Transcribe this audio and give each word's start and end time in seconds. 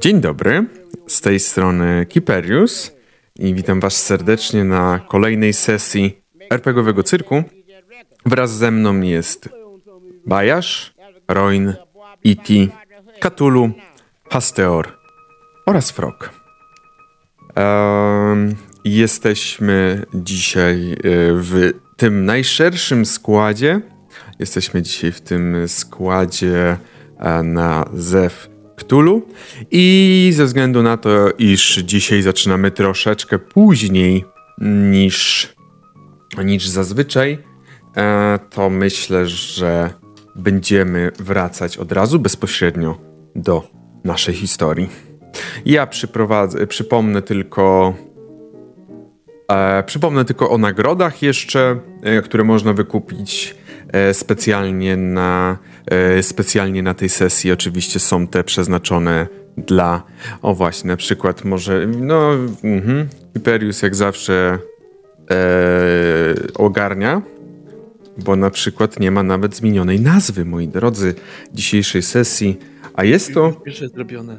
Dzień 0.00 0.20
dobry, 0.20 0.66
z 1.06 1.20
tej 1.20 1.40
strony 1.40 2.06
Kiperius 2.08 2.96
i 3.38 3.54
witam 3.54 3.80
was 3.80 4.02
serdecznie 4.02 4.64
na 4.64 5.00
kolejnej 5.08 5.52
sesji 5.52 6.22
RPGowego 6.50 7.02
cyrku. 7.02 7.42
Wraz 8.26 8.56
ze 8.56 8.70
mną 8.70 9.00
jest 9.00 9.48
Bajasz, 10.26 10.94
Roin, 11.28 11.74
Iti, 12.24 12.68
Katulu, 13.20 13.70
Hasteor 14.30 14.98
oraz 15.66 15.90
Frog. 15.90 16.30
Jesteśmy 18.84 20.06
dzisiaj 20.14 20.92
e, 20.92 20.96
w 21.32 21.72
tym 21.96 22.24
najszerszym 22.24 23.06
składzie. 23.06 23.80
Jesteśmy 24.38 24.82
dzisiaj 24.82 25.12
w 25.12 25.20
tym 25.20 25.68
składzie 25.68 26.76
e, 27.18 27.42
na 27.42 27.84
Zew 27.94 28.53
Cthulhu 28.76 29.22
i 29.70 30.30
ze 30.34 30.44
względu 30.44 30.82
na 30.82 30.96
to, 30.96 31.30
iż 31.38 31.76
dzisiaj 31.76 32.22
zaczynamy 32.22 32.70
troszeczkę 32.70 33.38
później 33.38 34.24
niż, 34.90 35.48
niż 36.44 36.68
zazwyczaj, 36.68 37.38
e, 37.96 38.38
to 38.50 38.70
myślę, 38.70 39.26
że 39.26 39.90
będziemy 40.36 41.12
wracać 41.18 41.78
od 41.78 41.92
razu 41.92 42.18
bezpośrednio 42.18 42.98
do 43.36 43.68
naszej 44.04 44.34
historii. 44.34 44.88
Ja 45.66 45.88
przypomnę 46.68 47.22
tylko 47.22 47.94
e, 49.48 49.82
przypomnę 49.82 50.24
tylko 50.24 50.50
o 50.50 50.58
nagrodach 50.58 51.22
jeszcze, 51.22 51.80
e, 52.02 52.22
które 52.22 52.44
można 52.44 52.72
wykupić 52.72 53.54
specjalnie 54.12 54.96
na 54.96 55.58
e, 55.86 56.22
specjalnie 56.22 56.82
na 56.82 56.94
tej 56.94 57.08
sesji. 57.08 57.52
Oczywiście 57.52 58.00
są 58.00 58.26
te 58.26 58.44
przeznaczone 58.44 59.26
dla 59.56 60.02
o 60.42 60.54
właśnie, 60.54 60.88
na 60.88 60.96
przykład 60.96 61.44
może 61.44 61.86
no 61.86 62.34
mhm, 62.64 63.08
Hyperius 63.34 63.82
jak 63.82 63.94
zawsze 63.94 64.58
e, 65.30 65.36
ogarnia 66.54 67.22
bo 68.18 68.36
na 68.36 68.50
przykład 68.50 69.00
nie 69.00 69.10
ma 69.10 69.22
nawet 69.22 69.56
zmienionej 69.56 70.00
nazwy, 70.00 70.44
moi 70.44 70.68
drodzy, 70.68 71.14
dzisiejszej 71.52 72.02
sesji, 72.02 72.58
a 72.94 73.04
jest 73.04 73.34
to... 73.34 73.52
Pierwsze 73.52 73.88
zrobione. 73.88 74.38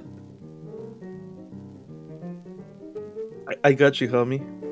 I, 3.65 3.71
I 3.71 3.75
got 3.75 4.01
you, 4.01 4.09
homie. 4.11 4.64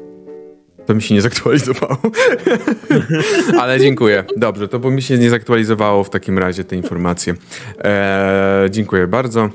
To 0.86 0.95
mi 0.95 1.02
się 1.02 1.16
nie 1.16 1.22
zaktualizowało. 1.22 1.98
Ale 3.62 3.80
dziękuję. 3.80 4.23
Dobrze, 4.38 4.67
to 4.67 4.80
bo 4.80 4.92
mi 4.92 5.02
się 5.02 5.17
nie 5.17 5.30
zaktualizowało 5.30 6.03
w 6.03 6.09
takim 6.09 6.39
razie 6.39 6.64
te 6.64 6.76
informacje. 6.76 7.34
Eee, 7.84 8.72
dziękuję 8.72 9.08
bardzo. 9.08 9.50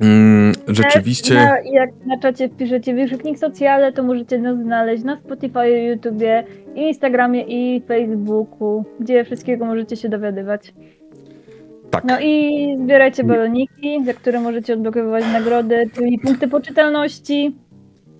Mm, 0.00 0.52
rzeczywiście. 0.68 1.34
Na, 1.34 1.60
jak 1.60 1.90
na 2.06 2.18
czacie 2.18 2.48
wpiszecie 2.48 2.94
wykrzyknik 2.94 3.38
socjale, 3.38 3.92
to 3.92 4.02
możecie 4.02 4.38
nas 4.38 4.58
znaleźć 4.58 5.04
na 5.04 5.20
Spotify, 5.20 5.70
YouTubie, 5.70 6.44
Instagramie 6.74 7.42
i 7.42 7.82
Facebooku, 7.88 8.84
gdzie 9.00 9.24
wszystkiego 9.24 9.64
możecie 9.64 9.96
się 9.96 10.08
dowiadywać. 10.08 10.74
Tak. 11.90 12.04
No 12.04 12.20
i 12.20 12.76
zbierajcie 12.84 13.24
baloniki, 13.24 14.04
za 14.04 14.14
które 14.14 14.40
możecie 14.40 14.74
odblokowywać 14.74 15.24
nagrody, 15.32 15.90
czyli 15.94 16.18
punkty 16.18 16.48
poczytalności 16.48 17.56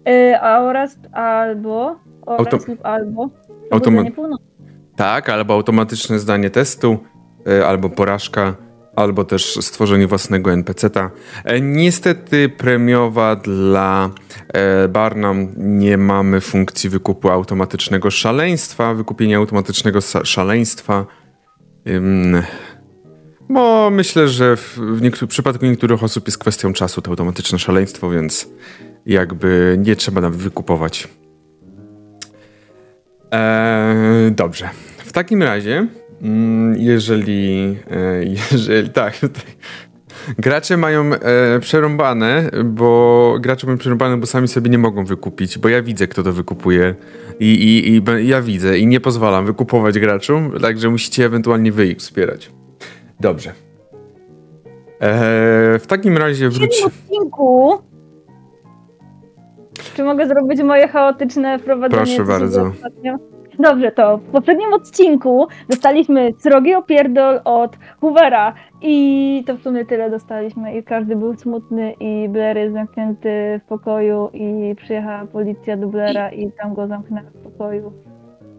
yy, 0.07 0.41
oraz 0.41 0.99
albo 1.13 1.97
oraz 2.27 2.41
Auto... 2.41 2.59
lub 2.69 2.79
albo 2.83 3.31
Automa... 3.71 4.03
Tak, 4.97 5.29
albo 5.29 5.55
automatyczne 5.55 6.19
zdanie 6.19 6.51
testu, 6.51 6.99
yy, 7.47 7.67
albo 7.67 7.91
porażka 7.91 8.55
albo 8.97 9.25
też 9.25 9.59
stworzenie 9.61 10.07
własnego 10.07 10.53
NPC-ta. 10.53 11.11
E, 11.45 11.61
niestety 11.61 12.49
premiowa 12.49 13.37
dla 13.37 14.11
e, 14.49 14.89
Barnum 14.89 15.53
nie 15.57 15.99
mamy 15.99 16.41
funkcji 16.41 16.91
wykupu 16.91 17.29
automatycznego 17.29 18.11
szaleństwa, 18.11 18.95
wykupienia 18.95 19.39
automatycznego 19.39 20.01
szaleństwa. 20.25 21.07
Bo 23.49 23.91
myślę, 23.91 24.29
że 24.29 24.57
w, 24.57 24.79
w, 25.23 25.27
przypadku 25.27 25.67
niektórych 25.67 26.03
osób 26.03 26.27
jest 26.27 26.39
kwestią 26.39 26.73
czasu 26.73 27.03
to 27.03 27.11
automatyczne 27.11 27.59
szaleństwo, 27.59 28.11
więc 28.11 28.49
jakby 29.07 29.79
nie 29.81 29.97
trzeba 29.97 30.21
nawet 30.21 30.39
wykupować. 30.39 31.09
Eee, 33.33 34.31
dobrze. 34.31 34.69
W 34.99 35.13
takim 35.13 35.43
razie 35.43 35.87
Mm, 36.23 36.77
jeżeli, 36.79 37.77
e, 37.91 38.25
jeżeli 38.53 38.91
tak, 38.91 39.21
gracze 40.39 40.77
mają 40.77 41.15
e, 41.15 41.61
przerąbane, 41.61 42.51
bo 42.65 43.37
gracze 43.41 43.67
mają 43.67 43.79
przerąbane, 43.79 44.17
bo 44.17 44.27
sami 44.27 44.49
sobie 44.49 44.71
nie 44.71 44.79
mogą 44.79 45.05
wykupić, 45.05 45.59
bo 45.59 45.69
ja 45.69 45.83
widzę, 45.83 46.07
kto 46.07 46.23
to 46.23 46.33
wykupuje 46.33 46.95
i, 47.41 47.47
i, 47.47 47.89
i 47.89 48.03
ja 48.29 48.43
widzę 48.43 48.79
i 48.79 48.87
nie 48.87 49.01
pozwalam 49.01 49.47
wykupować 49.47 49.99
graczom, 49.99 50.53
także 50.61 50.91
musicie 50.91 51.25
ewentualnie 51.25 51.73
wy 51.73 51.87
ich 51.87 51.99
wspierać. 51.99 52.51
Dobrze. 53.21 53.51
E, 53.51 53.55
w 55.79 55.85
takim 55.87 56.19
razie 56.19 56.49
wróć... 56.49 56.83
W 56.83 56.87
odcinku 56.87 57.79
czy 59.95 60.05
mogę 60.05 60.27
zrobić 60.27 60.63
moje 60.63 60.89
chaotyczne 60.89 61.59
wprowadzenie? 61.59 62.03
Proszę 62.03 62.25
bardzo. 62.25 62.71
Dobrze, 63.59 63.93
to 63.93 64.19
w 64.19 64.31
poprzednim 64.31 64.75
odcinku 64.75 65.47
dostaliśmy 65.69 66.31
srogi 66.39 66.75
opierdol 66.75 67.41
od 67.45 67.77
Hoovera 68.01 68.55
i 68.83 69.45
to 69.47 69.57
w 69.57 69.63
sumie 69.63 69.85
tyle 69.85 70.11
dostaliśmy 70.11 70.79
i 70.79 70.83
każdy 70.83 71.17
był 71.17 71.35
smutny 71.35 71.95
i 72.01 72.29
Blair 72.29 72.57
jest 72.57 72.75
zamknięty 72.75 73.61
w 73.65 73.69
pokoju 73.69 74.31
i 74.33 74.75
przyjechała 74.77 75.27
policja 75.27 75.77
do 75.77 75.87
Blaira 75.87 76.31
i 76.31 76.53
tam 76.53 76.75
go 76.75 76.87
zamknęła 76.87 77.31
w 77.31 77.43
pokoju. 77.43 77.93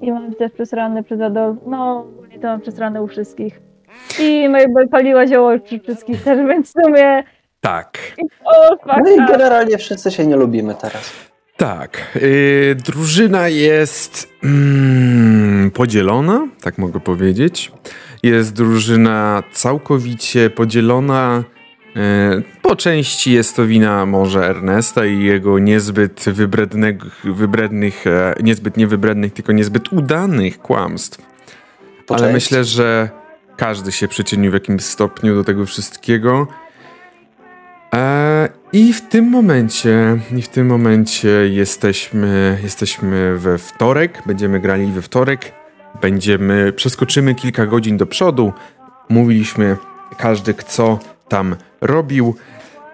I 0.02 0.12
mam 0.12 0.34
też 0.34 0.52
przesrany 0.52 1.04
przez 1.04 1.22
Adolf, 1.22 1.58
no 1.68 2.06
nie 2.32 2.40
to 2.40 2.48
mam 2.48 2.62
przesrane 2.62 3.04
u 3.04 3.08
wszystkich. 3.08 3.62
I 4.22 4.50
Mabel 4.50 4.90
paliła 4.92 5.28
zioło 5.28 5.60
przy 5.60 5.80
wszystkich 5.80 6.24
też, 6.24 6.48
więc 6.48 6.70
w 6.70 6.84
sumie... 6.84 7.24
Tak. 7.64 7.98
O, 8.46 8.78
no 8.86 9.12
i 9.12 9.18
generalnie 9.28 9.78
wszyscy 9.78 10.12
się 10.12 10.28
nie 10.28 10.36
lubimy 10.36 10.76
teraz. 10.82 11.12
Tak. 11.58 11.98
Yy, 12.16 12.76
drużyna 12.76 13.48
jest 13.48 14.30
mm, 14.44 15.72
podzielona, 15.72 16.48
tak 16.62 16.78
mogę 16.78 17.00
powiedzieć. 17.00 17.72
Jest 18.24 18.54
drużyna 18.54 19.44
całkowicie 19.52 20.50
podzielona. 20.50 21.44
Yy, 21.96 22.44
po 22.62 22.76
części 22.76 23.32
jest 23.32 23.56
to 23.56 23.66
wina 23.66 24.06
może 24.06 24.48
Ernesta 24.50 25.06
i 25.06 25.24
jego 25.24 25.60
niezbyt 25.60 26.26
wybrednych, 26.28 26.96
wybrednych, 27.24 28.08
e, 28.08 28.36
niezbyt 28.44 28.78
niewybrednych, 28.78 29.34
tylko 29.34 29.52
niezbyt 29.52 29.94
udanych 29.94 30.60
kłamstw. 30.60 31.22
Po 32.08 32.16
Ale 32.16 32.24
części. 32.24 32.34
myślę, 32.34 32.64
że 32.64 33.10
każdy 33.58 33.92
się 33.92 34.08
przyczynił 34.08 34.52
w 34.52 34.54
jakimś 34.54 34.84
stopniu 34.84 35.36
do 35.36 35.44
tego 35.44 35.66
wszystkiego. 35.66 36.48
E, 37.94 38.50
I 38.74 38.94
w 38.94 39.02
tym 39.02 39.30
momencie, 39.30 40.20
i 40.38 40.42
w 40.42 40.48
tym 40.48 40.68
momencie 40.68 41.30
jesteśmy, 41.30 42.60
jesteśmy 42.64 43.38
we 43.38 43.58
wtorek, 43.58 44.22
będziemy 44.26 44.60
grali 44.60 44.92
we 44.92 45.02
wtorek, 45.02 45.52
będziemy, 46.02 46.74
przeskoczymy 46.74 47.36
kilka 47.36 47.66
godzin 47.66 47.98
do 47.98 48.06
przodu, 48.06 48.54
mówiliśmy 49.10 49.78
każdy 50.18 50.54
co 50.54 51.00
tam 51.28 51.56
robił. 51.82 52.36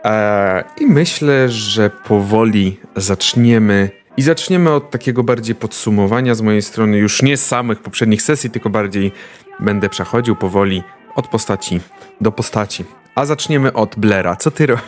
E, 0.06 0.64
i 0.82 0.86
myślę, 0.86 1.50
że 1.50 1.90
powoli 1.90 2.80
zaczniemy 2.96 3.90
i 4.18 4.22
zaczniemy 4.22 4.72
od 4.72 4.92
takiego 4.92 5.24
bardziej 5.24 5.56
podsumowania 5.56 6.36
z 6.36 6.42
mojej 6.42 6.62
strony, 6.62 6.98
już 6.98 7.22
nie 7.22 7.38
z 7.38 7.48
samych 7.48 7.80
poprzednich 7.80 8.22
sesji, 8.22 8.50
tylko 8.50 8.70
bardziej 8.70 9.12
będę 9.60 9.90
przechodził 9.90 10.36
powoli 10.36 10.84
od 11.16 11.28
postaci 11.28 11.80
do 12.22 12.32
postaci. 12.32 12.99
A 13.20 13.26
zaczniemy 13.26 13.74
od 13.74 13.96
Blera. 13.96 14.36
Co 14.36 14.52
ty 14.52 14.66
robisz? 14.66 14.84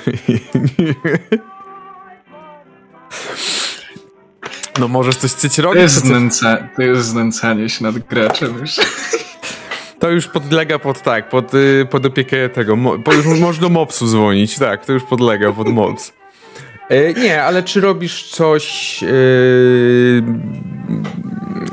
No 4.79 4.87
możesz 4.87 5.15
coś 5.15 5.33
chcieć 5.33 5.57
robić? 5.57 5.77
To 5.77 5.81
jest, 5.81 6.05
znęca, 6.05 6.57
to 6.75 6.81
jest 6.81 7.05
znęcanie 7.05 7.69
się 7.69 7.83
nad 7.83 7.97
graczem 7.97 8.57
już. 8.57 8.75
To 9.99 10.09
już 10.09 10.27
podlega 10.27 10.79
pod 10.79 11.01
tak, 11.01 11.29
pod, 11.29 11.53
y, 11.53 11.87
pod 11.89 12.05
opiekę 12.05 12.49
tego. 12.49 12.75
Mo, 12.75 12.95
już 12.95 13.39
można 13.39 13.69
mopsu 13.69 14.07
dzwonić, 14.07 14.59
tak, 14.59 14.85
to 14.85 14.93
już 14.93 15.03
podlega 15.03 15.51
pod 15.51 15.67
mops. 15.67 16.13
E, 16.89 17.13
nie, 17.13 17.43
ale 17.43 17.63
czy 17.63 17.81
robisz 17.81 18.29
coś 18.29 18.99
e, 19.03 19.07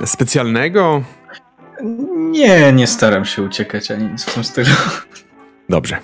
specjalnego? 0.07 1.03
Nie, 2.17 2.73
nie 2.73 2.87
staram 2.87 3.25
się 3.25 3.43
uciekać 3.43 3.91
ani 3.91 4.05
nic 4.05 4.25
w 4.25 4.35
tym 4.35 4.45
stylu. 4.45 4.71
Dobrze. 5.69 5.99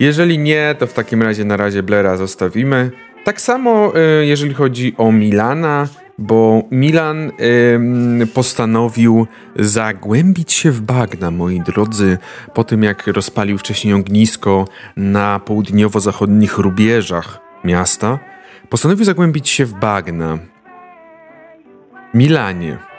Jeżeli 0.00 0.38
nie, 0.38 0.74
to 0.78 0.86
w 0.86 0.92
takim 0.92 1.22
razie 1.22 1.44
na 1.44 1.56
razie 1.56 1.82
Blera 1.82 2.16
zostawimy. 2.16 2.90
Tak 3.24 3.40
samo, 3.40 3.92
y, 4.20 4.26
jeżeli 4.26 4.54
chodzi 4.54 4.94
o 4.98 5.12
Milana, 5.12 5.88
bo 6.18 6.62
Milan 6.70 7.32
postanowił 8.34 9.26
zagłębić 9.56 10.52
się 10.52 10.70
w 10.70 10.80
bagna, 10.80 11.30
moi 11.30 11.60
drodzy, 11.60 12.18
po 12.54 12.64
tym 12.64 12.82
jak 12.82 13.06
rozpalił 13.06 13.58
wcześniej 13.58 13.94
ognisko 13.94 14.68
na 14.96 15.40
południowo-zachodnich 15.40 16.58
rubieżach 16.58 17.40
miasta. 17.64 18.18
Postanowił 18.68 19.04
zagłębić 19.04 19.48
się 19.48 19.66
w 19.66 19.74
bagna. 19.74 20.38
Milanie. 22.14 22.95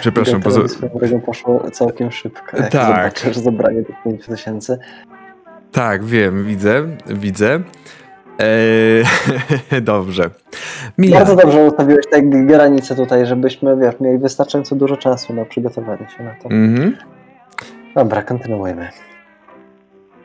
Przepraszam, 0.00 0.40
poza... 0.40 0.68
Swoją 0.68 0.92
drogą 0.98 1.20
poszło 1.20 1.70
całkiem 1.70 2.10
szybko. 2.12 2.56
Jak 2.56 2.70
Tak. 2.70 2.86
zobaczysz 3.18 3.36
zabranie 3.36 3.82
tych 3.82 3.96
5 4.04 4.26
tysięcy. 4.26 4.78
Tak, 5.72 6.04
wiem, 6.04 6.44
widzę, 6.44 6.82
widzę. 7.06 7.60
Eee, 8.38 9.04
dobrze. 9.82 10.30
Milan. 10.98 11.18
Bardzo 11.18 11.36
dobrze 11.36 11.64
ustawiłeś 11.64 12.06
te 12.10 12.22
granice 12.22 12.94
tutaj, 12.96 13.26
żebyśmy, 13.26 13.76
wiesz, 13.76 14.00
mieli 14.00 14.18
wystarczająco 14.18 14.76
dużo 14.76 14.96
czasu 14.96 15.34
na 15.34 15.44
przygotowanie 15.44 16.06
się 16.16 16.24
na 16.24 16.34
to. 16.34 16.48
Mhm. 16.50 16.96
Dobra, 17.94 18.22
kontynuujmy. 18.22 18.88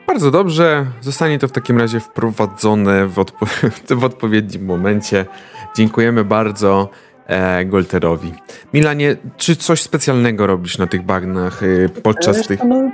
Bardzo 0.06 0.30
dobrze. 0.30 0.86
Zostanie 1.00 1.38
to 1.38 1.48
w 1.48 1.52
takim 1.52 1.78
razie 1.78 2.00
wprowadzone 2.00 3.06
w, 3.06 3.14
odpo- 3.14 3.96
w 4.00 4.04
odpowiednim 4.04 4.64
momencie. 4.64 5.26
Dziękujemy 5.76 6.24
bardzo 6.24 6.88
e, 7.28 7.64
Golterowi. 7.64 8.32
Milanie, 8.74 9.16
czy 9.36 9.56
coś 9.56 9.82
specjalnego 9.82 10.46
robisz 10.46 10.78
na 10.78 10.86
tych 10.86 11.02
bagnach 11.02 11.62
y, 11.62 11.88
podczas 12.02 12.36
Wiesz 12.36 12.46
tych... 12.46 12.64
no, 12.64 12.90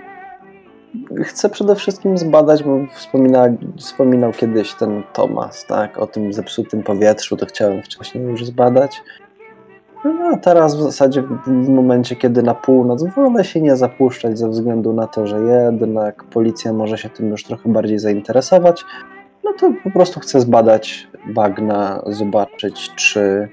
chcę 1.25 1.50
przede 1.50 1.76
wszystkim 1.76 2.19
zbadać, 2.19 2.62
bo 2.62 2.78
wspomina, 2.94 3.46
wspominał 3.76 4.32
kiedyś 4.32 4.75
ten 4.75 5.02
Tomas, 5.12 5.66
tak, 5.66 5.98
o 5.98 6.06
tym 6.06 6.32
zepsutym 6.32 6.82
powietrzu, 6.82 7.36
to 7.36 7.46
chciałem 7.46 7.82
wcześniej 7.82 8.25
już 8.25 8.44
zbadać. 8.44 9.02
No 10.04 10.31
a 10.34 10.36
teraz 10.36 10.76
w 10.76 10.82
zasadzie 10.82 11.22
w, 11.22 11.38
w 11.46 11.69
momencie, 11.69 12.16
kiedy 12.16 12.42
na 12.42 12.54
północ 12.54 13.04
wolę 13.04 13.44
się 13.44 13.60
nie 13.60 13.76
zapuszczać 13.76 14.38
ze 14.38 14.48
względu 14.48 14.92
na 14.92 15.06
to, 15.06 15.26
że 15.26 15.40
jednak 15.40 16.25
policja 16.25 16.72
może 16.72 16.98
się 16.98 17.08
tym 17.08 17.31
już 17.31 17.44
trochę 17.44 17.72
bardziej 17.72 17.98
zainteresować, 17.98 18.84
no 19.44 19.52
to 19.58 19.72
po 19.84 19.90
prostu 19.90 20.20
chcę 20.20 20.40
zbadać 20.40 21.08
bagna, 21.26 22.02
zobaczyć, 22.06 22.90
czy 22.94 23.48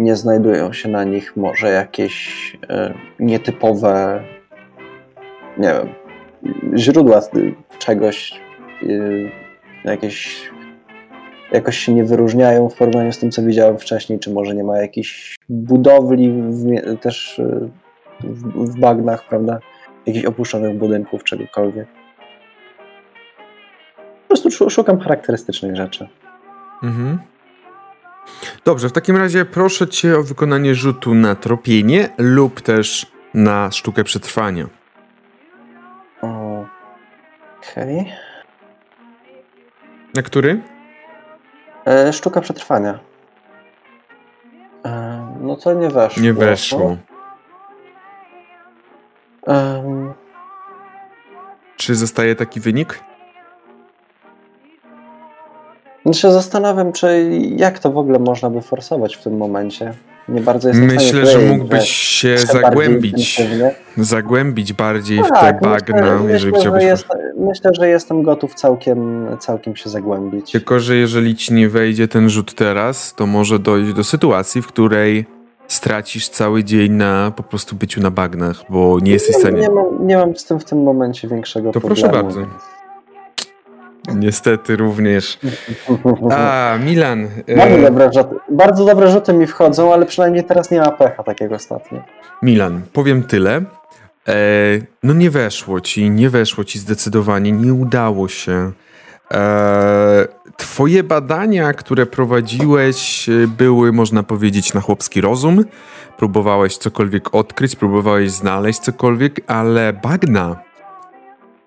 nie 0.00 0.16
znajdują 0.16 0.72
się 0.72 0.88
na 0.88 1.04
nich 1.04 1.36
może 1.36 1.68
jakieś 1.68 2.56
e, 2.68 2.94
nietypowe, 3.18 4.22
nie 5.58 5.68
wiem, 5.68 5.88
źródła 6.78 7.20
czegoś, 7.78 8.40
y, 8.82 9.30
jakieś 9.84 10.50
jakoś 11.52 11.78
się 11.78 11.94
nie 11.94 12.04
wyróżniają 12.04 12.68
w 12.68 12.74
porównaniu 12.74 13.12
z 13.12 13.18
tym, 13.18 13.30
co 13.30 13.42
widziałem 13.42 13.78
wcześniej, 13.78 14.18
czy 14.18 14.30
może 14.30 14.54
nie 14.54 14.64
ma 14.64 14.78
jakichś 14.78 15.36
budowli 15.48 16.32
w, 16.32 16.98
też 17.00 17.38
y, 17.38 17.70
w, 18.20 18.72
w 18.72 18.80
bagnach, 18.80 19.28
prawda? 19.28 19.58
Jakichś 20.06 20.24
opuszczonych 20.24 20.78
budynków, 20.78 21.24
czegokolwiek. 21.24 21.86
Po 24.22 24.28
prostu 24.28 24.50
szu- 24.50 24.70
szukam 24.70 25.00
charakterystycznych 25.00 25.76
rzeczy. 25.76 26.08
Mhm. 26.82 27.18
Dobrze, 28.64 28.88
w 28.88 28.92
takim 28.92 29.16
razie 29.16 29.44
proszę 29.44 29.88
cię 29.88 30.18
o 30.18 30.22
wykonanie 30.22 30.74
rzutu 30.74 31.14
na 31.14 31.34
tropienie 31.34 32.08
lub 32.18 32.60
też 32.60 33.06
na 33.34 33.70
sztukę 33.70 34.04
przetrwania. 34.04 34.66
Okej. 36.22 38.12
Na 40.14 40.22
który? 40.22 40.62
E, 41.86 42.12
Sztuka 42.12 42.40
przetrwania. 42.40 42.98
E, 44.84 45.20
No 45.40 45.56
to 45.56 45.72
nie 45.72 45.88
weszło. 45.90 46.22
Nie 46.22 46.32
weszło. 46.32 46.96
Czy 51.76 51.94
zostaje 51.94 52.36
taki 52.36 52.60
wynik? 52.60 53.00
No 56.10 56.14
się 56.14 56.32
zastanawiam, 56.32 56.92
czy 56.92 57.30
jak 57.56 57.78
to 57.78 57.90
w 57.92 57.98
ogóle 57.98 58.18
można 58.18 58.50
by 58.50 58.62
forsować 58.62 59.16
w 59.16 59.22
tym 59.22 59.36
momencie. 59.36 59.94
Nie 60.28 60.40
bardzo 60.40 60.70
Myślę, 60.72 61.26
że 61.26 61.38
mógłbyś 61.38 61.88
się 61.90 62.38
zagłębić, 62.38 63.42
zagłębić 63.96 64.72
bardziej 64.72 65.18
w 65.22 65.26
te 65.28 65.30
Tak, 65.34 65.60
bagna, 65.60 65.96
myślę, 66.18 66.32
jeżeli 66.32 66.52
myślę, 66.52 66.60
chciałbyś. 66.60 66.82
że 66.82 66.88
jest, 66.88 67.06
myślę, 67.38 67.70
że 67.80 67.88
jestem 67.88 68.22
gotów 68.22 68.54
całkiem, 68.54 69.26
całkiem 69.40 69.76
się 69.76 69.90
zagłębić. 69.90 70.52
Tylko, 70.52 70.80
że 70.80 70.96
jeżeli 70.96 71.36
ci 71.36 71.54
nie 71.54 71.68
wejdzie 71.68 72.08
ten 72.08 72.28
rzut 72.30 72.54
teraz, 72.54 73.14
to 73.14 73.26
może 73.26 73.58
dojść 73.58 73.92
do 73.92 74.04
sytuacji, 74.04 74.62
w 74.62 74.66
której 74.66 75.24
stracisz 75.68 76.28
cały 76.28 76.64
dzień 76.64 76.92
na 76.92 77.32
po 77.36 77.42
prostu 77.42 77.76
byciu 77.76 78.00
na 78.00 78.10
bagnach, 78.10 78.56
bo 78.70 78.98
nie 79.02 79.12
jesteś 79.12 79.34
w 79.34 79.38
nie, 79.38 79.42
stanie. 79.42 79.60
nie, 79.60 79.70
mam, 79.70 80.06
nie 80.06 80.16
mam 80.16 80.36
z 80.36 80.44
tym 80.44 80.60
w 80.60 80.64
tym 80.64 80.82
momencie 80.82 81.28
większego 81.28 81.72
To 81.72 81.80
problemu. 81.80 82.00
proszę 82.10 82.22
bardzo. 82.22 82.40
Niestety 84.16 84.76
również. 84.76 85.38
A, 86.30 86.78
Milan. 86.84 87.28
Bardzo, 87.56 87.76
E, 87.76 87.82
dobre 87.82 88.12
rzuty, 88.12 88.34
bardzo 88.50 88.84
dobre 88.84 89.10
rzuty 89.10 89.32
mi 89.32 89.46
wchodzą, 89.46 89.92
ale 89.94 90.06
przynajmniej 90.06 90.44
teraz 90.44 90.70
nie 90.70 90.80
ma 90.80 90.90
pecha 90.90 91.22
takiego 91.22 91.54
ostatnio. 91.54 92.02
Milan, 92.42 92.82
powiem 92.92 93.22
tyle. 93.22 93.62
E, 94.28 94.34
no 95.02 95.14
nie 95.14 95.30
weszło 95.30 95.80
ci, 95.80 96.10
nie 96.10 96.30
weszło 96.30 96.64
ci 96.64 96.78
zdecydowanie, 96.78 97.52
nie 97.52 97.74
udało 97.74 98.28
się. 98.28 98.72
E, 99.34 100.28
twoje 100.56 101.02
badania, 101.02 101.72
które 101.72 102.06
prowadziłeś, 102.06 103.28
e, 103.28 103.32
były, 103.46 103.92
można 103.92 104.22
powiedzieć, 104.22 104.74
na 104.74 104.80
chłopski 104.80 105.20
rozum. 105.20 105.64
Próbowałeś 106.16 106.76
cokolwiek 106.76 107.34
odkryć, 107.34 107.76
próbowałeś 107.76 108.30
znaleźć 108.30 108.78
cokolwiek, 108.78 109.40
ale 109.46 109.92
bagna. 109.92 110.56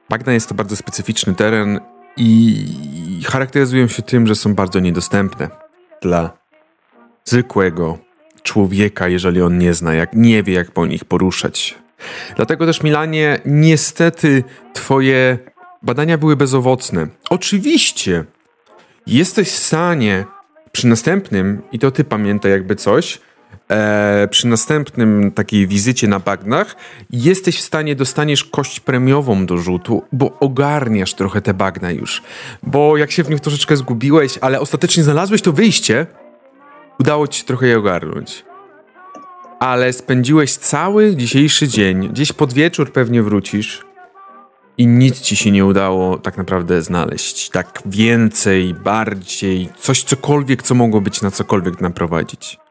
Bagna 0.09 0.33
jest 0.33 0.49
to 0.49 0.55
bardzo 0.55 0.75
specyficzny 0.75 1.35
teren 1.35 1.79
i 2.17 2.65
charakteryzują 3.25 3.87
się 3.87 4.01
tym, 4.01 4.27
że 4.27 4.35
są 4.35 4.55
bardzo 4.55 4.79
niedostępne 4.79 5.49
dla 6.01 6.37
zwykłego 7.25 7.97
człowieka, 8.43 9.07
jeżeli 9.07 9.41
on 9.41 9.57
nie 9.57 9.73
zna, 9.73 9.93
jak 9.93 10.13
nie 10.13 10.43
wie, 10.43 10.53
jak 10.53 10.71
po 10.71 10.85
nich 10.85 11.05
poruszać. 11.05 11.75
Dlatego 12.35 12.65
też, 12.65 12.83
Milanie, 12.83 13.39
niestety 13.45 14.43
twoje 14.73 15.37
badania 15.81 16.17
były 16.17 16.35
bezowocne. 16.35 17.07
Oczywiście 17.29 18.23
jesteś 19.07 19.51
w 19.51 19.59
stanie 19.59 20.25
przy 20.71 20.87
następnym, 20.87 21.61
i 21.71 21.79
to 21.79 21.91
ty 21.91 22.03
pamiętaj 22.03 22.51
jakby 22.51 22.75
coś, 22.75 23.21
e, 23.69 24.27
przy 24.31 24.47
następnym 24.47 25.31
takiej 25.31 25.67
wizycie 25.67 26.07
na 26.07 26.19
bagnach, 26.19 26.75
jesteś 27.09 27.57
w 27.57 27.61
stanie, 27.61 27.95
dostaniesz 27.95 28.43
kość 28.43 28.79
premiową 28.79 29.45
do 29.45 29.57
rzutu, 29.57 30.03
bo 30.11 30.39
ogarniasz 30.39 31.13
trochę 31.13 31.41
te 31.41 31.53
bagna 31.53 31.91
już. 31.91 32.21
Bo 32.63 32.97
jak 32.97 33.11
się 33.11 33.23
w 33.23 33.29
nich 33.29 33.39
troszeczkę 33.39 33.77
zgubiłeś, 33.77 34.37
ale 34.41 34.59
ostatecznie 34.59 35.03
znalazłeś 35.03 35.41
to 35.41 35.51
wyjście, 35.51 36.05
udało 36.99 37.27
ci 37.27 37.39
się 37.39 37.45
trochę 37.45 37.67
je 37.67 37.77
ogarnąć. 37.77 38.45
Ale 39.59 39.93
spędziłeś 39.93 40.55
cały 40.55 41.15
dzisiejszy 41.15 41.67
dzień, 41.67 42.09
gdzieś 42.09 42.33
pod 42.33 42.53
wieczór 42.53 42.91
pewnie 42.91 43.23
wrócisz 43.23 43.85
i 44.77 44.87
nic 44.87 45.21
ci 45.21 45.35
się 45.35 45.51
nie 45.51 45.65
udało 45.65 46.17
tak 46.17 46.37
naprawdę 46.37 46.81
znaleźć. 46.81 47.49
Tak 47.49 47.81
więcej, 47.85 48.73
bardziej, 48.73 49.69
coś 49.79 50.03
cokolwiek, 50.03 50.63
co 50.63 50.75
mogło 50.75 51.01
być 51.01 51.21
na 51.21 51.31
cokolwiek 51.31 51.81
naprowadzić. 51.81 52.62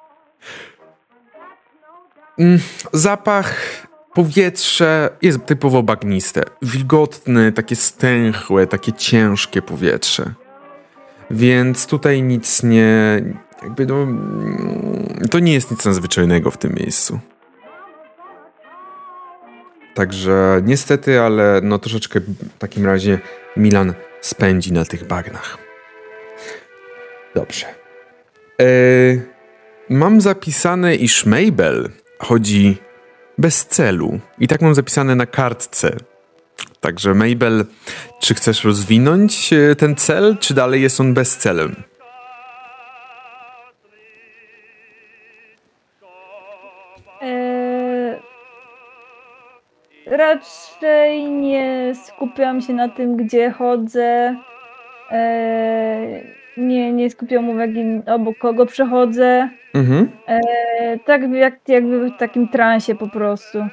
Mm, 2.39 2.59
zapach, 2.93 3.55
powietrze 4.15 5.11
jest 5.23 5.47
typowo 5.47 5.83
bagniste. 5.83 6.43
Wilgotne, 6.63 7.53
takie 7.53 7.77
stęchłe, 7.77 8.67
takie 8.67 8.93
ciężkie 8.93 9.63
powietrze. 9.63 10.35
Więc 11.31 11.87
tutaj 11.87 12.23
nic 12.23 12.63
nie. 12.63 13.23
Jakby 13.63 13.87
no, 13.87 14.03
mm, 14.03 15.29
to 15.31 15.39
nie 15.39 15.53
jest 15.53 15.71
nic 15.71 15.85
nadzwyczajnego 15.85 16.51
w 16.51 16.59
tym 16.59 16.75
miejscu. 16.75 17.21
Także 19.95 20.63
niestety, 20.65 21.21
ale 21.21 21.61
no 21.63 21.79
troszeczkę 21.79 22.21
w 22.21 22.59
takim 22.59 22.87
razie 22.87 23.19
Milan 23.57 23.95
spędzi 24.21 24.73
na 24.73 24.85
tych 24.85 25.07
bagnach. 25.07 25.59
Dobrze. 27.35 27.67
E, 28.61 28.65
mam 29.91 30.21
zapisane, 30.21 30.97
iż 30.97 31.27
Mabel 31.27 31.91
chodzi 32.25 32.77
bez 33.39 33.67
celu. 33.67 34.21
I 34.39 34.49
tak 34.49 34.63
mam 34.63 34.75
zapisane 34.75 35.15
na 35.15 35.27
kartce. 35.27 35.97
Także 36.81 37.15
Mabel, 37.15 37.65
czy 38.21 38.35
chcesz 38.35 38.65
rozwinąć 38.65 39.53
e, 39.53 39.77
ten 39.77 39.97
cel, 39.97 40.37
czy 40.41 40.55
dalej 40.55 40.83
jest 40.83 41.01
on 41.01 41.15
bezcelem? 41.15 41.75
Eee, 47.21 48.21
raczej 50.07 51.25
nie 51.25 51.93
skupiam 52.07 52.61
się 52.61 52.73
na 52.73 52.89
tym, 52.89 53.17
gdzie 53.17 53.51
chodzę. 53.51 54.37
e, 55.11 56.42
nie, 56.57 56.93
nie 56.93 57.11
skupiam 57.11 57.49
uwagi 57.49 57.85
obok 58.07 58.39
kogo 58.39 58.67
przechodzę. 58.67 59.49
Mhm. 59.75 60.11
E, 60.27 60.99
tak 60.99 61.23
jak, 61.33 61.55
jakby 61.69 62.11
w 62.11 62.17
takim 62.19 62.49
transie 62.49 62.95
po 62.95 63.09
prostu. 63.09 63.67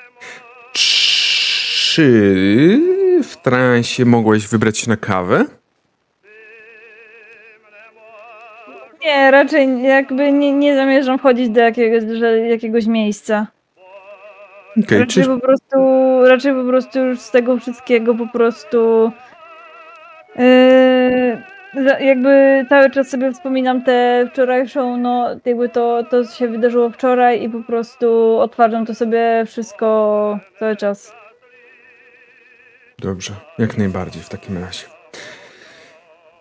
Czy 0.73 2.09
w 3.23 3.37
transie 3.37 4.05
mogłeś 4.05 4.47
wybrać 4.47 4.77
się 4.77 4.89
na 4.89 4.97
kawę? 4.97 5.45
Nie, 9.05 9.31
raczej 9.31 9.83
jakby 9.83 10.31
nie, 10.31 10.51
nie 10.51 10.75
zamierzam 10.75 11.19
wchodzić 11.19 11.49
do 11.49 11.61
jakiegoś, 11.61 12.03
że- 12.17 12.39
jakiegoś 12.39 12.85
miejsca. 12.85 13.47
Okej, 14.83 14.99
raczej 14.99 15.23
czy... 15.23 15.29
po 15.29 15.39
prostu, 15.39 15.77
raczej 16.25 16.53
po 16.53 16.63
prostu 16.63 16.99
już 16.99 17.19
z 17.19 17.31
tego 17.31 17.57
wszystkiego 17.57 18.15
po 18.15 18.27
prostu 18.27 19.11
yy, 20.35 21.43
jakby 21.99 22.65
cały 22.69 22.89
czas 22.89 23.09
sobie 23.09 23.31
wspominam 23.31 23.83
tę 23.83 24.27
wczorajszą, 24.31 24.97
no 24.97 25.27
jakby 25.45 25.69
to, 25.69 26.03
to 26.03 26.25
się 26.25 26.47
wydarzyło 26.47 26.89
wczoraj 26.89 27.43
i 27.43 27.49
po 27.49 27.59
prostu 27.63 28.37
odtwarzam 28.39 28.85
to 28.85 28.95
sobie 28.95 29.43
wszystko 29.47 30.39
cały 30.59 30.75
czas. 30.75 31.13
Dobrze, 32.99 33.33
jak 33.57 33.77
najbardziej 33.77 34.23
w 34.23 34.29
takim 34.29 34.57
razie. 34.57 34.85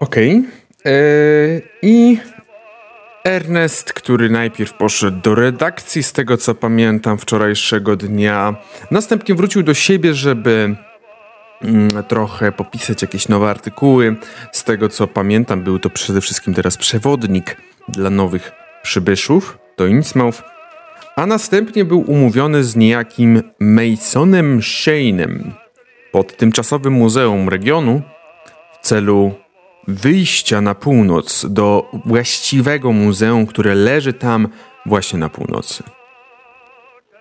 Okej. 0.01 0.45
Eee, 0.85 1.63
I 1.83 2.19
Ernest, 3.25 3.93
który 3.93 4.31
najpierw 4.31 4.73
poszedł 4.73 5.21
do 5.21 5.35
redakcji, 5.35 6.03
z 6.03 6.13
tego 6.13 6.37
co 6.37 6.55
pamiętam, 6.55 7.19
wczorajszego 7.19 7.97
dnia, 7.97 8.57
następnie 8.91 9.35
wrócił 9.35 9.63
do 9.63 9.75
siebie, 9.75 10.15
żeby 10.15 10.77
trochę 12.09 12.53
popisać 12.53 13.03
jakieś 13.03 13.29
nowe 13.29 13.51
artykuły. 13.51 14.17
Z 14.53 14.65
tego 14.65 14.89
co 14.89 15.07
pamiętam, 15.07 15.63
był 15.63 15.79
to 15.79 15.91
przede 15.91 16.21
wszystkim 16.21 16.55
teraz 16.55 16.77
przewodnik 16.77 17.57
dla 17.89 18.11
nowych 18.11 18.53
przybyszów 18.83 19.59
do 19.77 19.87
Innsmouth. 19.87 20.43
A 21.17 21.27
następnie 21.27 21.85
był 21.85 22.01
umówiony 22.01 22.65
z 22.65 22.77
niejakim 22.77 23.43
Masonem 23.61 24.61
Shane'em 24.61 25.51
pod 26.13 26.37
tymczasowym 26.37 26.93
muzeum 26.93 27.49
regionu 27.49 28.03
w 28.73 28.87
celu 28.87 29.35
wyjścia 29.89 30.61
na 30.61 30.75
północ 30.75 31.47
do 31.49 31.91
właściwego 32.05 32.93
muzeum, 32.93 33.47
które 33.47 33.75
leży 33.75 34.13
tam 34.13 34.49
właśnie 34.87 35.19
na 35.19 35.29
północy. 35.29 35.83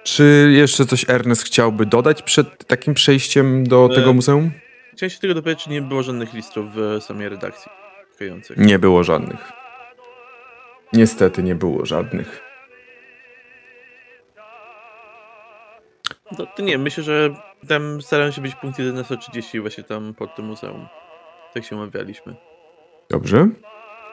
Czy 0.08 0.50
jeszcze 0.54 0.86
coś 0.86 1.10
Ernest 1.10 1.44
chciałby 1.44 1.86
dodać 1.86 2.22
przed 2.22 2.68
takim 2.68 2.94
przejściem 2.94 3.68
do 3.68 3.90
E, 3.92 3.96
tego 3.96 4.14
muzeum? 4.14 4.52
Chciałem 4.94 5.10
się 5.10 5.20
tylko 5.20 5.34
dopytać, 5.34 5.64
czy 5.64 5.70
nie 5.70 5.82
było 5.82 6.04
żadnych 6.04 6.34
listów 6.34 6.66
w 6.74 7.04
samej 7.04 7.30
redakcji. 7.30 7.72
Nie 8.58 8.80
było 8.80 9.04
żadnych. 9.04 9.52
Niestety 10.94 11.44
nie 11.44 11.56
było 11.56 11.86
żadnych. 11.86 12.42
To, 16.38 16.46
to 16.46 16.64
nie, 16.64 16.78
myślę, 16.78 17.04
że 17.04 17.36
tam 17.68 18.02
starałem 18.02 18.32
się 18.32 18.42
być 18.42 18.56
punkt 18.56 18.80
11.30 18.80 19.62
właśnie 19.62 19.84
tam 19.84 20.14
pod 20.14 20.36
tym 20.36 20.46
muzeum. 20.46 20.88
Tak 21.54 21.66
się 21.66 21.76
umawialiśmy. 21.76 22.36
Dobrze. 23.10 23.48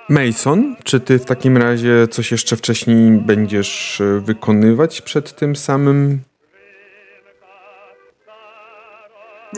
Mason, 0.08 0.76
czy 0.84 1.00
ty 1.00 1.18
w 1.18 1.24
takim 1.24 1.56
razie 1.56 2.08
coś 2.08 2.32
jeszcze 2.32 2.56
wcześniej 2.56 3.12
będziesz 3.12 4.00
e, 4.00 4.20
wykonywać 4.20 5.02
przed 5.02 5.36
tym 5.36 5.56
samym 5.56 6.20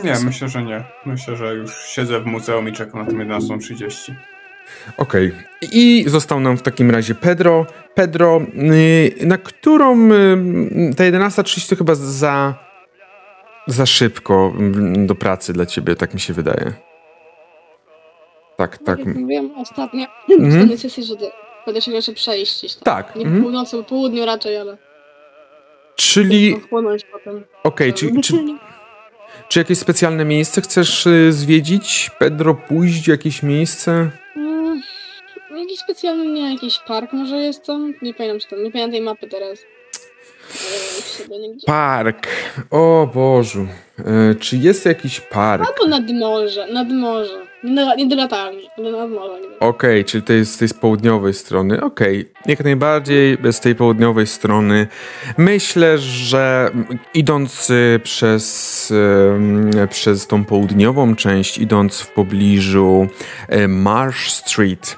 Nie, 0.03 0.13
myślę, 0.25 0.49
że 0.49 0.63
nie. 0.63 0.83
Myślę, 1.05 1.35
że 1.35 1.55
już 1.55 1.75
siedzę 1.85 2.19
w 2.19 2.25
muzeum 2.25 2.69
i 2.69 2.73
czekam 2.73 3.01
na 3.01 3.05
tę 3.05 3.17
11.30. 3.17 4.13
Okej. 4.97 5.31
I 5.71 6.05
został 6.07 6.39
nam 6.39 6.57
w 6.57 6.61
takim 6.61 6.91
razie 6.91 7.15
Pedro. 7.15 7.65
Pedro, 7.95 8.41
y, 9.21 9.25
na 9.25 9.37
którą 9.37 10.11
y, 10.11 10.95
ta 10.97 11.03
11.30 11.03 11.69
to 11.69 11.75
chyba 11.75 11.95
za, 11.95 12.55
za 13.67 13.85
szybko 13.85 14.53
y, 14.97 15.05
do 15.05 15.15
pracy 15.15 15.53
dla 15.53 15.65
ciebie, 15.65 15.95
tak 15.95 16.13
mi 16.13 16.19
się 16.19 16.33
wydaje. 16.33 16.86
Tak, 18.57 18.77
tak. 18.77 18.99
Jak 18.99 19.15
mówiłem 19.17 19.51
ostatnio, 19.57 20.05
Mhm. 20.29 20.51
mhm. 20.61 20.77
w 20.77 20.81
sesji, 20.81 21.03
że 21.03 21.15
będę 21.65 21.81
się 21.81 21.91
jeszcze 21.91 22.13
przejść 22.13 22.75
tam. 22.75 22.83
Tak. 22.95 23.15
Nie 23.15 23.25
po 23.25 23.41
północy, 23.41 23.77
po 23.77 23.83
południu 23.83 24.25
raczej, 24.25 24.57
ale 24.57 24.77
Czyli, 25.95 26.59
chłonąć 26.69 27.03
potem. 27.11 27.43
okej, 27.63 27.93
czy, 27.93 28.21
czy, 28.23 28.33
czy 29.49 29.59
jakieś 29.59 29.77
specjalne 29.77 30.25
miejsce 30.25 30.61
chcesz 30.61 31.05
y, 31.07 31.33
zwiedzić? 31.33 32.11
Pedro, 32.19 32.55
pójść 32.55 33.03
w 33.03 33.07
jakieś 33.07 33.43
miejsce? 33.43 34.09
Mm, 34.35 34.81
jakiś 35.57 35.79
specjalny, 35.79 36.25
nie, 36.27 36.53
jakiś 36.53 36.79
park 36.87 37.13
może 37.13 37.35
jest 37.37 37.65
tam? 37.65 37.93
Nie 38.01 38.13
pamiętam, 38.13 38.39
czy 38.39 38.47
tam, 38.47 38.63
nie 38.63 38.71
pamiętam 38.71 38.91
tej 38.91 39.01
mapy 39.01 39.27
teraz. 39.27 39.59
Park. 41.65 42.27
O 42.71 43.09
Bożu. 43.13 43.67
Y, 44.31 44.35
czy 44.35 44.57
jest 44.57 44.85
jakiś 44.85 45.19
park? 45.19 45.67
Albo 45.67 45.87
nad 45.99 46.11
morze, 46.11 46.67
nad 46.73 46.89
morze. 46.91 47.46
Nie 47.63 47.75
do, 47.75 47.95
nie 47.95 48.07
do 48.07 48.15
latarni, 48.15 48.69
ale 48.77 48.91
nad 48.91 49.09
morze. 49.09 49.41
Nie 49.41 49.49
wiem. 49.49 49.57
Okej, 49.59 50.05
czyli 50.05 50.23
to 50.23 50.33
jest 50.33 50.53
z 50.53 50.57
tej 50.57 50.67
z 50.67 50.73
południowej 50.73 51.33
strony. 51.33 51.81
Okej, 51.81 52.29
jak 52.45 52.63
najbardziej 52.63 53.37
z 53.51 53.59
tej 53.59 53.75
południowej 53.75 54.27
strony. 54.27 54.87
Myślę, 55.37 55.97
że 55.97 56.71
idąc 57.13 57.69
y, 57.69 57.99
przez, 58.03 58.91
y, 58.91 59.87
przez 59.87 60.27
tą 60.27 60.45
południową 60.45 61.15
część, 61.15 61.57
idąc 61.57 61.99
w 61.99 62.07
pobliżu 62.07 63.07
e, 63.47 63.67
Marsh 63.67 64.31
Street, 64.31 64.97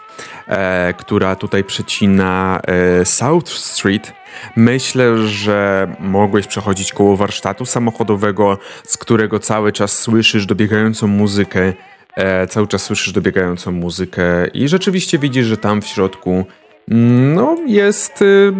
która 0.97 1.35
tutaj 1.35 1.63
przecina 1.63 2.61
South 3.03 3.49
Street, 3.49 4.13
myślę, 4.55 5.17
że 5.27 5.87
mogłeś 5.99 6.47
przechodzić 6.47 6.93
koło 6.93 7.17
warsztatu 7.17 7.65
samochodowego, 7.65 8.57
z 8.83 8.97
którego 8.97 9.39
cały 9.39 9.71
czas 9.71 9.99
słyszysz 9.99 10.45
dobiegającą 10.45 11.07
muzykę 11.07 11.73
e, 12.19 12.47
cały 12.47 12.67
czas 12.67 12.83
słyszysz 12.83 13.13
dobiegającą 13.13 13.71
muzykę 13.71 14.47
i 14.47 14.67
rzeczywiście 14.67 15.19
widzisz, 15.19 15.45
że 15.45 15.57
tam 15.57 15.81
w 15.81 15.87
środku 15.87 16.45
mm, 16.89 17.33
no 17.33 17.57
jest 17.67 18.21
y, 18.21 18.53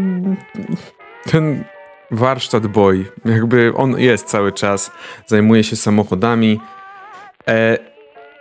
ten 1.32 1.64
warsztat 2.12 2.68
boy. 2.68 3.06
Jakby 3.26 3.74
on 3.76 4.00
jest 4.00 4.28
cały 4.28 4.52
czas, 4.52 4.92
zajmuje 5.26 5.64
się 5.64 5.76
samochodami. 5.76 6.60
E, 7.48 7.78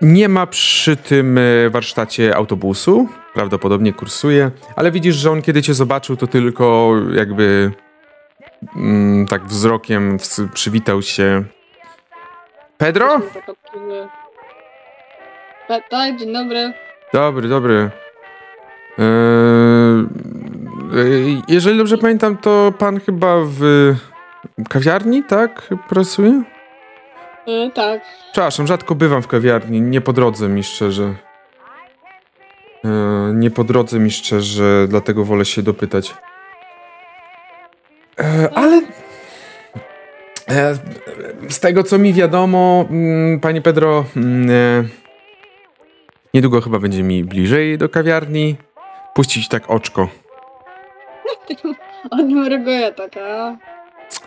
nie 0.00 0.28
ma 0.28 0.46
przy 0.46 0.96
tym 0.96 1.38
e, 1.38 1.70
warsztacie 1.70 2.37
autobusu, 2.37 3.08
prawdopodobnie 3.34 3.92
kursuje, 3.92 4.50
ale 4.76 4.90
widzisz, 4.90 5.16
że 5.16 5.30
on 5.30 5.42
kiedy 5.42 5.62
cię 5.62 5.75
zobaczył, 5.75 6.16
to 6.16 6.26
tylko 6.26 6.94
jakby 7.14 7.72
mm, 8.76 9.26
tak 9.26 9.46
wzrokiem 9.46 10.16
przywitał 10.54 11.02
się. 11.02 11.44
Pedro? 12.78 13.20
Pa- 15.68 15.80
Tak, 15.80 16.16
dzień 16.18 16.32
dobry. 16.32 16.72
Dobry, 17.12 17.48
dobry. 17.48 17.90
Eee, 18.98 19.04
e, 21.38 21.42
jeżeli 21.48 21.78
dobrze 21.78 21.98
pamiętam, 21.98 22.37
to 22.37 22.72
pan 22.78 23.00
chyba 23.00 23.37
w 23.44 23.60
kawiarni, 24.68 25.25
tak? 25.25 25.68
Pracuje? 25.88 26.42
E, 27.46 27.70
tak. 27.70 28.00
Przepraszam, 28.32 28.66
rzadko 28.66 28.94
bywam 28.94 29.22
w 29.22 29.26
kawiarni. 29.28 29.80
Nie 29.80 30.00
po 30.00 30.12
drodze 30.12 30.48
mi 30.48 30.62
szczerze. 30.64 31.14
Eee, 32.84 32.90
nie 33.34 33.50
po 33.50 33.64
drodze 33.64 33.98
mi 33.98 34.10
szczerze, 34.10 34.87
dlatego 34.88 35.25
wolę 35.25 35.44
się 35.44 35.62
dopytać. 35.62 36.14
Eee, 38.18 38.48
ale. 38.54 38.82
E, 40.50 40.75
z 41.48 41.60
tego 41.60 41.82
co 41.84 41.98
mi 41.98 42.12
wiadomo, 42.12 42.84
mm, 42.90 43.40
panie 43.40 43.62
Pedro, 43.62 44.04
mm, 44.16 44.50
e, 44.50 45.07
niedługo 46.35 46.61
chyba 46.61 46.78
będzie 46.78 47.02
mi 47.02 47.25
bliżej 47.25 47.78
do 47.78 47.88
kawiarni. 47.88 48.56
Puścić 49.14 49.49
tak 49.49 49.70
oczko. 49.70 50.08
Odmruguję 52.11 52.92
taka. 52.92 53.56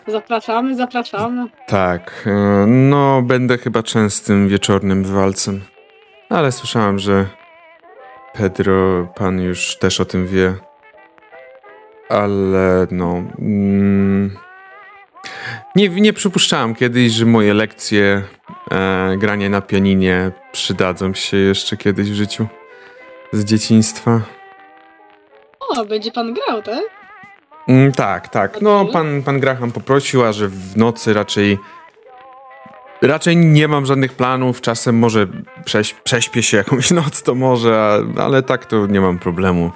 Zapraszamy, 0.07 0.75
zapraszamy. 0.75 1.47
Tak, 1.67 2.23
e, 2.27 2.65
no 2.67 3.21
będę 3.21 3.57
chyba 3.57 3.83
częstym 3.83 4.47
wieczornym 4.47 5.03
walcem. 5.03 5.61
Ale 6.29 6.51
słyszałem, 6.51 6.99
że 6.99 7.25
Pedro, 8.33 9.07
pan 9.15 9.41
już 9.41 9.77
też 9.77 9.99
o 9.99 10.05
tym 10.05 10.27
wie. 10.27 10.55
Ale 12.09 12.87
no. 12.91 13.23
Mm, 13.39 14.37
nie, 15.75 15.89
nie 15.89 16.13
przypuszczałem 16.13 16.75
kiedyś, 16.75 17.11
że 17.11 17.25
moje 17.25 17.53
lekcje 17.53 18.23
e, 18.71 19.17
grania 19.17 19.49
na 19.49 19.61
pianinie 19.61 20.31
przydadzą 20.51 21.13
się 21.13 21.37
jeszcze 21.37 21.77
kiedyś 21.77 22.11
w 22.11 22.13
życiu 22.13 22.47
z 23.33 23.45
dzieciństwa. 23.45 24.21
O, 25.59 25.85
będzie 25.85 26.11
pan 26.11 26.33
grał, 26.33 26.61
tak? 26.61 26.83
Mm, 27.67 27.91
tak, 27.91 28.27
tak. 28.29 28.61
No, 28.61 28.85
pan, 28.85 29.23
pan 29.23 29.39
Graham 29.39 29.71
poprosił, 29.71 30.25
a 30.25 30.33
że 30.33 30.47
w 30.47 30.77
nocy 30.77 31.13
raczej 31.13 31.57
Raczej 33.01 33.37
nie 33.37 33.67
mam 33.67 33.85
żadnych 33.85 34.13
planów. 34.13 34.61
Czasem 34.61 34.99
może 34.99 35.27
prześ, 35.65 35.93
prześpię 35.93 36.43
się 36.43 36.57
jakąś 36.57 36.91
noc, 37.01 37.23
to 37.23 37.35
może, 37.35 38.03
ale 38.17 38.43
tak 38.43 38.65
to 38.65 38.87
nie 38.87 39.01
mam 39.01 39.19
problemu, 39.19 39.71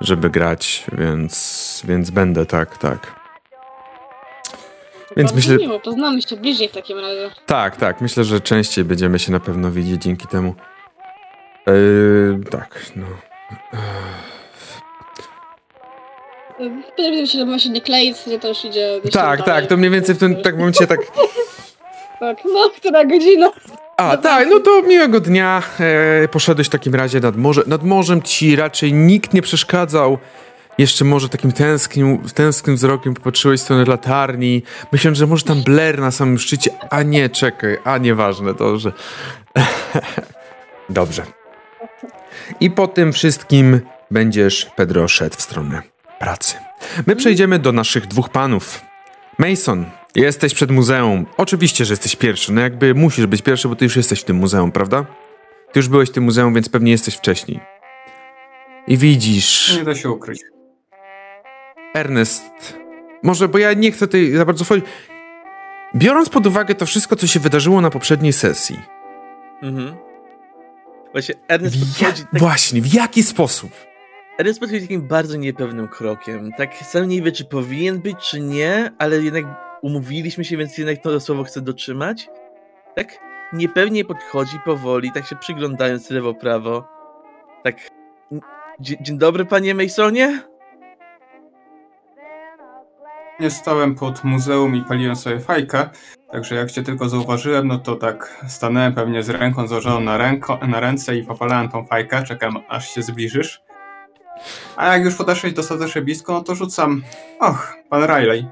żeby 0.00 0.30
grać, 0.30 0.84
więc, 0.92 1.82
więc 1.88 2.10
będę 2.10 2.46
tak, 2.46 2.78
tak. 2.78 3.23
Więc 5.16 5.34
myślę- 5.34 5.56
Miło, 5.56 5.80
poznamy 5.80 6.22
się 6.22 6.36
bliżej 6.36 6.68
w 6.68 6.72
takim 6.72 6.98
razie. 6.98 7.30
Tak, 7.46 7.76
tak. 7.76 8.00
Myślę, 8.00 8.24
że 8.24 8.40
częściej 8.40 8.84
będziemy 8.84 9.18
się 9.18 9.32
na 9.32 9.40
pewno 9.40 9.70
widzieć 9.70 10.02
dzięki 10.02 10.26
temu. 10.26 10.54
Yy, 11.66 12.40
tak, 12.50 12.82
no. 12.96 13.06
Będę 16.98 17.26
się 17.26 17.58
się 17.58 17.70
nie 17.70 17.80
kleić, 17.80 18.16
gdzie 18.26 18.38
to 18.38 18.48
już 18.48 18.64
idzie. 18.64 19.00
Tak, 19.02 19.12
dalej. 19.12 19.44
tak, 19.44 19.66
to 19.66 19.76
mniej 19.76 19.90
więcej 19.90 20.14
w 20.14 20.18
tym 20.18 20.42
tak 20.42 20.56
momencie 20.58 20.86
tak. 20.86 21.00
Tak, 22.20 22.38
no, 22.44 22.70
która 22.76 23.04
godzina? 23.04 23.50
A, 23.96 24.16
tak, 24.16 24.48
no 24.50 24.60
to 24.60 24.82
miłego 24.82 25.20
dnia. 25.20 25.62
E, 25.80 26.28
poszedłeś 26.28 26.66
w 26.66 26.70
takim 26.70 26.94
razie 26.94 27.20
nad 27.20 27.36
morze. 27.36 27.62
Nad 27.66 27.82
morzem 27.82 28.22
ci 28.22 28.56
raczej 28.56 28.92
nikt 28.92 29.34
nie 29.34 29.42
przeszkadzał. 29.42 30.18
Jeszcze 30.78 31.04
może 31.04 31.28
takim 31.28 31.52
tęsknim, 31.52 32.18
tęsknym 32.34 32.76
wzrokiem 32.76 33.14
popatrzyłeś 33.14 33.60
w 33.60 33.62
stronę 33.62 33.84
latarni. 33.84 34.62
Myślałem, 34.92 35.14
że 35.14 35.26
może 35.26 35.44
tam 35.44 35.62
Blair 35.62 35.98
na 36.00 36.10
samym 36.10 36.38
szczycie. 36.38 36.70
A 36.90 37.02
nie, 37.02 37.28
czekaj, 37.28 37.78
a 37.84 37.98
nieważne, 37.98 38.54
że... 38.76 38.92
Dobrze. 40.90 41.22
I 42.60 42.70
po 42.70 42.88
tym 42.88 43.12
wszystkim 43.12 43.80
będziesz, 44.10 44.66
Pedro, 44.76 45.08
szedł 45.08 45.36
w 45.36 45.42
stronę 45.42 45.82
pracy. 46.18 46.54
My 47.06 47.16
przejdziemy 47.16 47.58
do 47.58 47.72
naszych 47.72 48.06
dwóch 48.06 48.28
panów. 48.28 48.80
Mason, 49.38 49.84
jesteś 50.14 50.54
przed 50.54 50.70
muzeum. 50.70 51.26
Oczywiście, 51.36 51.84
że 51.84 51.92
jesteś 51.92 52.16
pierwszy. 52.16 52.52
No 52.52 52.60
jakby 52.60 52.94
musisz 52.94 53.26
być 53.26 53.42
pierwszy, 53.42 53.68
bo 53.68 53.76
ty 53.76 53.84
już 53.84 53.96
jesteś 53.96 54.20
w 54.20 54.24
tym 54.24 54.36
muzeum, 54.36 54.72
prawda? 54.72 55.06
Ty 55.72 55.78
już 55.78 55.88
byłeś 55.88 56.08
w 56.08 56.12
tym 56.12 56.24
muzeum, 56.24 56.54
więc 56.54 56.68
pewnie 56.68 56.90
jesteś 56.90 57.14
wcześniej. 57.14 57.60
I 58.86 58.96
widzisz... 58.96 59.76
Nie 59.76 59.84
da 59.84 59.94
się 59.94 60.10
ukryć. 60.10 60.53
Ernest, 61.94 62.44
może, 63.22 63.48
bo 63.48 63.58
ja 63.58 63.72
nie 63.72 63.92
chcę 63.92 64.06
tutaj 64.06 64.30
za 64.30 64.44
bardzo 64.44 64.64
wchodzić. 64.64 64.84
Biorąc 65.96 66.28
pod 66.28 66.46
uwagę 66.46 66.74
to 66.74 66.86
wszystko, 66.86 67.16
co 67.16 67.26
się 67.26 67.40
wydarzyło 67.40 67.80
na 67.80 67.90
poprzedniej 67.90 68.32
sesji, 68.32 68.80
Mhm. 69.62 69.96
Właśnie 71.12 71.34
Ernest 71.48 71.76
w 71.76 72.00
ja... 72.02 72.06
podchodzi, 72.08 72.22
tak, 72.32 72.40
właśnie, 72.40 72.82
w 72.82 72.94
jaki 72.94 73.22
sposób? 73.22 73.70
Ernest 74.38 74.60
podchodzi 74.60 74.80
takim 74.82 75.08
bardzo 75.08 75.36
niepewnym 75.36 75.88
krokiem. 75.88 76.50
Tak 76.56 76.74
sam 76.76 77.08
nie 77.08 77.22
wie, 77.22 77.32
czy 77.32 77.44
powinien 77.44 78.00
być, 78.00 78.16
czy 78.30 78.40
nie, 78.40 78.92
ale 78.98 79.16
jednak 79.22 79.44
umówiliśmy 79.82 80.44
się, 80.44 80.56
więc 80.56 80.78
jednak 80.78 80.98
to 80.98 81.20
słowo 81.20 81.44
chce 81.44 81.60
dotrzymać. 81.60 82.28
Tak 82.96 83.18
niepewnie 83.52 84.04
podchodzi 84.04 84.58
powoli, 84.64 85.12
tak 85.12 85.26
się 85.26 85.36
przyglądając 85.36 86.10
lewo-prawo. 86.10 86.84
Tak. 87.64 87.76
Dzie- 88.80 88.96
Dzień 89.02 89.18
dobry, 89.18 89.44
panie 89.44 89.74
Masonie? 89.74 90.42
Nie 93.40 93.50
stałem 93.50 93.94
pod 93.94 94.24
muzeum 94.24 94.76
i 94.76 94.82
paliłem 94.84 95.16
sobie 95.16 95.40
fajkę, 95.40 95.88
także 96.32 96.54
jak 96.54 96.70
cię 96.70 96.82
tylko 96.82 97.08
zauważyłem, 97.08 97.68
no 97.68 97.78
to 97.78 97.96
tak 97.96 98.44
stanąłem 98.48 98.94
pewnie 98.94 99.22
z 99.22 99.28
ręką 99.30 99.66
założoną 99.66 100.00
na, 100.00 100.16
ręko, 100.16 100.58
na 100.68 100.80
ręce 100.80 101.16
i 101.16 101.22
popalałem 101.24 101.68
tą 101.68 101.84
fajkę, 101.86 102.22
czekam 102.22 102.58
aż 102.68 102.88
się 102.94 103.02
zbliżysz. 103.02 103.62
A 104.76 104.86
jak 104.96 105.04
już 105.04 105.14
podeszłeś 105.14 105.52
dostatecznie 105.52 106.02
blisko, 106.02 106.32
no 106.32 106.42
to 106.42 106.54
rzucam. 106.54 107.02
Och, 107.40 107.76
pan 107.90 108.02
Riley. 108.04 108.46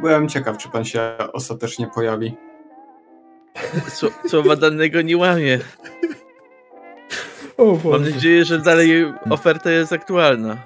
Byłem 0.00 0.28
ciekaw, 0.28 0.58
czy 0.58 0.68
pan 0.68 0.84
się 0.84 1.00
ostatecznie 1.32 1.86
pojawi. 1.94 2.36
Sło- 3.88 4.28
Słowa 4.28 4.56
danego 4.56 5.02
nie 5.02 5.16
łamie. 5.16 5.58
O 7.58 7.78
Mam 7.90 8.10
nadzieję, 8.10 8.44
że 8.44 8.58
dalej 8.58 9.12
oferta 9.30 9.70
jest 9.70 9.92
aktualna. 9.92 10.56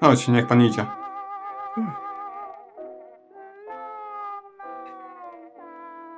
Chodź, 0.00 0.28
niech 0.28 0.46
pan 0.46 0.62
idzie. 0.62 0.86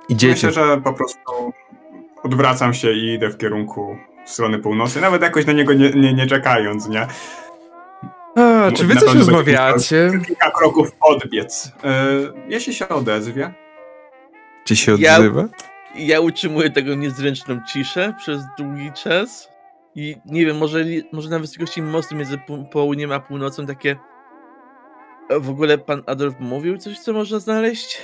Idziecie. 0.09 0.47
Myślę, 0.47 0.65
że 0.65 0.81
po 0.81 0.93
prostu 0.93 1.53
odwracam 2.23 2.73
się 2.73 2.91
i 2.91 3.13
idę 3.13 3.29
w 3.29 3.37
kierunku 3.37 3.97
strony 4.25 4.59
północy, 4.59 5.01
nawet 5.01 5.21
jakoś 5.21 5.45
na 5.45 5.53
niego 5.53 5.73
nie, 5.73 5.89
nie, 5.89 6.13
nie 6.13 6.27
czekając, 6.27 6.87
nie? 6.87 7.07
A, 8.35 8.71
czy 8.71 8.85
wy 8.87 8.95
coś 8.95 9.13
rozmawiacie? 9.15 10.11
Kilka 10.27 10.51
kroków 10.51 10.91
odbiec. 11.01 11.71
E, 11.83 12.05
jeśli 12.47 12.73
się 12.73 12.89
odezwie. 12.89 13.53
Czy 14.65 14.75
się 14.75 14.95
Ja- 14.99 15.15
odzywa? 15.17 15.43
Ja 15.95 16.19
utrzymuję 16.19 16.69
tego 16.69 16.95
niezręczną 16.95 17.59
ciszę 17.73 18.13
przez 18.17 18.41
długi 18.57 18.91
czas. 19.03 19.52
I 19.95 20.15
nie 20.25 20.45
wiem, 20.45 20.57
może, 20.57 20.79
może 21.11 21.29
na 21.29 21.39
wysokości 21.39 21.81
mostu 21.81 22.15
między 22.15 22.39
południem 22.71 23.11
a 23.11 23.19
północą 23.19 23.65
takie. 23.65 23.95
E, 25.29 25.39
W 25.39 25.49
ogóle 25.49 25.77
pan 25.77 26.03
Adolf 26.05 26.35
mówił 26.39 26.77
coś, 26.77 26.99
co 26.99 27.13
można 27.13 27.39
znaleźć? 27.39 28.01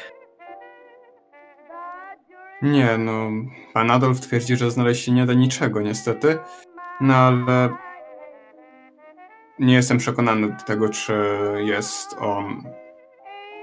Nie, 2.62 2.97
no. 2.97 3.30
Pan 3.73 3.91
Adolf 3.91 4.19
twierdzi, 4.19 4.56
że 4.56 4.71
znaleźć 4.71 5.06
się 5.06 5.12
nie 5.12 5.25
da 5.25 5.34
niczego, 5.34 5.82
niestety. 5.82 6.38
No 7.02 7.15
ale. 7.15 7.69
Nie 9.60 9.73
jestem 9.73 9.97
przekonany 9.97 10.47
do 10.47 10.63
tego, 10.63 10.89
czy 10.89 11.13
jest 11.58 12.15
on. 12.19 12.63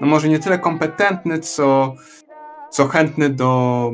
No 0.01 0.07
może 0.07 0.29
nie 0.29 0.39
tyle 0.39 0.59
kompetentny, 0.59 1.39
co. 1.39 1.95
co 2.69 2.87
chętny 2.87 3.29
do 3.29 3.91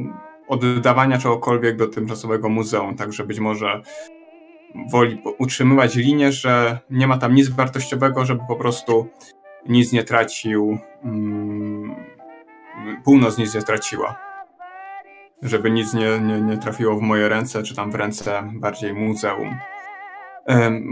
oddawania 0.48 1.18
czegokolwiek 1.18 1.78
do 1.78 1.88
tymczasowego 1.88 2.50
muzeum. 2.50 2.96
Także 2.96 3.24
być 3.24 3.40
może 3.40 3.82
woli 4.92 5.22
utrzymywać 5.38 5.96
linię, 5.96 6.32
że 6.32 6.80
nie 6.90 7.08
ma 7.08 7.18
tam 7.18 7.36
nic 7.36 7.50
wartościowego, 7.50 8.26
żeby 8.26 8.42
po 8.48 8.56
prostu 8.56 9.08
nic 9.66 9.92
nie 9.92 10.04
tracił. 10.04 10.78
Mm, 11.04 11.96
północ 13.04 13.38
nic 13.38 13.56
nie 13.56 13.62
traciła 13.62 14.34
żeby 15.44 15.72
nic 15.72 15.94
nie, 15.94 16.20
nie, 16.20 16.42
nie 16.42 16.58
trafiło 16.58 16.96
w 16.96 17.02
moje 17.02 17.30
ręce, 17.30 17.64
czy 17.64 17.76
tam 17.76 17.92
w 17.92 17.96
ręce 17.96 18.44
bardziej 18.54 18.94
muzeum. 18.94 19.56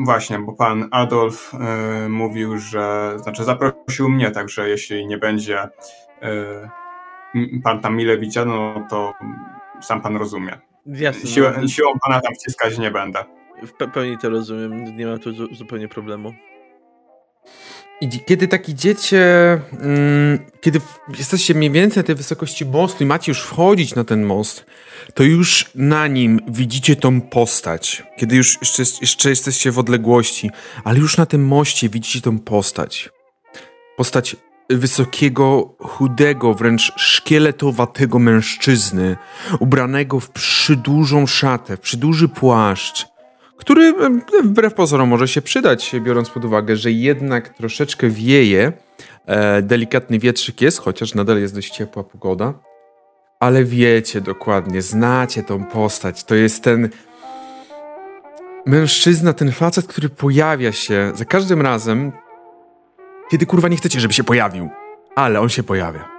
Właśnie, 0.05 0.39
bo 0.39 0.53
pan 0.53 0.87
Adolf 0.91 1.53
e, 1.53 2.09
mówił, 2.09 2.57
że, 2.57 3.13
znaczy 3.19 3.43
zaprosił 3.43 4.09
mnie, 4.09 4.31
także 4.31 4.69
jeśli 4.69 5.07
nie 5.07 5.17
będzie 5.17 5.59
e, 6.21 6.69
pan 7.63 7.81
tam 7.81 7.95
mile 7.95 8.17
widziano, 8.17 8.73
no 8.75 8.87
to 8.89 9.13
sam 9.81 10.01
pan 10.01 10.17
rozumie. 10.17 10.57
Jasne. 10.85 11.29
Siłę, 11.29 11.53
no, 11.61 11.67
siłą 11.67 11.89
pana 12.05 12.21
tam 12.21 12.33
wciskać 12.33 12.77
nie 12.77 12.91
będę. 12.91 13.23
W 13.67 13.71
pe- 13.73 13.91
pełni 13.91 14.17
to 14.17 14.29
rozumiem, 14.29 14.97
nie 14.97 15.05
mam 15.05 15.19
tu 15.19 15.33
zu- 15.33 15.55
zupełnie 15.55 15.87
problemu. 15.87 16.33
Idzi- 18.01 18.19
Kiedy 18.25 18.47
tak 18.47 18.69
idziecie, 18.69 19.21
mm, 19.81 20.39
kiedy 20.61 20.81
jesteście 21.17 21.53
mniej 21.53 21.71
więcej 21.71 22.03
na 22.03 22.07
tej 22.07 22.15
wysokości 22.15 22.65
mostu 22.65 23.03
i 23.03 23.07
macie 23.07 23.31
już 23.31 23.41
wchodzić 23.41 23.95
na 23.95 24.03
ten 24.03 24.23
most, 24.25 24.65
to 25.13 25.23
już 25.23 25.71
na 25.75 26.07
nim 26.07 26.39
widzicie 26.47 26.95
tą 26.95 27.21
postać. 27.21 28.03
Kiedy 28.17 28.35
już 28.35 28.57
jeszcze, 28.61 28.83
jeszcze 29.01 29.29
jesteście 29.29 29.71
w 29.71 29.79
odległości, 29.79 30.49
ale 30.83 30.99
już 30.99 31.17
na 31.17 31.25
tym 31.25 31.45
moście 31.47 31.89
widzicie 31.89 32.21
tą 32.21 32.39
postać. 32.39 33.09
Postać 33.97 34.35
wysokiego, 34.69 35.75
chudego, 35.79 36.53
wręcz 36.53 36.93
szkieletowatego 36.97 38.19
mężczyzny, 38.19 39.17
ubranego 39.59 40.19
w 40.19 40.29
przydużą 40.29 41.27
szatę, 41.27 41.77
w 41.77 41.79
przyduży 41.79 42.29
płaszcz, 42.29 43.07
który 43.61 43.93
wbrew 44.43 44.73
pozorom 44.73 45.09
może 45.09 45.27
się 45.27 45.41
przydać, 45.41 45.95
biorąc 46.03 46.29
pod 46.29 46.45
uwagę, 46.45 46.75
że 46.75 46.91
jednak 46.91 47.49
troszeczkę 47.49 48.09
wieje, 48.09 48.73
e, 49.25 49.61
delikatny 49.61 50.19
wietrzyk 50.19 50.61
jest, 50.61 50.79
chociaż 50.79 51.15
nadal 51.15 51.39
jest 51.39 51.55
dość 51.55 51.69
ciepła 51.69 52.03
pogoda, 52.03 52.53
ale 53.39 53.63
wiecie 53.63 54.21
dokładnie, 54.21 54.81
znacie 54.81 55.43
tą 55.43 55.65
postać, 55.65 56.23
to 56.23 56.35
jest 56.35 56.63
ten 56.63 56.89
mężczyzna, 58.65 59.33
ten 59.33 59.51
facet, 59.51 59.87
który 59.87 60.09
pojawia 60.09 60.71
się 60.71 61.11
za 61.15 61.25
każdym 61.25 61.61
razem, 61.61 62.11
kiedy 63.31 63.45
kurwa 63.45 63.67
nie 63.67 63.77
chcecie, 63.77 63.99
żeby 63.99 64.13
się 64.13 64.23
pojawił, 64.23 64.69
ale 65.15 65.41
on 65.41 65.49
się 65.49 65.63
pojawia. 65.63 66.09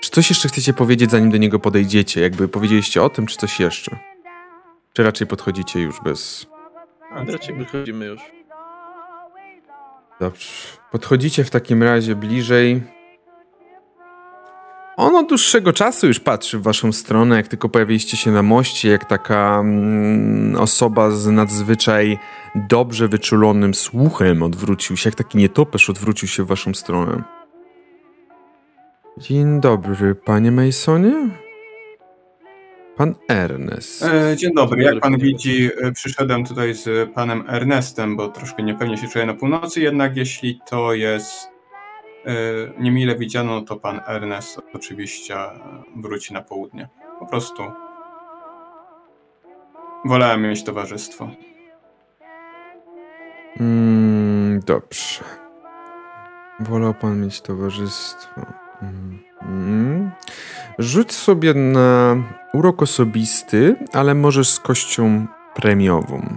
Czy 0.00 0.10
coś 0.10 0.30
jeszcze 0.30 0.48
chcecie 0.48 0.72
powiedzieć, 0.72 1.10
zanim 1.10 1.30
do 1.30 1.36
niego 1.36 1.58
podejdziecie? 1.58 2.20
Jakby 2.20 2.48
powiedzieliście 2.48 3.02
o 3.02 3.10
tym, 3.10 3.26
czy 3.26 3.36
coś 3.36 3.60
jeszcze? 3.60 4.15
Czy 4.96 5.02
raczej 5.02 5.26
podchodzicie 5.26 5.80
już 5.80 6.00
bez... 6.00 6.46
Raczej 7.26 7.54
wychodzimy 7.54 8.06
już. 8.06 8.20
Dobrze. 10.20 10.48
Podchodzicie 10.92 11.44
w 11.44 11.50
takim 11.50 11.82
razie 11.82 12.14
bliżej. 12.14 12.82
On 14.96 15.16
od 15.16 15.28
dłuższego 15.28 15.72
czasu 15.72 16.06
już 16.06 16.20
patrzy 16.20 16.58
w 16.58 16.62
waszą 16.62 16.92
stronę, 16.92 17.36
jak 17.36 17.48
tylko 17.48 17.68
pojawiliście 17.68 18.16
się 18.16 18.30
na 18.30 18.42
moście, 18.42 18.88
jak 18.88 19.04
taka 19.04 19.58
mm, 19.60 20.56
osoba 20.60 21.10
z 21.10 21.26
nadzwyczaj 21.26 22.18
dobrze 22.54 23.08
wyczulonym 23.08 23.74
słuchem 23.74 24.42
odwrócił 24.42 24.96
się, 24.96 25.08
jak 25.08 25.14
taki 25.14 25.38
nietoperz 25.38 25.90
odwrócił 25.90 26.28
się 26.28 26.42
w 26.42 26.46
waszą 26.46 26.74
stronę. 26.74 27.22
Dzień 29.18 29.60
dobry, 29.60 30.14
panie 30.14 30.52
Masonie. 30.52 31.45
Pan 32.96 33.14
Ernest. 33.28 34.02
E, 34.02 34.36
dzień 34.36 34.54
dobry. 34.54 34.82
Jak 34.82 35.00
pan 35.00 35.18
widzi, 35.18 35.70
e, 35.82 35.92
przyszedłem 35.92 36.44
tutaj 36.44 36.74
z 36.74 37.12
panem 37.12 37.44
Ernestem, 37.48 38.16
bo 38.16 38.28
troszkę 38.28 38.62
niepewnie 38.62 38.96
się 38.96 39.08
czuję 39.08 39.26
na 39.26 39.34
północy, 39.34 39.80
jednak 39.80 40.16
jeśli 40.16 40.60
to 40.70 40.94
jest 40.94 41.48
e, 42.26 42.32
niemile 42.78 43.16
widziano, 43.16 43.60
to 43.60 43.76
pan 43.76 44.00
Ernest 44.06 44.60
oczywiście 44.74 45.36
wróci 45.96 46.34
na 46.34 46.42
południe. 46.42 46.88
Po 47.18 47.26
prostu 47.26 47.62
wolałem 50.04 50.42
mieć 50.42 50.64
towarzystwo. 50.64 51.30
Mm, 53.60 54.60
dobrze. 54.66 55.24
Wolał 56.60 56.94
pan 56.94 57.20
mieć 57.20 57.40
towarzystwo. 57.40 58.40
Mm, 58.82 59.18
mm. 59.42 60.10
Rzuć 60.78 61.12
sobie 61.12 61.54
na 61.54 62.16
urok 62.56 62.82
osobisty, 62.82 63.76
ale 63.92 64.14
możesz 64.14 64.50
z 64.50 64.60
kością 64.60 65.26
premiową. 65.54 66.36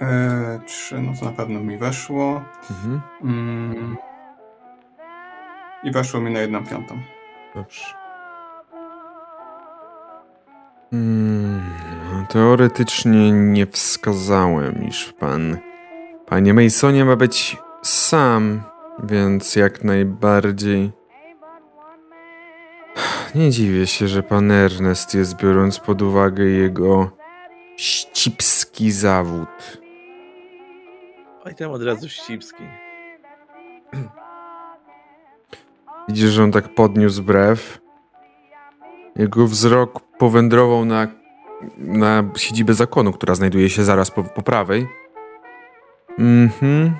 E, 0.00 0.60
trzy, 0.66 1.02
no 1.02 1.12
to 1.20 1.24
na 1.24 1.32
pewno 1.32 1.60
mi 1.60 1.78
weszło. 1.78 2.42
Mhm. 2.70 3.00
Mm. 3.22 3.96
I 5.84 5.90
weszło 5.90 6.20
mi 6.20 6.32
na 6.32 6.40
jedną 6.40 6.64
piątą. 6.66 6.98
Dobrze. 7.54 7.84
Mm, 10.92 11.62
no, 12.12 12.26
teoretycznie 12.28 13.32
nie 13.32 13.66
wskazałem, 13.66 14.88
iż 14.88 15.12
pan, 15.12 15.56
panie 16.26 16.54
Masonie, 16.54 17.04
ma 17.04 17.16
być 17.16 17.56
sam, 17.82 18.62
więc 19.02 19.56
jak 19.56 19.84
najbardziej. 19.84 20.92
Nie 23.36 23.50
dziwię 23.50 23.86
się, 23.86 24.08
że 24.08 24.22
pan 24.22 24.50
Ernest 24.50 25.14
jest, 25.14 25.36
biorąc 25.36 25.78
pod 25.78 26.02
uwagę 26.02 26.44
jego 26.44 27.10
ścipski 27.76 28.92
zawód. 28.92 29.80
Oj, 31.44 31.54
tam 31.54 31.70
od 31.70 31.82
razu 31.82 32.08
ścipski. 32.08 32.62
Widzisz, 36.08 36.30
że 36.30 36.44
on 36.44 36.52
tak 36.52 36.74
podniósł 36.74 37.22
brew. 37.22 37.80
Jego 39.16 39.46
wzrok 39.46 40.00
powędrował 40.00 40.84
na, 40.84 41.08
na 41.78 42.24
siedzibę 42.36 42.74
zakonu, 42.74 43.12
która 43.12 43.34
znajduje 43.34 43.70
się 43.70 43.84
zaraz 43.84 44.10
po, 44.10 44.24
po 44.24 44.42
prawej. 44.42 44.86
Mhm. 46.18 46.94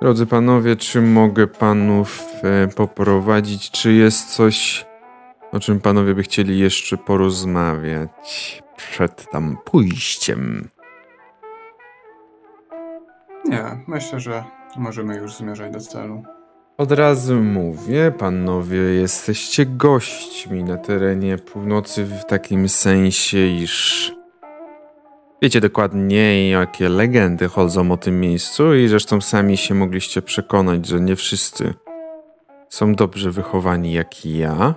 Drodzy 0.00 0.26
panowie, 0.26 0.76
czy 0.76 1.00
mogę 1.00 1.46
panów 1.46 2.22
e, 2.42 2.68
poprowadzić? 2.68 3.70
Czy 3.70 3.92
jest 3.92 4.34
coś, 4.34 4.87
o 5.52 5.60
czym 5.60 5.80
panowie 5.80 6.14
by 6.14 6.22
chcieli 6.22 6.58
jeszcze 6.58 6.96
porozmawiać 6.96 8.62
przed 8.76 9.30
tam 9.30 9.56
pójściem? 9.64 10.68
Nie, 13.44 13.64
myślę, 13.86 14.20
że 14.20 14.44
możemy 14.76 15.16
już 15.16 15.34
zmierzać 15.34 15.72
do 15.72 15.80
celu. 15.80 16.22
Od 16.78 16.92
razu 16.92 17.34
mówię, 17.34 18.12
panowie, 18.18 18.78
jesteście 18.78 19.66
gośćmi 19.66 20.64
na 20.64 20.76
terenie 20.76 21.38
północy 21.38 22.04
w 22.04 22.24
takim 22.24 22.68
sensie, 22.68 23.38
iż 23.46 24.12
wiecie 25.42 25.60
dokładnie, 25.60 26.50
jakie 26.50 26.88
legendy 26.88 27.48
chodzą 27.48 27.92
o 27.92 27.96
tym 27.96 28.20
miejscu 28.20 28.74
i 28.74 28.88
zresztą 28.88 29.20
sami 29.20 29.56
się 29.56 29.74
mogliście 29.74 30.22
przekonać, 30.22 30.86
że 30.86 31.00
nie 31.00 31.16
wszyscy 31.16 31.74
są 32.68 32.94
dobrze 32.94 33.30
wychowani 33.30 33.92
jak 33.92 34.26
ja. 34.26 34.74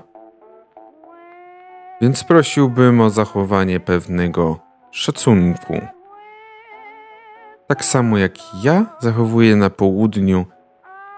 Więc 2.01 2.23
prosiłbym 2.23 3.01
o 3.01 3.09
zachowanie 3.09 3.79
pewnego 3.79 4.59
szacunku. 4.91 5.81
Tak 7.67 7.85
samo 7.85 8.17
jak 8.17 8.31
ja 8.63 8.85
zachowuję 8.99 9.55
na 9.55 9.69
południu 9.69 10.45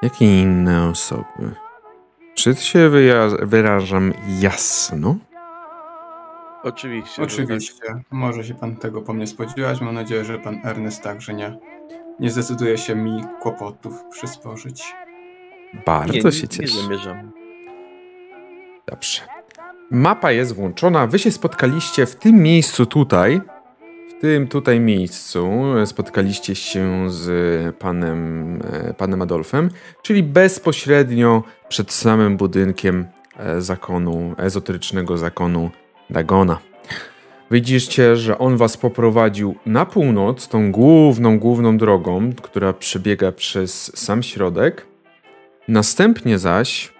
jak 0.01 0.21
i 0.21 0.25
inne 0.25 0.89
osoby. 0.89 1.55
Czy 2.35 2.55
się 2.55 2.79
wyja- 2.89 3.45
wyrażam 3.45 4.13
jasno? 4.39 5.15
Oczywiście. 6.63 7.21
Oczywiście. 7.23 7.83
Może 8.11 8.43
się 8.43 8.53
pan 8.53 8.75
tego 8.75 9.01
po 9.01 9.13
mnie 9.13 9.27
spodziewać. 9.27 9.81
Mam 9.81 9.93
nadzieję, 9.95 10.25
że 10.25 10.39
pan 10.39 10.59
Ernest 10.63 11.03
także 11.03 11.33
nie, 11.33 11.57
nie 12.19 12.29
zdecyduje 12.29 12.77
się 12.77 12.95
mi 12.95 13.23
kłopotów 13.41 14.03
przysporzyć. 14.11 14.83
tak. 15.73 15.85
Bardzo 15.85 16.13
nie, 16.13 16.31
się 16.31 16.41
Nie 16.43 16.47
cieszę. 16.49 16.81
zamierzam. 16.83 17.31
Dobrze. 18.87 19.21
Mapa 19.91 20.31
jest 20.31 20.55
włączona. 20.55 21.07
Wy 21.07 21.19
się 21.19 21.31
spotkaliście 21.31 22.05
w 22.05 22.15
tym 22.15 22.35
miejscu 22.35 22.85
tutaj. 22.85 23.41
W 24.09 24.21
tym 24.21 24.47
tutaj 24.47 24.79
miejscu 24.79 25.51
spotkaliście 25.85 26.55
się 26.55 27.11
z 27.11 27.75
panem, 27.75 28.59
e, 28.71 28.93
panem 28.93 29.21
Adolfem, 29.21 29.69
czyli 30.01 30.23
bezpośrednio 30.23 31.43
przed 31.69 31.91
samym 31.91 32.37
budynkiem 32.37 33.05
e, 33.37 33.61
zakonu, 33.61 34.35
ezoterycznego 34.37 35.17
zakonu 35.17 35.69
Dagona. 36.09 36.59
Widzicie, 37.51 38.15
że 38.15 38.37
on 38.37 38.57
was 38.57 38.77
poprowadził 38.77 39.55
na 39.65 39.85
północ, 39.85 40.47
tą 40.47 40.71
główną, 40.71 41.39
główną 41.39 41.77
drogą, 41.77 42.33
która 42.41 42.73
przebiega 42.73 43.31
przez 43.31 43.97
sam 43.97 44.23
środek. 44.23 44.85
Następnie 45.67 46.39
zaś 46.39 46.93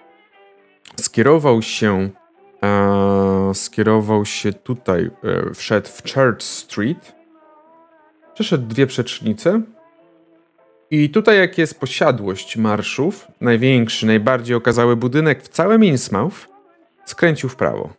skierował 0.96 1.62
się 1.62 2.10
skierował 3.54 4.24
się 4.24 4.52
tutaj, 4.52 5.10
e, 5.24 5.54
wszedł 5.54 5.88
w 5.88 6.14
Church 6.14 6.42
Street, 6.42 7.12
przeszedł 8.34 8.66
dwie 8.66 8.86
przecznice 8.86 9.62
i 10.90 11.10
tutaj 11.10 11.38
jak 11.38 11.58
jest 11.58 11.80
posiadłość 11.80 12.56
marszów, 12.56 13.26
największy, 13.40 14.06
najbardziej 14.06 14.56
okazały 14.56 14.96
budynek 14.96 15.42
w 15.42 15.48
całym 15.48 15.84
Innsmouth, 15.84 16.36
skręcił 17.04 17.48
w 17.48 17.56
prawo. 17.56 17.90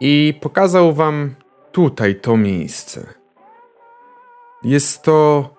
I 0.00 0.34
pokazał 0.40 0.92
wam 0.92 1.34
tutaj 1.72 2.14
to 2.14 2.36
miejsce. 2.36 3.06
Jest 4.62 5.02
to 5.02 5.50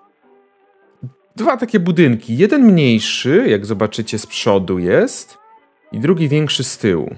dwa 1.36 1.56
takie 1.56 1.80
budynki. 1.80 2.36
Jeden 2.36 2.62
mniejszy, 2.62 3.44
jak 3.48 3.66
zobaczycie 3.66 4.18
z 4.18 4.26
przodu 4.26 4.78
jest, 4.78 5.38
i 5.92 6.00
drugi 6.00 6.28
większy 6.28 6.64
z 6.64 6.78
tyłu. 6.78 7.14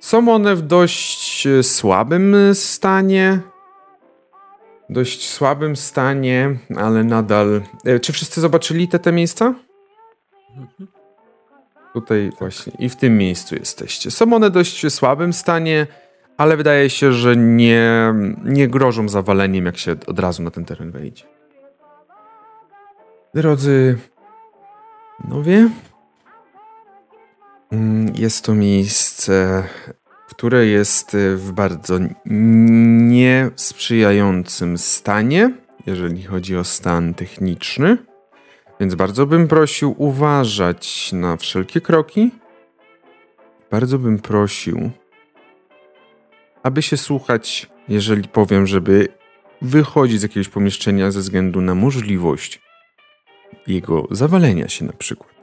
Są 0.00 0.28
one 0.28 0.56
w 0.56 0.62
dość 0.62 1.46
e, 1.46 1.62
słabym 1.62 2.36
stanie. 2.54 3.40
Dość 4.90 5.28
słabym 5.28 5.76
stanie, 5.76 6.56
ale 6.76 7.04
nadal. 7.04 7.62
E, 7.84 8.00
Czy 8.00 8.12
wszyscy 8.12 8.40
zobaczyli 8.40 8.88
te, 8.88 8.98
te 8.98 9.12
miejsca? 9.12 9.54
Tutaj 11.94 12.30
właśnie 12.38 12.72
i 12.78 12.88
w 12.88 12.96
tym 12.96 13.18
miejscu 13.18 13.54
jesteście. 13.54 14.10
Są 14.10 14.32
one 14.32 14.50
dość 14.50 14.92
słabym 14.92 15.32
stanie, 15.32 15.86
ale 16.36 16.56
wydaje 16.56 16.90
się, 16.90 17.12
że 17.12 17.36
nie, 17.36 18.14
nie 18.44 18.68
grożą 18.68 19.08
zawaleniem, 19.08 19.66
jak 19.66 19.78
się 19.78 19.96
od 20.06 20.18
razu 20.18 20.42
na 20.42 20.50
ten 20.50 20.64
teren 20.64 20.90
wejdzie. 20.90 21.35
Drodzy 23.36 23.98
panowie, 25.22 25.70
mm, 27.72 28.14
jest 28.14 28.44
to 28.44 28.54
miejsce, 28.54 29.64
które 30.28 30.66
jest 30.66 31.16
w 31.36 31.52
bardzo 31.52 31.98
niesprzyjającym 33.10 34.78
stanie, 34.78 35.54
jeżeli 35.86 36.22
chodzi 36.22 36.56
o 36.56 36.64
stan 36.64 37.14
techniczny. 37.14 37.98
Więc 38.80 38.94
bardzo 38.94 39.26
bym 39.26 39.48
prosił 39.48 39.94
uważać 39.98 41.12
na 41.12 41.36
wszelkie 41.36 41.80
kroki. 41.80 42.30
Bardzo 43.70 43.98
bym 43.98 44.18
prosił, 44.18 44.90
aby 46.62 46.82
się 46.82 46.96
słuchać, 46.96 47.70
jeżeli 47.88 48.28
powiem, 48.28 48.66
żeby 48.66 49.08
wychodzić 49.62 50.20
z 50.20 50.22
jakiegoś 50.22 50.48
pomieszczenia 50.48 51.10
ze 51.10 51.20
względu 51.20 51.60
na 51.60 51.74
możliwość 51.74 52.65
jego 53.66 54.06
zawalenia 54.10 54.68
się 54.68 54.84
na 54.84 54.92
przykład. 54.92 55.36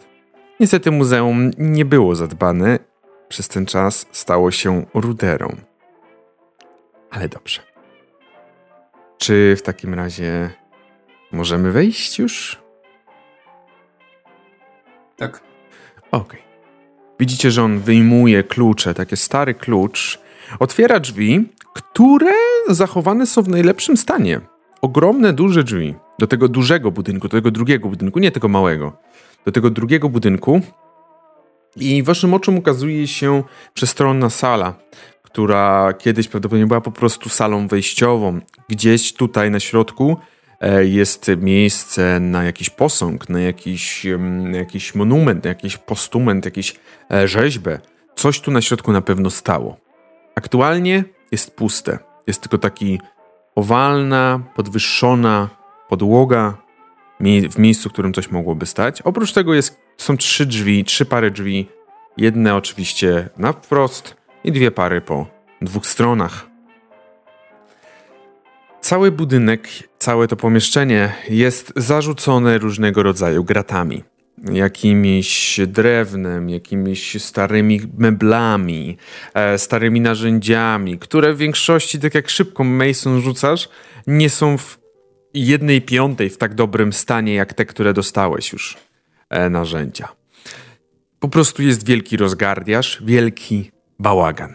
Niestety 0.59 0.91
muzeum 0.91 1.51
nie 1.57 1.85
było 1.85 2.15
zadbane, 2.15 2.79
przez 3.29 3.47
ten 3.47 3.65
czas 3.65 4.05
stało 4.11 4.51
się 4.51 4.85
ruderą. 4.93 5.55
Ale 7.11 7.29
dobrze. 7.29 7.61
Czy 9.17 9.55
w 9.57 9.61
takim 9.61 9.93
razie 9.93 10.49
możemy 11.31 11.71
wejść 11.71 12.19
już? 12.19 12.61
Tak. 15.17 15.41
Okej. 16.11 16.41
Widzicie, 17.19 17.51
że 17.51 17.63
on 17.63 17.79
wyjmuje 17.79 18.43
klucze, 18.43 18.93
taki 18.93 19.17
stary 19.17 19.53
klucz, 19.53 20.19
otwiera 20.59 20.99
drzwi, 20.99 21.49
które 21.73 22.33
zachowane 22.67 23.25
są 23.25 23.41
w 23.41 23.47
najlepszym 23.47 23.97
stanie. 23.97 24.41
Ogromne, 24.81 25.33
duże 25.33 25.63
drzwi. 25.63 25.95
Do 26.19 26.27
tego 26.27 26.47
dużego 26.47 26.91
budynku, 26.91 27.27
do 27.27 27.37
tego 27.37 27.51
drugiego 27.51 27.89
budynku, 27.89 28.19
nie 28.19 28.31
tego 28.31 28.47
małego, 28.47 28.97
do 29.45 29.51
tego 29.51 29.69
drugiego 29.69 30.09
budynku 30.09 30.61
i 31.75 32.03
waszym 32.03 32.33
oczom 32.33 32.57
ukazuje 32.57 33.07
się 33.07 33.43
przestronna 33.73 34.29
sala, 34.29 34.73
która 35.23 35.93
kiedyś 35.93 36.27
prawdopodobnie 36.27 36.67
była 36.67 36.81
po 36.81 36.91
prostu 36.91 37.29
salą 37.29 37.67
wejściową. 37.67 38.39
Gdzieś 38.69 39.13
tutaj 39.13 39.51
na 39.51 39.59
środku 39.59 40.17
e, 40.61 40.85
jest 40.85 41.31
miejsce 41.37 42.19
na 42.19 42.43
jakiś 42.43 42.69
posąg, 42.69 43.29
na 43.29 43.39
jakiś, 43.39 44.05
mm, 44.05 44.53
jakiś 44.53 44.95
monument, 44.95 45.43
na 45.43 45.49
jakiś 45.49 45.77
postument, 45.77 46.45
jakąś 46.45 46.75
e, 47.11 47.27
rzeźbę. 47.27 47.79
Coś 48.15 48.39
tu 48.39 48.51
na 48.51 48.61
środku 48.61 48.91
na 48.91 49.01
pewno 49.01 49.29
stało. 49.29 49.77
Aktualnie 50.35 51.03
jest 51.31 51.55
puste. 51.55 51.99
Jest 52.27 52.41
tylko 52.41 52.57
taki 52.57 52.99
owalna, 53.55 54.39
podwyższona 54.55 55.49
podłoga 55.93 56.57
w 57.49 57.57
miejscu, 57.57 57.89
w 57.89 57.93
którym 57.93 58.13
coś 58.13 58.31
mogłoby 58.31 58.65
stać. 58.65 59.01
Oprócz 59.01 59.33
tego 59.33 59.53
jest, 59.53 59.79
są 59.97 60.17
trzy 60.17 60.45
drzwi, 60.45 60.85
trzy 60.85 61.05
pary 61.05 61.31
drzwi. 61.31 61.67
Jedne 62.17 62.55
oczywiście 62.55 63.29
na 63.37 63.53
wprost 63.53 64.15
i 64.43 64.51
dwie 64.51 64.71
pary 64.71 65.01
po 65.01 65.27
dwóch 65.61 65.85
stronach. 65.85 66.47
Cały 68.81 69.11
budynek, 69.11 69.67
całe 69.99 70.27
to 70.27 70.35
pomieszczenie 70.35 71.13
jest 71.29 71.73
zarzucone 71.75 72.57
różnego 72.57 73.03
rodzaju 73.03 73.43
gratami 73.43 74.03
jakimiś 74.51 75.59
drewnem, 75.67 76.49
jakimiś 76.49 77.23
starymi 77.23 77.81
meblami, 77.97 78.97
e, 79.33 79.57
starymi 79.57 80.01
narzędziami, 80.01 80.99
które 80.99 81.33
w 81.33 81.37
większości, 81.37 81.99
tak 81.99 82.15
jak 82.15 82.29
szybko 82.29 82.63
Mason 82.63 83.21
rzucasz, 83.21 83.69
nie 84.07 84.29
są 84.29 84.57
w 84.57 84.82
jednej 85.33 85.81
piątej 85.81 86.29
w 86.29 86.37
tak 86.37 86.55
dobrym 86.55 86.93
stanie, 86.93 87.33
jak 87.33 87.53
te, 87.53 87.65
które 87.65 87.93
dostałeś 87.93 88.53
już 88.53 88.77
e, 89.29 89.49
narzędzia. 89.49 90.07
Po 91.19 91.29
prostu 91.29 91.63
jest 91.63 91.85
wielki 91.85 92.17
rozgardiaż, 92.17 93.01
wielki 93.05 93.71
bałagan. 93.99 94.53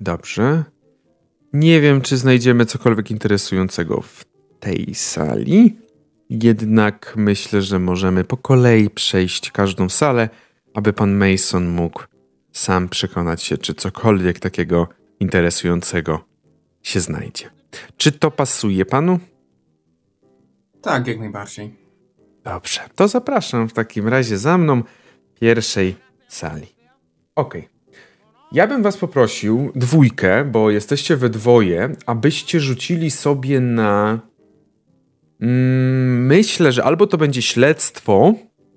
Dobrze. 0.00 0.64
Nie 1.52 1.80
wiem, 1.80 2.00
czy 2.00 2.16
znajdziemy 2.16 2.66
cokolwiek 2.66 3.10
interesującego 3.10 4.00
w 4.00 4.24
tej 4.60 4.94
sali. 4.94 5.78
Jednak 6.30 7.14
myślę, 7.16 7.62
że 7.62 7.78
możemy 7.78 8.24
po 8.24 8.36
kolei 8.36 8.90
przejść 8.90 9.50
każdą 9.50 9.88
salę, 9.88 10.28
aby 10.74 10.92
pan 10.92 11.14
Mason 11.14 11.68
mógł 11.68 12.02
sam 12.52 12.88
przekonać 12.88 13.42
się, 13.42 13.58
czy 13.58 13.74
cokolwiek 13.74 14.38
takiego 14.38 14.88
interesującego 15.20 16.35
się 16.86 17.00
znajdzie. 17.00 17.50
Czy 17.96 18.12
to 18.12 18.30
pasuje 18.30 18.84
panu? 18.84 19.18
Tak, 20.82 21.06
jak 21.06 21.18
najbardziej. 21.18 21.74
Dobrze, 22.44 22.80
to 22.94 23.08
zapraszam 23.08 23.68
w 23.68 23.72
takim 23.72 24.08
razie 24.08 24.38
za 24.38 24.58
mną 24.58 24.82
pierwszej 25.40 25.96
sali. 26.28 26.66
Okej. 27.34 27.60
Okay. 27.60 27.76
Ja 28.52 28.66
bym 28.66 28.82
was 28.82 28.96
poprosił, 28.96 29.72
dwójkę, 29.74 30.44
bo 30.44 30.70
jesteście 30.70 31.16
we 31.16 31.28
dwoje, 31.28 31.96
abyście 32.06 32.60
rzucili 32.60 33.10
sobie 33.10 33.60
na 33.60 34.20
Mm, 35.40 36.26
myślę, 36.26 36.72
że 36.72 36.84
albo 36.84 37.06
to 37.06 37.18
będzie 37.18 37.42
śledztwo, 37.42 38.34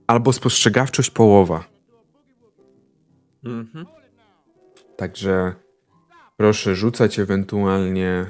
albo 0.07 0.33
spostrzegawczość 0.33 1.09
połowa. 1.09 1.63
Mhm. 3.45 3.85
Także 4.97 5.53
proszę 6.39 6.75
rzucać 6.75 7.19
ewentualnie. 7.19 8.25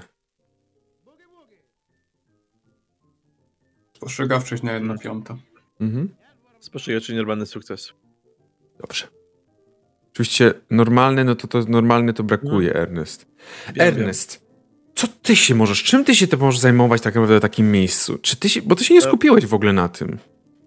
Spostrzegawczość 3.93 4.63
na 4.63 4.73
jedno 4.73 4.97
piąta. 4.97 5.37
Mhm. 5.81 6.09
Spostrzegawczość 6.59 7.17
normalny 7.17 7.45
sukces. 7.45 7.93
Dobrze. 8.79 9.07
Oczywiście 10.11 10.53
normalny, 10.69 11.23
no 11.23 11.35
to, 11.35 11.47
to 11.47 11.61
normalny 11.67 12.13
to 12.13 12.23
brakuje, 12.23 12.71
no. 12.73 12.79
Ernest. 12.79 13.27
Wiem, 13.75 13.87
Ernest, 13.87 14.45
co 14.95 15.07
ty 15.07 15.35
się 15.35 15.55
możesz, 15.55 15.83
czym 15.83 16.05
ty 16.05 16.15
się 16.15 16.27
to 16.27 16.37
możesz 16.37 16.59
zajmować 16.59 17.01
tak 17.01 17.15
naprawdę 17.15 17.37
w 17.37 17.41
takim 17.41 17.71
miejscu? 17.71 18.17
Czy 18.17 18.35
ty 18.35 18.49
się, 18.49 18.61
bo 18.61 18.75
ty 18.75 18.83
się 18.83 18.93
nie 18.93 19.01
skupiłeś 19.01 19.45
w 19.45 19.53
ogóle 19.53 19.73
na 19.73 19.89
tym. 19.89 20.17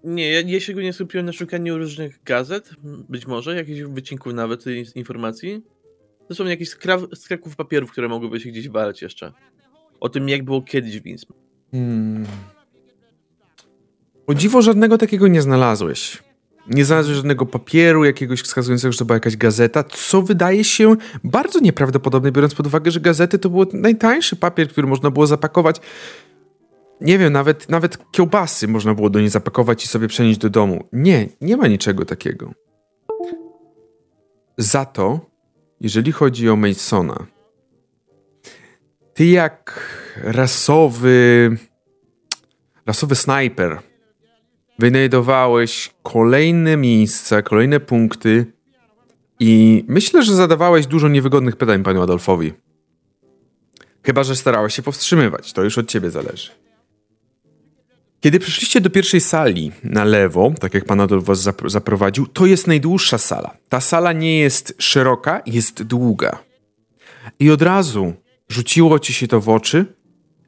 Nie, 0.03 0.31
ja, 0.31 0.41
ja 0.41 0.59
się 0.59 0.73
nie 0.73 0.93
skupiłem 0.93 1.25
na 1.25 1.33
szukaniu 1.33 1.77
różnych 1.77 2.23
gazet, 2.23 2.69
być 2.83 3.27
może, 3.27 3.55
jakichś 3.55 3.81
wycinków 3.81 4.33
nawet 4.33 4.65
informacji. 4.95 5.72
Zresztą 6.27 6.45
jakichś 6.45 6.71
skrawków 7.15 7.55
papierów, 7.55 7.91
które 7.91 8.07
mogłyby 8.07 8.39
się 8.39 8.49
gdzieś 8.49 8.69
walać 8.69 9.01
jeszcze. 9.01 9.33
O 9.99 10.09
tym, 10.09 10.29
jak 10.29 10.43
było 10.43 10.61
kiedyś 10.61 10.99
w 10.99 11.03
Winsm. 11.03 11.33
Hmm. 11.71 12.25
O 14.27 14.33
dziwo, 14.33 14.61
żadnego 14.61 14.97
takiego 14.97 15.27
nie 15.27 15.41
znalazłeś 15.41 16.23
nie 16.67 16.85
znalazłeś 16.85 17.15
żadnego 17.15 17.45
papieru 17.45 18.05
jakiegoś 18.05 18.41
wskazującego, 18.41 18.91
że 18.91 18.99
to 18.99 19.05
była 19.05 19.15
jakaś 19.15 19.37
gazeta, 19.37 19.83
co 19.83 20.21
wydaje 20.21 20.63
się 20.63 20.95
bardzo 21.23 21.59
nieprawdopodobne, 21.59 22.31
biorąc 22.31 22.55
pod 22.55 22.67
uwagę, 22.67 22.91
że 22.91 22.99
gazety 22.99 23.39
to 23.39 23.49
był 23.49 23.65
najtańszy 23.73 24.35
papier, 24.35 24.69
który 24.69 24.87
można 24.87 25.11
było 25.11 25.27
zapakować. 25.27 25.81
Nie 27.01 27.17
wiem, 27.17 27.33
nawet, 27.33 27.69
nawet 27.69 28.11
kiełbasy 28.11 28.67
można 28.67 28.93
było 28.93 29.09
do 29.09 29.19
niej 29.19 29.29
zapakować 29.29 29.85
i 29.85 29.87
sobie 29.87 30.07
przenieść 30.07 30.39
do 30.39 30.49
domu. 30.49 30.87
Nie, 30.93 31.27
nie 31.41 31.57
ma 31.57 31.67
niczego 31.67 32.05
takiego. 32.05 32.53
Za 34.57 34.85
to, 34.85 35.32
jeżeli 35.83 36.11
chodzi 36.11 36.49
o 36.49 36.55
Masona, 36.55 37.25
ty 39.13 39.25
jak 39.25 39.79
rasowy, 40.17 41.57
rasowy 42.85 43.15
snajper, 43.15 43.79
wynajdowałeś 44.79 45.93
kolejne 46.03 46.77
miejsca, 46.77 47.41
kolejne 47.41 47.79
punkty 47.79 48.45
i 49.39 49.83
myślę, 49.87 50.23
że 50.23 50.35
zadawałeś 50.35 50.87
dużo 50.87 51.07
niewygodnych 51.07 51.55
pytań 51.55 51.83
panu 51.83 52.01
Adolfowi. 52.01 52.53
Chyba, 54.03 54.23
że 54.23 54.35
starałeś 54.35 54.73
się 54.73 54.81
powstrzymywać, 54.81 55.53
to 55.53 55.63
już 55.63 55.77
od 55.77 55.87
ciebie 55.87 56.09
zależy. 56.09 56.51
Kiedy 58.23 58.39
przyszliście 58.39 58.81
do 58.81 58.89
pierwszej 58.89 59.21
sali 59.21 59.71
na 59.83 60.03
lewo, 60.03 60.53
tak 60.59 60.73
jak 60.73 60.85
pan 60.85 60.99
Adolf 60.99 61.25
was 61.25 61.49
zaprowadził, 61.65 62.27
to 62.27 62.45
jest 62.45 62.67
najdłuższa 62.67 63.17
sala. 63.17 63.57
Ta 63.69 63.81
sala 63.81 64.13
nie 64.13 64.39
jest 64.39 64.75
szeroka, 64.77 65.41
jest 65.45 65.83
długa. 65.83 66.39
I 67.39 67.51
od 67.51 67.61
razu 67.61 68.13
rzuciło 68.49 68.99
ci 68.99 69.13
się 69.13 69.27
to 69.27 69.41
w 69.41 69.49
oczy, 69.49 69.85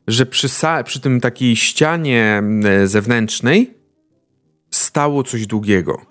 że 0.08 0.26
przy, 0.26 0.48
przy 0.86 1.00
tym 1.00 1.22
takiej 1.22 1.56
ścianie 1.56 2.44
zewnętrznej 2.86 3.74
stało 4.72 5.24
coś 5.24 5.48
długiego. 5.48 6.02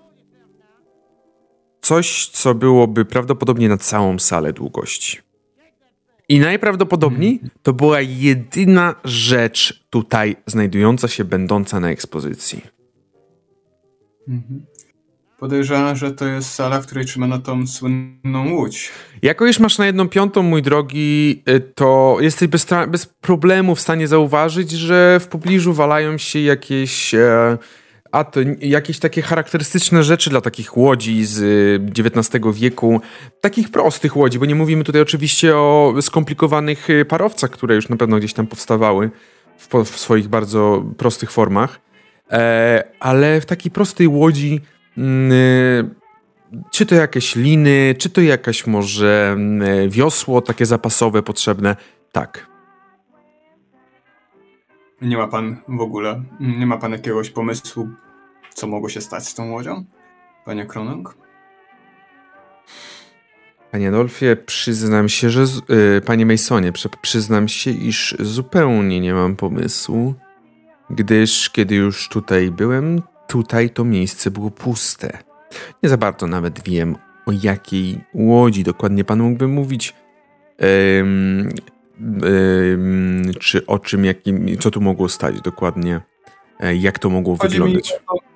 Coś, 1.81 2.27
co 2.27 2.55
byłoby 2.55 3.05
prawdopodobnie 3.05 3.69
na 3.69 3.77
całą 3.77 4.19
salę 4.19 4.53
długości. 4.53 5.24
I 6.29 6.39
najprawdopodobniej 6.39 7.33
mhm. 7.33 7.51
to 7.63 7.73
była 7.73 8.01
jedyna 8.01 8.95
rzecz 9.03 9.85
tutaj 9.89 10.35
znajdująca 10.45 11.07
się, 11.07 11.23
będąca 11.23 11.79
na 11.79 11.89
ekspozycji. 11.89 12.61
Mhm. 14.27 14.65
Podejrzewam, 15.39 15.95
że 15.95 16.11
to 16.11 16.27
jest 16.27 16.51
sala, 16.51 16.81
w 16.81 16.85
której 16.85 17.05
trzymano 17.05 17.39
tą 17.39 17.67
słynną 17.67 18.53
łódź. 18.53 18.91
Jako 19.21 19.45
już 19.45 19.59
masz 19.59 19.77
na 19.77 19.85
jedną 19.85 20.09
piątą, 20.09 20.43
mój 20.43 20.61
drogi, 20.61 21.43
y, 21.49 21.59
to 21.59 22.17
jesteś 22.19 22.47
bez, 22.47 22.67
bez 22.87 23.05
problemu 23.05 23.75
w 23.75 23.81
stanie 23.81 24.07
zauważyć, 24.07 24.71
że 24.71 25.19
w 25.19 25.27
pobliżu 25.27 25.73
walają 25.73 26.17
się 26.17 26.39
jakieś... 26.39 27.13
E, 27.13 27.57
a 28.15 28.23
to 28.23 28.39
jakieś 28.59 28.99
takie 28.99 29.21
charakterystyczne 29.21 30.03
rzeczy 30.03 30.29
dla 30.29 30.41
takich 30.41 30.77
łodzi 30.77 31.25
z 31.25 31.41
XIX 31.99 32.35
y, 32.35 32.53
wieku, 32.53 33.01
takich 33.41 33.71
prostych 33.71 34.17
łodzi, 34.17 34.39
bo 34.39 34.45
nie 34.45 34.55
mówimy 34.55 34.83
tutaj 34.83 35.01
oczywiście 35.01 35.57
o 35.57 35.93
skomplikowanych 36.01 36.89
y, 36.89 37.05
parowcach, 37.05 37.49
które 37.49 37.75
już 37.75 37.89
na 37.89 37.97
pewno 37.97 38.17
gdzieś 38.17 38.33
tam 38.33 38.47
powstawały 38.47 39.11
w, 39.57 39.83
w 39.83 39.99
swoich 39.99 40.27
bardzo 40.27 40.83
prostych 40.97 41.31
formach, 41.31 41.81
e, 42.31 42.83
ale 42.99 43.41
w 43.41 43.45
takiej 43.45 43.71
prostej 43.71 44.07
łodzi 44.07 44.61
mm, 44.97 45.31
y, 45.31 45.89
czy 46.71 46.85
to 46.85 46.95
jakieś 46.95 47.35
liny, 47.35 47.95
czy 47.97 48.09
to 48.09 48.21
jakaś 48.21 48.67
może 48.67 49.31
mm, 49.33 49.89
wiosło 49.89 50.41
takie 50.41 50.65
zapasowe 50.65 51.23
potrzebne, 51.23 51.75
tak, 52.11 52.47
nie 55.01 55.17
ma 55.17 55.27
pan 55.27 55.57
w 55.67 55.81
ogóle, 55.81 56.23
nie 56.39 56.65
ma 56.65 56.77
pan 56.77 56.91
jakiegoś 56.91 57.29
pomysłu, 57.29 57.89
co 58.55 58.67
mogło 58.67 58.89
się 58.89 59.01
stać 59.01 59.27
z 59.27 59.33
tą 59.33 59.51
łodzią, 59.51 59.83
panie 60.45 60.65
Kronung? 60.65 61.17
Panie 63.71 63.87
Adolfie, 63.89 64.35
przyznam 64.45 65.09
się, 65.09 65.29
że. 65.29 65.45
Yy, 65.69 66.01
panie 66.05 66.25
Masonie, 66.25 66.71
przyznam 67.01 67.47
się, 67.47 67.71
iż 67.71 68.15
zupełnie 68.19 68.99
nie 68.99 69.13
mam 69.13 69.35
pomysłu, 69.35 70.13
gdyż 70.89 71.49
kiedy 71.49 71.75
już 71.75 72.09
tutaj 72.09 72.51
byłem, 72.51 73.01
tutaj 73.27 73.69
to 73.69 73.83
miejsce 73.83 74.31
było 74.31 74.51
puste. 74.51 75.17
Nie 75.83 75.89
za 75.89 75.97
bardzo 75.97 76.27
nawet 76.27 76.63
wiem, 76.63 76.95
o 77.25 77.31
jakiej 77.41 78.01
łodzi 78.13 78.63
dokładnie 78.63 79.03
pan 79.03 79.19
mógłby 79.19 79.47
mówić. 79.47 79.95
Yy, 80.59 81.05
czy 83.39 83.65
o 83.65 83.79
czym, 83.79 84.05
jakim, 84.05 84.57
co 84.57 84.71
tu 84.71 84.81
mogło 84.81 85.09
stać 85.09 85.41
dokładnie, 85.41 86.01
e, 86.59 86.75
jak 86.75 86.99
to 86.99 87.09
mogło 87.09 87.37
Chodzi 87.37 87.51
wyglądać. 87.53 87.91
Mi, 87.91 87.97
o- 88.07 88.34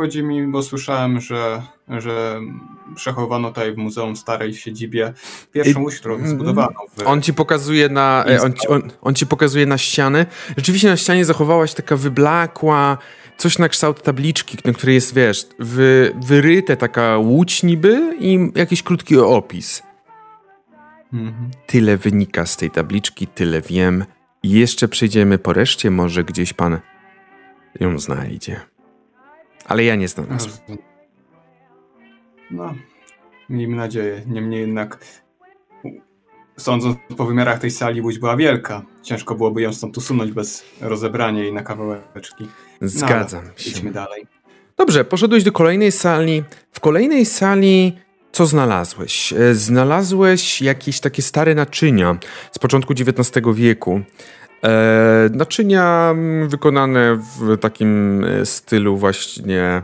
chodzi 0.00 0.22
mi, 0.22 0.46
bo 0.46 0.62
słyszałem, 0.62 1.20
że, 1.20 1.62
że 1.88 2.40
przechowano 2.94 3.48
tutaj 3.48 3.74
w 3.74 3.76
Muzeum 3.76 4.16
Starej 4.16 4.52
w 4.52 4.58
siedzibie 4.58 5.12
pierwszą 5.52 5.80
łódź, 5.80 5.96
którą 5.98 6.28
zbudowano. 6.28 6.78
W, 6.96 7.06
On 7.06 7.22
ci 7.22 7.34
pokazuje 7.34 7.88
na, 7.88 8.24
e, 8.28 8.42
on, 8.42 8.52
ci- 8.52 8.68
on, 8.68 8.82
on 9.02 9.14
ci 9.14 9.26
pokazuje 9.26 9.66
na 9.66 9.78
ścianę. 9.78 10.26
Rzeczywiście 10.56 10.88
na 10.88 10.96
ścianie 10.96 11.24
zachowała 11.24 11.66
się 11.66 11.74
taka 11.74 11.96
wyblakła, 11.96 12.98
coś 13.36 13.58
na 13.58 13.68
kształt 13.68 14.02
tabliczki, 14.02 14.58
na 14.64 14.72
której 14.72 14.94
jest, 14.94 15.14
wiesz, 15.14 15.46
wy, 15.58 16.12
wyryte 16.26 16.76
taka 16.76 17.18
łódź 17.18 17.62
niby 17.62 18.16
i 18.20 18.38
jakiś 18.54 18.82
krótki 18.82 19.18
opis. 19.18 19.82
Mhm. 21.12 21.50
Tyle 21.66 21.96
wynika 21.96 22.46
z 22.46 22.56
tej 22.56 22.70
tabliczki, 22.70 23.26
tyle 23.26 23.60
wiem. 23.60 24.04
I 24.42 24.50
jeszcze 24.50 24.88
przejdziemy 24.88 25.38
po 25.38 25.52
reszcie, 25.52 25.90
może 25.90 26.24
gdzieś 26.24 26.52
pan 26.52 26.78
ją 27.80 27.98
znajdzie. 27.98 28.60
Ale 29.64 29.84
ja 29.84 29.96
nie 29.96 30.08
znalazłem. 30.08 30.78
No, 32.50 32.74
miejmy 33.48 33.76
nadzieję. 33.76 34.22
Niemniej 34.26 34.60
jednak, 34.60 34.98
sądząc 36.56 36.96
po 37.16 37.24
wymiarach 37.26 37.58
tej 37.58 37.70
sali, 37.70 38.00
łódź 38.00 38.18
była 38.18 38.36
wielka. 38.36 38.82
Ciężko 39.02 39.34
byłoby 39.34 39.62
ją 39.62 39.72
stąd 39.72 39.98
usunąć 39.98 40.32
bez 40.32 40.64
rozebrania 40.80 41.42
jej 41.42 41.52
na 41.52 41.62
kawałeczki. 41.62 42.48
Zgadzam 42.80 43.44
No, 43.44 43.50
się. 43.62 43.70
Idźmy 43.70 43.90
dalej. 43.92 44.26
Dobrze, 44.76 45.04
poszedłeś 45.04 45.44
do 45.44 45.52
kolejnej 45.52 45.92
sali. 45.92 46.44
W 46.72 46.80
kolejnej 46.80 47.26
sali 47.26 47.98
co 48.32 48.46
znalazłeś? 48.46 49.32
E, 49.32 49.54
Znalazłeś 49.54 50.62
jakieś 50.62 51.00
takie 51.00 51.22
stare 51.22 51.54
naczynia 51.54 52.18
z 52.52 52.58
początku 52.58 52.92
XIX 52.92 53.46
wieku. 53.54 54.00
E, 54.64 55.30
naczynia 55.32 56.08
mm, 56.10 56.48
wykonane 56.48 57.16
w 57.16 57.58
takim 57.58 58.24
e, 58.24 58.46
stylu 58.46 58.96
właśnie 58.96 59.82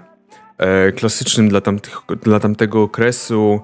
e, 0.58 0.92
klasycznym 0.92 1.48
dla, 1.48 1.60
tamtych, 1.60 2.00
dla 2.22 2.40
tamtego 2.40 2.82
okresu. 2.82 3.60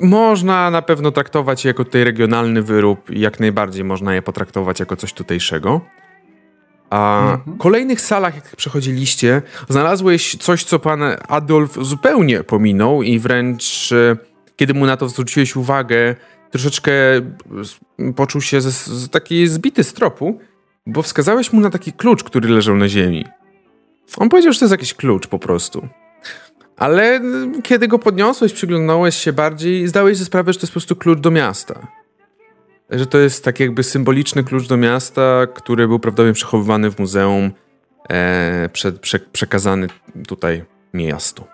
Można 0.00 0.70
na 0.70 0.82
pewno 0.82 1.10
traktować 1.10 1.64
je 1.64 1.68
jako 1.68 1.84
tutaj 1.84 2.04
regionalny 2.04 2.62
wyrób 2.62 3.10
i 3.10 3.20
jak 3.20 3.40
najbardziej 3.40 3.84
można 3.84 4.14
je 4.14 4.22
potraktować 4.22 4.80
jako 4.80 4.96
coś 4.96 5.12
tutejszego. 5.12 5.80
A 6.90 7.20
Mhm. 7.20 7.56
w 7.56 7.58
kolejnych 7.58 8.00
salach, 8.00 8.34
jak 8.34 8.44
znaleźliście, 8.58 9.42
znalazłeś 9.68 10.36
coś, 10.36 10.64
co 10.64 10.78
pan 10.78 11.02
Adolf 11.28 11.78
zupełnie 11.80 12.44
pominął 12.44 13.02
i 13.02 13.18
wręcz 13.18 13.92
kiedy 14.56 14.74
mu 14.74 14.86
na 14.86 14.96
to 14.96 15.08
zwróciłeś 15.08 15.56
uwagę, 15.56 16.14
troszeczkę 16.52 16.92
s- 17.60 17.80
poczuł 18.16 18.40
się 18.40 18.60
z, 18.60 18.86
z 18.86 19.10
taki 19.10 19.46
zbity 19.48 19.84
z 19.84 19.92
tropu, 19.92 20.38
bo 20.86 21.02
wskazałeś 21.02 21.52
mu 21.52 21.60
na 21.60 21.70
taki 21.70 21.92
klucz, 21.92 22.24
który 22.24 22.48
leżał 22.48 22.76
na 22.76 22.88
ziemi. 22.88 23.26
On 24.16 24.28
powiedział, 24.28 24.52
że 24.52 24.58
to 24.58 24.64
jest 24.64 24.72
jakiś 24.72 24.94
klucz 24.94 25.26
po 25.26 25.38
prostu. 25.38 25.88
Ale 26.76 27.20
kiedy 27.62 27.88
go 27.88 27.98
podniosłeś, 27.98 28.52
przyglądałeś 28.52 29.16
się 29.16 29.32
bardziej, 29.32 29.88
zdałeś 29.88 30.16
sobie 30.16 30.26
sprawę, 30.26 30.52
że 30.52 30.58
to 30.58 30.62
jest 30.64 30.72
po 30.72 30.80
prostu 30.80 30.96
klucz 30.96 31.20
do 31.20 31.30
miasta. 31.30 31.86
Że 32.90 33.06
to 33.06 33.18
jest 33.18 33.44
tak 33.44 33.60
jakby 33.60 33.82
symboliczny 33.82 34.44
klucz 34.44 34.68
do 34.68 34.76
miasta, 34.76 35.46
który 35.54 35.88
był 35.88 35.98
prawdopodobnie 35.98 36.32
przechowywany 36.32 36.90
w 36.90 36.98
muzeum, 36.98 37.50
e, 38.10 38.68
prze, 38.72 38.92
prze, 38.92 39.18
przekazany 39.18 39.86
tutaj 40.28 40.64
miastu. 40.94 41.44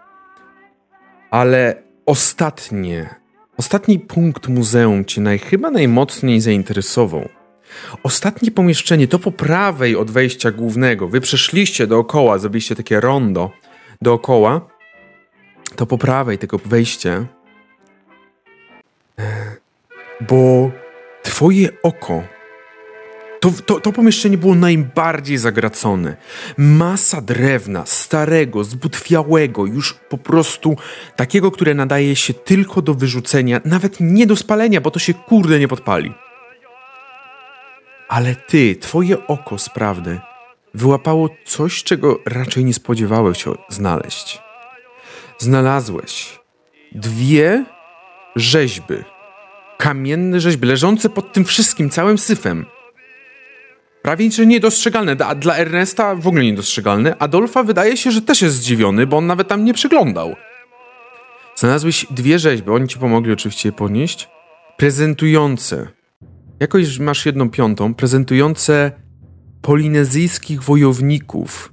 Ale 1.30 1.82
ostatnie, 2.06 3.14
ostatni 3.58 3.98
punkt 3.98 4.48
muzeum 4.48 5.04
cię 5.04 5.20
naj, 5.20 5.38
chyba 5.38 5.70
najmocniej 5.70 6.40
zainteresował. 6.40 7.28
Ostatnie 8.02 8.50
pomieszczenie, 8.50 9.08
to 9.08 9.18
po 9.18 9.32
prawej 9.32 9.96
od 9.96 10.10
wejścia 10.10 10.50
głównego. 10.50 11.08
Wy 11.08 11.20
przeszliście 11.20 11.86
dookoła, 11.86 12.38
zrobiliście 12.38 12.76
takie 12.76 13.00
rondo 13.00 13.50
dookoła. 14.02 14.60
To 15.76 15.86
po 15.86 15.98
prawej 15.98 16.38
tego 16.38 16.58
wejścia. 16.58 17.26
e, 19.18 19.56
Bo 20.20 20.70
twoje 21.22 21.68
oko. 21.82 22.22
To, 23.40 23.53
to, 23.66 23.81
to 23.81 23.92
pomieszczenie 23.92 24.38
było 24.38 24.55
najbardziej 24.55 25.38
zagracone. 25.38 26.16
Masa 26.57 27.20
drewna, 27.20 27.87
starego, 27.87 28.64
zbutwiałego, 28.64 29.66
już 29.66 29.94
po 29.94 30.18
prostu 30.18 30.77
takiego, 31.16 31.51
które 31.51 31.74
nadaje 31.74 32.16
się 32.16 32.35
tylko 32.35 32.83
do 32.83 32.94
wyrzucenia, 32.94 33.61
nawet 33.64 33.96
nie 34.01 34.27
do 34.27 34.37
spalenia, 34.37 34.81
bo 34.81 34.90
to 34.90 34.98
się 34.98 35.14
kurde 35.14 35.59
nie 35.59 35.68
podpali. 35.68 36.14
Ale 38.09 38.35
ty, 38.35 38.77
twoje 38.77 39.27
oko 39.27 39.59
sprawne, 39.59 40.20
wyłapało 40.74 41.29
coś, 41.44 41.83
czego 41.83 42.18
raczej 42.27 42.64
nie 42.64 42.74
spodziewałeś 42.74 43.44
się 43.44 43.55
znaleźć. 43.68 44.42
Znalazłeś 45.38 46.38
dwie 46.92 47.64
rzeźby 48.37 48.94
kamienne 49.79 50.40
rzeźby 50.40 50.66
leżące 50.66 51.11
pod 51.11 51.33
tym 51.33 51.44
wszystkim, 51.44 51.90
całym 51.90 52.18
syfem. 52.18 52.66
Prawie 54.02 54.30
że 54.30 54.46
niedostrzegalne. 54.46 55.16
A 55.26 55.34
dla 55.34 55.56
Ernesta 55.56 56.14
w 56.14 56.26
ogóle 56.26 56.44
niedostrzegalne. 56.44 57.18
Adolfa 57.18 57.62
wydaje 57.62 57.96
się, 57.96 58.11
że 58.11 58.22
też 58.22 58.42
jest 58.42 58.56
zdziwiony, 58.56 59.06
bo 59.06 59.16
on 59.16 59.26
nawet 59.26 59.48
tam 59.48 59.64
nie 59.64 59.74
przyglądał. 59.74 60.37
Znalazłeś 61.56 62.06
dwie 62.11 62.38
rzeźby, 62.38 62.70
oni 62.70 62.88
ci 62.88 62.98
pomogli 62.98 63.32
oczywiście 63.32 63.68
je 63.68 63.72
podnieść, 63.72 64.28
prezentujące, 64.76 65.88
jakoś 66.61 66.98
masz 66.98 67.26
jedną 67.26 67.50
piątą, 67.50 67.94
prezentujące 67.94 68.92
polinezyjskich 69.62 70.62
wojowników 70.62 71.72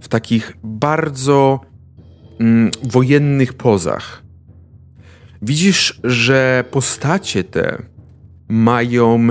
w 0.00 0.08
takich 0.08 0.56
bardzo 0.64 1.60
mm, 2.40 2.70
wojennych 2.82 3.54
pozach. 3.54 4.22
Widzisz, 5.42 6.00
że 6.04 6.64
postacie 6.70 7.44
te 7.44 7.82
mają 8.48 9.28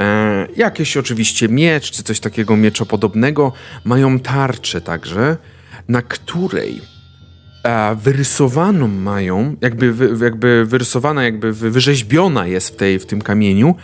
e, 0.00 0.48
jakieś 0.56 0.96
oczywiście 0.96 1.48
miecz, 1.48 1.90
czy 1.90 2.02
coś 2.02 2.20
takiego 2.20 2.56
mieczopodobnego, 2.56 3.52
mają 3.84 4.18
tarczę 4.18 4.80
także, 4.80 5.36
na 5.88 6.02
której 6.02 6.80
e, 7.64 7.94
wyrysowaną 7.96 8.88
mają, 8.88 9.56
jakby, 9.60 9.92
wy, 9.92 10.24
jakby 10.24 10.64
wyrysowana, 10.64 11.24
jakby 11.24 11.52
wy- 11.52 11.70
wyrzeźbiona 11.70 12.46
jest 12.46 12.68
w, 12.68 12.76
tej, 12.76 12.98
w 12.98 13.06
tym 13.06 13.22
kamieniu 13.22 13.74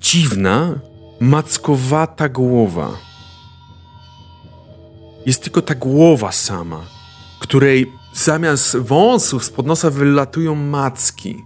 dziwna, 0.00 0.80
mackowata 1.20 2.28
głowa. 2.28 2.90
Jest 5.26 5.42
tylko 5.42 5.62
ta 5.62 5.74
głowa 5.74 6.32
sama, 6.32 6.80
której 7.40 7.92
zamiast 8.14 8.76
wąsów 8.76 9.44
z 9.44 9.52
nosa 9.64 9.90
wylatują 9.90 10.54
macki. 10.54 11.36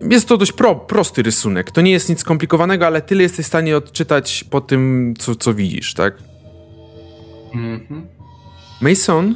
Jest 0.00 0.28
to 0.28 0.36
dość 0.36 0.52
pro, 0.52 0.74
prosty 0.74 1.22
rysunek. 1.22 1.70
To 1.70 1.80
nie 1.80 1.90
jest 1.90 2.08
nic 2.08 2.20
skomplikowanego, 2.20 2.86
ale 2.86 3.02
tyle 3.02 3.22
jesteś 3.22 3.44
w 3.44 3.48
stanie 3.48 3.76
odczytać 3.76 4.44
po 4.44 4.60
tym, 4.60 5.14
co, 5.18 5.34
co 5.34 5.54
widzisz, 5.54 5.94
tak? 5.94 6.18
Mhm. 7.54 8.06
Mason, 8.80 9.34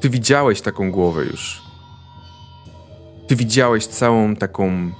ty 0.00 0.10
widziałeś 0.10 0.60
taką 0.60 0.90
głowę 0.90 1.24
już. 1.24 1.62
Ty 3.26 3.36
widziałeś 3.36 3.86
całą 3.86 4.36
taką 4.36 4.90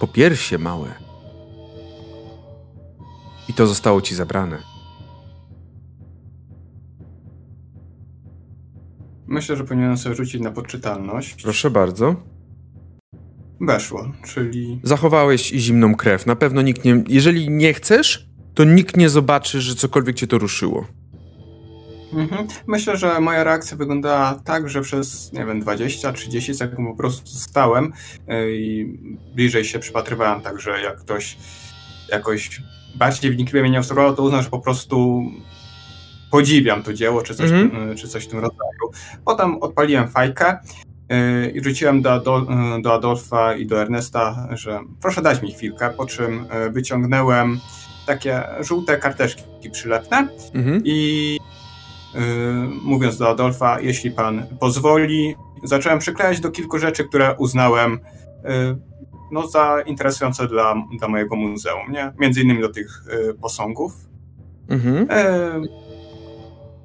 popiersie 0.00 0.58
małe. 0.58 0.94
I 3.48 3.54
to 3.54 3.66
zostało 3.66 4.00
ci 4.00 4.14
zabrane. 4.14 4.58
Myślę, 9.26 9.56
że 9.56 9.64
powinienem 9.64 9.98
sobie 9.98 10.14
rzucić 10.14 10.40
na 10.40 10.50
podczytalność. 10.50 11.42
Proszę 11.42 11.70
bardzo. 11.70 12.35
Weszło, 13.60 14.12
czyli 14.24 14.80
Zachowałeś 14.82 15.48
zimną 15.48 15.94
krew. 15.94 16.26
Na 16.26 16.36
pewno 16.36 16.62
nikt 16.62 16.84
nie. 16.84 17.04
Jeżeli 17.08 17.50
nie 17.50 17.74
chcesz, 17.74 18.26
to 18.54 18.64
nikt 18.64 18.96
nie 18.96 19.08
zobaczy, 19.08 19.60
że 19.60 19.74
cokolwiek 19.74 20.16
cię 20.16 20.26
to 20.26 20.38
ruszyło. 20.38 20.86
Mhm. 22.12 22.46
Myślę, 22.66 22.96
że 22.96 23.20
moja 23.20 23.44
reakcja 23.44 23.76
wyglądała 23.76 24.40
tak, 24.44 24.68
że 24.68 24.82
przez, 24.82 25.32
nie 25.32 25.44
wiem, 25.46 25.62
20-30 25.62 26.54
sekund 26.54 26.88
po 26.88 26.96
prostu 26.96 27.30
stałem 27.30 27.92
yy, 28.28 28.56
i 28.56 28.98
bliżej 29.34 29.64
się 29.64 29.78
przypatrywałem, 29.78 30.40
także 30.40 30.80
jak 30.82 30.96
ktoś 31.00 31.36
jakoś 32.12 32.62
bardziej 32.94 33.30
wnikliwie 33.32 33.62
mnie 33.62 33.70
nie 33.70 33.78
obserwował, 33.78 34.14
to 34.16 34.22
uznał, 34.22 34.42
że 34.42 34.50
po 34.50 34.58
prostu 34.60 35.22
podziwiam 36.30 36.82
to 36.82 36.92
dzieło, 36.92 37.22
czy 37.22 37.34
coś, 37.34 37.50
Mhm. 37.50 37.88
yy, 37.88 37.94
czy 37.94 38.08
coś 38.08 38.24
w 38.24 38.28
tym 38.28 38.38
rodzaju. 38.38 38.90
Potem 39.24 39.62
odpaliłem 39.62 40.08
fajkę 40.08 40.58
i 41.54 41.64
rzuciłem 41.64 42.02
do, 42.02 42.16
yy, 42.16 42.82
do 42.82 42.94
Adolfa 42.94 43.54
i 43.54 43.66
do 43.66 43.80
Ernesta, 43.82 44.48
że 44.52 44.80
proszę 45.00 45.22
dać 45.22 45.42
mi 45.42 45.52
chwilkę, 45.52 45.90
po 45.90 46.06
czym 46.06 46.46
yy, 46.64 46.70
wyciągnąłem 46.70 47.60
takie 48.06 48.42
żółte 48.60 48.96
karteczki 48.98 49.70
przylepne 49.72 50.28
Mhm. 50.54 50.82
i 50.84 51.38
mówiąc 52.82 53.18
do 53.18 53.28
Adolfa, 53.28 53.80
jeśli 53.80 54.10
pan 54.10 54.46
pozwoli, 54.60 55.34
zacząłem 55.64 55.98
przyklejać 55.98 56.40
do 56.40 56.50
kilku 56.50 56.78
rzeczy, 56.78 57.04
które 57.04 57.34
uznałem 57.38 57.92
y, 57.94 57.98
no, 59.32 59.48
za 59.48 59.80
interesujące 59.86 60.46
dla, 60.48 60.74
dla 60.98 61.08
mojego 61.08 61.36
muzeum, 61.36 61.92
nie? 61.92 62.12
Między 62.18 62.42
innymi 62.42 62.60
do 62.60 62.68
tych 62.68 63.02
y, 63.30 63.34
posągów. 63.34 63.92
Mhm. 64.68 65.06
E, 65.10 65.60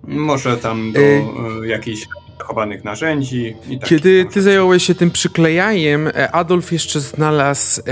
może 0.03 0.57
tam 0.57 0.91
do 0.91 0.99
Y- 0.99 1.67
zachowanych 2.41 2.83
narzędzi 2.83 3.55
i 3.69 3.79
tak. 3.79 3.89
Kiedy 3.89 4.25
ty 4.33 4.41
zająłeś 4.41 4.83
się 4.83 4.95
tym 4.95 5.11
przyklejaniem, 5.11 6.07
e, 6.07 6.31
Adolf 6.31 6.71
jeszcze 6.71 6.99
znalazł 6.99 7.81
e, 7.81 7.83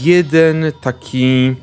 jeden 0.00 0.72
taki. 0.82 1.54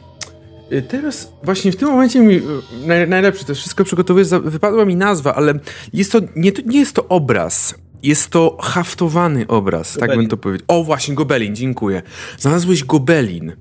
e, 0.71 0.81
Teraz 0.81 1.33
właśnie 1.43 1.71
w 1.71 1.75
tym 1.75 1.87
momencie 1.87 2.19
mi 2.19 2.41
naj, 2.85 3.07
najlepsze 3.07 3.45
to 3.45 3.55
wszystko 3.55 3.83
przygotowuję, 3.83 4.25
wypadła 4.43 4.85
mi 4.85 4.95
nazwa, 4.95 5.35
ale 5.35 5.53
jest 5.93 6.11
to 6.11 6.19
nie, 6.35 6.51
to 6.51 6.61
nie 6.65 6.79
jest 6.79 6.95
to 6.95 7.07
obraz. 7.07 7.75
Jest 8.03 8.29
to 8.29 8.57
haftowany 8.61 9.47
obraz, 9.47 9.93
tak 9.93 10.01
Gobelin. 10.01 10.21
bym 10.21 10.29
to 10.29 10.37
powiedział. 10.37 10.65
O, 10.67 10.83
właśnie, 10.83 11.15
gobelin, 11.15 11.55
dziękuję. 11.55 12.01
Znalazłeś 12.37 12.83
gobelin, 12.83 13.51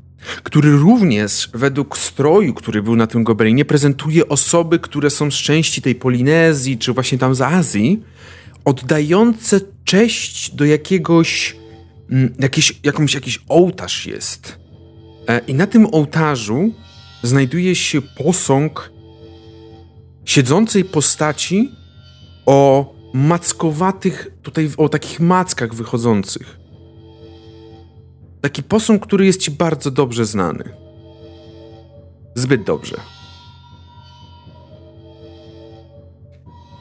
który 0.43 0.77
również 0.77 1.51
według 1.55 1.99
stroju, 1.99 2.55
który 2.55 2.83
był 2.83 2.97
na 2.97 3.07
tym 3.07 3.25
gobelinie, 3.25 3.65
prezentuje 3.65 4.29
osoby, 4.29 4.79
które 4.79 5.11
są 5.11 5.31
z 5.31 5.35
części 5.35 5.83
tej 5.83 5.95
Polinezji, 5.95 6.79
czy 6.79 6.93
właśnie 6.93 7.19
tam 7.19 7.35
z 7.35 7.41
Azji, 7.41 8.03
oddające 8.67 9.61
cześć 9.85 10.55
do 10.55 10.65
jakiegoś, 10.65 11.57
mm, 12.11 12.35
jakieś, 12.39 12.81
jakąś, 12.83 13.15
jakiś 13.15 13.41
ołtarz 13.49 14.07
jest. 14.07 14.59
E, 15.29 15.39
I 15.39 15.55
na 15.55 15.67
tym 15.67 15.87
ołtarzu 15.93 16.73
znajduje 17.23 17.75
się 17.75 18.03
posąg 18.03 18.93
siedzącej 20.25 20.85
postaci 20.85 21.71
o 22.47 22.93
mackowatych, 23.15 24.31
tutaj 24.43 24.71
o 24.77 24.89
takich 24.89 25.21
mackach 25.21 25.75
wychodzących. 25.75 26.59
Taki 28.41 28.63
posąg, 28.63 29.07
który 29.07 29.27
jest 29.27 29.41
ci 29.41 29.51
bardzo 29.51 29.91
dobrze 29.91 30.27
znany. 30.27 30.65
Zbyt 32.35 32.65
dobrze. 32.65 32.97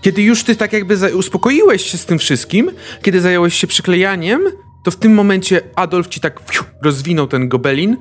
Kiedy 0.06 0.22
już 0.22 0.44
ty 0.44 0.56
tak 0.56 0.74
jakby 0.74 1.16
uspokoiłeś 1.16 1.92
się 1.92 1.98
z 1.98 2.06
tym 2.06 2.20
wszystkim, 2.20 2.72
kiedy 3.02 3.22
zająłeś 3.22 3.56
się 3.56 3.68
przyklejaniem, 3.68 4.42
to 4.84 4.92
w 4.92 4.96
tym 4.96 5.14
momencie 5.14 5.62
Adolf 5.76 6.08
ci 6.08 6.20
tak 6.20 6.40
fiu, 6.52 6.64
rozwinął 6.82 7.28
ten 7.28 7.50
gobelin 7.50 7.98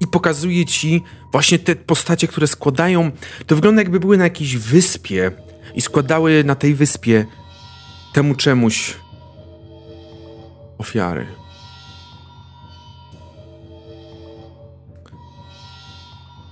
i 0.00 0.06
pokazuje 0.06 0.66
ci 0.66 1.02
właśnie 1.32 1.58
te 1.58 1.76
postacie, 1.76 2.28
które 2.28 2.46
składają. 2.46 3.10
To 3.46 3.54
wygląda 3.54 3.80
jakby 3.80 4.00
były 4.00 4.16
na 4.16 4.24
jakiejś 4.24 4.56
wyspie 4.56 5.32
i 5.74 5.80
składały 5.80 6.44
na 6.44 6.54
tej 6.54 6.74
wyspie 6.74 7.26
temu 8.12 8.34
czemuś 8.34 8.94
ofiary. 10.78 11.26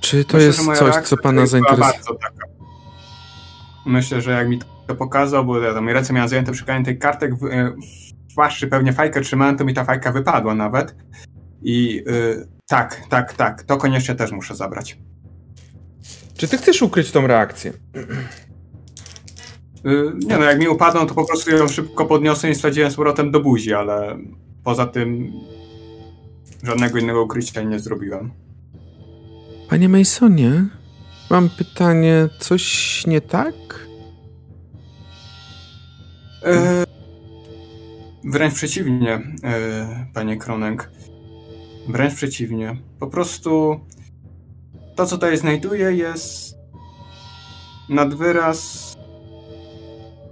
Czy 0.00 0.24
to 0.24 0.36
Myślę, 0.36 0.46
jest 0.46 0.78
coś, 0.78 0.94
co 1.04 1.16
pana 1.16 1.46
zainteresuje? 1.46 2.00
Myślę, 3.86 4.20
że 4.20 4.30
jak 4.30 4.48
mi 4.48 4.58
to 4.86 4.94
pokazał, 4.94 5.44
bo 5.44 5.60
ja 5.60 5.74
tam 5.74 5.88
ręce 5.88 6.12
miałem 6.12 6.28
zajęte 6.28 6.52
przyklejaniem 6.52 6.84
tej 6.84 6.98
kartek, 6.98 7.34
w, 7.34 7.44
e, 7.46 8.66
pewnie 8.70 8.92
fajkę 8.92 9.20
trzymałem, 9.20 9.56
to 9.56 9.64
mi 9.64 9.74
ta 9.74 9.84
fajka 9.84 10.12
wypadła 10.12 10.54
nawet. 10.54 10.94
I 11.62 12.04
y, 12.08 12.48
tak, 12.68 13.02
tak, 13.08 13.32
tak, 13.32 13.62
to 13.62 13.76
koniecznie 13.76 14.14
też 14.14 14.32
muszę 14.32 14.54
zabrać. 14.54 14.98
Czy 16.36 16.48
ty 16.48 16.58
chcesz 16.58 16.82
ukryć 16.82 17.12
tą 17.12 17.26
reakcję? 17.26 17.72
Y, 19.86 20.12
nie 20.26 20.38
no, 20.38 20.44
jak 20.44 20.58
mi 20.58 20.68
upadną, 20.68 21.06
to 21.06 21.14
po 21.14 21.26
prostu 21.26 21.50
ją 21.50 21.68
szybko 21.68 22.06
podniosę 22.06 22.50
i 22.50 22.54
stwierdziłem 22.54 22.90
z 22.90 22.96
powrotem 22.96 23.30
do 23.30 23.40
buzi, 23.40 23.74
ale 23.74 24.18
poza 24.64 24.86
tym 24.86 25.32
żadnego 26.62 26.98
innego 26.98 27.22
ukrycia 27.22 27.62
nie 27.62 27.78
zrobiłem. 27.78 28.30
Panie 29.68 29.88
Masonie, 29.88 30.68
mam 31.30 31.48
pytanie, 31.48 32.28
coś 32.38 33.06
nie 33.06 33.20
tak? 33.20 33.54
E, 36.44 36.84
wręcz 38.24 38.54
przeciwnie, 38.54 39.14
e, 39.44 40.06
panie 40.14 40.36
Kronek. 40.36 40.90
Wręcz 41.88 42.14
przeciwnie. 42.14 42.76
Po 42.98 43.06
prostu 43.06 43.80
to, 44.96 45.06
co 45.06 45.16
tutaj 45.16 45.36
znajduję, 45.38 45.92
jest 45.92 46.54
nad 47.88 48.14
wyraz 48.14 48.92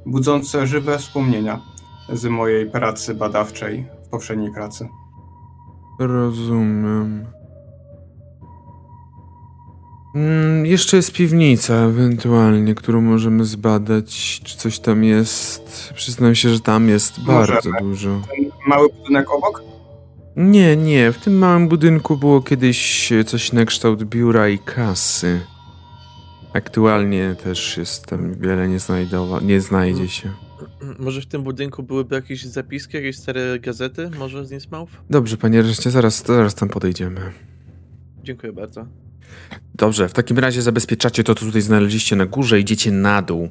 budzące 0.07 0.67
żywe 0.67 0.99
wspomnienia 0.99 1.61
z 2.13 2.25
mojej 2.27 2.71
pracy 2.71 3.15
badawczej 3.15 3.87
w 4.07 4.09
poprzedniej 4.09 4.53
pracy. 4.53 4.89
Rozumiem. 5.99 7.38
Mm, 10.15 10.67
jeszcze 10.67 10.97
jest 10.97 11.13
piwnica, 11.13 11.75
ewentualnie, 11.75 12.75
którą 12.75 13.01
możemy 13.01 13.45
zbadać, 13.45 14.41
czy 14.45 14.57
coś 14.57 14.79
tam 14.79 15.05
jest. 15.05 15.93
Przyznam 15.95 16.35
się, 16.35 16.49
że 16.49 16.61
tam 16.61 16.89
jest 16.89 17.19
Możemy. 17.19 17.47
bardzo 17.47 17.71
dużo. 17.81 18.23
Ten 18.37 18.51
mały 18.67 18.89
budynek 18.89 19.31
obok? 19.35 19.63
Nie, 20.37 20.77
nie, 20.77 21.13
w 21.13 21.19
tym 21.19 21.39
małym 21.39 21.69
budynku 21.69 22.17
było 22.17 22.43
kiedyś 22.43 23.13
coś 23.27 23.53
na 23.53 23.65
kształt 23.65 24.05
biura 24.05 24.49
i 24.49 24.59
kasy. 24.59 25.41
Aktualnie 26.53 27.37
też 27.45 27.77
jest 27.77 28.07
tam 28.07 28.35
wiele 28.35 28.69
nie, 28.69 28.79
znajdowa- 28.79 29.43
nie 29.43 29.61
znajdzie 29.61 30.09
się. 30.09 30.31
Może 30.99 31.21
w 31.21 31.27
tym 31.27 31.43
budynku 31.43 31.83
byłyby 31.83 32.15
jakieś 32.15 32.45
zapiski, 32.45 32.97
jakieś 32.97 33.19
stare 33.19 33.59
gazety? 33.61 34.11
Może 34.19 34.47
z 34.47 34.53
Innsmouth? 34.53 34.91
Dobrze, 35.11 35.37
panie 35.37 35.63
reszcie, 35.63 35.91
zaraz, 35.91 36.27
zaraz 36.27 36.55
tam 36.55 36.69
podejdziemy. 36.69 37.21
Dziękuję 38.23 38.53
bardzo. 38.53 38.87
Dobrze, 39.75 40.09
w 40.09 40.13
takim 40.13 40.39
razie 40.39 40.63
zabezpieczacie 40.63 41.25
to, 41.25 41.35
co 41.35 41.47
tutaj 41.47 41.63
znaleźliście 41.63 42.17
na 42.17 42.27
górze, 42.27 42.61
idziecie 42.61 42.91
na 42.91 43.23
dół 43.23 43.49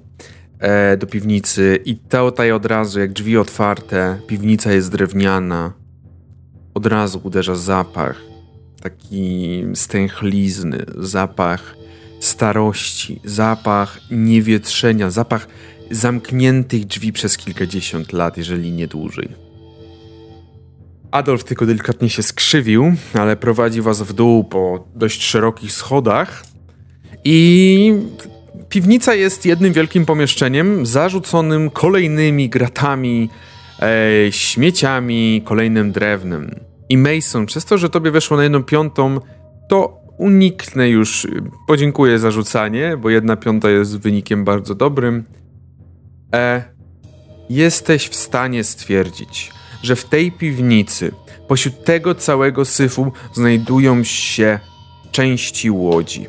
e, 0.59 0.97
do 0.97 1.07
piwnicy 1.07 1.80
i 1.86 1.95
tutaj 1.95 2.51
od 2.51 2.65
razu, 2.65 2.99
jak 2.99 3.13
drzwi 3.13 3.38
otwarte, 3.38 4.19
piwnica 4.28 4.71
jest 4.71 4.91
drewniana, 4.91 5.73
od 6.73 6.86
razu 6.86 7.21
uderza 7.23 7.55
zapach, 7.55 8.21
taki 8.82 9.63
stęchlizny, 9.73 10.86
zapach 10.97 11.75
starości, 12.19 13.21
zapach 13.23 13.99
niewietrzenia, 14.11 15.09
zapach 15.09 15.47
zamkniętych 15.91 16.86
drzwi 16.86 17.13
przez 17.13 17.38
kilkadziesiąt 17.38 18.13
lat, 18.13 18.38
jeżeli 18.38 18.71
nie 18.71 18.88
dłużej. 18.88 19.46
Adolf 21.12 21.43
tylko 21.43 21.66
delikatnie 21.66 22.10
się 22.10 22.24
skrzywił, 22.24 22.93
ale 23.14 23.36
prowadzi 23.36 23.82
was 23.82 24.01
w 24.01 24.14
dół 24.14 24.43
po 24.43 24.88
dość 24.95 25.24
szerokich 25.24 25.72
schodach 25.72 26.43
i 27.24 27.93
piwnica 28.70 29.16
jest 29.16 29.45
jednym 29.45 29.74
wielkim 29.74 30.05
pomieszczeniem 30.05 30.86
zarzuconym 30.86 31.70
kolejnymi 31.70 32.49
gratami, 32.49 33.30
e, 33.80 34.32
śmieciami, 34.32 35.41
kolejnym 35.45 35.91
drewnem. 35.91 36.60
I 36.89 36.97
Mason, 36.97 37.45
przez 37.45 37.66
to, 37.66 37.78
że 37.78 37.89
tobie 37.89 38.12
weszło 38.12 38.38
na 38.38 38.43
jedną 38.43 38.64
piątą, 38.64 39.20
to 39.70 40.01
uniknę 40.18 40.89
już, 40.89 41.28
podziękuję 41.68 42.20
za 42.20 42.32
rzucanie, 42.32 42.97
bo 42.97 43.10
jedna 43.10 43.36
piąta 43.36 43.70
jest 43.70 43.97
wynikiem 43.97 44.45
bardzo 44.45 44.76
dobrym. 44.76 45.24
E, 46.36 46.64
jesteś 47.49 48.08
w 48.08 48.16
stanie 48.16 48.64
stwierdzić, 48.64 49.51
że 49.84 49.95
w 49.95 50.05
tej 50.05 50.32
piwnicy, 50.32 51.11
pośród 51.47 51.84
tego 51.84 52.15
całego 52.15 52.65
syfu, 52.65 53.11
znajdują 53.34 54.03
się 54.03 54.59
części 55.11 55.71
łodzi. 55.71 56.25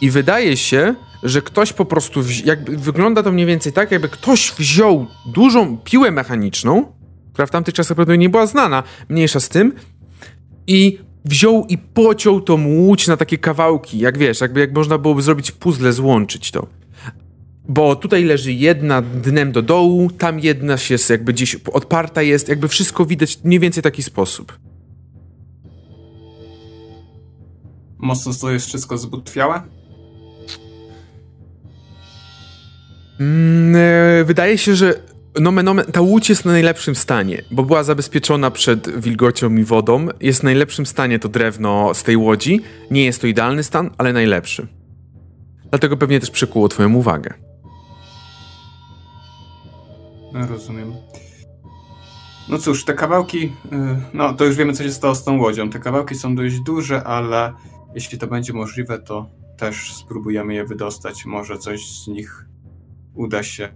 I 0.00 0.10
wydaje 0.10 0.56
się, 0.56 0.94
że 1.22 1.42
ktoś 1.42 1.72
po 1.72 1.84
prostu, 1.84 2.20
jakby 2.44 2.76
wygląda 2.76 3.22
to 3.22 3.32
mniej 3.32 3.46
więcej 3.46 3.72
tak, 3.72 3.90
jakby 3.90 4.08
ktoś 4.08 4.52
wziął 4.58 5.06
dużą 5.26 5.78
piłę 5.78 6.10
mechaniczną, 6.10 6.92
która 7.32 7.46
w 7.46 7.50
tamtych 7.50 7.74
czasach 7.74 7.96
pewnie 7.96 8.18
nie 8.18 8.28
była 8.28 8.46
znana, 8.46 8.82
mniejsza 9.08 9.40
z 9.40 9.48
tym, 9.48 9.72
i 10.66 10.98
wziął 11.24 11.66
i 11.68 11.78
pociął 11.78 12.40
tą 12.40 12.66
łódź 12.66 13.06
na 13.06 13.16
takie 13.16 13.38
kawałki, 13.38 13.98
jak 13.98 14.18
wiesz, 14.18 14.40
jakby 14.40 14.60
jak 14.60 14.74
można 14.74 14.98
byłoby 14.98 15.22
zrobić 15.22 15.52
puzzle, 15.52 15.92
złączyć 15.92 16.50
to. 16.50 16.66
Bo 17.68 17.96
tutaj 17.96 18.24
leży 18.24 18.52
jedna 18.52 19.02
dnem 19.02 19.52
do 19.52 19.62
dołu, 19.62 20.10
tam 20.10 20.40
jedna 20.40 20.76
się 20.76 20.94
jest 20.94 21.10
jakby 21.10 21.32
gdzieś 21.32 21.54
odparta 21.54 22.22
jest, 22.22 22.48
jakby 22.48 22.68
wszystko 22.68 23.06
widać 23.06 23.38
mniej 23.44 23.60
więcej 23.60 23.82
w 23.82 23.84
taki 23.84 24.02
sposób. 24.02 24.58
Mocno 27.98 28.32
to 28.40 28.50
jest 28.50 28.66
wszystko 28.66 28.98
zbutwiałe? 28.98 29.62
Mm, 33.20 33.76
e, 33.76 34.24
wydaje 34.24 34.58
się, 34.58 34.76
że 34.76 34.94
nomen, 35.40 35.68
omen, 35.68 35.84
ta 35.92 36.00
łódź 36.00 36.28
jest 36.28 36.44
na 36.44 36.52
najlepszym 36.52 36.94
stanie, 36.94 37.42
bo 37.50 37.62
była 37.62 37.84
zabezpieczona 37.84 38.50
przed 38.50 39.00
wilgocią 39.00 39.56
i 39.56 39.64
wodą. 39.64 40.08
Jest 40.20 40.40
w 40.40 40.42
najlepszym 40.42 40.86
stanie 40.86 41.18
to 41.18 41.28
drewno 41.28 41.94
z 41.94 42.02
tej 42.02 42.16
łodzi. 42.16 42.60
Nie 42.90 43.04
jest 43.04 43.20
to 43.20 43.26
idealny 43.26 43.62
stan, 43.62 43.90
ale 43.98 44.12
najlepszy. 44.12 44.66
Dlatego 45.70 45.96
pewnie 45.96 46.20
też 46.20 46.30
przykuło 46.30 46.68
twoją 46.68 46.94
uwagę. 46.94 47.43
Rozumiem. 50.34 50.92
No 52.48 52.58
cóż, 52.58 52.84
te 52.84 52.94
kawałki, 52.94 53.44
y, 53.44 53.50
no 54.14 54.34
to 54.34 54.44
już 54.44 54.56
wiemy, 54.56 54.72
co 54.72 54.82
się 54.82 54.92
stało 54.92 55.14
z 55.14 55.24
tą 55.24 55.38
łodzią. 55.38 55.70
Te 55.70 55.78
kawałki 55.78 56.14
są 56.14 56.36
dość 56.36 56.60
duże, 56.60 57.04
ale 57.04 57.52
jeśli 57.94 58.18
to 58.18 58.26
będzie 58.26 58.52
możliwe, 58.52 58.98
to 58.98 59.26
też 59.56 59.94
spróbujemy 59.94 60.54
je 60.54 60.64
wydostać. 60.64 61.26
Może 61.26 61.58
coś 61.58 61.90
z 61.90 62.06
nich 62.06 62.46
uda 63.14 63.42
się 63.42 63.72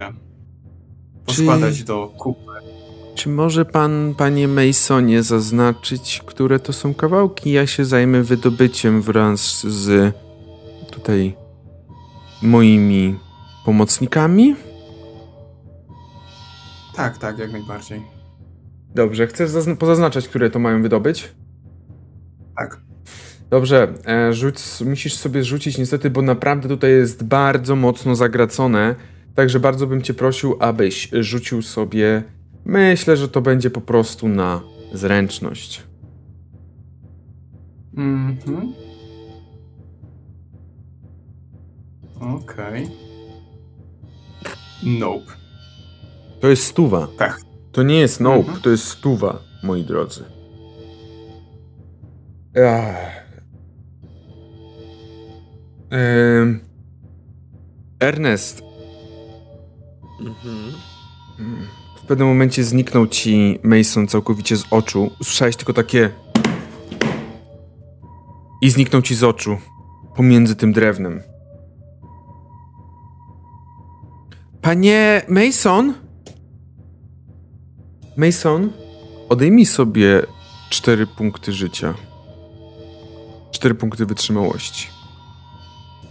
poskładać 1.25 1.83
do 1.83 2.13
kupy. 2.17 2.51
Czy 3.15 3.29
może 3.29 3.65
pan, 3.65 4.15
panie 4.17 4.47
Masonie, 4.47 5.23
zaznaczyć, 5.23 6.21
które 6.25 6.59
to 6.59 6.73
są 6.73 6.93
kawałki? 6.93 7.51
Ja 7.51 7.67
się 7.67 7.85
zajmę 7.85 8.23
wydobyciem 8.23 9.01
wraz 9.01 9.67
z 9.67 10.13
tutaj 10.91 11.35
moimi 12.41 13.15
pomocnikami. 13.65 14.55
Tak, 16.99 17.17
tak, 17.17 17.39
jak 17.39 17.51
najbardziej. 17.51 18.01
Dobrze, 18.95 19.27
chcesz 19.27 19.49
zazn- 19.49 19.77
pozaznaczać, 19.77 20.27
które 20.27 20.49
to 20.49 20.59
mają 20.59 20.81
wydobyć? 20.81 21.35
Tak. 22.57 22.81
Dobrze, 23.49 23.93
e, 24.05 24.33
rzuć, 24.33 24.55
musisz 24.85 25.13
sobie 25.15 25.43
rzucić 25.43 25.77
niestety, 25.77 26.09
bo 26.09 26.21
naprawdę 26.21 26.67
tutaj 26.69 26.91
jest 26.91 27.23
bardzo 27.23 27.75
mocno 27.75 28.15
zagracone. 28.15 28.95
Także 29.35 29.59
bardzo 29.59 29.87
bym 29.87 30.01
cię 30.01 30.13
prosił, 30.13 30.55
abyś 30.59 31.09
rzucił 31.13 31.61
sobie. 31.61 32.23
Myślę, 32.65 33.17
że 33.17 33.29
to 33.29 33.41
będzie 33.41 33.69
po 33.69 33.81
prostu 33.81 34.27
na 34.27 34.61
zręczność. 34.93 35.83
Mhm. 37.97 38.73
Okej. 42.19 42.87
Nope. 44.83 45.38
To 46.39 46.47
jest 46.47 46.63
stuwa. 46.63 47.07
Tak. 47.17 47.41
To 47.71 47.83
nie 47.83 47.99
jest 47.99 48.19
nope, 48.19 48.37
Mhm. 48.39 48.61
to 48.61 48.69
jest 48.69 48.83
stuwa, 48.87 49.39
moi 49.63 49.83
drodzy. 49.83 50.23
Ach. 52.67 53.19
Em, 55.89 56.59
Ernest, 57.99 58.61
Mhm. 60.19 60.71
w 62.03 62.05
pewnym 62.07 62.27
momencie 62.27 62.63
zniknął 62.63 63.07
ci 63.07 63.59
Mason 63.63 64.07
całkowicie 64.07 64.57
z 64.57 64.63
oczu. 64.71 65.11
Usłyszałeś 65.21 65.55
tylko 65.55 65.73
takie. 65.73 66.09
I 68.61 68.69
zniknął 68.69 69.01
ci 69.01 69.15
z 69.15 69.23
oczu. 69.23 69.57
Pomiędzy 70.15 70.55
tym 70.55 70.73
drewnem. 70.73 71.21
Panie 74.61 75.21
Mason? 75.29 75.93
Mason? 78.19 78.69
Odejmij 79.29 79.65
sobie 79.65 80.21
cztery 80.69 81.07
punkty 81.07 81.53
życia. 81.53 81.93
Cztery 83.51 83.75
punkty 83.75 84.05
wytrzymałości. 84.05 84.87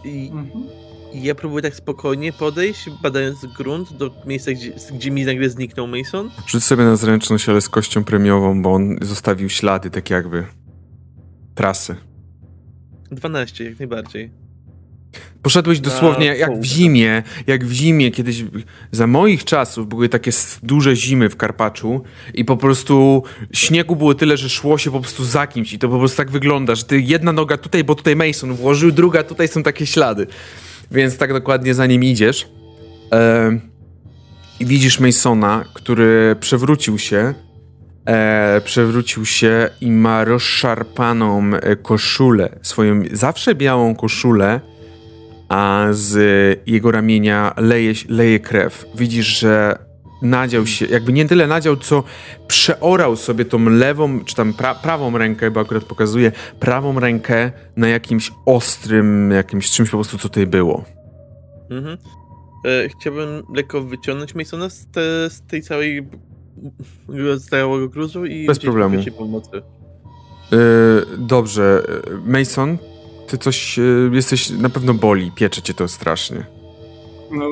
I 0.05 0.31
Mhm. 0.33 0.65
i 1.13 1.23
ja 1.23 1.35
próbuję 1.35 1.63
tak 1.63 1.75
spokojnie 1.75 2.33
podejść, 2.33 2.91
badając 3.03 3.47
grunt 3.47 3.93
do 3.93 4.11
miejsca, 4.27 4.53
gdzie, 4.53 4.73
gdzie 4.93 5.11
mi 5.11 5.25
nagle 5.25 5.51
zniknął 5.51 5.87
Mason. 5.87 6.31
Rzuć 6.47 6.65
sobie 6.65 6.85
na 6.85 6.97
zręczność, 6.97 7.49
ale 7.49 7.61
z 7.61 7.69
kością 7.69 8.05
premiową, 8.05 8.63
bo 8.63 8.73
on 8.75 8.97
zostawił 9.03 9.49
ślady, 9.49 9.91
tak 9.91 10.11
jakby. 10.11 10.47
Trasy. 11.55 11.97
12, 13.11 13.65
jak 13.65 13.79
najbardziej. 13.79 14.31
Poszedłeś 15.43 15.81
dosłownie 15.81 16.27
jak 16.27 16.61
w 16.61 16.65
zimie, 16.65 17.23
jak 17.47 17.65
w 17.65 17.73
zimie 17.73 18.11
kiedyś, 18.11 18.45
za 18.93 19.07
moich 19.07 19.45
czasów 19.45 19.89
były 19.89 20.09
takie 20.09 20.31
duże 20.63 20.97
zimy 20.97 21.29
w 21.29 21.37
Karpaczu 21.37 22.03
i 22.35 22.45
po 22.45 22.57
prostu 22.57 23.23
śniegu 23.53 23.97
było 23.97 24.15
tyle, 24.15 24.37
że 24.37 24.49
szło 24.49 24.79
się 24.79 24.91
po 24.91 25.01
prostu 25.01 25.25
za 25.25 25.47
kimś 25.47 25.73
i 25.73 25.79
to 25.79 25.89
po 25.89 25.99
prostu 25.99 26.17
tak 26.17 26.31
wygląda, 26.31 26.75
że 26.75 26.85
ty 26.85 27.01
jedna 27.01 27.33
noga 27.33 27.57
tutaj, 27.57 27.85
bo 27.85 27.95
tutaj 27.95 28.17
Mason 28.17 28.55
włożył, 28.55 28.93
druga 28.93 29.23
tutaj 29.23 29.49
są 29.49 29.63
takie 29.63 29.87
ślady. 29.87 30.27
Więc 30.91 31.17
tak 31.17 31.33
dokładnie 31.33 31.75
za 31.75 31.87
nim 31.87 32.05
idziesz. 32.05 32.49
Em, 33.11 33.61
I 34.61 34.67
widzisz 34.67 35.01
Masona, 35.01 35.65
który 35.75 36.37
przewrócił 36.41 36.99
się, 36.99 37.35
e, 38.07 38.61
przewrócił 38.65 39.27
się 39.27 39.69
i 39.81 39.91
ma 39.91 40.25
rozszarpaną 40.25 41.55
e, 41.55 41.77
koszulę, 41.77 42.59
swoją 42.63 43.03
zawsze 43.13 43.55
białą 43.55 43.95
koszulę, 43.95 44.61
a 45.49 45.87
z 45.91 46.19
jego 46.67 46.91
ramienia 46.91 47.55
leje, 47.57 47.93
leje 48.09 48.41
krew. 48.41 48.87
Widzisz, 48.95 49.39
że 49.39 49.79
nadział 50.23 50.67
się, 50.67 50.87
jakby 50.87 51.13
nie 51.13 51.29
tyle 51.29 51.47
nadział, 51.47 51.77
co 51.77 52.05
przeorał 52.47 53.17
sobie 53.17 53.45
tą 53.45 53.65
lewą, 53.65 54.25
czy 54.25 54.35
tam 54.35 54.55
pra, 54.55 54.75
prawą 54.75 55.19
rękę, 55.19 55.51
bo 55.51 55.61
akurat 55.61 55.85
pokazuje 55.85 56.33
prawą 56.61 57.01
rękę 57.01 57.53
na 57.77 57.89
jakimś 57.89 58.33
ostrym, 58.47 59.31
jakimś 59.31 59.71
czymś 59.71 59.91
po 59.91 59.97
prostu, 59.97 60.19
co 60.19 60.29
tutaj 60.29 60.47
było. 60.47 60.85
Mhm. 61.71 61.99
E, 62.65 62.89
chciałbym 62.89 63.43
lekko 63.55 63.83
wyciągnąć 63.83 64.35
Masona 64.35 64.69
z, 64.71 64.87
te, 64.87 65.31
z 65.31 65.43
tej 65.47 65.63
całej 65.63 66.09
z 67.37 67.49
całego 67.49 67.89
gruzu 67.89 68.27
i 68.27 68.47
Bez 68.47 68.59
problemu. 68.59 69.03
pomocy. 69.19 69.63
Yy, 70.53 70.59
dobrze, 71.19 71.83
yy, 72.27 72.33
Mason, 72.39 72.79
ty 73.29 73.39
coś, 73.39 73.79
yy, 73.79 74.11
jesteś, 74.13 74.51
na 74.51 74.69
pewno 74.69 74.95
boli, 74.95 75.33
piecze 75.33 75.63
cię 75.63 75.75
to 75.75 75.89
strasznie. 75.89 76.47
No, 77.31 77.45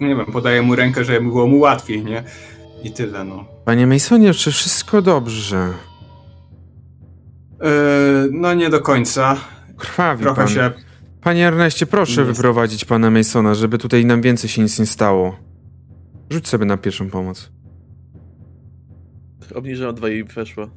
nie 0.00 0.16
wiem, 0.16 0.26
podaję 0.32 0.62
mu 0.62 0.76
rękę, 0.76 1.04
żeby 1.04 1.20
było 1.20 1.46
mu 1.46 1.58
łatwiej, 1.58 2.04
nie? 2.04 2.24
I 2.84 2.92
tyle, 2.92 3.24
no. 3.24 3.44
Panie 3.64 3.86
Masonie, 3.86 4.34
czy 4.34 4.52
wszystko 4.52 5.02
dobrze? 5.02 5.72
Yy, 7.60 7.68
no 8.30 8.54
nie 8.54 8.70
do 8.70 8.80
końca. 8.80 9.36
Krwawi 9.76 10.22
Trochę 10.22 10.44
pan. 10.44 10.48
się... 10.54 10.70
Panie 11.20 11.46
Erneście, 11.48 11.86
proszę 11.86 12.20
Jest. 12.20 12.32
wyprowadzić 12.36 12.84
pana 12.84 13.10
Masona, 13.10 13.54
żeby 13.54 13.78
tutaj 13.78 14.06
nam 14.06 14.22
więcej 14.22 14.50
się 14.50 14.62
nic 14.62 14.78
nie 14.78 14.86
stało. 14.86 15.36
Rzuć 16.30 16.48
sobie 16.48 16.64
na 16.64 16.76
pierwszą 16.76 17.10
pomoc. 17.10 17.50
Obniżyłem 19.54 19.90
o 19.90 19.92
dwa 19.92 20.08
i 20.08 20.24
weszło. 20.24 20.68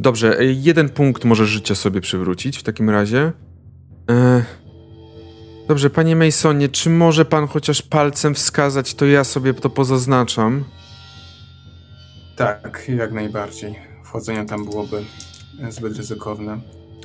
Dobrze, 0.00 0.38
e, 0.38 0.44
jeden 0.44 0.88
punkt 0.88 1.24
może 1.24 1.46
życia 1.46 1.74
sobie 1.74 2.00
przywrócić 2.00 2.58
w 2.58 2.62
takim 2.62 2.90
razie. 2.90 3.32
E... 4.10 4.44
Dobrze, 5.68 5.90
panie 5.90 6.16
Masonie, 6.16 6.68
czy 6.68 6.90
może 6.90 7.24
pan 7.24 7.46
chociaż 7.46 7.82
palcem 7.82 8.34
wskazać, 8.34 8.94
to 8.94 9.06
ja 9.06 9.24
sobie 9.24 9.54
to 9.54 9.70
pozaznaczam. 9.70 10.64
Tak, 12.36 12.82
jak 12.88 13.12
najbardziej. 13.12 13.74
Wchodzenie 14.04 14.46
tam 14.46 14.64
byłoby 14.64 15.02
zbyt 15.68 15.96
ryzykowne. 15.96 16.60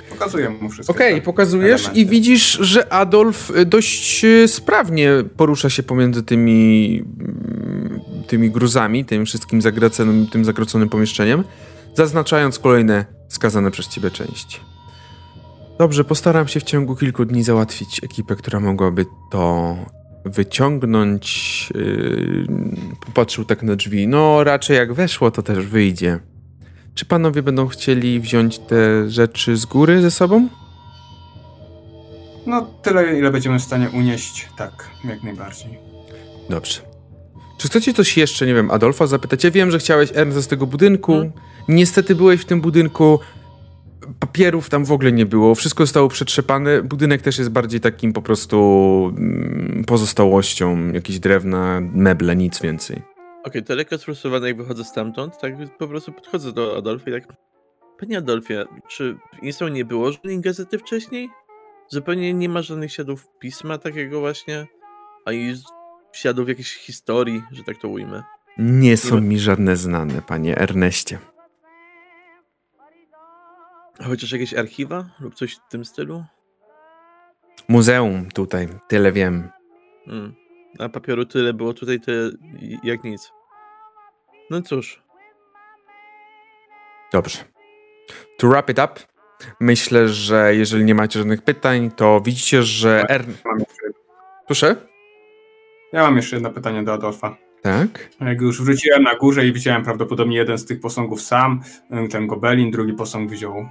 Pokazuję 0.09 0.49
mu 0.49 0.69
wszystko. 0.69 0.93
Okej, 0.93 1.21
pokazujesz 1.21 1.89
i 1.93 2.05
widzisz, 2.05 2.51
że 2.61 2.93
Adolf 2.93 3.51
dość 3.65 4.25
sprawnie 4.47 5.11
porusza 5.37 5.69
się 5.69 5.83
pomiędzy 5.83 6.23
tymi, 6.23 7.03
mm, 7.19 8.01
tymi 8.27 8.51
gruzami, 8.51 9.05
tym 9.05 9.25
wszystkim 9.25 9.61
zagraconym, 9.61 10.27
tym 10.27 10.45
zagroconym 10.45 10.89
pomieszczeniem, 10.89 11.43
zaznaczając 11.95 12.59
kolejne 12.59 13.05
wskazane 13.29 13.71
przez 13.71 13.87
ciebie 13.87 14.11
części. 14.11 14.59
Dobrze, 15.79 16.03
postaram 16.03 16.47
się 16.47 16.59
w 16.59 16.63
ciągu 16.63 16.95
kilku 16.95 17.25
dni 17.25 17.43
załatwić 17.43 18.03
ekipę, 18.03 18.35
która 18.35 18.59
mogłaby 18.59 19.05
to 19.31 19.75
wyciągnąć. 20.25 21.69
Yy, 21.75 22.47
popatrzył 23.05 23.45
tak 23.45 23.63
na 23.63 23.75
drzwi. 23.75 24.07
No, 24.07 24.43
raczej 24.43 24.77
jak 24.77 24.93
weszło, 24.93 25.31
to 25.31 25.43
też 25.43 25.65
wyjdzie. 25.65 26.19
Czy 26.95 27.05
panowie 27.05 27.43
będą 27.43 27.67
chcieli 27.67 28.19
wziąć 28.19 28.59
te 28.59 29.09
rzeczy 29.09 29.57
z 29.57 29.65
góry 29.65 30.01
ze 30.01 30.11
sobą? 30.11 30.49
No, 32.45 32.61
tyle, 32.81 33.19
ile 33.19 33.31
będziemy 33.31 33.59
w 33.59 33.63
stanie 33.63 33.89
unieść, 33.89 34.49
tak, 34.57 34.89
jak 35.03 35.23
najbardziej. 35.23 35.77
Dobrze. 36.49 36.81
Czy 37.57 37.67
chcecie 37.67 37.93
coś 37.93 38.17
jeszcze, 38.17 38.45
nie 38.45 38.53
wiem, 38.53 38.71
Adolfa 38.71 39.07
zapytać? 39.07 39.43
Ja 39.43 39.51
wiem, 39.51 39.71
że 39.71 39.79
chciałeś 39.79 40.09
Ernest 40.13 40.45
z 40.45 40.47
tego 40.47 40.67
budynku. 40.67 41.13
Hmm. 41.13 41.31
Niestety 41.67 42.15
byłeś 42.15 42.41
w 42.41 42.45
tym 42.45 42.61
budynku. 42.61 43.19
Papierów 44.19 44.69
tam 44.69 44.85
w 44.85 44.91
ogóle 44.91 45.11
nie 45.11 45.25
było. 45.25 45.55
Wszystko 45.55 45.83
zostało 45.85 46.07
przetrzepane. 46.09 46.81
Budynek 46.83 47.21
też 47.21 47.37
jest 47.37 47.49
bardziej 47.49 47.79
takim 47.79 48.13
po 48.13 48.21
prostu 48.21 48.57
mm, 49.17 49.83
pozostałością. 49.87 50.91
Jakieś 50.93 51.19
drewna, 51.19 51.81
meble, 51.81 52.35
nic 52.35 52.61
więcej. 52.61 53.01
Okej, 53.43 53.63
to 53.63 53.75
lekko 53.75 53.97
sfrustrowany 53.97 54.47
jak 54.47 54.57
wychodzę 54.57 54.83
stamtąd, 54.83 55.37
tak 55.41 55.53
po 55.77 55.87
prostu 55.87 56.11
podchodzę 56.11 56.51
do 56.51 56.77
Adolfa 56.77 57.09
i 57.09 57.13
tak... 57.13 57.33
Panie 57.99 58.17
Adolfie, 58.17 58.65
czy 58.87 59.17
Instą 59.41 59.67
nie 59.67 59.85
było 59.85 60.11
żadnej 60.11 60.39
gazety 60.41 60.79
wcześniej? 60.79 61.29
Zupełnie 61.89 62.33
nie 62.33 62.49
ma 62.49 62.61
żadnych 62.61 62.91
śladów 62.93 63.27
pisma 63.39 63.77
takiego 63.77 64.19
właśnie, 64.19 64.67
ani 65.25 65.55
z- 65.55 65.63
śladów 66.13 66.49
jakiejś 66.49 66.73
historii, 66.75 67.41
że 67.51 67.63
tak 67.63 67.77
to 67.77 67.87
ujmę. 67.87 68.23
Nie 68.57 68.97
są 68.97 69.21
mi 69.21 69.39
żadne 69.39 69.75
znane, 69.75 70.21
panie 70.27 70.57
Erneście. 70.57 71.19
Chociaż 74.03 74.31
jakieś 74.31 74.53
archiwa 74.53 75.05
lub 75.19 75.35
coś 75.35 75.55
w 75.55 75.67
tym 75.69 75.85
stylu? 75.85 76.23
Muzeum 77.67 78.31
tutaj, 78.31 78.67
tyle 78.87 79.11
wiem. 79.11 79.49
Hmm. 80.05 80.35
A 80.79 80.89
papieru 80.89 81.25
tyle 81.25 81.53
było 81.53 81.73
tutaj, 81.73 81.99
tyle 81.99 82.31
jak 82.83 83.03
nic. 83.03 83.31
No 84.49 84.61
cóż. 84.61 85.03
Dobrze. 87.13 87.37
To 88.37 88.47
wrap 88.47 88.69
it 88.69 88.79
up, 88.79 88.93
myślę, 89.59 90.09
że 90.09 90.55
jeżeli 90.55 90.85
nie 90.85 90.95
macie 90.95 91.19
żadnych 91.19 91.41
pytań, 91.41 91.91
to 91.91 92.21
widzicie, 92.21 92.63
że... 92.63 93.05
Er... 93.09 93.25
Mam 93.45 93.59
jeszcze, 93.59 93.99
Proszę? 94.45 94.75
ja 95.93 96.01
mam 96.01 96.15
jeszcze 96.15 96.35
jedno 96.35 96.49
pytanie 96.51 96.83
do 96.83 96.93
Adolfa. 96.93 97.37
Tak? 97.65 98.09
Jak 98.21 98.41
już 98.41 98.63
wróciłem 98.63 99.03
na 99.03 99.15
górze 99.15 99.47
i 99.47 99.53
widziałem 99.53 99.83
prawdopodobnie 99.83 100.37
jeden 100.37 100.57
z 100.57 100.65
tych 100.65 100.79
posągów 100.79 101.21
sam, 101.21 101.61
y, 102.05 102.07
ten 102.07 102.27
Gobelin, 102.27 102.71
drugi 102.71 102.93
posąg 102.93 103.31
wziął 103.31 103.59
y, 103.59 103.65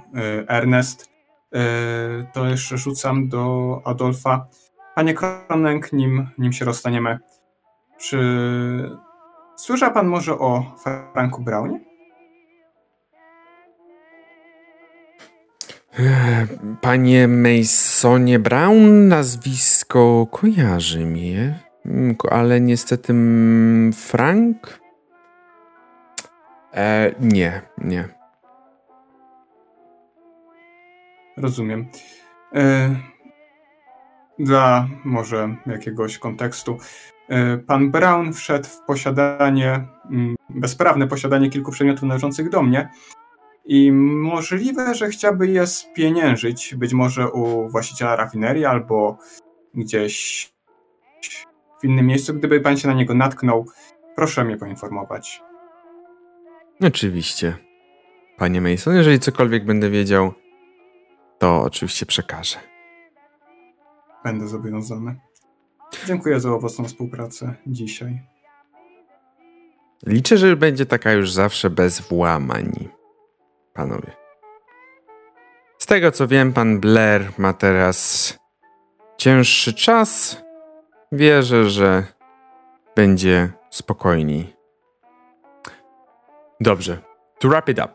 Ernest, 0.47 1.05
y, 1.05 1.59
to 2.33 2.47
jeszcze 2.47 2.77
rzucam 2.77 3.29
do 3.29 3.81
Adolfa. 3.85 4.47
Panie 4.95 5.13
Kronenk, 5.13 5.93
nim, 5.93 6.27
nim 6.37 6.53
się 6.53 6.65
rozstaniemy, 6.65 7.19
czy 7.99 8.19
słyszał 9.55 9.93
pan 9.93 10.07
może 10.07 10.39
o 10.39 10.75
Franku 11.13 11.43
Brownie? 11.43 11.79
Eee, 15.99 16.47
Panie 16.81 17.27
Masonie 17.27 18.39
Brown, 18.39 19.07
nazwisko 19.07 20.27
kojarzy 20.31 21.05
mnie, 21.05 21.64
ale 22.31 22.61
niestety 22.61 23.13
mm, 23.13 23.93
Frank? 23.93 24.79
E, 26.73 27.15
nie, 27.19 27.61
nie. 27.77 28.07
Rozumiem. 31.37 31.87
E, 32.55 32.95
Dla 34.39 34.87
może 35.05 35.55
jakiegoś 35.65 36.17
kontekstu. 36.17 36.77
e, 37.29 37.57
Pan 37.57 37.91
Brown 37.91 38.33
wszedł 38.33 38.65
w 38.65 38.79
posiadanie, 38.87 39.87
mm, 40.11 40.35
bezprawne 40.49 41.07
posiadanie 41.07 41.49
kilku 41.49 41.71
przedmiotów 41.71 42.03
należących 42.03 42.49
do 42.49 42.61
mnie 42.63 42.89
i 43.65 43.91
możliwe, 43.91 44.95
że 44.95 45.09
chciałby 45.09 45.47
je 45.47 45.67
spieniężyć, 45.67 46.75
być 46.75 46.93
może 46.93 47.31
u 47.31 47.69
właściciela 47.69 48.15
rafinerii 48.15 48.65
albo 48.65 49.17
gdzieś 49.73 50.49
w 51.85 51.87
innym 51.87 52.05
miejscu. 52.05 52.33
Gdyby 52.33 52.61
pan 52.61 52.77
się 52.77 52.87
na 52.87 52.93
niego 52.93 53.13
natknął, 53.13 53.65
proszę 54.15 54.45
mnie 54.45 54.57
poinformować. 54.57 55.41
Oczywiście. 56.81 57.57
Panie 58.37 58.61
Mason, 58.61 58.95
jeżeli 58.95 59.19
cokolwiek 59.19 59.65
będę 59.65 59.89
wiedział, 59.89 60.33
to 61.39 61.61
oczywiście 61.61 62.05
przekażę. 62.05 62.57
Będę 64.23 64.47
zobowiązany. 64.47 65.19
Dziękuję 66.05 66.39
za 66.39 66.51
owocną 66.51 66.85
współpracę 66.85 67.55
dzisiaj. 67.67 68.21
Liczę, 70.05 70.37
że 70.37 70.55
będzie 70.55 70.85
taka 70.85 71.11
już 71.11 71.31
zawsze 71.31 71.69
bez 71.69 72.01
włamań. 72.01 72.89
Panowie. 73.73 74.11
Z 75.77 75.85
tego 75.85 76.11
co 76.11 76.27
wiem, 76.27 76.53
pan 76.53 76.79
Blair 76.79 77.31
ma 77.37 77.53
teraz 77.53 78.33
cięższy 79.17 79.73
czas. 79.73 80.44
Wierzę, 81.11 81.69
że 81.69 82.03
będzie 82.95 83.49
spokojniej. 83.69 84.55
Dobrze. 86.61 86.97
To 87.39 87.49
wrap 87.49 87.69
it 87.69 87.79
up. 87.79 87.93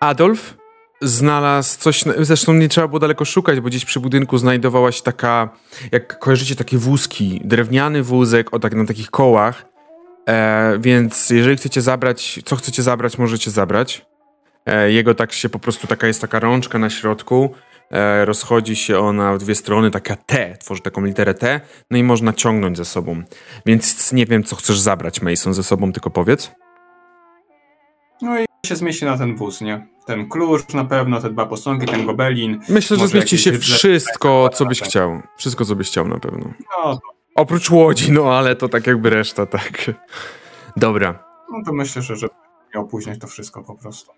Adolf 0.00 0.56
znalazł 1.02 1.78
coś, 1.78 2.04
zresztą 2.18 2.52
nie 2.52 2.68
trzeba 2.68 2.88
było 2.88 2.98
daleko 2.98 3.24
szukać, 3.24 3.60
bo 3.60 3.68
gdzieś 3.68 3.84
przy 3.84 4.00
budynku 4.00 4.38
znajdowała 4.38 4.92
się 4.92 5.02
taka, 5.02 5.48
jak 5.92 6.18
kojarzycie, 6.18 6.56
takie 6.56 6.78
wózki, 6.78 7.40
drewniany 7.44 8.02
wózek 8.02 8.54
o 8.54 8.58
tak 8.58 8.74
na 8.74 8.86
takich 8.86 9.10
kołach, 9.10 9.70
E, 10.30 10.78
więc 10.78 11.30
jeżeli 11.30 11.56
chcecie 11.56 11.82
zabrać, 11.82 12.40
co 12.44 12.56
chcecie 12.56 12.82
zabrać, 12.82 13.18
możecie 13.18 13.50
zabrać. 13.50 14.06
E, 14.66 14.92
jego 14.92 15.14
tak 15.14 15.32
się 15.32 15.48
po 15.48 15.58
prostu, 15.58 15.86
taka 15.86 16.06
jest 16.06 16.20
taka 16.20 16.40
rączka 16.40 16.78
na 16.78 16.90
środku, 16.90 17.54
rozchodzi 18.24 18.76
się 18.76 18.98
ona 18.98 19.34
w 19.34 19.38
dwie 19.38 19.54
strony, 19.54 19.90
taka 19.90 20.16
T, 20.16 20.56
tworzy 20.60 20.82
taką 20.82 21.04
literę 21.04 21.34
T, 21.34 21.60
no 21.90 21.98
i 21.98 22.02
można 22.02 22.32
ciągnąć 22.32 22.76
ze 22.76 22.84
sobą. 22.84 23.22
Więc 23.66 24.12
nie 24.12 24.26
wiem, 24.26 24.44
co 24.44 24.56
chcesz 24.56 24.80
zabrać, 24.80 25.22
Mason, 25.22 25.54
ze 25.54 25.62
sobą, 25.62 25.92
tylko 25.92 26.10
powiedz. 26.10 26.50
No 28.22 28.40
i 28.40 28.44
się 28.66 28.76
zmieści 28.76 29.04
na 29.04 29.18
ten 29.18 29.36
wóz, 29.36 29.60
nie? 29.60 29.86
Ten 30.06 30.28
klucz 30.28 30.74
na 30.74 30.84
pewno, 30.84 31.20
te 31.20 31.30
dwa 31.30 31.46
posągi, 31.46 31.86
ten 31.86 32.06
gobelin. 32.06 32.60
Myślę, 32.68 32.96
że 32.96 33.08
zmieści 33.08 33.38
się 33.38 33.58
wszystko, 33.58 34.48
co 34.48 34.66
byś 34.66 34.80
chciał. 34.80 35.22
Wszystko, 35.36 35.64
co 35.64 35.76
byś 35.76 35.88
chciał 35.88 36.08
na 36.08 36.18
pewno. 36.18 36.52
No, 36.84 36.98
Oprócz 37.34 37.70
łodzi, 37.70 38.12
no 38.12 38.34
ale 38.34 38.56
to 38.56 38.68
tak 38.68 38.86
jakby 38.86 39.10
reszta, 39.10 39.46
tak. 39.46 39.90
Dobra. 40.76 41.24
no 41.52 41.58
to 41.66 41.72
myślę, 41.72 42.02
że 42.02 42.16
żeby 42.16 42.34
nie 42.74 42.80
opóźniać 42.80 43.18
to 43.18 43.26
wszystko 43.26 43.62
po 43.62 43.74
prostu. 43.74 44.12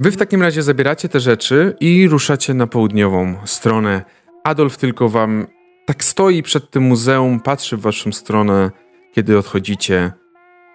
Wy 0.00 0.10
w 0.10 0.16
takim 0.16 0.42
razie 0.42 0.62
zabieracie 0.62 1.08
te 1.08 1.20
rzeczy 1.20 1.76
i 1.80 2.08
ruszacie 2.08 2.54
na 2.54 2.66
południową 2.66 3.36
stronę. 3.44 4.04
Adolf 4.44 4.76
tylko 4.76 5.08
wam 5.08 5.46
tak 5.86 6.04
stoi 6.04 6.42
przed 6.42 6.70
tym 6.70 6.82
muzeum, 6.82 7.40
patrzy 7.40 7.76
w 7.76 7.80
waszą 7.80 8.12
stronę, 8.12 8.70
kiedy 9.12 9.38
odchodzicie 9.38 10.12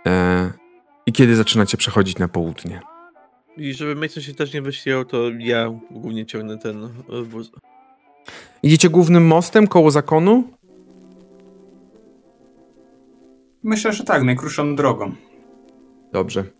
e, 0.05 0.51
i 1.05 1.11
kiedy 1.13 1.35
zaczynacie 1.35 1.77
przechodzić 1.77 2.17
na 2.17 2.27
południe. 2.27 2.81
I 3.57 3.73
żeby 3.73 3.95
Mason 3.95 4.23
się 4.23 4.33
też 4.33 4.53
nie 4.53 4.61
wyśmiał, 4.61 5.05
to 5.05 5.17
ja 5.39 5.79
głównie 5.91 6.25
ciągnę 6.25 6.57
ten 6.57 6.89
wóz. 7.23 7.51
Idziecie 8.63 8.89
głównym 8.89 9.25
mostem 9.27 9.67
koło 9.67 9.91
zakonu? 9.91 10.43
Myślę, 13.63 13.93
że 13.93 14.03
tak, 14.03 14.23
najkrótszą 14.23 14.75
drogą. 14.75 15.11
Dobrze. 16.11 16.56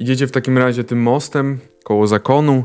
Idziecie 0.00 0.26
w 0.26 0.30
takim 0.30 0.58
razie 0.58 0.84
tym 0.84 1.02
mostem 1.02 1.58
koło 1.84 2.06
zakonu. 2.06 2.64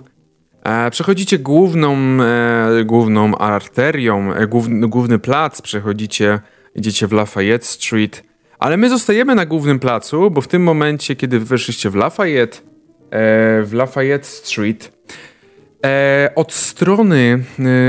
E, 0.63 0.91
przechodzicie 0.91 1.39
główną, 1.39 1.97
e, 1.97 2.83
główną 2.85 3.37
arterią, 3.37 4.33
e, 4.33 4.47
główny, 4.47 4.87
główny 4.87 5.19
plac, 5.19 5.61
przechodzicie, 5.61 6.39
idziecie 6.75 7.07
w 7.07 7.11
Lafayette 7.11 7.65
Street, 7.65 8.23
ale 8.59 8.77
my 8.77 8.89
zostajemy 8.89 9.35
na 9.35 9.45
głównym 9.45 9.79
placu, 9.79 10.31
bo 10.31 10.41
w 10.41 10.47
tym 10.47 10.63
momencie, 10.63 11.15
kiedy 11.15 11.39
weszliście 11.39 11.89
w 11.89 11.95
Lafayette, 11.95 12.57
w 13.63 13.69
Lafayette 13.73 14.25
Street, 14.25 14.91
od 16.35 16.53
strony, 16.53 17.43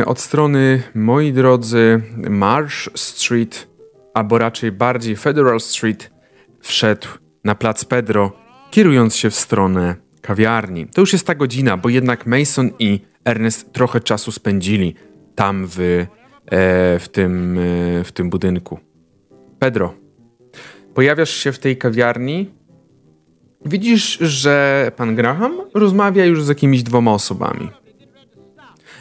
od 0.06 0.20
strony, 0.20 0.82
moi 0.94 1.32
drodzy, 1.32 2.02
Marsh 2.30 2.90
Street, 2.94 3.68
albo 4.14 4.38
raczej 4.38 4.72
bardziej 4.72 5.16
Federal 5.16 5.60
Street, 5.60 6.10
wszedł 6.60 7.08
na 7.44 7.54
plac 7.54 7.84
Pedro, 7.84 8.45
kierując 8.76 9.16
się 9.16 9.30
w 9.30 9.34
stronę 9.34 9.94
kawiarni. 10.20 10.86
To 10.86 11.00
już 11.00 11.12
jest 11.12 11.26
ta 11.26 11.34
godzina, 11.34 11.76
bo 11.76 11.88
jednak 11.88 12.26
Mason 12.26 12.70
i 12.78 13.00
Ernest 13.24 13.72
trochę 13.72 14.00
czasu 14.00 14.32
spędzili 14.32 14.94
tam 15.34 15.66
w, 15.66 15.78
e, 15.80 16.06
w, 16.98 17.08
tym, 17.12 17.58
e, 17.58 18.04
w 18.04 18.12
tym 18.12 18.30
budynku. 18.30 18.78
Pedro, 19.58 19.94
pojawiasz 20.94 21.30
się 21.30 21.52
w 21.52 21.58
tej 21.58 21.76
kawiarni. 21.76 22.50
Widzisz, 23.64 24.18
że 24.18 24.92
pan 24.96 25.14
Graham 25.14 25.60
rozmawia 25.74 26.24
już 26.24 26.42
z 26.42 26.48
jakimiś 26.48 26.82
dwoma 26.82 27.12
osobami. 27.12 27.70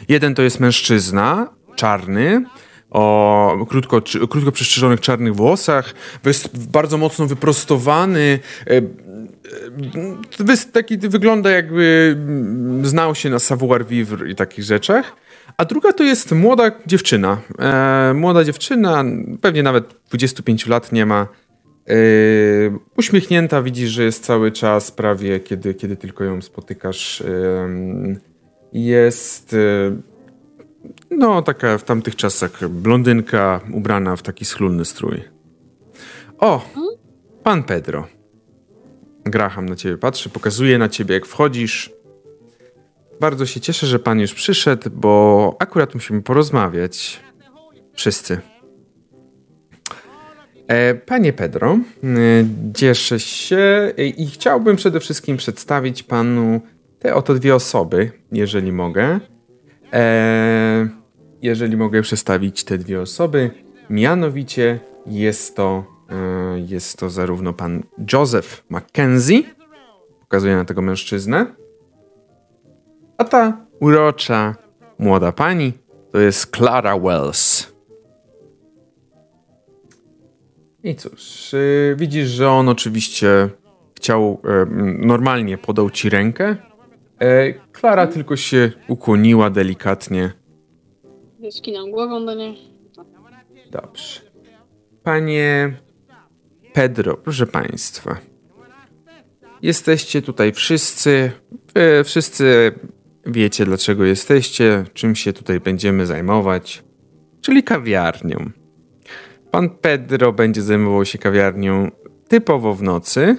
Jeden 0.08 0.34
to 0.34 0.42
jest 0.42 0.60
mężczyzna, 0.60 1.48
czarny, 1.74 2.44
o 2.90 3.66
krótko, 3.68 4.02
krótko 4.30 4.52
przystrzyżonych 4.52 5.00
czarnych 5.00 5.34
włosach, 5.34 5.94
wys- 6.24 6.48
bardzo 6.56 6.98
mocno 6.98 7.26
wyprostowany, 7.26 8.38
e, 8.66 8.82
taki 10.72 10.98
wygląda 10.98 11.50
jakby 11.50 12.16
mm, 12.18 12.86
znał 12.86 13.14
się 13.14 13.30
na 13.30 13.38
savoir-vivre 13.38 14.28
i 14.30 14.34
takich 14.34 14.64
rzeczach. 14.64 15.16
A 15.56 15.64
druga 15.64 15.92
to 15.92 16.04
jest 16.04 16.32
młoda 16.32 16.70
dziewczyna. 16.86 17.40
E, 17.58 18.14
młoda 18.14 18.44
dziewczyna, 18.44 19.04
pewnie 19.40 19.62
nawet 19.62 19.94
25 20.08 20.66
lat 20.66 20.92
nie 20.92 21.06
ma. 21.06 21.28
E, 21.88 21.94
uśmiechnięta, 22.96 23.62
widzisz, 23.62 23.90
że 23.90 24.04
jest 24.04 24.24
cały 24.24 24.52
czas 24.52 24.90
prawie, 24.90 25.40
kiedy, 25.40 25.74
kiedy 25.74 25.96
tylko 25.96 26.24
ją 26.24 26.42
spotykasz. 26.42 27.20
em, 27.20 28.20
jest 28.72 29.54
e, 29.54 29.96
no, 31.10 31.42
taka 31.42 31.78
w 31.78 31.84
tamtych 31.84 32.16
czasach 32.16 32.68
blondynka 32.68 33.60
ubrana 33.72 34.16
w 34.16 34.22
taki 34.22 34.44
schludny 34.44 34.84
strój. 34.84 35.22
O, 36.38 36.68
pan 37.42 37.62
Pedro. 37.62 38.15
Graham 39.26 39.68
na 39.68 39.76
ciebie 39.76 39.98
patrzy, 39.98 40.28
pokazuje 40.28 40.78
na 40.78 40.88
ciebie, 40.88 41.14
jak 41.14 41.26
wchodzisz. 41.26 41.90
Bardzo 43.20 43.46
się 43.46 43.60
cieszę, 43.60 43.86
że 43.86 43.98
pan 43.98 44.20
już 44.20 44.34
przyszedł, 44.34 44.90
bo 44.90 45.56
akurat 45.58 45.94
musimy 45.94 46.22
porozmawiać. 46.22 47.20
Wszyscy. 47.94 48.40
E, 50.68 50.94
Panie 50.94 51.32
Pedro, 51.32 51.72
e, 51.72 51.78
cieszę 52.74 53.20
się 53.20 53.92
i 54.16 54.26
chciałbym 54.26 54.76
przede 54.76 55.00
wszystkim 55.00 55.36
przedstawić 55.36 56.02
panu 56.02 56.60
te 56.98 57.14
oto 57.14 57.34
dwie 57.34 57.54
osoby, 57.54 58.10
jeżeli 58.32 58.72
mogę. 58.72 59.20
E, 59.92 60.88
jeżeli 61.42 61.76
mogę 61.76 62.02
przedstawić 62.02 62.64
te 62.64 62.78
dwie 62.78 63.00
osoby, 63.00 63.50
mianowicie 63.90 64.78
jest 65.06 65.56
to, 65.56 65.95
jest 66.66 66.98
to 66.98 67.10
zarówno 67.10 67.52
pan 67.52 67.82
Joseph 68.12 68.64
Mackenzie, 68.68 69.42
Pokazuje 70.26 70.56
na 70.56 70.64
tego 70.64 70.82
mężczyznę. 70.82 71.46
A 73.18 73.24
ta 73.24 73.66
urocza 73.80 74.54
młoda 74.98 75.32
pani 75.32 75.72
to 76.12 76.18
jest 76.18 76.56
Clara 76.56 76.98
Wells. 76.98 77.72
I 80.84 80.94
cóż, 80.94 81.52
yy, 81.52 81.96
widzisz, 81.96 82.28
że 82.28 82.50
on 82.50 82.68
oczywiście 82.68 83.48
chciał, 83.96 84.40
yy, 84.44 84.66
normalnie 85.06 85.58
podał 85.58 85.90
ci 85.90 86.10
rękę. 86.10 86.56
Yy, 87.20 87.60
Klara 87.72 88.06
tylko 88.06 88.36
się 88.36 88.72
ukłoniła 88.88 89.50
delikatnie. 89.50 90.32
Skinam 91.50 91.90
głową 91.90 92.26
do 92.26 92.34
niej. 92.34 92.58
Dobrze. 93.70 94.20
Panie 95.02 95.76
Pedro, 96.76 97.16
proszę 97.16 97.46
państwa. 97.46 98.16
Jesteście 99.62 100.22
tutaj 100.22 100.52
wszyscy. 100.52 101.32
Wy 101.74 102.04
wszyscy 102.04 102.72
wiecie, 103.26 103.64
dlaczego 103.64 104.04
jesteście, 104.04 104.84
czym 104.94 105.14
się 105.14 105.32
tutaj 105.32 105.60
będziemy 105.60 106.06
zajmować, 106.06 106.84
czyli 107.40 107.62
kawiarnią. 107.62 108.50
Pan 109.50 109.70
Pedro 109.70 110.32
będzie 110.32 110.62
zajmował 110.62 111.04
się 111.04 111.18
kawiarnią 111.18 111.90
typowo 112.28 112.74
w 112.74 112.82
nocy. 112.82 113.36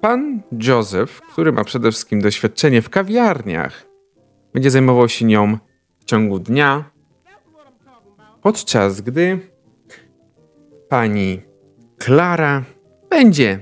Pan 0.00 0.42
Joseph, 0.62 1.20
który 1.20 1.52
ma 1.52 1.64
przede 1.64 1.90
wszystkim 1.90 2.20
doświadczenie 2.20 2.82
w 2.82 2.90
kawiarniach, 2.90 3.86
będzie 4.54 4.70
zajmował 4.70 5.08
się 5.08 5.24
nią 5.24 5.58
w 5.98 6.04
ciągu 6.04 6.38
dnia, 6.38 6.90
podczas 8.42 9.00
gdy 9.00 9.55
pani 10.88 11.42
Klara 11.98 12.64
będzie 13.10 13.58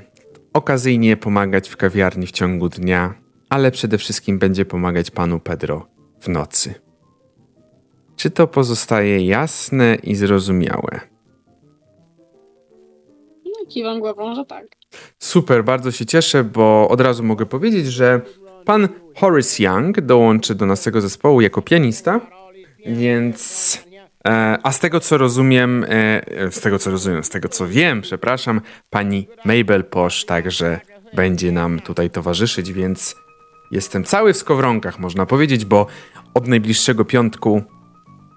okazyjnie 0.53 1.17
pomagać 1.17 1.69
w 1.69 1.77
kawiarni 1.77 2.27
w 2.27 2.33
ciągu 2.33 2.69
dnia, 2.69 3.15
ale 3.51 3.71
przede 3.71 3.99
wszystkim 3.99 4.39
będzie 4.39 4.65
pomagać 4.65 5.11
panu 5.11 5.41
Pedro 5.41 5.87
w 6.21 6.29
nocy. 6.29 6.75
Czy 8.17 8.31
to 8.31 8.47
pozostaje 8.47 9.27
jasne 9.27 9.95
i 9.95 10.15
zrozumiałe? 10.15 11.01
No, 13.45 13.67
kiwam 13.69 14.01
głową, 14.01 14.35
że 14.35 14.45
tak. 14.45 14.67
Super, 15.19 15.65
bardzo 15.65 15.91
się 15.91 16.07
cieszę, 16.07 16.45
bo 16.45 16.89
od 16.89 17.01
razu 17.01 17.23
mogę 17.23 17.47
powiedzieć, 17.47 17.87
że 17.87 18.21
pan 18.65 18.89
Horace 19.17 19.63
Young 19.63 20.01
dołączy 20.01 20.55
do 20.55 20.67
naszego 20.67 21.01
zespołu 21.01 21.41
jako 21.41 21.63
pianista, 21.63 22.21
więc 22.87 23.79
a 24.63 24.73
z 24.73 24.79
tego 24.79 25.01
co 25.01 25.19
rozumiem, 25.19 25.85
e, 25.89 26.51
z 26.51 26.61
tego 26.61 26.79
co 26.79 26.91
rozumiem, 26.91 27.25
z 27.25 27.29
tego 27.29 27.49
co 27.49 27.67
wiem, 27.69 28.01
przepraszam, 28.01 28.61
pani 28.91 29.29
Mabel 29.45 29.85
Posz 29.85 30.25
także 30.25 30.81
będzie 31.15 31.53
nam 31.53 31.81
tutaj 31.81 32.11
towarzyszyć, 32.11 32.73
więc 32.73 33.17
jestem 33.71 34.05
cały 34.05 34.33
w 34.33 34.37
skowronkach, 34.37 34.99
można 34.99 35.27
powiedzieć, 35.27 35.65
bo 35.65 35.87
od 36.35 36.49
najbliższego 36.49 37.05
piątku 37.05 37.63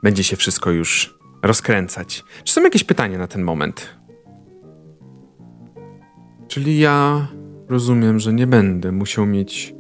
będzie 0.04 0.24
się 0.24 0.36
wszystko 0.36 0.72
już 0.72 1.18
rozkręcać. 1.44 2.24
Czy 2.44 2.54
są 2.54 2.64
jakieś 2.64 2.84
pytania 2.84 3.18
na 3.18 3.28
ten 3.28 3.44
moment? 3.44 3.98
Czyli 6.48 6.80
ja 6.80 7.28
rozumiem, 7.70 8.20
że 8.20 8.34
nie 8.34 8.48
będę 8.48 8.92
musiał 8.92 9.26
mieć 9.26 9.74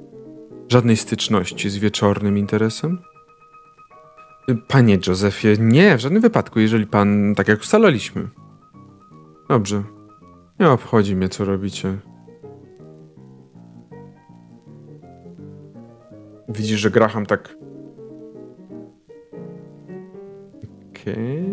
żadnej 0.70 0.98
styczności 0.98 1.70
z 1.70 1.78
wieczornym 1.78 2.38
interesem? 2.38 3.00
Panie 4.56 5.00
Józefie, 5.08 5.48
nie, 5.60 5.98
w 5.98 6.00
żadnym 6.00 6.22
wypadku, 6.22 6.60
jeżeli 6.60 6.88
pan, 6.88 7.36
tak 7.36 7.48
jak 7.48 7.60
ustalaliśmy. 7.60 8.28
Dobrze. 9.50 9.84
Nie 10.60 10.70
obchodzi 10.70 11.16
mnie, 11.16 11.30
co 11.30 11.46
robicie. 11.46 11.98
Widzisz, 16.50 16.80
że 16.80 16.92
Graham 16.92 17.26
tak. 17.26 17.58
Okej. 20.90 21.46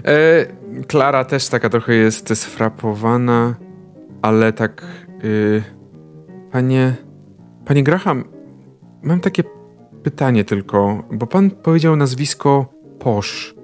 Okay. 0.00 0.14
E, 0.14 0.46
Klara 0.88 1.24
też 1.24 1.48
taka 1.48 1.68
trochę 1.68 1.94
jest 1.94 2.38
sfrapowana, 2.38 3.54
ale 4.22 4.52
tak. 4.52 4.84
Y, 5.24 5.62
panie. 6.52 6.96
Panie 7.64 7.84
Graham, 7.84 8.24
mam 9.02 9.20
takie 9.20 9.44
pytanie 10.06 10.44
tylko, 10.44 11.02
bo 11.12 11.26
pan 11.26 11.50
powiedział 11.50 11.96
nazwisko 11.96 12.66
Posz. 12.98 13.54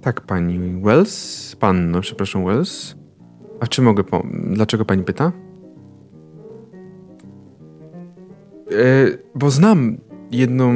Tak, 0.00 0.20
pani 0.20 0.82
Wells? 0.82 1.56
Panno, 1.56 2.00
przepraszam, 2.00 2.44
Wells. 2.44 2.94
A 3.60 3.66
czy 3.66 3.82
mogę 3.82 4.04
po... 4.04 4.22
Dlaczego 4.52 4.84
pani 4.84 5.04
pyta? 5.04 5.32
E, 8.72 8.82
bo 9.34 9.50
znam 9.50 9.98
jedną 10.30 10.72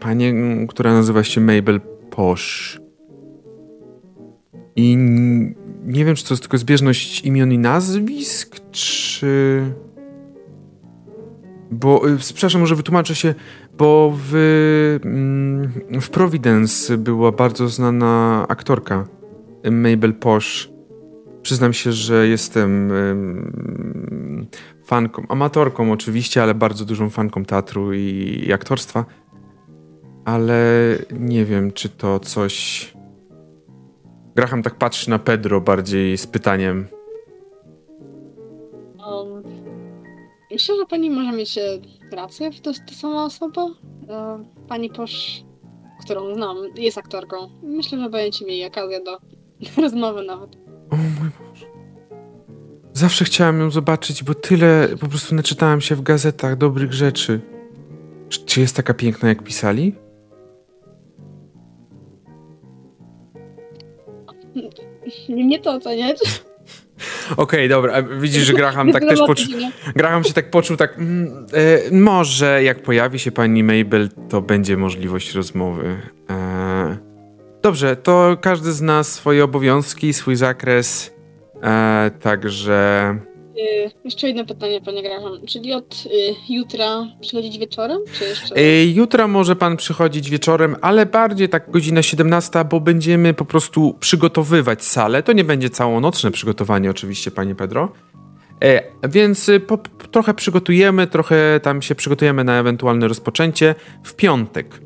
panię, 0.00 0.34
która 0.68 0.92
nazywa 0.92 1.24
się 1.24 1.40
Mabel 1.40 1.80
Posz. 2.10 2.80
I 4.76 4.96
nie 5.84 6.04
wiem, 6.04 6.14
czy 6.14 6.24
to 6.24 6.34
jest 6.34 6.42
tylko 6.42 6.58
zbieżność 6.58 7.20
imion 7.24 7.52
i 7.52 7.58
nazwisk, 7.58 8.56
czy... 8.70 9.62
Bo, 11.70 12.08
y, 12.08 12.16
przepraszam, 12.18 12.60
może 12.60 12.76
wytłumaczę 12.76 13.14
się, 13.14 13.34
bo 13.78 14.12
w, 14.16 14.34
mm, 15.04 15.72
w 16.00 16.10
Providence 16.10 16.98
była 16.98 17.32
bardzo 17.32 17.68
znana 17.68 18.44
aktorka 18.48 19.06
Mabel 19.70 20.14
Posh. 20.14 20.70
Przyznam 21.42 21.72
się, 21.72 21.92
że 21.92 22.28
jestem 22.28 22.92
fanką, 24.84 25.22
amatorką 25.28 25.92
oczywiście, 25.92 26.42
ale 26.42 26.54
bardzo 26.54 26.84
dużą 26.84 27.10
fanką 27.10 27.44
teatru 27.44 27.94
i, 27.94 28.42
i 28.46 28.52
aktorstwa. 28.52 29.04
Ale 30.24 30.62
nie 31.12 31.44
wiem, 31.44 31.72
czy 31.72 31.88
to 31.88 32.20
coś. 32.20 32.96
Graham 34.36 34.62
tak 34.62 34.74
patrzy 34.74 35.10
na 35.10 35.18
Pedro 35.18 35.60
bardziej 35.60 36.18
z 36.18 36.26
pytaniem. 36.26 36.86
Myślę, 40.50 40.76
że 40.76 40.86
pani 40.86 41.10
może 41.10 41.32
mieć 41.32 41.58
rację, 42.12 42.50
to 42.62 42.70
jest 42.70 42.82
ta 42.86 42.94
sama 42.94 43.24
osoba. 43.24 43.66
E, 44.08 44.44
pani 44.68 44.90
Posz, 44.90 45.42
którą 46.04 46.34
znam, 46.34 46.56
jest 46.74 46.98
aktorką. 46.98 47.36
Myślę, 47.62 47.98
że 47.98 48.10
będziecie 48.10 48.44
mieli 48.44 48.64
okazję 48.64 49.00
do 49.00 49.18
rozmowy 49.82 50.22
nawet. 50.22 50.56
O 50.90 50.96
mój 50.96 51.30
Boże. 51.40 51.66
Zawsze 52.92 53.24
chciałam 53.24 53.60
ją 53.60 53.70
zobaczyć, 53.70 54.24
bo 54.24 54.34
tyle 54.34 54.88
po 55.00 55.08
prostu 55.08 55.34
naczytałem 55.34 55.80
się 55.80 55.94
w 55.96 56.02
gazetach 56.02 56.56
dobrych 56.56 56.92
rzeczy. 56.92 57.40
Czy, 58.28 58.44
czy 58.44 58.60
jest 58.60 58.76
taka 58.76 58.94
piękna, 58.94 59.28
jak 59.28 59.42
pisali? 59.42 59.94
Nie 65.28 65.58
to 65.58 65.72
oceniać. 65.72 66.18
Okej, 67.30 67.36
okay, 67.36 67.68
dobra. 67.68 68.02
Widzisz, 68.02 68.42
że 68.42 68.52
Graham 68.52 68.92
tak 68.92 69.02
też 69.02 69.18
poczuł. 69.18 69.46
Graham 69.96 70.24
się 70.24 70.32
tak 70.32 70.50
poczuł, 70.50 70.76
tak. 70.76 70.98
Mm, 70.98 71.46
e, 71.52 71.96
może 71.96 72.62
jak 72.62 72.82
pojawi 72.82 73.18
się 73.18 73.32
pani 73.32 73.62
Mabel, 73.62 74.08
to 74.28 74.42
będzie 74.42 74.76
możliwość 74.76 75.34
rozmowy. 75.34 75.96
E, 76.30 76.96
dobrze, 77.62 77.96
to 77.96 78.36
każdy 78.40 78.72
zna 78.72 79.04
swoje 79.04 79.44
obowiązki, 79.44 80.12
swój 80.12 80.36
zakres. 80.36 81.14
E, 81.62 82.10
także. 82.20 83.35
Y, 83.58 83.90
jeszcze 84.04 84.26
jedno 84.26 84.44
pytanie, 84.44 84.80
panie 84.80 85.02
Graham. 85.02 85.46
Czyli 85.46 85.72
od 85.72 86.04
y, 86.06 86.34
jutra 86.48 87.06
przychodzić 87.20 87.58
wieczorem, 87.58 87.98
czy 88.18 88.24
jeszcze? 88.24 88.58
Y, 88.58 88.86
jutra 88.94 89.28
może 89.28 89.56
pan 89.56 89.76
przychodzić 89.76 90.30
wieczorem, 90.30 90.76
ale 90.80 91.06
bardziej 91.06 91.48
tak 91.48 91.70
godzina 91.70 92.02
17, 92.02 92.64
bo 92.64 92.80
będziemy 92.80 93.34
po 93.34 93.44
prostu 93.44 93.96
przygotowywać 94.00 94.84
salę. 94.84 95.22
To 95.22 95.32
nie 95.32 95.44
będzie 95.44 95.70
całonocne 95.70 96.30
przygotowanie 96.30 96.90
oczywiście, 96.90 97.30
panie 97.30 97.54
Pedro. 97.54 97.92
E, 98.64 98.82
więc 99.08 99.50
po, 99.66 99.78
trochę 100.10 100.34
przygotujemy, 100.34 101.06
trochę 101.06 101.60
tam 101.62 101.82
się 101.82 101.94
przygotujemy 101.94 102.44
na 102.44 102.60
ewentualne 102.60 103.08
rozpoczęcie 103.08 103.74
w 104.04 104.14
piątek. 104.14 104.80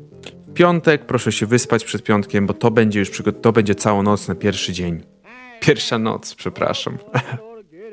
W 0.47 0.53
piątek 0.53 1.05
proszę 1.05 1.31
się 1.31 1.45
wyspać 1.45 1.83
przed 1.83 2.03
piątkiem, 2.03 2.47
bo 2.47 2.53
to 2.53 2.71
będzie 2.71 2.99
już 2.99 3.23
to 3.41 3.51
będzie 3.51 3.75
całonocne 3.75 4.35
pierwszy 4.35 4.73
dzień. 4.73 5.03
Pierwsza 5.59 5.99
noc, 5.99 6.35
przepraszam. 6.35 6.97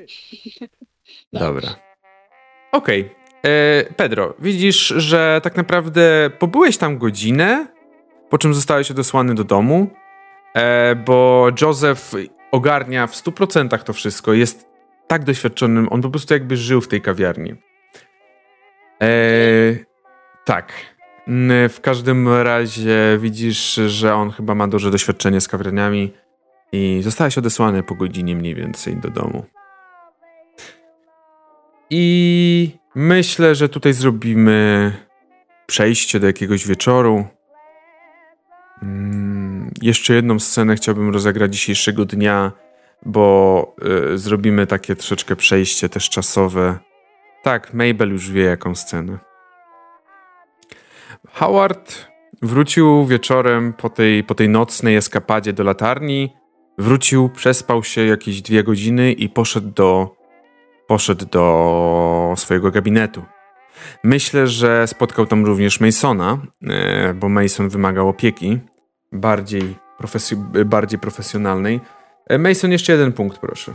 Dobra. 1.32 1.68
Okej. 2.72 3.00
Okay. 3.00 3.18
E, 3.44 3.84
Pedro, 3.96 4.34
widzisz, 4.38 4.86
że 4.96 5.40
tak 5.42 5.56
naprawdę 5.56 6.30
pobyłeś 6.38 6.78
tam 6.78 6.98
godzinę, 6.98 7.66
po 8.30 8.38
czym 8.38 8.54
zostałeś 8.54 8.90
odesłany 8.90 9.34
do 9.34 9.44
domu, 9.44 9.90
e, 10.54 10.94
bo 10.96 11.48
Joseph 11.60 12.12
ogarnia 12.52 13.06
w 13.06 13.14
100% 13.14 13.82
to 13.84 13.92
wszystko. 13.92 14.32
Jest 14.32 14.68
tak 15.06 15.24
doświadczonym, 15.24 15.88
on 15.90 16.02
po 16.02 16.10
prostu 16.10 16.34
jakby 16.34 16.56
żył 16.56 16.80
w 16.80 16.88
tej 16.88 17.00
kawiarni. 17.00 17.54
E, 19.02 19.08
tak. 20.44 20.72
W 21.68 21.78
każdym 21.82 22.28
razie 22.28 23.18
widzisz, 23.20 23.74
że 23.86 24.14
on 24.14 24.30
chyba 24.30 24.54
ma 24.54 24.68
duże 24.68 24.90
doświadczenie 24.90 25.40
z 25.40 25.48
kawiarniami 25.48 26.12
i 26.72 27.00
zostałeś 27.02 27.38
odesłany 27.38 27.82
po 27.82 27.94
godzinie 27.94 28.36
mniej 28.36 28.54
więcej 28.54 28.96
do 28.96 29.10
domu. 29.10 29.44
I 31.90 32.70
myślę, 32.94 33.54
że 33.54 33.68
tutaj 33.68 33.92
zrobimy 33.92 34.92
przejście 35.66 36.20
do 36.20 36.26
jakiegoś 36.26 36.66
wieczoru. 36.66 37.26
Mm, 38.82 39.70
jeszcze 39.82 40.14
jedną 40.14 40.38
scenę 40.38 40.76
chciałbym 40.76 41.10
rozegrać 41.12 41.52
dzisiejszego 41.52 42.04
dnia, 42.04 42.52
bo 43.06 43.74
y, 44.12 44.18
zrobimy 44.18 44.66
takie 44.66 44.96
troszeczkę 44.96 45.36
przejście 45.36 45.88
też 45.88 46.10
czasowe. 46.10 46.78
Tak, 47.42 47.74
Mabel 47.74 48.10
już 48.10 48.30
wie 48.30 48.42
jaką 48.42 48.74
scenę. 48.74 49.18
Howard 51.32 52.08
wrócił 52.42 53.06
wieczorem 53.06 53.72
po 53.72 53.90
tej, 53.90 54.24
po 54.24 54.34
tej 54.34 54.48
nocnej 54.48 54.96
eskapadzie 54.96 55.52
do 55.52 55.64
latarni. 55.64 56.32
Wrócił, 56.78 57.28
przespał 57.28 57.84
się 57.84 58.06
jakieś 58.06 58.42
dwie 58.42 58.64
godziny 58.64 59.12
i 59.12 59.28
poszedł 59.28 59.70
do, 59.70 60.17
poszedł 60.88 61.26
do 61.26 62.34
swojego 62.36 62.70
gabinetu. 62.70 63.22
Myślę, 64.04 64.46
że 64.46 64.86
spotkał 64.86 65.26
tam 65.26 65.46
również 65.46 65.80
Masona, 65.80 66.38
e, 66.68 67.14
bo 67.14 67.28
Mason 67.28 67.68
wymagał 67.68 68.08
opieki 68.08 68.58
bardziej, 69.12 69.76
bardziej 70.64 70.98
profesjonalnej. 70.98 71.80
E, 72.26 72.38
Mason, 72.38 72.72
jeszcze 72.72 72.92
jeden 72.92 73.12
punkt, 73.12 73.38
proszę. 73.38 73.74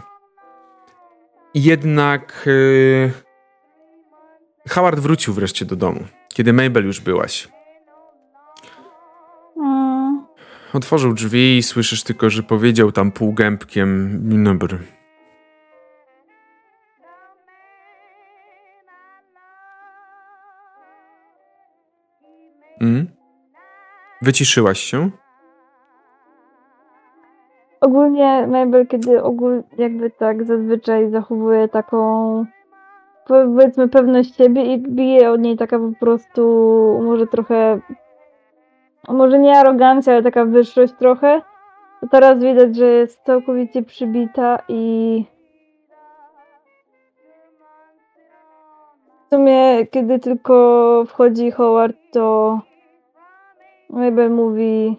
Jednak 1.56 2.44
yy, 2.46 3.12
Howard 4.70 5.00
wrócił 5.00 5.34
wreszcie 5.34 5.66
do 5.66 5.76
domu, 5.76 6.00
kiedy 6.34 6.54
Mabel 6.54 6.86
już 6.86 7.00
byłaś. 7.00 7.48
Mm, 9.58 10.26
Otworzył 10.74 11.14
drzwi 11.14 11.58
i 11.58 11.64
słyszysz 11.64 12.04
tylko, 12.04 12.30
że 12.30 12.44
powiedział 12.44 12.92
tam 12.92 13.12
półgębkiem 13.12 14.20
"Dzień 14.30 14.44
dobry. 14.44 14.80
Wyciszyłaś 24.24 24.80
się? 24.80 25.10
Ogólnie 27.82 28.48
Mabel, 28.48 28.88
kiedy 28.88 29.24
ogól, 29.24 29.64
jakby 29.78 30.10
tak 30.10 30.44
zazwyczaj 30.44 31.10
zachowuje 31.10 31.68
taką 31.68 32.46
powiedzmy 33.28 33.90
pewność 33.90 34.36
siebie 34.36 34.74
i 34.74 34.78
bije 34.78 35.32
od 35.32 35.42
niej 35.42 35.58
taka 35.58 35.80
po 35.80 35.92
prostu 36.00 36.42
może 37.04 37.28
trochę 37.28 37.80
może 39.08 39.40
nie 39.40 39.60
arogancja, 39.60 40.14
ale 40.14 40.24
taka 40.24 40.46
wyższość 40.46 40.94
trochę. 40.94 41.42
To 42.02 42.08
teraz 42.08 42.40
widać, 42.40 42.76
że 42.76 42.86
jest 42.86 43.24
całkowicie 43.24 43.84
przybita 43.84 44.60
i 44.68 45.26
w 49.26 49.36
sumie 49.36 49.88
kiedy 49.88 50.20
tylko 50.20 51.04
wchodzi 51.08 51.52
Howard, 51.52 51.98
to 52.12 52.60
Mabel 53.94 54.32
mówi 54.32 54.98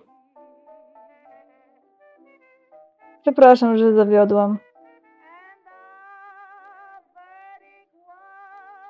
Przepraszam, 3.23 3.77
że 3.79 3.95
zawiodłam. 3.95 4.59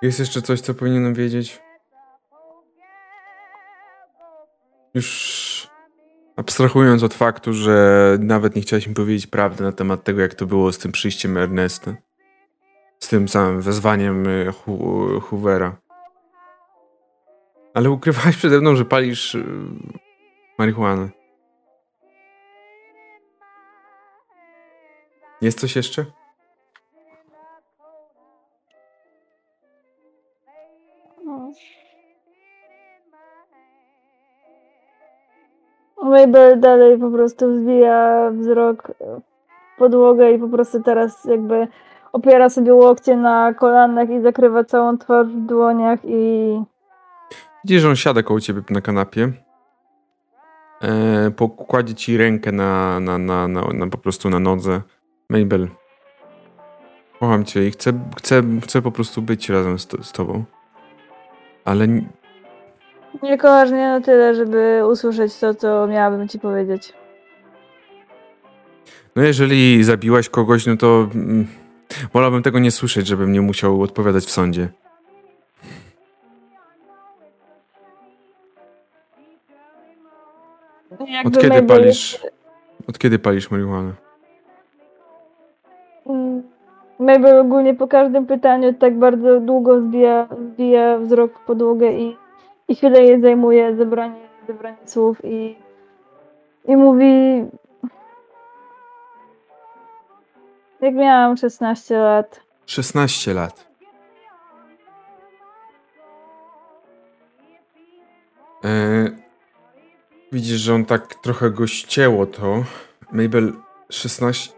Jest 0.02 0.18
jeszcze 0.18 0.42
coś, 0.42 0.60
co 0.60 0.74
powinienem 0.74 1.14
wiedzieć? 1.14 1.62
Już 4.94 5.70
abstrahując 6.36 7.02
od 7.02 7.14
faktu, 7.14 7.52
że 7.52 8.18
nawet 8.20 8.56
nie 8.56 8.62
chciałeś 8.62 8.86
mi 8.86 8.94
powiedzieć 8.94 9.26
prawdy 9.26 9.64
na 9.64 9.72
temat 9.72 10.04
tego, 10.04 10.20
jak 10.20 10.34
to 10.34 10.46
było 10.46 10.72
z 10.72 10.78
tym 10.78 10.92
przyjściem 10.92 11.36
Ernesta. 11.36 11.94
Z 12.98 13.08
tym 13.08 13.28
samym 13.28 13.60
wezwaniem 13.60 14.26
Hu- 14.52 15.20
Hoovera. 15.20 15.76
Ale 17.74 17.90
ukrywałeś 17.90 18.36
przede 18.36 18.60
mną, 18.60 18.76
że 18.76 18.84
palisz 18.84 19.34
y, 19.34 19.44
marihuanę. 20.58 21.08
Jest 25.40 25.60
coś 25.60 25.76
jeszcze? 25.76 26.04
Mabel 36.02 36.60
dalej 36.60 36.98
po 36.98 37.10
prostu 37.10 37.52
wzbija 37.52 38.30
wzrok 38.30 38.92
w 39.74 39.78
podłogę 39.78 40.32
i 40.32 40.38
po 40.38 40.48
prostu 40.48 40.82
teraz 40.82 41.24
jakby 41.24 41.68
opiera 42.12 42.48
sobie 42.48 42.74
łokcie 42.74 43.16
na 43.16 43.54
kolanach 43.54 44.10
i 44.10 44.20
zakrywa 44.20 44.64
całą 44.64 44.98
twarz 44.98 45.26
w 45.26 45.46
dłoniach 45.46 45.98
i 46.04 46.62
Widzisz, 47.64 47.82
że 47.82 47.88
on 47.88 47.96
siada 47.96 48.22
koło 48.22 48.40
ciebie 48.40 48.62
na 48.70 48.80
kanapie. 48.80 49.32
E, 50.82 51.30
pokładzie 51.30 51.94
ci 51.94 52.16
rękę 52.16 52.52
na, 52.52 53.00
na, 53.00 53.18
na, 53.18 53.48
na, 53.48 53.62
na 53.72 53.86
po 53.86 53.98
prostu 53.98 54.30
na 54.30 54.38
nodze. 54.38 54.80
Mabel, 55.30 55.68
kocham 57.20 57.44
cię 57.44 57.66
i 57.66 57.70
chcę, 57.70 57.92
chcę, 58.16 58.42
chcę 58.62 58.82
po 58.82 58.90
prostu 58.90 59.22
być 59.22 59.48
razem 59.48 59.78
z, 59.78 59.88
z 60.06 60.12
tobą. 60.12 60.44
Ale 61.64 61.88
nie 63.22 63.38
kochasz 63.38 63.70
mnie 63.70 63.88
na 63.88 64.00
tyle, 64.00 64.34
żeby 64.34 64.82
usłyszeć 64.90 65.38
to, 65.38 65.54
co 65.54 65.86
miałabym 65.86 66.28
ci 66.28 66.38
powiedzieć. 66.38 66.92
no 69.16 69.22
jeżeli 69.22 69.84
zabiłaś 69.84 70.28
kogoś, 70.28 70.66
no 70.66 70.76
to 70.76 71.08
mm, 71.14 71.46
wolałbym 72.12 72.42
tego 72.42 72.58
nie 72.58 72.70
słyszeć, 72.70 73.06
żebym 73.06 73.32
nie 73.32 73.40
musiał 73.40 73.82
odpowiadać 73.82 74.24
w 74.24 74.30
sądzie. 74.30 74.68
Jakby 81.08 81.28
Od 81.38 81.42
kiedy 81.42 81.54
Mabel- 81.60 81.66
palisz, 81.66 82.20
od 82.88 82.98
kiedy 82.98 83.18
palisz 83.18 83.50
marihuanę? 83.50 83.92
Mm, 86.06 86.42
Mabel 86.98 87.38
ogólnie 87.40 87.74
po 87.74 87.88
każdym 87.88 88.26
pytaniu 88.26 88.74
tak 88.74 88.98
bardzo 88.98 89.40
długo 89.40 89.80
zbija, 89.80 90.28
zbija 90.52 90.98
wzrok 90.98 91.38
w 91.38 91.44
podłogę 91.44 91.92
i, 91.92 92.16
i 92.68 92.74
chwilę 92.74 93.02
jej 93.02 93.20
zajmuje 93.20 93.76
zebranie, 93.76 94.20
zebranie 94.46 94.76
słów 94.84 95.24
i, 95.24 95.56
i 96.64 96.76
mówi 96.76 97.44
jak 100.80 100.94
miałam 100.94 101.36
16 101.36 101.98
lat. 101.98 102.40
16 102.66 103.34
lat. 103.34 103.66
E, 108.64 109.23
widzisz, 110.34 110.60
że 110.60 110.74
on 110.74 110.84
tak 110.84 111.14
trochę 111.14 111.50
go 111.50 111.66
ścięło 111.66 112.26
to. 112.26 112.64
Mabel 113.12 113.52
16. 113.90 114.52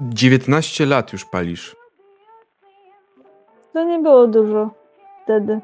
19 0.00 0.86
lat 0.86 1.12
już 1.12 1.24
palisz. 1.24 1.76
To 3.72 3.84
nie 3.84 3.98
było 3.98 4.26
dużo 4.26 4.70
wtedy. 5.22 5.60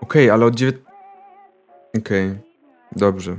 Okej, 0.00 0.30
ale 0.30 0.46
od 0.46 0.54
9. 0.54 0.82
Okej, 1.98 2.34
dobrze. 2.92 3.36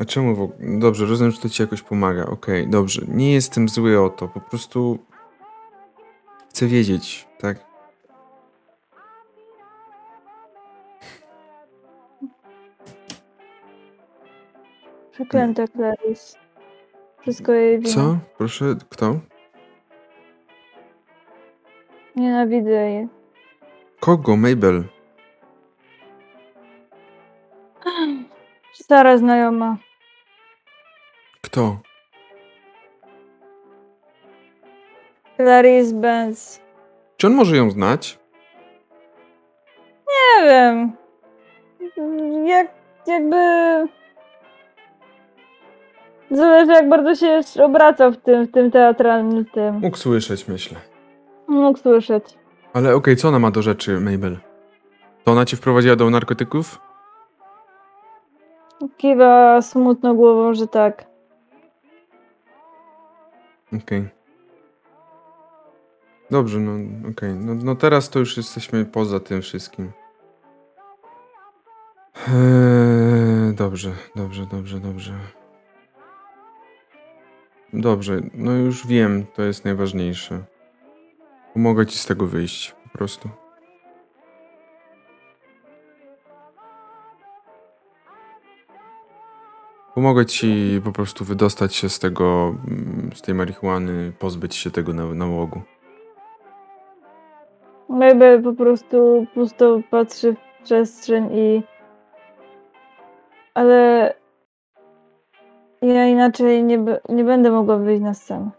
A 0.00 0.04
czemu 0.04 0.34
w 0.34 0.42
ogóle? 0.42 0.78
Dobrze, 0.78 1.06
rozumiem, 1.06 1.32
że 1.32 1.40
to 1.40 1.48
ci 1.48 1.62
jakoś 1.62 1.82
pomaga. 1.82 2.26
Okej, 2.26 2.68
dobrze. 2.68 3.02
Nie 3.08 3.32
jestem 3.32 3.68
zły 3.68 4.00
o 4.00 4.10
to, 4.10 4.28
po 4.28 4.40
prostu 4.40 4.98
chcę 6.50 6.66
wiedzieć, 6.66 7.28
tak? 7.38 7.71
Przeklęta 15.12 15.68
Clarice. 15.68 16.38
Wszystko 17.20 17.52
jej 17.52 17.78
wina. 17.78 17.94
Co? 17.94 18.18
Proszę, 18.38 18.64
kto? 18.90 19.14
Nienawidzę 22.16 22.70
jej. 22.70 23.08
Kogo, 24.00 24.36
Mabel? 24.36 24.84
Stara 28.72 29.18
znajoma. 29.18 29.76
Kto? 31.42 31.78
Clarice 35.36 35.94
Benz. 35.94 36.60
Czy 37.16 37.26
on 37.26 37.34
może 37.34 37.56
ją 37.56 37.70
znać? 37.70 38.18
Nie 40.08 40.48
wiem. 40.48 40.92
Jak, 42.46 42.70
jakby... 43.06 43.36
Zależy 46.32 46.72
jak 46.72 46.88
bardzo 46.88 47.14
się 47.14 47.40
obracał 47.64 48.12
w 48.12 48.16
tym, 48.16 48.46
w 48.46 48.52
tym 48.52 48.70
teatralnym 48.70 49.44
tym. 49.44 49.74
Mógł 49.74 49.96
słyszeć, 49.96 50.48
myślę. 50.48 50.78
Mógł 51.48 51.78
słyszeć. 51.78 52.24
Ale 52.72 52.94
okej, 52.94 53.16
co 53.16 53.28
ona 53.28 53.38
ma 53.38 53.50
do 53.50 53.62
rzeczy, 53.62 54.00
Mabel? 54.00 54.38
To 55.24 55.32
ona 55.32 55.44
cię 55.44 55.56
wprowadziła 55.56 55.96
do 55.96 56.10
narkotyków? 56.10 56.80
Kiwa 58.96 59.62
smutno 59.62 60.14
głową, 60.14 60.54
że 60.54 60.66
tak. 60.66 61.04
Okej. 63.82 64.08
Dobrze, 66.30 66.58
no 66.58 66.72
okej. 67.10 67.34
No, 67.34 67.54
no 67.54 67.76
teraz 67.76 68.10
to 68.10 68.18
już 68.18 68.36
jesteśmy 68.36 68.84
poza 68.84 69.20
tym 69.20 69.42
wszystkim. 69.42 69.92
Eee, 72.28 73.54
dobrze, 73.54 73.90
dobrze, 74.16 74.46
dobrze, 74.46 74.80
dobrze. 74.80 75.12
Dobrze, 77.72 78.20
no 78.34 78.52
już 78.52 78.86
wiem, 78.86 79.26
to 79.34 79.42
jest 79.42 79.64
najważniejsze. 79.64 80.38
Pomogę 81.52 81.86
ci 81.86 81.98
z 81.98 82.06
tego 82.06 82.26
wyjść, 82.26 82.74
po 82.84 82.98
prostu. 82.98 83.28
Pomogę 89.94 90.26
ci 90.26 90.80
po 90.84 90.92
prostu 90.92 91.24
wydostać 91.24 91.74
się 91.74 91.88
z 91.88 91.98
tego, 91.98 92.54
mm, 92.68 93.10
z 93.14 93.22
tej 93.22 93.34
marihuany, 93.34 94.12
pozbyć 94.18 94.56
się 94.56 94.70
tego 94.70 94.92
na- 94.92 95.14
nałogu. 95.14 95.60
Mabel 97.88 98.42
po 98.42 98.52
prostu 98.52 99.26
pusto 99.34 99.80
patrzy 99.90 100.32
w 100.60 100.64
przestrzeń 100.64 101.28
i... 101.32 101.62
Ale... 103.54 104.21
Ja 105.82 106.06
inaczej 106.06 106.64
nie, 106.64 106.78
nie 107.08 107.24
będę 107.24 107.50
mogła 107.50 107.76
wyjść 107.76 108.02
na 108.02 108.14
scenę. 108.14 108.50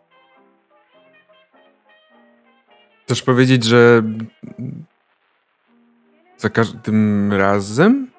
Chcesz 3.05 3.21
powiedzieć, 3.21 3.63
że 3.63 4.03
za 6.37 6.49
każdym 6.49 7.33
razem? 7.33 8.11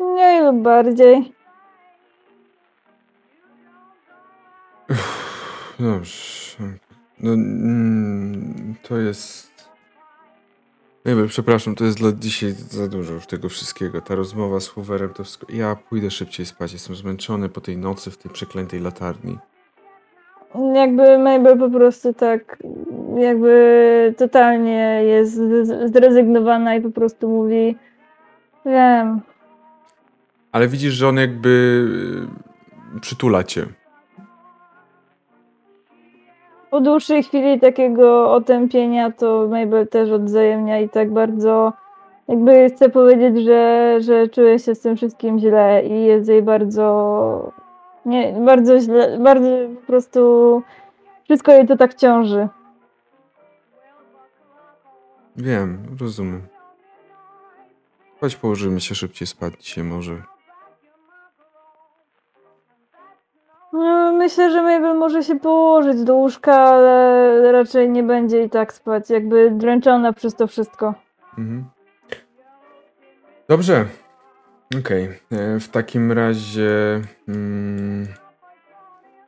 Mniej 0.00 0.42
lub 0.42 0.62
bardziej. 0.62 1.32
Dobrze. 5.80 6.14
No, 7.20 7.32
mm, 7.32 8.74
to 8.82 8.98
jest. 8.98 9.53
Nie 11.04 11.14
wiem, 11.14 11.28
przepraszam, 11.28 11.74
to 11.74 11.84
jest 11.84 11.98
dla 11.98 12.12
dzisiaj 12.12 12.52
za 12.52 12.88
dużo 12.88 13.12
już 13.12 13.26
tego 13.26 13.48
wszystkiego. 13.48 14.00
Ta 14.00 14.14
rozmowa 14.14 14.60
z 14.60 14.68
Hooverem 14.68 15.14
to 15.14 15.24
wszystko. 15.24 15.46
Ja 15.52 15.76
pójdę 15.76 16.10
szybciej 16.10 16.46
spać. 16.46 16.72
Jestem 16.72 16.96
zmęczony 16.96 17.48
po 17.48 17.60
tej 17.60 17.76
nocy 17.76 18.10
w 18.10 18.16
tej 18.16 18.32
przeklętej 18.32 18.80
latarni. 18.80 19.38
Jakby 20.74 21.18
Mabel 21.18 21.58
po 21.58 21.70
prostu 21.70 22.14
tak, 22.14 22.58
jakby 23.18 24.14
totalnie 24.18 25.00
jest 25.04 25.40
zrezygnowana 25.92 26.74
i 26.74 26.80
po 26.80 26.90
prostu 26.90 27.28
mówi 27.28 27.76
wiem, 28.66 29.20
Ale 30.52 30.68
widzisz, 30.68 30.94
że 30.94 31.08
on 31.08 31.16
jakby 31.16 31.86
przytula 33.00 33.44
cię. 33.44 33.66
Po 36.74 36.80
dłuższej 36.80 37.22
chwili 37.22 37.60
takiego 37.60 38.32
otępienia 38.32 39.10
to 39.10 39.48
Mabel 39.48 39.88
też 39.88 40.10
odwzajemnia 40.10 40.80
i 40.80 40.88
tak 40.88 41.12
bardzo 41.12 41.72
jakby 42.28 42.70
chce 42.70 42.88
powiedzieć, 42.88 43.44
że, 43.44 43.96
że 44.00 44.28
czuje 44.28 44.58
się 44.58 44.74
z 44.74 44.80
tym 44.80 44.96
wszystkim 44.96 45.38
źle 45.38 45.82
i 45.86 46.04
jest 46.04 46.28
jej 46.28 46.42
bardzo 46.42 47.52
nie, 48.06 48.32
bardzo 48.32 48.80
źle, 48.80 49.18
bardzo 49.18 49.48
po 49.80 49.86
prostu 49.86 50.62
wszystko 51.24 51.52
jej 51.52 51.66
to 51.66 51.76
tak 51.76 51.94
ciąży. 51.94 52.48
Wiem, 55.36 55.96
rozumiem. 56.00 56.42
Chodź 58.20 58.36
położymy 58.36 58.80
się 58.80 58.94
szybciej 58.94 59.26
spać 59.26 59.54
dzisiaj 59.60 59.84
może. 59.84 60.33
No, 63.74 64.12
myślę, 64.12 64.50
że 64.52 64.62
Mabel 64.62 64.96
może 64.98 65.22
się 65.22 65.40
położyć 65.40 66.04
do 66.04 66.14
łóżka, 66.14 66.54
ale 66.54 67.52
raczej 67.52 67.90
nie 67.90 68.02
będzie 68.02 68.42
i 68.44 68.50
tak 68.50 68.72
spać, 68.72 69.10
jakby 69.10 69.50
dręczona 69.50 70.12
przez 70.12 70.34
to 70.34 70.46
wszystko. 70.46 70.94
Mhm. 71.38 71.64
Dobrze. 73.48 73.84
Okej. 74.78 75.04
E, 75.32 75.60
W 75.60 75.68
takim 75.68 76.12
razie. 76.12 77.00
Mm, 77.28 78.06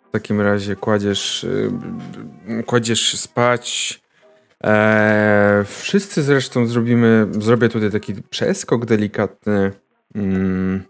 w 0.08 0.10
takim 0.12 0.40
razie 0.40 0.76
kładziesz. 0.76 1.44
y, 1.44 1.70
Kładziesz 2.66 3.18
spać. 3.18 4.00
E, 4.64 5.64
wszyscy 5.66 6.22
zresztą 6.22 6.66
zrobimy. 6.66 7.26
Zrobię 7.30 7.68
tutaj 7.68 7.90
taki 7.90 8.14
przeskok 8.30 8.84
delikatny. 8.86 9.72
Mm, 10.14 10.82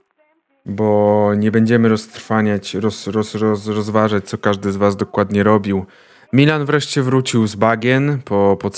bo 0.67 1.31
nie 1.37 1.51
będziemy 1.51 1.89
roztrwaniać, 1.89 2.75
roz, 2.75 3.07
roz, 3.07 3.35
roz, 3.35 3.67
rozważać, 3.67 4.29
co 4.29 4.39
każdy 4.39 4.73
z 4.73 4.77
Was 4.77 4.97
dokładnie 4.97 5.43
robił. 5.43 5.87
Milan 6.33 6.65
wreszcie 6.65 7.03
wrócił 7.03 7.47
z 7.47 7.55
bagien 7.55 8.19
po, 8.25 8.59
po, 8.61 8.71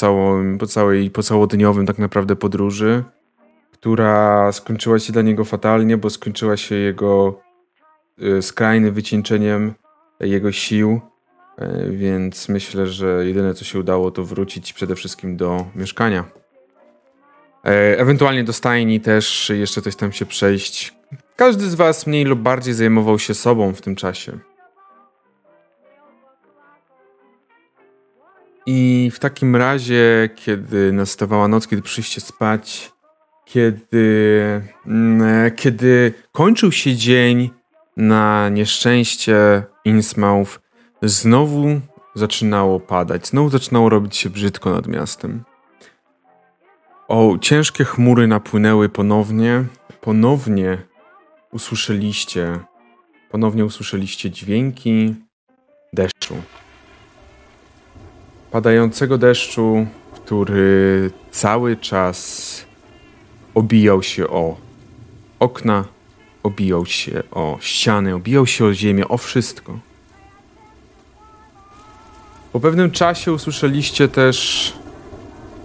po, 0.58 0.66
całej, 0.66 1.10
po 1.10 1.22
całodniowym 1.22 1.86
tak 1.86 1.98
naprawdę 1.98 2.36
podróży, 2.36 3.04
która 3.72 4.52
skończyła 4.52 4.98
się 4.98 5.12
dla 5.12 5.22
niego 5.22 5.44
fatalnie, 5.44 5.96
bo 5.96 6.10
skończyła 6.10 6.56
się 6.56 6.74
jego 6.74 7.40
y, 8.22 8.42
skrajnym 8.42 8.94
wycieńczeniem 8.94 9.74
jego 10.20 10.52
sił, 10.52 11.00
y, 11.62 11.90
więc 11.90 12.48
myślę, 12.48 12.86
że 12.86 13.26
jedyne 13.26 13.54
co 13.54 13.64
się 13.64 13.78
udało 13.78 14.10
to 14.10 14.24
wrócić 14.24 14.72
przede 14.72 14.94
wszystkim 14.94 15.36
do 15.36 15.66
mieszkania. 15.74 16.24
E, 17.64 17.98
Ewentualnie 17.98 18.44
do 18.44 18.52
stajni 18.52 19.00
też 19.00 19.52
jeszcze 19.54 19.82
coś 19.82 19.96
tam 19.96 20.12
się 20.12 20.26
przejść. 20.26 20.97
Każdy 21.38 21.70
z 21.70 21.74
was 21.74 22.06
mniej 22.06 22.24
lub 22.24 22.40
bardziej 22.40 22.74
zajmował 22.74 23.18
się 23.18 23.34
sobą 23.34 23.72
w 23.72 23.80
tym 23.80 23.96
czasie. 23.96 24.38
I 28.66 29.10
w 29.14 29.18
takim 29.18 29.56
razie, 29.56 30.28
kiedy 30.36 30.92
nastawała 30.92 31.48
noc, 31.48 31.66
kiedy 31.66 31.82
przyjście 31.82 32.20
spać, 32.20 32.92
kiedy, 33.44 34.62
mm, 34.86 35.54
kiedy 35.56 36.12
kończył 36.32 36.72
się 36.72 36.96
dzień 36.96 37.50
na 37.96 38.48
nieszczęście 38.48 39.62
Innsmouth, 39.84 40.60
znowu 41.02 41.80
zaczynało 42.14 42.80
padać, 42.80 43.28
znowu 43.28 43.50
zaczynało 43.50 43.88
robić 43.88 44.16
się 44.16 44.30
brzydko 44.30 44.70
nad 44.70 44.86
miastem. 44.86 45.44
O, 47.08 47.38
ciężkie 47.40 47.84
chmury 47.84 48.26
napłynęły 48.26 48.88
ponownie. 48.88 49.64
Ponownie 50.00 50.87
usłyszeliście, 51.52 52.58
ponownie 53.30 53.64
usłyszeliście 53.64 54.30
dźwięki 54.30 55.14
deszczu. 55.92 56.34
Padającego 58.50 59.18
deszczu, 59.18 59.86
który 60.14 61.10
cały 61.30 61.76
czas 61.76 62.66
obijał 63.54 64.02
się 64.02 64.28
o 64.28 64.56
okna, 65.38 65.84
obijał 66.42 66.86
się 66.86 67.22
o 67.30 67.58
ściany, 67.60 68.14
obijał 68.14 68.46
się 68.46 68.64
o 68.64 68.74
ziemię, 68.74 69.08
o 69.08 69.18
wszystko. 69.18 69.78
Po 72.52 72.60
pewnym 72.60 72.90
czasie 72.90 73.32
usłyszeliście 73.32 74.08
też 74.08 74.72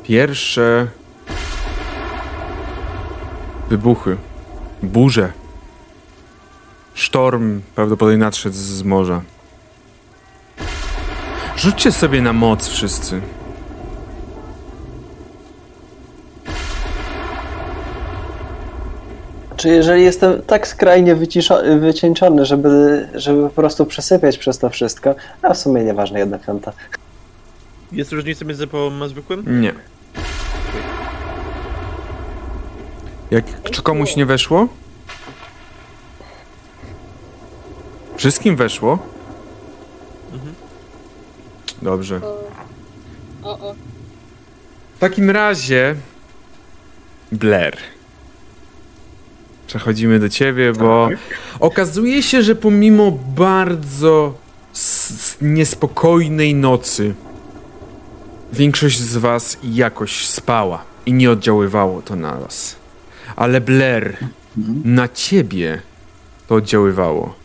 pierwsze 0.04 0.88
wybuchy, 3.70 4.18
burze. 4.84 5.43
Sztorm 6.94 7.62
prawdopodobnie 7.76 8.18
nadszedł 8.18 8.56
z 8.56 8.84
morza. 8.84 9.22
Rzućcie 11.58 11.92
sobie 11.92 12.22
na 12.22 12.34
moc 12.34 12.68
wszyscy. 12.68 13.22
Czy 19.58 19.70
jeżeli 19.70 20.04
jestem 20.04 20.42
tak 20.42 20.68
skrajnie 20.68 21.16
wycieńczony, 21.80 22.46
żeby, 22.46 23.08
żeby 23.16 23.44
po 23.44 23.56
prostu 23.56 23.86
przesypiać 23.86 24.38
przez 24.38 24.60
to 24.60 24.70
wszystko, 24.70 25.16
a 25.42 25.54
w 25.54 25.58
sumie 25.58 25.84
nieważne, 25.84 26.20
jedna 26.20 26.40
piąta. 26.40 26.74
Jest 27.92 28.12
różnica 28.12 28.46
między 28.46 28.68
połową 28.68 29.04
a 29.04 29.08
zwykłym? 29.08 29.62
Nie. 29.62 29.74
Jak 33.32 33.46
czy 33.72 33.82
komuś 33.82 34.16
nie 34.16 34.26
weszło? 34.26 34.68
Wszystkim 38.24 38.56
weszło? 38.56 39.00
Mhm. 40.34 40.54
Dobrze. 41.82 42.22
O, 42.24 42.50
o, 43.44 43.70
o. 43.70 43.76
W 44.96 45.00
takim 45.00 45.30
razie 45.30 45.96
Blair. 47.32 47.78
Przechodzimy 49.68 50.20
do 50.20 50.30
ciebie, 50.30 50.74
bo 50.74 51.10
okazuje 51.60 52.24
się, 52.24 52.42
że 52.42 52.56
pomimo 52.56 53.12
bardzo 53.36 54.34
niespokojnej 55.42 56.56
nocy 56.56 57.14
większość 58.54 59.00
z 59.00 59.18
was 59.18 59.58
jakoś 59.64 60.28
spała 60.28 60.84
i 61.06 61.14
nie 61.14 61.32
oddziaływało 61.32 62.02
to 62.02 62.16
na 62.16 62.36
was. 62.36 62.76
Ale 63.36 63.62
Blair, 63.62 64.18
na 64.84 65.08
ciebie 65.08 65.82
to 66.48 66.56
oddziaływało. 66.56 67.43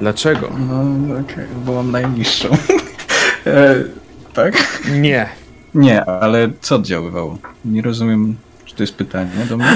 Dlaczego? 0.00 0.52
No, 0.58 0.80
okej, 1.20 1.46
bo 1.64 1.74
mam 1.74 1.90
najniższą. 1.90 2.48
e, 3.46 3.74
tak? 4.34 4.82
Nie. 4.90 5.28
Nie, 5.74 6.04
ale 6.04 6.50
co 6.60 6.74
oddziaływało? 6.74 7.38
Nie 7.64 7.82
rozumiem, 7.82 8.36
czy 8.64 8.74
to 8.74 8.82
jest 8.82 8.94
pytanie 8.94 9.30
do 9.48 9.56
mnie? 9.56 9.66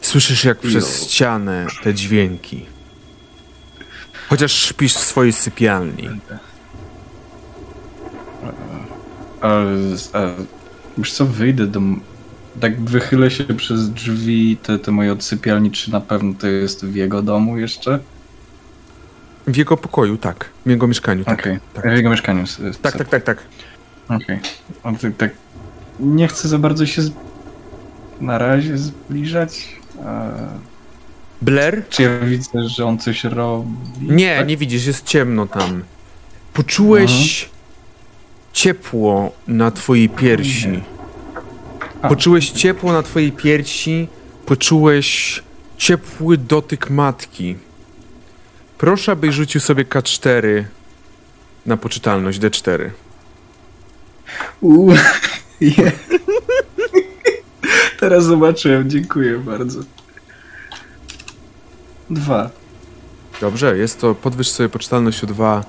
Słyszysz 0.00 0.44
jak 0.44 0.58
przez 0.58 1.10
ścianę 1.10 1.66
te 1.82 1.94
dźwięki. 1.94 2.66
Chociaż 4.28 4.52
śpisz 4.52 4.94
w 4.94 5.04
swojej 5.04 5.32
sypialni. 5.32 6.08
A, 9.40 9.48
a 10.18 10.26
wiesz 10.98 11.12
co, 11.12 11.26
wyjdę 11.26 11.66
do... 11.66 11.80
Tak 12.60 12.80
wychylę 12.80 13.30
się 13.30 13.44
przez 13.44 13.90
drzwi 13.90 14.56
te, 14.62 14.78
te 14.78 14.90
moje 14.90 15.12
odsypialni, 15.12 15.70
czy 15.70 15.92
na 15.92 16.00
pewno 16.00 16.34
to 16.38 16.46
jest 16.46 16.86
w 16.86 16.94
jego 16.94 17.22
domu 17.22 17.58
jeszcze? 17.58 17.98
W 19.46 19.56
jego 19.56 19.76
pokoju, 19.76 20.16
tak. 20.16 20.50
W 20.66 20.70
jego 20.70 20.86
mieszkaniu, 20.86 21.24
tak. 21.24 21.40
Okej, 21.40 21.58
tak. 21.74 21.92
w 21.92 21.96
jego 21.96 22.10
mieszkaniu. 22.10 22.44
Tak, 22.82 22.96
tak, 22.96 23.08
tak, 23.08 23.22
tak. 23.22 23.38
Okej. 24.08 24.40
On 24.82 24.96
tak, 24.96 25.16
tak 25.16 25.30
nie 26.00 26.28
chcę 26.28 26.48
za 26.48 26.58
bardzo 26.58 26.86
się 26.86 27.02
z... 27.02 27.12
na 28.20 28.38
razie 28.38 28.78
zbliżać. 28.78 29.68
A... 30.04 30.30
Blair? 31.42 31.82
Czy 31.88 32.02
ja 32.02 32.18
widzę, 32.18 32.68
że 32.68 32.86
on 32.86 32.98
coś 32.98 33.24
robi? 33.24 33.70
Nie, 34.00 34.36
tak? 34.36 34.48
nie 34.48 34.56
widzisz, 34.56 34.86
jest 34.86 35.06
ciemno 35.06 35.46
tam. 35.46 35.82
Poczułeś 36.52 37.48
ciepło 38.52 39.32
na 39.48 39.70
twojej 39.70 40.08
piersi. 40.08 40.82
A. 42.02 42.08
Poczułeś 42.08 42.50
ciepło 42.50 42.92
na 42.92 43.02
twojej 43.02 43.32
piersi, 43.32 44.08
poczułeś 44.46 45.42
ciepły 45.78 46.36
dotyk 46.36 46.90
matki. 46.90 47.56
Proszę, 48.78 49.12
abyś 49.12 49.34
rzucił 49.34 49.60
sobie 49.60 49.84
K4 49.84 50.64
na 51.66 51.76
poczytalność 51.76 52.40
D4. 52.40 52.90
Uuu, 54.60 54.94
je. 55.60 55.92
Teraz 58.00 58.24
zobaczyłem, 58.24 58.90
dziękuję 58.90 59.38
bardzo. 59.38 59.80
Dwa. 62.10 62.50
Dobrze, 63.40 63.78
jest 63.78 64.00
to, 64.00 64.14
podwyż 64.14 64.48
sobie 64.48 64.68
poczytalność 64.68 65.24
o 65.24 65.26
2. 65.26 65.64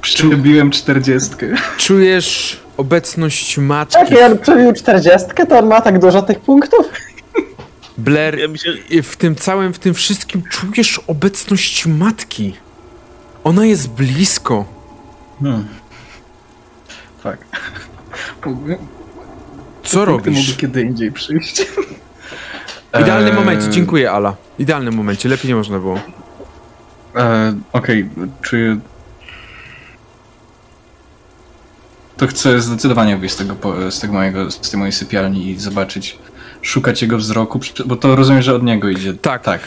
Przebiłem 0.00 0.70
czterdziestkę. 0.70 1.46
Czujesz 1.76 2.60
obecność 2.82 3.58
matki. 3.58 3.96
Jak 3.98 4.10
ja 4.10 4.36
przebił 4.36 4.72
40, 4.72 5.28
to 5.48 5.58
on 5.58 5.66
ma 5.66 5.80
tak 5.80 5.98
dużo 5.98 6.22
tych 6.22 6.40
punktów? 6.40 6.86
Blair, 7.98 8.38
Ja 8.38 8.48
myślę, 8.48 8.72
w 9.02 9.16
tym 9.16 9.36
całym, 9.36 9.72
w 9.74 9.78
tym 9.78 9.94
wszystkim 9.94 10.42
czujesz 10.50 11.00
obecność 11.06 11.86
matki. 11.86 12.56
Ona 13.44 13.66
jest 13.66 13.88
blisko. 13.90 14.64
Hmm. 15.40 15.66
Mógłbym- 18.46 18.78
Co 19.84 20.04
robisz? 20.04 20.48
Mogę 20.48 20.60
kiedy 20.60 20.82
indziej 20.82 21.12
przyjść. 21.12 21.62
W 22.94 23.00
idealnym 23.00 23.28
Eee, 23.32 23.34
momencie, 23.34 23.68
dziękuję 23.70 24.10
Ala. 24.12 24.34
W 24.58 24.60
idealnym 24.60 24.94
momencie, 24.94 25.28
lepiej 25.28 25.48
nie 25.48 25.54
można 25.54 25.78
było. 25.78 25.98
E, 27.16 27.54
Okej, 27.72 28.08
czuję. 28.42 28.78
To 32.18 32.26
chcę 32.26 32.60
zdecydowanie 32.60 33.16
wyjść 33.16 33.34
z 33.34 33.38
tego, 33.38 33.56
z 33.90 34.00
tego 34.00 34.12
mojego, 34.12 34.50
z 34.50 34.70
tej 34.70 34.78
mojej 34.78 34.92
sypialni 34.92 35.50
i 35.50 35.58
zobaczyć, 35.58 36.18
szukać 36.62 37.02
jego 37.02 37.18
wzroku, 37.18 37.60
bo 37.86 37.96
to 37.96 38.16
rozumiem, 38.16 38.42
że 38.42 38.54
od 38.54 38.62
niego 38.62 38.88
idzie. 38.88 39.14
Tak. 39.14 39.42
Tak. 39.42 39.60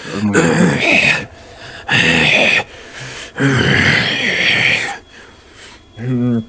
Mm, 5.98 6.42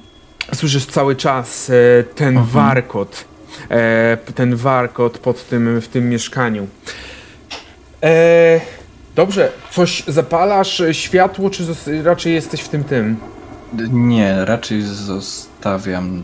Słyszysz 0.53 0.85
cały 0.85 1.15
czas 1.15 1.69
e, 1.69 2.03
ten 2.03 2.27
Mhm. 2.37 2.45
warkot. 2.47 3.25
E, 3.71 4.17
ten 4.35 4.55
warkot 4.55 5.17
pod 5.17 5.47
tym, 5.49 5.81
w 5.81 5.87
tym 5.87 6.09
mieszkaniu. 6.09 6.67
E, 8.03 8.61
dobrze, 9.15 9.51
coś 9.71 10.03
zapalasz 10.07 10.81
światło, 10.91 11.49
czy 11.49 11.63
raczej 12.03 12.33
jesteś 12.33 12.61
w 12.61 12.69
tym 12.69 12.83
tym? 12.83 13.17
Nie, 13.91 14.45
raczej 14.45 14.83
zostawiam 15.63 16.23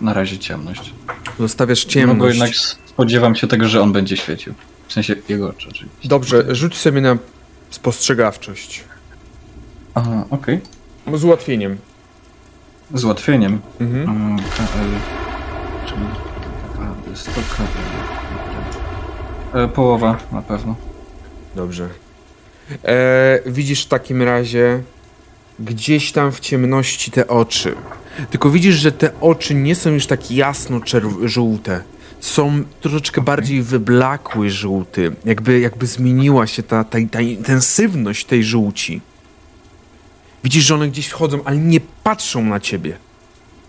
na 0.00 0.12
razie 0.12 0.38
ciemność. 0.38 0.94
Zostawiasz 1.38 1.84
No 1.86 1.90
ciemność. 1.90 2.18
bo 2.20 2.28
jednak 2.28 2.50
spodziewam 2.86 3.34
się 3.34 3.46
tego, 3.48 3.68
że 3.68 3.82
on 3.82 3.92
będzie 3.92 4.16
świecił. 4.16 4.54
W 4.88 4.92
sensie 4.92 5.14
jego 5.28 5.48
oczy 5.48 5.68
oczywiście. 5.70 6.08
Dobrze, 6.08 6.54
rzuć 6.54 6.76
sobie 6.76 7.00
na 7.00 7.16
spostrzegawczość. 7.70 8.84
Aha, 9.94 10.24
okej. 10.30 10.60
Z 11.14 11.24
ułatwieniem. 11.24 11.78
Z 12.94 13.04
ułatwieniem. 13.04 13.60
Mhm. 13.80 14.38
KL. 14.38 14.42
Czyli 15.86 16.00
naprawdę 16.68 17.16
100 17.16 17.30
KL. 17.32 17.62
E, 19.58 19.68
Połowa 19.68 20.18
na 20.32 20.42
pewno. 20.42 20.74
Dobrze. 21.56 21.88
E, 22.84 23.38
widzisz 23.46 23.84
w 23.84 23.88
takim 23.88 24.22
razie 24.22 24.82
gdzieś 25.60 26.12
tam 26.12 26.32
w 26.32 26.40
ciemności 26.40 27.10
te 27.10 27.28
oczy. 27.28 27.74
Tylko 28.30 28.50
widzisz, 28.50 28.74
że 28.74 28.92
te 28.92 29.20
oczy 29.20 29.54
nie 29.54 29.74
są 29.74 29.90
już 29.90 30.06
tak 30.06 30.30
jasno 30.30 30.80
żółte. 31.24 31.82
Są 32.20 32.64
troszeczkę 32.80 33.20
bardziej 33.20 33.62
wyblakły 33.62 34.50
żółty. 34.50 35.12
Jakby, 35.24 35.60
jakby 35.60 35.86
zmieniła 35.86 36.46
się 36.46 36.62
ta, 36.62 36.84
ta, 36.84 36.98
ta 37.10 37.20
intensywność 37.20 38.24
tej 38.24 38.44
żółci. 38.44 39.00
Widzisz, 40.44 40.64
że 40.64 40.74
one 40.74 40.88
gdzieś 40.88 41.06
wchodzą, 41.06 41.44
ale 41.44 41.56
nie 41.56 41.80
patrzą 42.02 42.44
na 42.44 42.60
ciebie. 42.60 42.96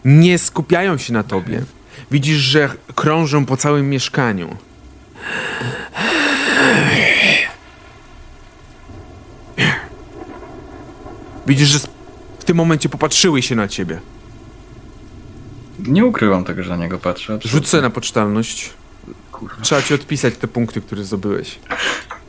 Nie 0.05 0.37
skupiają 0.37 0.97
się 0.97 1.13
na 1.13 1.23
tobie. 1.23 1.61
Widzisz, 2.11 2.37
że 2.37 2.69
krążą 2.95 3.45
po 3.45 3.57
całym 3.57 3.89
mieszkaniu. 3.89 4.57
Widzisz, 11.47 11.69
że 11.69 11.79
w 12.39 12.43
tym 12.45 12.57
momencie 12.57 12.89
popatrzyły 12.89 13.41
się 13.41 13.55
na 13.55 13.67
ciebie. 13.67 13.99
Nie 15.79 16.05
ukryłam 16.05 16.43
tego, 16.43 16.63
że 16.63 16.69
na 16.69 16.77
niego 16.77 16.97
patrzę. 16.97 17.39
Rzuć 17.45 17.67
sobie 17.67 17.81
na 17.81 17.89
poczytalność. 17.89 18.73
Kurwa. 19.31 19.61
Trzeba 19.61 19.81
ci 19.81 19.93
odpisać 19.93 20.37
te 20.37 20.47
punkty, 20.47 20.81
które 20.81 21.03
zdobyłeś. 21.03 21.59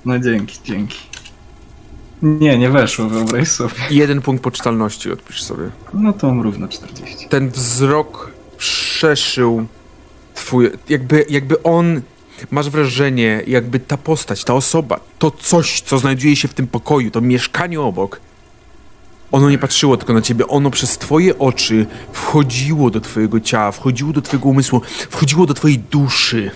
No 0.04 0.18
dzięki, 0.18 0.58
dzięki. 0.64 0.98
Nie, 2.22 2.58
nie 2.58 2.70
weszło, 2.70 3.08
wyobraź 3.08 3.48
sobie. 3.48 3.74
Jeden 3.90 4.22
punkt 4.22 4.44
poczytalności 4.44 5.12
odpisz 5.12 5.42
sobie. 5.42 5.70
No 5.94 6.12
to 6.12 6.26
mam 6.26 6.42
równo 6.42 6.68
40. 6.68 7.28
Ten 7.28 7.50
wzrok 7.50 8.30
przeszył 8.56 9.66
twój... 10.34 10.70
Jakby, 10.88 11.26
jakby 11.28 11.62
on... 11.62 12.00
Masz 12.50 12.70
wrażenie, 12.70 13.42
jakby 13.46 13.80
ta 13.80 13.96
postać, 13.96 14.44
ta 14.44 14.54
osoba, 14.54 15.00
to 15.18 15.30
coś, 15.30 15.80
co 15.80 15.98
znajduje 15.98 16.36
się 16.36 16.48
w 16.48 16.54
tym 16.54 16.66
pokoju, 16.66 17.10
to 17.10 17.20
mieszkanie 17.20 17.80
obok, 17.80 18.20
ono 19.34 19.50
nie 19.50 19.58
patrzyło 19.58 19.96
tylko 19.96 20.12
na 20.12 20.20
ciebie, 20.22 20.48
ono 20.48 20.70
przez 20.70 20.98
twoje 20.98 21.38
oczy 21.38 21.86
wchodziło 22.12 22.90
do 22.90 23.00
twojego 23.00 23.40
ciała, 23.40 23.72
wchodziło 23.72 24.12
do 24.12 24.22
twojego 24.22 24.48
umysłu, 24.48 24.82
wchodziło 25.10 25.46
do 25.46 25.54
twojej 25.54 25.78
duszy. 25.78 26.50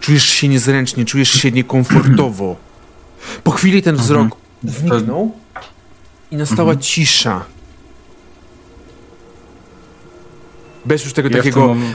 Czujesz 0.00 0.24
się 0.28 0.48
niezręcznie, 0.48 1.04
czujesz 1.04 1.30
się 1.30 1.52
niekomfortowo. 1.52 2.56
Po 3.44 3.50
chwili 3.50 3.82
ten 3.82 3.96
wzrok 3.96 4.36
zniknął 4.64 5.32
i 6.30 6.36
nastała 6.36 6.76
cisza. 6.76 7.44
Bez 10.84 11.04
już 11.04 11.12
tego 11.12 11.28
Ja 11.28 11.36
takiego... 11.36 11.66
tym 11.68 11.94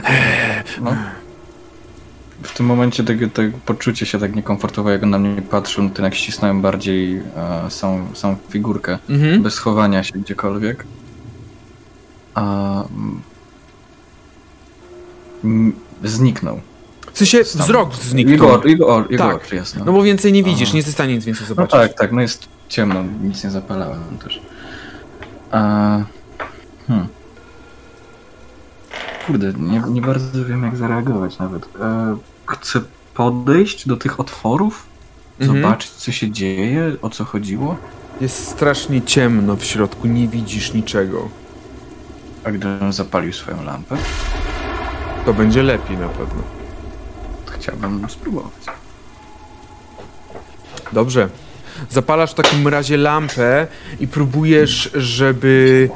no. 0.82 0.96
W 2.42 2.54
tym 2.54 2.66
momencie 2.66 3.04
tego, 3.04 3.28
tego 3.28 3.58
poczucie 3.66 4.06
się 4.06 4.18
tak 4.18 4.36
niekomfortowo, 4.36 4.90
jak 4.90 5.02
on 5.02 5.10
na 5.10 5.18
mnie 5.18 5.42
patrzył, 5.42 5.90
to 5.90 6.02
jak 6.02 6.14
ścisnąłem 6.14 6.62
bardziej 6.62 7.16
e, 7.36 7.70
samą, 7.70 8.06
samą 8.14 8.36
figurkę, 8.50 8.98
Mhm. 9.10 9.42
bez 9.42 9.58
chowania 9.58 10.02
się 10.02 10.12
gdziekolwiek. 10.18 10.84
A, 12.34 12.42
mm, 12.84 13.20
mm, 15.44 15.72
zniknął. 16.04 16.60
W 17.12 17.18
sensie 17.18 17.44
Sam. 17.44 17.62
wzrok 17.62 17.94
zniknął. 17.94 18.32
Jego, 18.34 18.68
jego, 18.68 19.04
jego 19.10 19.24
Tak. 19.24 19.36
oczy, 19.36 19.56
jasno. 19.56 19.84
No 19.84 19.92
bo 19.92 20.02
więcej 20.02 20.32
nie 20.32 20.42
widzisz, 20.42 20.68
Aha. 20.68 20.72
nie 20.72 20.78
jesteś 20.78 20.92
w 20.94 20.96
stanie 20.96 21.14
nic 21.14 21.24
więcej 21.24 21.42
No 21.42 21.48
zobaczyć. 21.48 21.72
tak, 21.72 21.94
tak, 21.94 22.12
no 22.12 22.20
jest 22.20 22.48
ciemno, 22.68 23.04
nic 23.22 23.44
nie 23.44 23.50
zapalałem 23.50 24.18
też. 24.24 24.42
A, 25.50 25.58
hmm. 26.88 27.06
Kurde, 29.26 29.52
nie, 29.52 29.82
nie 29.88 30.02
bardzo 30.02 30.44
wiem 30.44 30.62
jak 30.62 30.76
zareagować 30.76 31.38
nawet. 31.38 31.68
E, 31.80 32.16
chcę 32.46 32.80
podejść 33.14 33.88
do 33.88 33.96
tych 33.96 34.20
otworów, 34.20 34.86
Mhm. 35.40 35.62
zobaczyć 35.62 35.90
co 35.90 36.12
się 36.12 36.30
dzieje, 36.30 36.96
o 37.02 37.10
co 37.10 37.24
chodziło. 37.24 37.76
Jest 38.20 38.48
strasznie 38.48 39.02
ciemno 39.02 39.56
w 39.56 39.64
środku, 39.64 40.06
nie 40.06 40.28
widzisz 40.28 40.72
niczego. 40.74 41.28
A 42.44 42.50
gdybym 42.50 42.92
zapalił 42.92 43.32
swoją 43.32 43.64
lampę? 43.64 43.96
To 45.26 45.34
będzie 45.34 45.62
lepiej 45.62 45.96
na 45.98 46.08
pewno. 46.08 46.42
Chciałbym 47.50 48.10
spróbować. 48.10 48.52
Dobrze. 50.92 51.28
Zapalasz 51.90 52.30
w 52.30 52.34
takim 52.34 52.68
razie 52.68 52.96
lampę 52.96 53.66
i 54.00 54.08
próbujesz, 54.08 54.90
żeby 54.94 55.90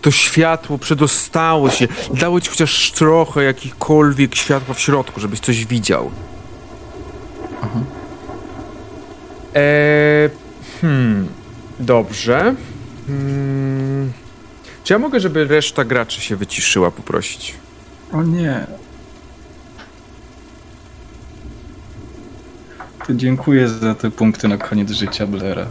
to 0.00 0.10
światło 0.10 0.78
przedostało 0.78 1.70
się. 1.70 1.88
Dało 2.14 2.40
ci 2.40 2.50
chociaż 2.50 2.92
trochę 2.92 3.44
jakichkolwiek 3.44 4.34
światła 4.34 4.74
w 4.74 4.80
środku, 4.80 5.20
żebyś 5.20 5.40
coś 5.40 5.66
widział. 5.66 6.10
Eee, 9.54 10.30
hmm. 10.80 11.28
Dobrze. 11.80 12.54
Hmm. 13.06 14.12
Czy 14.84 14.92
ja 14.92 14.98
mogę, 14.98 15.20
żeby 15.20 15.44
reszta 15.44 15.84
graczy 15.84 16.20
się 16.20 16.36
wyciszyła, 16.36 16.90
poprosić? 16.90 17.54
O 18.12 18.22
nie. 18.22 18.66
Dziękuję 23.10 23.68
za 23.68 23.94
te 23.94 24.10
punkty 24.10 24.48
na 24.48 24.56
koniec 24.58 24.90
życia 24.90 25.26
Blaira. 25.26 25.66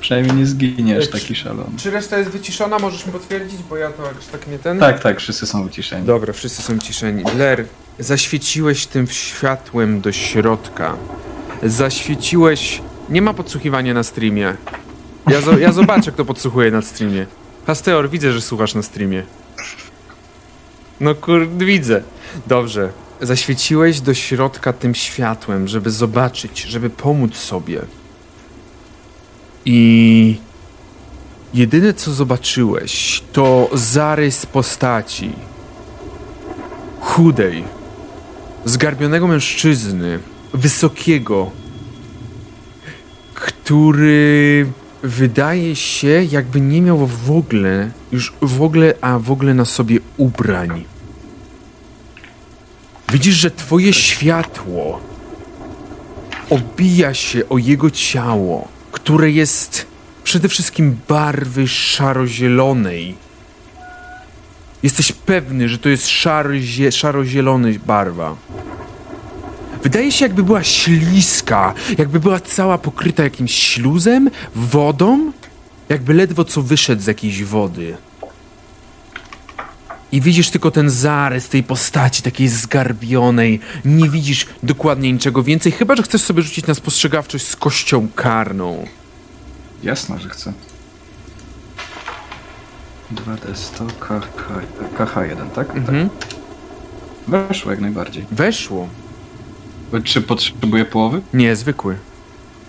Przynajmniej 0.00 0.36
nie 0.36 0.46
zginiesz 0.46 1.04
Czy- 1.06 1.12
taki 1.12 1.34
szalony. 1.34 1.70
Czy 1.76 1.90
reszta 1.90 2.18
jest 2.18 2.30
wyciszona? 2.30 2.78
Możesz 2.78 3.06
mi 3.06 3.12
potwierdzić, 3.12 3.62
bo 3.62 3.76
ja 3.76 3.90
to 3.90 4.02
jakoś 4.06 4.26
tak 4.26 4.46
nie 4.48 4.58
ten... 4.58 4.78
Tak, 4.78 5.00
tak, 5.02 5.18
wszyscy 5.20 5.46
są 5.46 5.64
wyciszeni. 5.64 6.06
Dobra, 6.06 6.32
wszyscy 6.32 6.62
są 6.62 6.78
ciszeni. 6.78 7.24
Blair, 7.34 7.64
zaświeciłeś 7.98 8.86
tym 8.86 9.06
światłem 9.06 10.00
do 10.00 10.12
środka. 10.12 10.96
Zaświeciłeś... 11.62 12.82
Nie 13.08 13.22
ma 13.22 13.34
podsłuchiwania 13.34 13.94
na 13.94 14.02
streamie. 14.02 14.56
Ja, 15.28 15.40
zo- 15.40 15.58
ja 15.58 15.72
zobaczę, 15.72 16.12
kto 16.12 16.24
podsłuchuje 16.24 16.70
na 16.70 16.82
streamie. 16.82 17.26
Hasteor, 17.66 18.10
widzę, 18.10 18.32
że 18.32 18.40
słuchasz 18.40 18.74
na 18.74 18.82
streamie. 18.82 19.22
No 21.00 21.14
kur... 21.14 21.48
widzę. 21.48 22.02
Dobrze. 22.46 22.88
Zaświeciłeś 23.22 24.00
do 24.00 24.14
środka 24.14 24.72
tym 24.72 24.94
światłem, 24.94 25.68
żeby 25.68 25.90
zobaczyć, 25.90 26.60
żeby 26.62 26.90
pomóc 26.90 27.36
sobie. 27.36 27.82
I... 29.64 30.36
Jedyne, 31.54 31.94
co 31.94 32.12
zobaczyłeś, 32.12 33.22
to 33.32 33.70
zarys 33.72 34.46
postaci 34.46 35.32
chudej, 37.00 37.64
zgarbionego 38.64 39.28
mężczyzny, 39.28 40.18
wysokiego, 40.54 41.50
który 43.34 44.66
wydaje 45.02 45.76
się, 45.76 46.24
jakby 46.30 46.60
nie 46.60 46.82
miał 46.82 47.06
w 47.06 47.30
ogóle, 47.30 47.90
już 48.12 48.32
w 48.42 48.62
ogóle, 48.62 48.94
a 49.00 49.18
w 49.18 49.30
ogóle 49.30 49.54
na 49.54 49.64
sobie 49.64 49.98
ubrań. 50.16 50.84
Widzisz, 53.12 53.34
że 53.34 53.50
twoje 53.50 53.92
światło 53.92 55.00
obija 56.50 57.14
się 57.14 57.48
o 57.48 57.58
jego 57.58 57.90
ciało, 57.90 58.68
które 58.92 59.30
jest 59.30 59.86
przede 60.24 60.48
wszystkim 60.48 60.96
barwy 61.08 61.68
szaro-zielonej. 61.68 63.14
Jesteś 64.82 65.12
pewny, 65.12 65.68
że 65.68 65.78
to 65.78 65.88
jest 65.88 66.06
szaro-zie- 66.06 66.92
szaro-zielony 66.92 67.78
barwa. 67.86 68.36
Wydaje 69.82 70.12
się, 70.12 70.24
jakby 70.24 70.42
była 70.42 70.62
śliska, 70.62 71.74
jakby 71.98 72.20
była 72.20 72.40
cała 72.40 72.78
pokryta 72.78 73.22
jakimś 73.22 73.54
śluzem, 73.54 74.30
wodą, 74.54 75.32
jakby 75.88 76.14
ledwo 76.14 76.44
co 76.44 76.62
wyszedł 76.62 77.02
z 77.02 77.06
jakiejś 77.06 77.44
wody. 77.44 77.96
I 80.12 80.20
widzisz 80.20 80.50
tylko 80.50 80.70
ten 80.70 80.90
zarys 80.90 81.48
tej 81.48 81.62
postaci 81.62 82.22
takiej 82.22 82.48
zgarbionej. 82.48 83.60
Nie 83.84 84.10
widzisz 84.10 84.46
dokładnie 84.62 85.12
niczego 85.12 85.42
więcej, 85.42 85.72
chyba 85.72 85.96
że 85.96 86.02
chcesz 86.02 86.22
sobie 86.22 86.42
rzucić 86.42 86.66
na 86.66 86.74
spostrzegawczość 86.74 87.46
z 87.46 87.56
kością 87.56 88.08
karną. 88.14 88.86
Jasne, 89.82 90.18
że 90.18 90.28
chcę. 90.28 90.52
2D100 93.14 93.86
KH, 94.00 94.28
KH1, 94.98 95.50
tak? 95.50 95.76
Mhm. 95.76 96.10
tak? 96.10 96.28
Weszło 97.28 97.70
jak 97.70 97.80
najbardziej. 97.80 98.26
Weszło. 98.30 98.88
Czy 100.04 100.20
potrzebuję 100.20 100.84
połowy? 100.84 101.22
Nie, 101.34 101.56
zwykły. 101.56 101.96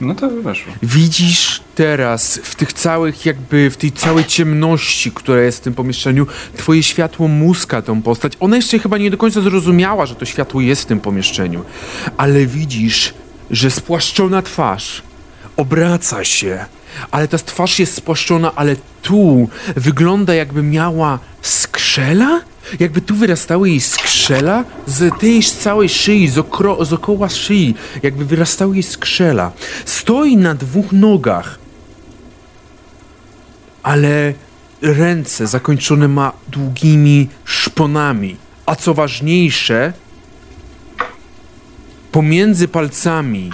No 0.02 0.16
to 0.16 0.30
weszło. 0.30 0.74
Widzisz 0.84 1.62
teraz 1.76 2.40
w 2.44 2.56
tych 2.56 2.74
całych, 2.74 3.26
jakby 3.26 3.70
w 3.70 3.78
tej 3.78 3.92
całej 3.92 4.26
ciemności, 4.26 5.12
która 5.12 5.42
jest 5.42 5.58
w 5.58 5.62
tym 5.62 5.74
pomieszczeniu, 5.74 6.28
twoje 6.58 6.84
światło 6.84 7.28
muska 7.28 7.82
tą 7.82 8.02
postać. 8.02 8.34
Ona 8.40 8.56
jeszcze 8.56 8.80
chyba 8.80 8.98
nie 8.98 9.12
do 9.12 9.18
końca 9.18 9.42
zrozumiała, 9.42 10.06
że 10.06 10.16
to 10.16 10.26
światło 10.26 10.62
jest 10.62 10.82
w 10.82 10.86
tym 10.86 11.00
pomieszczeniu. 11.00 11.64
Ale 12.18 12.46
widzisz, 12.46 13.14
że 13.52 13.72
spłaszczona 13.72 14.42
twarz 14.42 15.02
obraca 15.58 16.24
się, 16.24 16.66
ale 17.12 17.28
ta 17.28 17.38
twarz 17.38 17.80
jest 17.80 17.94
spłaszczona, 17.94 18.56
ale 18.56 18.76
tu 19.02 19.50
wygląda 19.76 20.34
jakby 20.34 20.64
miała 20.64 21.20
skrzela? 21.42 22.42
Jakby 22.80 23.02
tu 23.02 23.16
wyrastały 23.16 23.70
jej 23.70 23.82
skrzela 23.82 24.64
z 24.88 25.20
tej 25.20 25.44
całej 25.44 25.90
szyi, 25.90 26.28
z, 26.28 26.38
okro, 26.38 26.86
z 26.86 26.94
okoła 26.94 27.30
szyi, 27.30 27.76
jakby 28.04 28.26
wyrastały 28.26 28.76
jej 28.76 28.84
skrzela. 28.84 29.52
Stoi 29.86 30.38
na 30.38 30.56
dwóch 30.56 30.92
nogach, 30.92 31.60
ale 33.84 34.34
ręce 34.82 35.48
zakończone 35.48 36.08
ma 36.08 36.32
długimi 36.48 37.30
szponami. 37.46 38.38
A 38.66 38.76
co 38.76 38.94
ważniejsze, 38.94 39.94
pomiędzy 42.12 42.68
palcami 42.68 43.52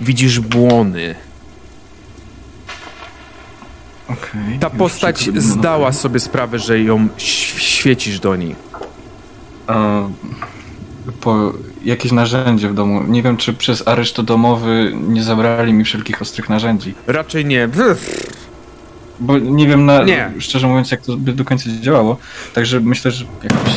widzisz 0.00 0.40
błony. 0.40 1.25
Okej. 4.08 4.58
Ta 4.60 4.70
postać 4.70 5.30
zdała 5.36 5.92
sobie 5.92 6.20
sprawę, 6.20 6.58
że 6.58 6.80
ją 6.80 7.08
świecisz 7.16 8.20
do 8.20 8.36
niej. 8.36 8.56
A, 9.66 10.02
po 11.20 11.52
jakieś 11.84 12.12
narzędzie 12.12 12.68
w 12.68 12.74
domu. 12.74 13.02
Nie 13.08 13.22
wiem, 13.22 13.36
czy 13.36 13.52
przez 13.52 13.88
areszt 13.88 14.20
domowy 14.20 14.92
nie 14.94 15.22
zabrali 15.22 15.72
mi 15.72 15.84
wszelkich 15.84 16.22
ostrych 16.22 16.48
narzędzi. 16.48 16.94
Raczej 17.06 17.44
nie. 17.44 17.68
Bo 19.20 19.38
nie 19.38 19.68
wiem, 19.68 19.86
na, 19.86 20.04
Nie. 20.04 20.32
szczerze 20.38 20.66
mówiąc, 20.66 20.90
jak 20.90 21.00
to 21.02 21.16
by 21.16 21.32
do 21.32 21.44
końca 21.44 21.64
działało. 21.80 22.16
Także 22.54 22.80
myślę, 22.80 23.10
że 23.10 23.24
jakoś. 23.42 23.72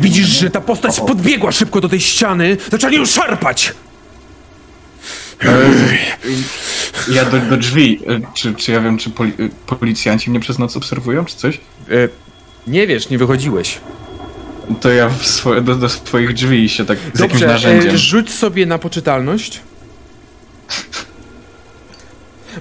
Widzisz, 0.00 0.26
że 0.26 0.50
ta 0.50 0.60
postać 0.60 1.00
podbiegła 1.00 1.52
szybko 1.52 1.80
do 1.80 1.88
tej 1.88 2.00
ściany, 2.00 2.56
zaczęła 2.70 2.92
ją 2.92 3.06
szarpać. 3.06 3.74
Ja 7.10 7.24
do, 7.24 7.38
do 7.40 7.56
drzwi. 7.56 8.00
E, 8.06 8.20
Czy, 8.34 8.54
czy 8.54 8.72
ja 8.72 8.80
wiem, 8.80 8.98
czy 8.98 9.10
poli, 9.10 9.32
e, 9.70 9.76
policjanci 9.76 10.30
mnie 10.30 10.40
przez 10.40 10.58
noc 10.58 10.76
obserwują, 10.76 11.24
czy 11.24 11.36
coś? 11.36 11.56
E, 11.56 11.60
nie 12.66 12.86
wiesz, 12.86 13.10
nie 13.10 13.18
wychodziłeś. 13.18 13.80
To 14.80 14.90
ja 14.90 15.08
w 15.08 15.26
swo, 15.26 15.60
do, 15.60 15.74
do 15.74 15.88
swoich 15.88 16.34
drzwi 16.34 16.68
się 16.68 16.84
tak 16.84 16.98
z 16.98 17.04
jakimś 17.04 17.18
Dobrze, 17.40 17.46
narzędziem. 17.46 17.94
e, 17.94 17.98
rzuć 17.98 18.30
sobie 18.32 18.66
na 18.66 18.78
poczytalność. 18.78 19.60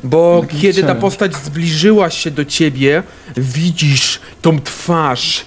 Bo 0.03 0.41
Taki 0.41 0.61
kiedy 0.61 0.83
ta 0.83 0.95
postać 0.95 1.35
zbliżyła 1.35 2.09
się 2.09 2.31
do 2.31 2.45
ciebie, 2.45 3.03
widzisz 3.37 4.19
tą 4.41 4.61
twarz. 4.61 5.45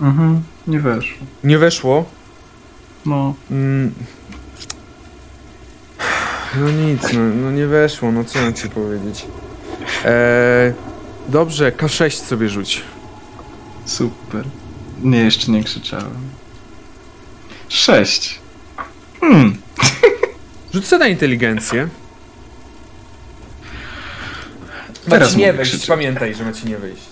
Mhm, 0.00 0.42
nie 0.66 0.80
weszło. 0.80 1.18
Nie 1.44 1.58
weszło? 1.58 2.04
No. 3.06 3.34
Mm. 3.50 3.92
No 6.56 6.70
nic, 6.70 7.02
no, 7.12 7.20
no 7.20 7.50
nie 7.50 7.66
weszło, 7.66 8.12
no 8.12 8.24
co 8.24 8.38
mam 8.38 8.54
ci 8.54 8.68
powiedzieć. 8.68 9.26
Eee, 10.04 10.72
dobrze, 11.28 11.72
K6 11.72 12.10
sobie 12.24 12.48
rzuć. 12.48 12.82
Super. 13.84 14.44
Nie, 15.02 15.18
jeszcze 15.18 15.52
nie 15.52 15.64
krzyczałem. 15.64 16.14
Sześć. 17.68 18.38
Hmm. 19.20 19.56
Rzuć 20.74 20.86
sobie 20.86 20.98
na 20.98 21.08
inteligencję. 21.08 21.88
Teraz 25.08 25.28
Macie 25.28 25.40
nie 25.40 25.46
mogę 25.46 25.56
wejść, 25.56 25.70
krzyczeć. 25.70 25.88
pamiętaj, 25.88 26.34
że 26.34 26.44
macie 26.44 26.68
nie 26.68 26.78
wejść. 26.78 27.02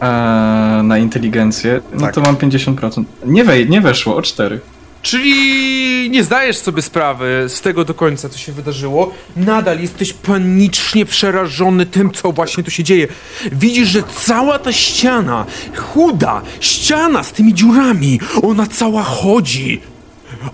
A 0.00 0.80
na 0.84 0.98
inteligencję, 0.98 1.80
no 1.92 2.00
Tak. 2.00 2.14
to 2.14 2.20
mam 2.20 2.36
50%. 2.36 3.04
Nie, 3.26 3.44
wej, 3.44 3.68
nie 3.70 3.80
weszło, 3.80 4.16
o 4.16 4.22
4. 4.22 4.60
Czyli 5.02 6.10
nie 6.10 6.24
zdajesz 6.24 6.56
sobie 6.56 6.82
sprawy 6.82 7.44
z 7.48 7.60
tego 7.60 7.84
do 7.84 7.94
końca, 7.94 8.28
co 8.28 8.38
się 8.38 8.52
wydarzyło. 8.52 9.14
Nadal 9.36 9.80
jesteś 9.80 10.12
panicznie 10.12 11.06
przerażony 11.06 11.86
tym, 11.86 12.12
co 12.12 12.32
właśnie 12.32 12.64
tu 12.64 12.70
się 12.70 12.84
dzieje. 12.84 13.08
Widzisz, 13.52 13.88
że 13.88 14.02
cała 14.24 14.58
ta 14.58 14.72
ściana, 14.72 15.46
chuda 15.76 16.42
ściana 16.60 17.22
z 17.22 17.32
tymi 17.32 17.54
dziurami, 17.54 18.20
ona 18.42 18.66
cała 18.66 19.02
chodzi. 19.02 19.80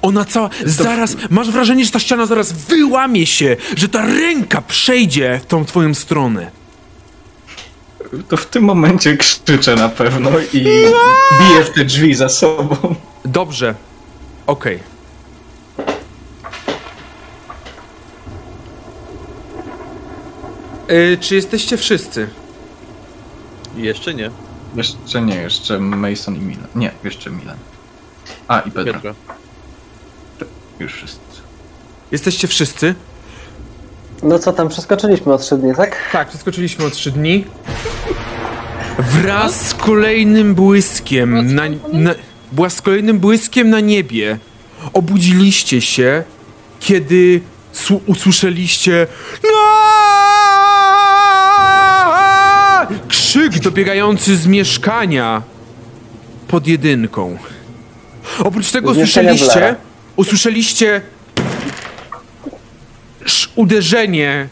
Ona 0.02 0.24
cała. 0.24 0.50
Zaraz. 0.64 1.16
Masz 1.30 1.50
wrażenie, 1.50 1.84
że 1.84 1.90
ta 1.90 1.98
ściana 1.98 2.26
zaraz 2.26 2.52
wyłamie 2.52 3.26
się, 3.26 3.56
że 3.76 3.88
ta 3.88 4.06
ręka 4.06 4.62
przejdzie 4.62 5.40
w 5.42 5.46
tą 5.46 5.64
twoją 5.64 5.94
stronę. 5.94 6.50
to 8.28 8.36
w 8.36 8.46
tym 8.46 8.64
momencie 8.64 9.16
krzyczę 9.16 9.76
na 9.76 9.88
pewno 9.88 10.30
i 10.52 10.60
biję 11.40 11.64
w 11.64 11.70
te 11.74 11.84
drzwi 11.84 12.14
za 12.14 12.28
sobą. 12.28 12.94
Dobrze. 13.24 13.74
Okej. 14.46 14.80
Y, 20.90 21.18
czy 21.20 21.34
jesteście 21.34 21.76
wszyscy? 21.76 22.28
Jeszcze 23.76 24.14
nie. 24.14 24.30
Jeszcze 24.76 25.22
nie, 25.22 25.34
jeszcze 25.34 25.78
Mason 25.78 26.36
i 26.36 26.38
Milan. 26.38 26.66
Nie, 26.74 26.90
jeszcze 27.04 27.30
Milan. 27.30 27.56
A, 28.48 28.60
i 28.60 28.70
Pedro. 28.70 28.94
Piotra. 28.94 29.14
Już 30.80 30.94
wszyscy. 30.94 31.18
Jesteście 32.12 32.48
wszyscy? 32.48 32.94
No 34.22 34.38
co 34.38 34.52
tam, 34.52 34.68
przeskoczyliśmy 34.68 35.32
o 35.32 35.38
trzy 35.38 35.58
dni, 35.58 35.74
tak? 35.74 35.96
Tak, 36.12 36.28
przeskoczyliśmy 36.28 36.84
o 36.84 36.90
trzy 36.90 37.10
dni. 37.10 37.44
Wraz 38.98 39.68
z 39.68 39.74
kolejnym 39.74 40.54
błyskiem 40.54 41.54
na, 41.54 41.62
na, 41.92 42.14
była 42.52 42.70
z 42.70 42.82
kolejnym 42.82 43.18
błyskiem 43.18 43.70
na 43.70 43.80
niebie. 43.80 44.38
Obudziliście 44.92 45.80
się, 45.80 46.24
kiedy 46.80 47.40
usłyszeliście 48.06 49.06
"Aaaa!" 51.62 52.86
krzyk 53.08 53.58
dobiegający 53.58 54.36
z 54.36 54.46
mieszkania 54.46 55.42
pod 56.48 56.66
jedynką. 56.66 57.38
Oprócz 58.38 58.70
tego 58.70 58.90
usłyszeliście, 58.90 59.76
usłyszeliście 60.16 61.00
sz- 63.26 63.52
uderzenie, 63.54 64.48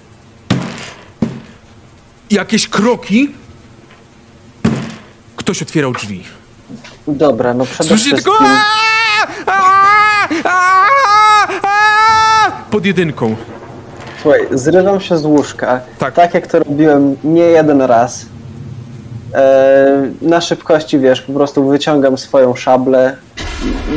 jakieś 2.30 2.68
kroki. 2.68 3.30
Ktoś 5.36 5.62
otwierał 5.62 5.92
drzwi. 5.92 6.24
Dobra, 7.08 7.54
no 7.54 7.64
przede 7.64 7.88
Słyszycie 7.88 8.16
wszystkim... 8.16 8.34
tylko 8.38 8.44
"Aaaa! 9.46 10.28
Aaaa! 10.44 11.48
Aaaa!" 11.62 12.52
pod 12.70 12.86
jedynką. 12.86 13.36
Słuchaj, 14.22 14.40
zrywam 14.50 15.00
się 15.00 15.18
z 15.18 15.24
łóżka, 15.24 15.80
Tak. 15.98 16.14
tak, 16.14 16.34
jak 16.34 16.46
to 16.46 16.58
robiłem 16.58 17.16
nie 17.24 17.42
jeden 17.42 17.82
raz. 17.82 18.26
E, 19.34 20.02
na 20.22 20.40
szybkości, 20.40 20.98
wiesz, 20.98 21.22
po 21.22 21.32
prostu 21.32 21.68
wyciągam 21.68 22.18
swoją 22.18 22.54
szablę, 22.54 23.16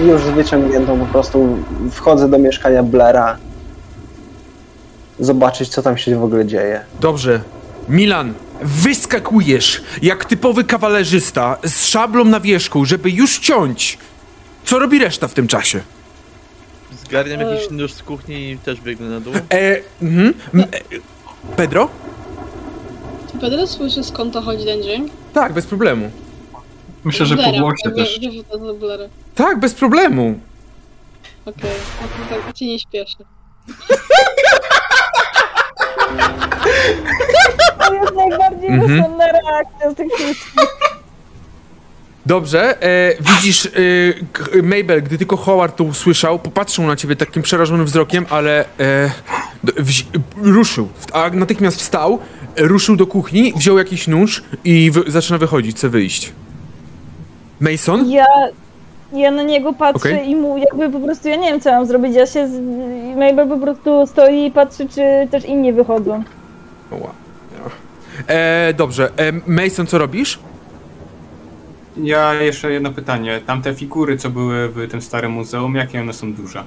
już 0.05 0.21
z 0.21 0.29
wyciągniętą 0.29 0.99
po 0.99 1.05
prostu 1.05 1.57
wchodzę 1.91 2.29
do 2.29 2.37
mieszkania 2.37 2.83
Blaira, 2.83 3.37
zobaczyć, 5.19 5.69
co 5.69 5.81
tam 5.81 5.97
się 5.97 6.15
w 6.19 6.23
ogóle 6.23 6.45
dzieje. 6.45 6.81
Dobrze. 6.99 7.39
Milan, 7.89 8.33
wyskakujesz 8.63 9.81
jak 10.01 10.25
typowy 10.25 10.63
kawalerzysta 10.63 11.57
z 11.63 11.85
szablą 11.85 12.25
na 12.25 12.39
wierzchu, 12.39 12.85
żeby 12.85 13.11
już 13.11 13.39
ciąć. 13.39 13.97
Co 14.65 14.79
robi 14.79 14.99
reszta 14.99 15.27
w 15.27 15.33
tym 15.33 15.47
czasie? 15.47 15.81
Zgarniam 17.05 17.39
jakiś 17.41 17.69
nóż 17.69 17.93
z 17.93 18.03
kuchni 18.03 18.51
i 18.51 18.57
też 18.57 18.81
biegnę 18.81 19.09
na 19.09 19.19
dół. 19.19 19.33
E, 19.49 19.81
mhm. 20.01 20.33
M- 20.53 20.61
e, 20.61 20.65
Pedro? 21.55 21.89
Czy 23.31 23.37
Pedro 23.37 23.67
słyszy 23.67 24.03
skąd 24.03 24.33
to 24.33 24.41
chodzi 24.41 24.65
ten 24.65 24.83
dźwięk? 24.83 25.11
Tak, 25.33 25.53
bez 25.53 25.65
problemu. 25.65 26.11
Myślę, 27.03 27.25
że 27.25 27.35
po 27.35 27.43
Blera. 27.43 27.59
głosie 27.59 27.75
Jakby- 27.85 28.01
też. 28.03 28.21
jakby 28.21 28.43
to. 28.43 29.09
Tak, 29.35 29.59
bez 29.59 29.73
problemu. 29.73 30.39
Okej, 31.45 31.71
okay. 32.29 32.41
tak 32.43 32.53
cię 32.53 32.65
nie 32.65 32.79
śpieszy. 32.79 33.17
To 37.87 37.93
jest 37.93 38.13
najbardziej 38.15 38.69
Mhm. 38.69 39.03
reakcja 39.21 39.91
z 39.91 39.95
tych 39.95 40.07
wszystkich. 40.13 40.53
Dobrze, 42.25 42.83
e, 42.83 43.13
widzisz, 43.19 43.65
e, 43.65 43.69
Mabel, 44.63 45.03
gdy 45.03 45.17
tylko 45.17 45.37
Howard 45.37 45.75
to 45.75 45.83
usłyszał, 45.83 46.39
popatrzył 46.39 46.85
na 46.87 46.95
ciebie 46.95 47.15
takim 47.15 47.43
przerażonym 47.43 47.85
wzrokiem, 47.85 48.25
ale 48.29 48.65
e, 48.79 49.11
wzi- 49.77 50.05
ruszył, 50.41 50.89
a 51.13 51.29
natychmiast 51.29 51.77
wstał, 51.79 52.19
ruszył 52.57 52.95
do 52.95 53.07
kuchni, 53.07 53.53
wziął 53.57 53.77
jakiś 53.77 54.07
nóż 54.07 54.43
i 54.63 54.91
wy- 54.91 55.03
zaczyna 55.11 55.37
wychodzić, 55.37 55.75
chce 55.77 55.89
wyjść. 55.89 56.31
Mason? 57.59 58.09
Ja, 58.11 58.25
ja 59.13 59.31
na 59.31 59.43
niego 59.43 59.73
patrzę 59.73 60.09
Okej. 60.09 60.29
i 60.29 60.35
mu 60.35 60.57
jakby 60.57 60.89
po 60.89 60.99
prostu, 60.99 61.27
ja 61.27 61.35
nie 61.35 61.51
wiem 61.51 61.61
co 61.61 61.71
mam 61.71 61.85
zrobić, 61.85 62.15
ja 62.15 62.27
się, 62.27 62.47
z... 62.47 62.59
Mabel 63.17 63.47
po 63.49 63.57
prostu 63.57 64.07
stoi 64.07 64.45
i 64.45 64.51
patrzy, 64.51 64.87
czy 64.89 65.01
też 65.31 65.45
inni 65.45 65.73
wychodzą. 65.73 66.23
Ła. 66.91 67.11
E, 68.27 68.73
dobrze, 68.73 69.09
e, 69.17 69.31
Mason, 69.47 69.87
co 69.87 69.97
robisz? 69.97 70.39
Ja 71.97 72.33
jeszcze 72.33 72.71
jedno 72.71 72.91
pytanie. 72.91 73.41
Tamte 73.45 73.75
figury, 73.75 74.17
co 74.17 74.29
były 74.29 74.69
w 74.69 74.91
tym 74.91 75.01
starym 75.01 75.31
muzeum, 75.31 75.75
jakie 75.75 76.01
one 76.01 76.13
są 76.13 76.33
duże? 76.33 76.63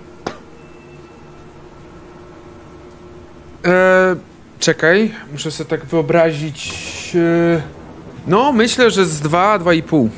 E, 3.67 4.17
czekaj, 4.59 5.11
muszę 5.33 5.51
sobie 5.51 5.71
tak 5.71 5.85
wyobrazić. 5.85 6.73
E, 7.15 7.63
no, 8.27 8.53
myślę, 8.53 8.91
że 8.91 9.07
z 9.07 9.21
dwa, 9.21 9.59
dwa 9.59 9.75
i 9.75 9.83
pół. 9.83 10.11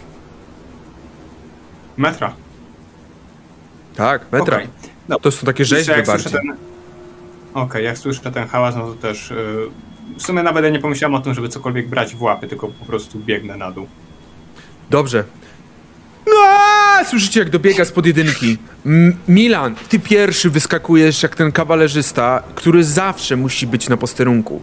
Metra. 1.99 2.33
Tak, 3.97 4.23
metra. 4.33 4.57
Okej. 4.57 4.69
No. 5.09 5.19
To 5.20 5.31
są 5.31 5.47
takie 5.47 5.65
rzeźby 5.65 5.93
jak 5.93 6.07
słyszę 6.07 6.31
bardziej. 6.31 6.41
ten... 6.51 6.57
Okej, 7.55 7.85
jak 7.85 7.99
słyszę 7.99 8.31
ten 8.33 8.49
hałas, 8.49 8.77
no 8.77 8.87
to 8.87 8.95
też... 8.95 9.31
Yy, 9.31 9.70
w 10.19 10.23
sumie 10.23 10.43
nawet 10.43 10.65
ja 10.65 10.70
nie 10.70 10.79
pomyślałem 10.79 11.15
o 11.15 11.20
tym, 11.20 11.35
żeby 11.35 11.49
cokolwiek 11.49 11.89
brać 11.89 12.15
w 12.15 12.23
łapy, 12.23 12.49
tylko 12.49 12.69
po 12.69 12.85
prostu 12.85 13.19
biegnę 13.19 13.57
na 13.57 13.70
dół. 13.73 13.87
Dobrze. 14.91 15.25
Aaaa! 16.47 17.05
Słyszycie, 17.05 17.41
jak 17.41 17.51
dobiega 17.51 17.85
spod 17.85 18.07
jedynki. 18.07 18.59
M- 18.87 19.16
Milan, 19.29 19.75
ty 19.89 19.99
pierwszy 19.99 20.51
wyskakujesz 20.51 21.23
jak 21.23 21.37
ten 21.37 21.53
kawalerzysta, 21.53 22.43
który 22.55 22.85
zawsze 22.85 23.37
musi 23.37 23.66
być 23.66 23.89
na 23.89 23.97
posterunku. 23.97 24.62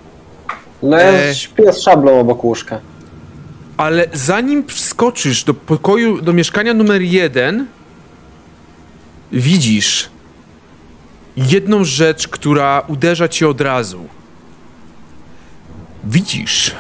No 0.84 0.98
ja 0.98 1.12
E. 1.12 1.36
śpię 1.36 1.74
z 1.74 1.82
szablą 1.82 2.20
obok 2.20 2.44
łóżka. 2.44 2.80
Ale 3.77 4.07
zanim 4.14 4.68
wskoczysz 4.68 5.43
do 5.43 5.53
pokoju, 5.53 6.22
do 6.22 6.34
mieszkania 6.34 6.73
numer 6.73 7.02
jeden, 7.02 7.65
widzisz 9.31 10.10
jedną 11.38 11.84
rzecz, 11.84 12.27
która 12.27 12.84
uderza 12.88 13.27
ci 13.27 13.45
od 13.45 13.61
razu. 13.61 14.07
Widzisz, 16.03 16.72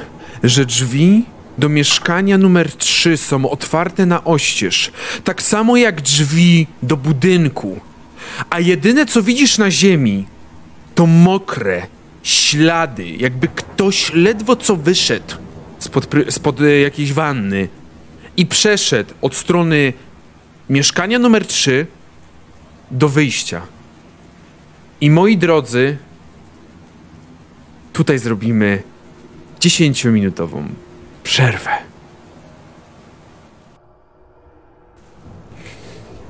że 0.43 0.65
drzwi 0.65 1.25
do 1.57 1.69
mieszkania 1.69 2.37
numer 2.37 2.71
3 2.71 3.17
są 3.17 3.49
otwarte 3.49 4.05
na 4.05 4.23
oścież, 4.23 4.91
tak 5.23 5.41
samo 5.41 5.77
jak 5.77 6.01
drzwi 6.01 6.67
do 6.83 6.97
budynku. 6.97 7.79
A 8.49 8.59
jedyne 8.59 9.05
co 9.05 9.23
widzisz 9.23 9.57
na 9.57 9.71
ziemi 9.71 10.25
to 10.95 11.05
mokre 11.05 11.87
ślady, 12.23 13.07
jakby 13.07 13.47
ktoś 13.47 14.13
ledwo 14.13 14.55
co 14.55 14.75
wyszedł 14.75 15.44
spod, 15.79 16.07
spod 16.29 16.61
e, 16.61 16.79
jakiejś 16.79 17.13
wanny 17.13 17.67
i 18.37 18.45
przeszedł 18.45 19.13
od 19.21 19.35
strony 19.35 19.93
mieszkania 20.69 21.19
numer 21.19 21.47
3 21.47 21.87
do 22.91 23.09
wyjścia. 23.09 23.61
I 25.01 25.11
moi 25.11 25.37
drodzy, 25.37 25.97
tutaj 27.93 28.19
zrobimy 28.19 28.83
10-minutową 29.59 30.63
przerwę. 31.23 31.71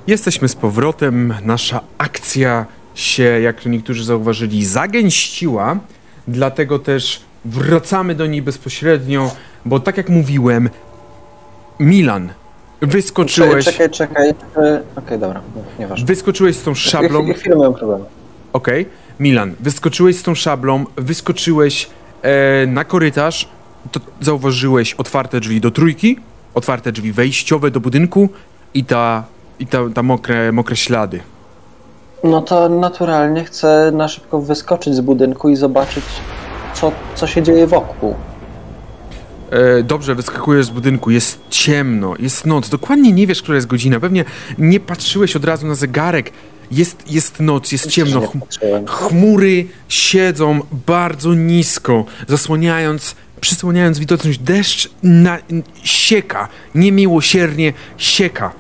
Jesteśmy 0.08 0.48
z 0.48 0.56
powrotem. 0.56 1.34
Nasza 1.44 1.82
akcja 1.98 2.66
się, 2.96 3.24
jak 3.24 3.66
niektórzy 3.66 4.04
zauważyli, 4.04 4.66
zagęściła. 4.66 5.80
Dlatego 6.28 6.80
też 6.80 7.25
wracamy 7.46 8.16
do 8.16 8.26
niej 8.26 8.42
bezpośrednio, 8.42 9.32
bo 9.66 9.80
tak 9.80 9.98
jak 9.98 10.10
mówiłem, 10.10 10.70
Milan, 11.80 12.30
wyskoczyłeś, 12.82 13.66
Czekaj, 13.66 13.90
czekaj. 13.90 14.30
e, 14.58 14.82
Okej, 14.96 15.20
dobra, 15.20 15.42
no, 15.56 15.62
nieważne. 15.80 16.06
wyskoczyłeś 16.06 16.56
z 16.56 16.64
tą 16.64 16.76
szablą. 16.76 17.34
Chwilę 17.34 17.56
mam 17.56 17.74
problem. 17.74 18.04
Okej. 18.54 18.86
Milan, 19.20 19.54
wyskoczyłeś 19.60 20.16
z 20.18 20.24
tą 20.24 20.36
szablą, 20.36 20.86
wyskoczyłeś 20.98 21.90
e, 22.22 22.68
na 22.68 22.84
korytarz, 22.84 23.50
to 23.92 24.00
zauważyłeś 24.22 24.94
otwarte 24.94 25.40
drzwi 25.40 25.62
do 25.62 25.72
trójki, 25.72 26.20
otwarte 26.54 26.92
drzwi 26.92 27.12
wejściowe 27.12 27.72
do 27.72 27.80
budynku 27.80 28.30
i 28.74 28.84
ta, 28.86 29.24
i 29.60 29.68
ta, 29.68 29.80
ta 29.94 30.04
mokre, 30.04 30.52
mokre 30.52 30.76
ślady. 30.76 31.20
No 32.24 32.42
to 32.42 32.70
naturalnie 32.70 33.44
chcę 33.44 33.92
na 33.94 34.08
szybko 34.08 34.42
wyskoczyć 34.42 34.96
z 34.96 35.02
budynku 35.02 35.50
i 35.50 35.56
zobaczyć, 35.56 36.04
co, 36.76 36.92
co 37.16 37.28
się 37.28 37.44
dzieje 37.44 37.68
wokół. 37.68 38.16
E, 39.52 39.84
dobrze, 39.84 40.16
wyskakujesz 40.16 40.66
z 40.66 40.70
budynku, 40.70 41.12
jest 41.12 41.40
ciemno, 41.50 42.14
jest 42.20 42.46
noc, 42.46 42.70
dokładnie 42.70 43.12
nie 43.12 43.28
wiesz, 43.28 43.42
która 43.42 43.56
jest 43.56 43.68
godzina, 43.68 44.00
pewnie 44.00 44.26
nie 44.58 44.80
patrzyłeś 44.80 45.36
od 45.36 45.46
razu 45.46 45.68
na 45.68 45.76
zegarek, 45.76 46.32
jest, 46.72 47.12
jest 47.12 47.40
noc, 47.40 47.72
jest 47.72 47.88
ciemno, 47.88 48.32
chmury 48.88 49.68
siedzą 49.90 50.62
bardzo 50.88 51.34
nisko, 51.34 52.06
zasłaniając 52.28 53.16
przysłaniając 53.42 54.00
widoczność. 54.00 54.40
Deszcz 54.40 54.90
na, 55.04 55.38
sieka, 55.84 56.48
niemiłosiernie 56.76 57.74
sieka. 57.98 58.52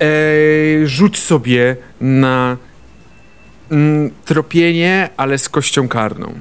E, 0.00 0.06
rzuć 0.86 1.18
sobie 1.18 1.76
na 2.00 2.56
mm, 3.70 4.10
tropienie, 4.24 5.08
ale 5.16 5.38
z 5.38 5.48
kością 5.48 5.88
karną. 5.88 6.34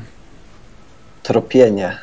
Tropienie. 1.24 1.98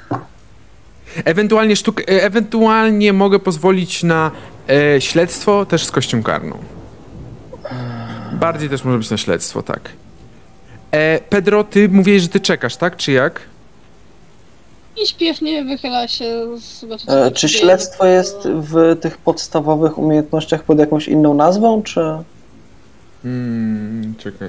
Ewentualnie, 1.25 1.77
sztuk, 1.77 2.01
e, 2.01 2.05
ewentualnie 2.07 3.13
mogę 3.13 3.39
pozwolić 3.39 4.03
na 4.03 4.31
e, 4.69 5.01
śledztwo 5.01 5.67
też 5.67 5.85
z 5.85 5.91
kością 5.91 6.23
karną. 6.23 6.59
Bardziej 8.33 8.69
też 8.69 8.85
może 8.85 8.99
być 8.99 9.11
na 9.11 9.17
śledztwo, 9.17 9.63
tak. 9.63 9.81
E, 10.91 11.19
Pedro, 11.21 11.65
ty 11.65 11.89
mówiłeś, 11.89 12.23
że 12.23 12.29
ty 12.29 12.41
czekasz, 12.41 12.77
tak? 12.77 12.97
Czy 12.97 13.13
jak? 13.13 13.41
I 15.03 15.07
śpiewnie 15.07 15.65
wychyla 15.65 16.09
się, 16.09 16.47
E, 17.09 17.31
czy 17.31 17.49
śledztwo 17.49 18.07
jest 18.07 18.49
w 18.49 18.97
tych 19.01 19.19
podstawowych 19.19 19.99
umiejętnościach 19.99 20.63
pod 20.63 20.79
jakąś 20.79 21.09
inną 21.09 21.35
nazwą, 21.35 21.83
czy... 21.83 22.01
Hmm, 23.23 24.15
czekaj. 24.19 24.49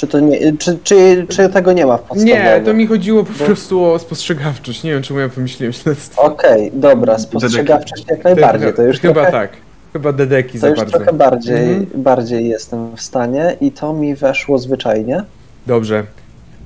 Czy, 0.00 0.06
to 0.06 0.20
nie, 0.20 0.56
czy, 0.56 0.78
czy, 0.84 1.26
czy 1.28 1.48
tego 1.48 1.72
nie 1.72 1.86
ma 1.86 1.96
w 1.96 2.00
podstawowych? 2.00 2.44
Nie, 2.44 2.62
to 2.64 2.74
mi 2.74 2.86
chodziło 2.86 3.24
po 3.24 3.44
prostu 3.44 3.84
o 3.84 3.98
spostrzegawczość. 3.98 4.82
Nie 4.82 4.90
wiem, 4.90 5.02
czemu 5.02 5.20
ja 5.20 5.28
pomyślałem 5.28 5.72
śledztwo. 5.72 6.22
Okej, 6.22 6.70
dobra, 6.74 7.18
spostrzegawczość 7.18 8.04
jak 8.10 8.24
najbardziej. 8.24 8.74
To 8.74 8.82
już 8.82 9.00
Chyba 9.00 9.14
trochę, 9.14 9.32
tak. 9.32 9.50
Chyba 9.92 10.12
dedeki 10.12 10.52
to 10.52 10.58
za 10.58 10.68
już 10.68 10.78
bardzo. 10.78 10.96
trochę 10.96 11.12
bardziej, 11.12 11.70
Mhm. 11.72 12.02
bardziej 12.02 12.48
jestem 12.48 12.96
w 12.96 13.02
stanie 13.02 13.56
i 13.60 13.72
to 13.72 13.92
mi 13.92 14.14
weszło 14.14 14.58
zwyczajnie. 14.58 15.24
Dobrze. 15.66 16.04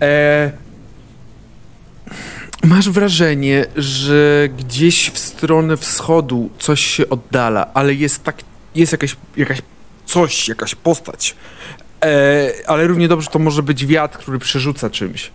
E... 0.03 0.51
Masz 2.65 2.91
wrażenie, 2.91 3.67
że 3.77 4.49
gdzieś 4.59 5.11
w 5.11 5.19
stronę 5.19 5.77
wschodu 5.77 6.49
coś 6.59 6.81
się 6.81 7.09
oddala, 7.09 7.71
ale 7.75 7.95
jest 7.95 8.25
tak, 8.25 8.37
jest 8.75 8.93
jakaś, 8.93 9.17
jakaś 9.37 9.63
coś, 10.07 10.49
jakaś 10.49 10.75
postać. 10.75 11.35
E... 12.05 12.53
Ale 12.67 12.87
równie 12.87 13.09
dobrze 13.09 13.31
to 13.31 13.39
może 13.39 13.63
być 13.63 13.87
wiatr, 13.87 14.19
który 14.19 14.39
przerzuca 14.39 14.91
czymś. 14.91 15.31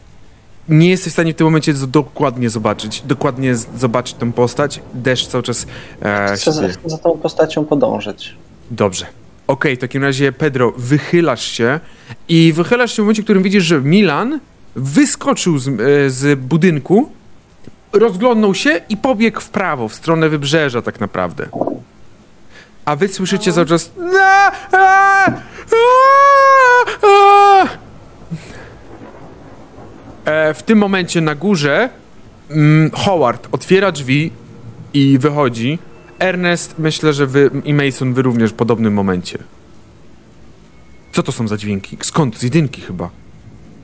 Nie 0.69 0.89
jesteś 0.89 1.09
w 1.09 1.13
stanie 1.13 1.33
w 1.33 1.35
tym 1.35 1.47
momencie 1.47 1.73
dokładnie 1.73 2.49
zobaczyć, 2.49 3.01
dokładnie 3.01 3.55
zobaczyć 3.55 4.15
tę 4.15 4.31
postać. 4.31 4.81
Deszcz 4.93 5.27
cały 5.27 5.43
czas 5.43 5.67
e, 6.01 6.27
Chcę, 6.27 6.37
się 6.45 6.51
za- 6.51 6.67
chcę 6.67 6.89
za 6.89 6.97
tą 6.97 7.11
postacią 7.17 7.65
podążyć. 7.65 8.35
Dobrze. 8.71 9.05
Okej, 9.47 9.75
w 9.75 9.79
takim 9.79 10.03
razie 10.03 10.31
Pedro, 10.31 10.73
wychylasz 10.77 11.43
się 11.51 11.79
i 12.29 12.53
wychylasz 12.53 12.91
się 12.91 12.95
w 12.95 13.05
momencie, 13.05 13.21
w 13.21 13.25
którym 13.25 13.43
widzisz, 13.43 13.63
że 13.63 13.81
Milan 13.81 14.39
wyskoczył 14.75 15.57
z, 15.59 15.67
e, 15.67 15.71
z 16.09 16.39
budynku, 16.39 17.09
rozglądnął 17.93 18.55
się 18.55 18.81
i 18.89 18.97
pobiegł 18.97 19.39
w 19.41 19.49
prawo, 19.49 19.87
w 19.87 19.95
stronę 19.95 20.29
wybrzeża 20.29 20.81
tak 20.81 20.99
naprawdę. 20.99 21.47
A 22.89 22.95
wy 22.95 23.07
słyszycie 23.07 23.53
cały 23.53 23.65
czas... 23.65 23.91
E, 30.25 30.53
W 30.53 30.63
tym 30.63 30.77
momencie 30.77 31.21
na 31.21 31.35
górze 31.35 31.89
mm, 32.49 32.91
Howard 32.91 33.47
otwiera 33.51 33.91
drzwi 33.91 34.31
i 34.93 35.17
wychodzi. 35.19 35.79
Ernest, 36.19 36.75
myślę, 36.79 37.13
że 37.13 37.25
wy 37.27 37.49
i 37.63 37.73
Mason 37.73 38.13
wy 38.13 38.21
również 38.21 38.51
w 38.51 38.53
podobnym 38.53 38.93
momencie. 38.93 39.37
Co 41.11 41.23
to 41.23 41.31
są 41.31 41.47
za 41.47 41.57
dźwięki? 41.57 41.97
Skąd? 42.01 42.37
Z 42.37 42.43
jedynki 42.43 42.81
chyba. 42.81 43.09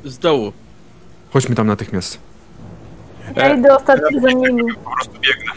Z 0.05 0.17
dołu. 0.17 0.53
Chodźmy 1.29 1.55
tam 1.55 1.67
natychmiast. 1.67 2.19
Ja 3.35 3.55
idę 3.55 3.75
ostatnio 3.77 4.21
za 4.21 4.31
nimi. 4.31 4.63
Po 4.83 4.91
prostu 4.91 5.13
biegnę. 5.13 5.51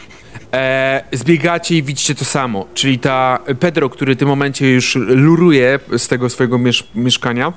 E, 0.53 1.05
zbiegacie 1.13 1.77
i 1.77 1.83
widzicie 1.83 2.15
to 2.15 2.25
samo, 2.25 2.67
czyli 2.75 2.99
ta 2.99 3.39
Pedro, 3.61 3.91
który 3.91 4.15
w 4.15 4.19
tym 4.19 4.29
momencie 4.29 4.71
już 4.71 4.95
luruje 4.97 5.81
z 5.97 6.09
tego 6.09 6.31
swojego 6.31 6.59
miesz 6.59 6.89
mieszkania 6.95 7.53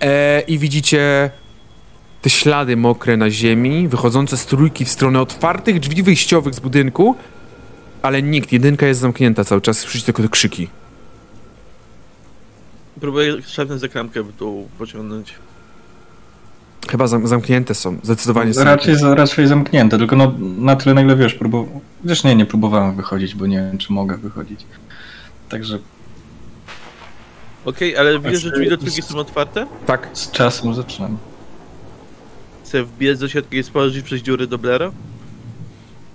e, 0.00 0.40
i 0.40 0.58
widzicie 0.58 1.30
te 2.22 2.30
ślady 2.30 2.76
mokre 2.76 3.16
na 3.16 3.30
ziemi, 3.30 3.88
wychodzące 3.88 4.36
z 4.36 4.46
trójki 4.46 4.84
w 4.84 4.88
stronę 4.88 5.20
otwartych 5.20 5.80
drzwi 5.80 6.02
wyjściowych 6.02 6.54
z 6.54 6.60
budynku, 6.60 7.16
ale 8.02 8.22
nikt, 8.22 8.52
jedynka 8.52 8.86
jest 8.86 9.00
zamknięta 9.00 9.44
cały 9.44 9.60
czas, 9.60 9.78
słyszycie 9.78 10.04
tylko 10.04 10.22
te 10.22 10.28
krzyki. 10.28 10.68
Próbuję 13.00 13.42
szarpnąć 13.42 13.80
za 13.80 13.88
klamkę 13.88 14.22
w 14.22 14.36
dół 14.36 14.68
pociągnąć. 14.78 15.34
Chyba 16.90 17.06
zam 17.06 17.26
zamknięte 17.28 17.74
są, 17.74 17.98
zdecydowanie 18.02 18.54
są. 18.54 18.64
Raczej, 18.64 18.94
raczej 19.14 19.46
zamknięte, 19.46 19.98
tylko 19.98 20.16
no, 20.16 20.32
na 20.58 20.76
tyle, 20.76 20.94
na 20.94 21.02
ile 21.02 21.16
wiesz, 21.16 21.34
próbował. 21.34 21.80
Wiesz, 22.04 22.24
nie, 22.24 22.36
nie 22.36 22.46
próbowałem 22.46 22.96
wychodzić, 22.96 23.34
bo 23.34 23.46
nie 23.46 23.56
wiem, 23.56 23.78
czy 23.78 23.92
mogę 23.92 24.16
wychodzić. 24.16 24.60
Także 25.48 25.78
Okej, 27.66 27.96
ale 27.96 28.20
wiesz, 28.20 28.42
że 28.42 28.50
drzwi 28.50 28.70
do 28.70 28.76
trójki 28.76 29.02
są 29.02 29.18
otwarte? 29.18 29.66
Tak. 29.86 30.08
z 30.12 30.30
czasem 30.30 30.74
zaczynam. 30.74 31.18
Chcę 32.64 32.84
wbiec 32.84 33.20
do 33.20 33.28
środka 33.28 33.56
i 33.56 33.62
spojrzeć 33.62 34.04
przez 34.04 34.22
dziury 34.22 34.46
do 34.46 34.58
Blera? 34.58 34.90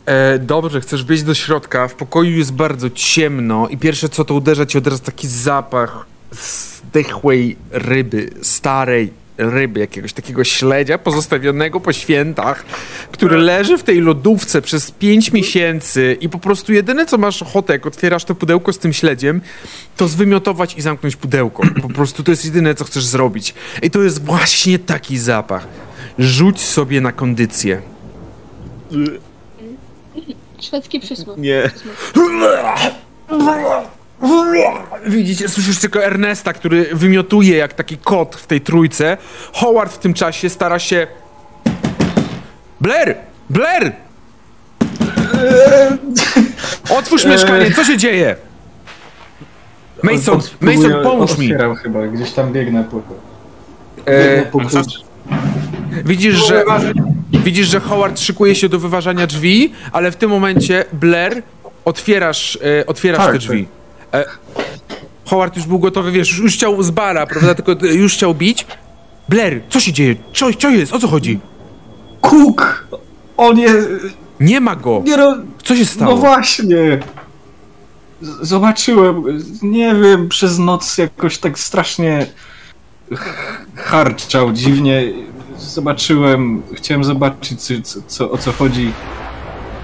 E, 0.06 0.40
dobrze, 0.40 0.82
chcesz 0.82 1.04
wejść 1.04 1.24
do 1.24 1.34
środka. 1.34 1.88
W 1.88 1.96
pokoju 1.96 2.38
jest 2.38 2.54
bardzo 2.54 2.90
ciemno 2.90 3.68
i 3.68 3.78
pierwsze 3.78 4.10
co 4.10 4.26
to 4.26 4.34
uderza 4.34 4.66
ci 4.66 4.78
od 4.78 4.88
razu 4.88 5.04
taki 5.04 5.28
zapach 5.28 6.06
zdechłej 6.32 7.58
ryby, 7.72 8.30
starej 8.42 9.14
ryby, 9.38 9.80
jakiegoś 9.80 10.14
takiego 10.14 10.44
śledzia 10.44 10.98
pozostawionego 10.98 11.80
po 11.80 11.94
świętach, 11.94 12.66
który 13.12 13.38
leży 13.38 13.78
w 13.78 13.84
tej 13.84 14.02
lodówce 14.02 14.62
przez 14.62 14.92
5 14.92 15.32
miesięcy 15.32 16.18
i 16.22 16.30
po 16.30 16.40
prostu 16.40 16.74
jedyne 16.74 17.06
co 17.06 17.18
masz 17.18 17.42
ochotę, 17.42 17.74
jak 17.74 17.86
otwierasz 17.86 18.26
to 18.26 18.36
pudełko 18.36 18.74
z 18.74 18.80
tym 18.80 18.94
śledziem, 18.94 19.42
to 19.98 20.08
zwymiotować 20.08 20.78
i 20.78 20.82
zamknąć 20.82 21.16
pudełko. 21.16 21.64
Po 21.82 21.90
prostu 21.90 22.24
to 22.24 22.32
jest 22.32 22.46
jedyne 22.46 22.76
co 22.76 22.86
chcesz 22.86 23.06
zrobić. 23.06 23.54
I 23.82 23.92
to 23.92 24.02
jest 24.02 24.26
właśnie 24.26 24.80
taki 24.80 25.18
zapach. 25.18 25.68
Rzuć 26.20 26.62
sobie 26.62 27.02
na 27.02 27.12
kondycję. 27.12 27.82
Szwedzki 30.62 31.00
przysług. 31.00 31.38
Nie. 31.38 31.72
Widzicie, 35.08 35.50
słyszysz 35.50 35.80
tylko 35.80 36.04
Ernesta, 36.06 36.54
który 36.54 36.90
wymiotuje 36.94 37.58
jak 37.58 37.74
taki 37.74 37.98
kot 37.98 38.36
w 38.36 38.48
tej 38.48 38.62
trójce. 38.62 39.18
Howard 39.54 39.94
w 39.94 39.98
tym 39.98 40.14
czasie 40.14 40.50
stara 40.50 40.80
się. 40.80 41.08
Blair! 42.82 43.16
Blair! 43.50 43.92
Otwórz 46.90 47.26
mieszkanie, 47.26 47.72
co 47.72 47.84
się 47.84 47.98
dzieje? 47.98 48.36
Mason, 50.04 50.40
Mason, 50.62 51.04
pomóż 51.04 51.38
mi. 51.38 51.54
Chyba, 51.84 52.08
gdzieś 52.08 52.32
tam 52.32 52.54
biegnę 52.54 52.84
po... 52.84 53.02
E, 54.06 54.36
Biegnę 54.36 54.52
po 54.52 54.60
klucz. 54.60 55.04
widzisz, 56.06 56.48
że, 56.48 56.64
widzisz, 57.32 57.68
że 57.68 57.80
Howard 57.80 58.20
szykuje 58.20 58.56
się 58.56 58.70
do 58.70 58.80
wyważania 58.80 59.28
drzwi, 59.28 59.74
ale 59.92 60.12
w 60.12 60.16
tym 60.16 60.30
momencie 60.30 60.86
Blair 60.94 61.44
otwierasz, 61.86 62.60
e, 62.80 62.86
otwierasz 62.86 63.20
Tak, 63.26 63.32
te 63.32 63.40
drzwi. 63.40 63.68
E, 64.14 64.26
Howard 65.26 65.56
już 65.58 65.66
był 65.66 65.80
gotowy, 65.80 66.12
wiesz, 66.12 66.30
już, 66.30 66.40
już 66.40 66.54
chciał 66.54 66.84
z 66.84 66.92
bara, 66.92 67.26
prawda, 67.26 67.56
tylko 67.56 67.88
e, 67.88 67.94
już 67.94 68.14
chciał 68.14 68.36
bić. 68.36 68.68
Blair, 69.30 69.62
co 69.70 69.80
się 69.80 69.94
dzieje? 69.94 70.16
Co, 70.34 70.54
co 70.54 70.70
jest? 70.70 70.94
O 70.94 71.00
co 71.00 71.08
chodzi? 71.08 71.40
Cook! 72.22 72.88
On 73.38 73.60
jest... 73.60 73.88
Nie 74.40 74.60
ma 74.62 74.76
go! 74.76 75.02
Nie 75.06 75.18
ro... 75.18 75.36
Co 75.64 75.76
się 75.76 75.86
stało? 75.86 76.12
No 76.12 76.18
właśnie! 76.18 77.00
Z- 78.22 78.48
Zobaczyłem, 78.48 79.24
nie 79.62 79.96
wiem, 79.96 80.30
przez 80.30 80.60
noc 80.60 80.98
jakoś 80.98 81.38
tak 81.38 81.60
strasznie 81.60 82.26
harczał 83.76 84.52
dziwnie. 84.52 85.04
Zobaczyłem, 85.58 86.62
chciałem 86.74 87.04
zobaczyć, 87.04 87.62
co, 87.62 87.74
co- 88.08 88.32
o 88.32 88.38
co 88.38 88.52
chodzi. 88.52 88.92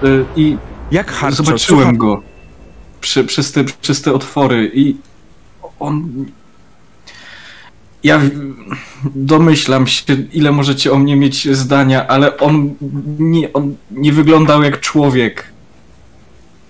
Y, 0.04 0.24
I 0.36 0.56
Jak 0.90 1.12
harczał? 1.12 1.44
zobaczyłem 1.44 1.90
Co 1.92 1.96
go 1.98 2.22
przy, 3.00 3.24
przez, 3.24 3.52
te, 3.52 3.64
przez 3.64 4.02
te 4.02 4.12
otwory 4.12 4.70
i 4.74 4.96
on... 5.80 6.26
Ja 8.04 8.20
domyślam 9.14 9.86
się, 9.86 10.04
ile 10.32 10.52
możecie 10.52 10.92
o 10.92 10.98
mnie 10.98 11.16
mieć 11.16 11.56
zdania, 11.56 12.06
ale 12.08 12.36
on 12.38 12.74
nie, 13.18 13.52
on 13.52 13.76
nie 13.90 14.12
wyglądał 14.12 14.62
jak 14.62 14.80
człowiek. 14.80 15.52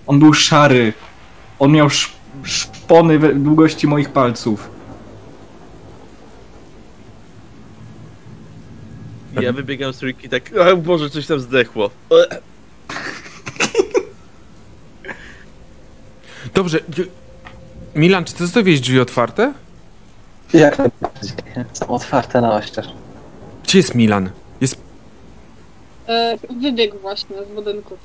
On 0.07 0.19
był 0.19 0.33
szary. 0.33 0.93
On 1.59 1.71
miał 1.71 1.87
sz, 1.87 2.11
szpony 2.43 3.19
długości 3.35 3.87
moich 3.87 4.09
palców. 4.09 4.69
Ja 9.41 9.53
wybiegam 9.53 9.93
z 9.93 9.97
trójki 9.97 10.29
tak, 10.29 10.51
o 10.73 10.77
Boże, 10.77 11.09
coś 11.09 11.27
tam 11.27 11.39
zdechło. 11.39 11.89
E, 12.11 12.39
Dobrze. 16.53 16.79
Milan, 17.95 18.25
czy 18.25 18.33
ty 18.33 18.43
zostawiłeś 18.45 18.81
drzwi 18.81 18.99
otwarte? 18.99 19.53
Jak 20.53 20.77
najbardziej. 20.77 21.31
Są 21.73 21.87
otwarte 21.87 22.41
na 22.41 22.53
oścież. 22.53 22.87
Gdzie 23.63 23.77
jest 23.77 23.95
Milan? 23.95 24.29
Jest... 24.61 24.81
E, 26.07 26.37
wybiegł 26.61 26.99
właśnie 26.99 27.35
z 27.51 27.55
budynku. 27.55 27.97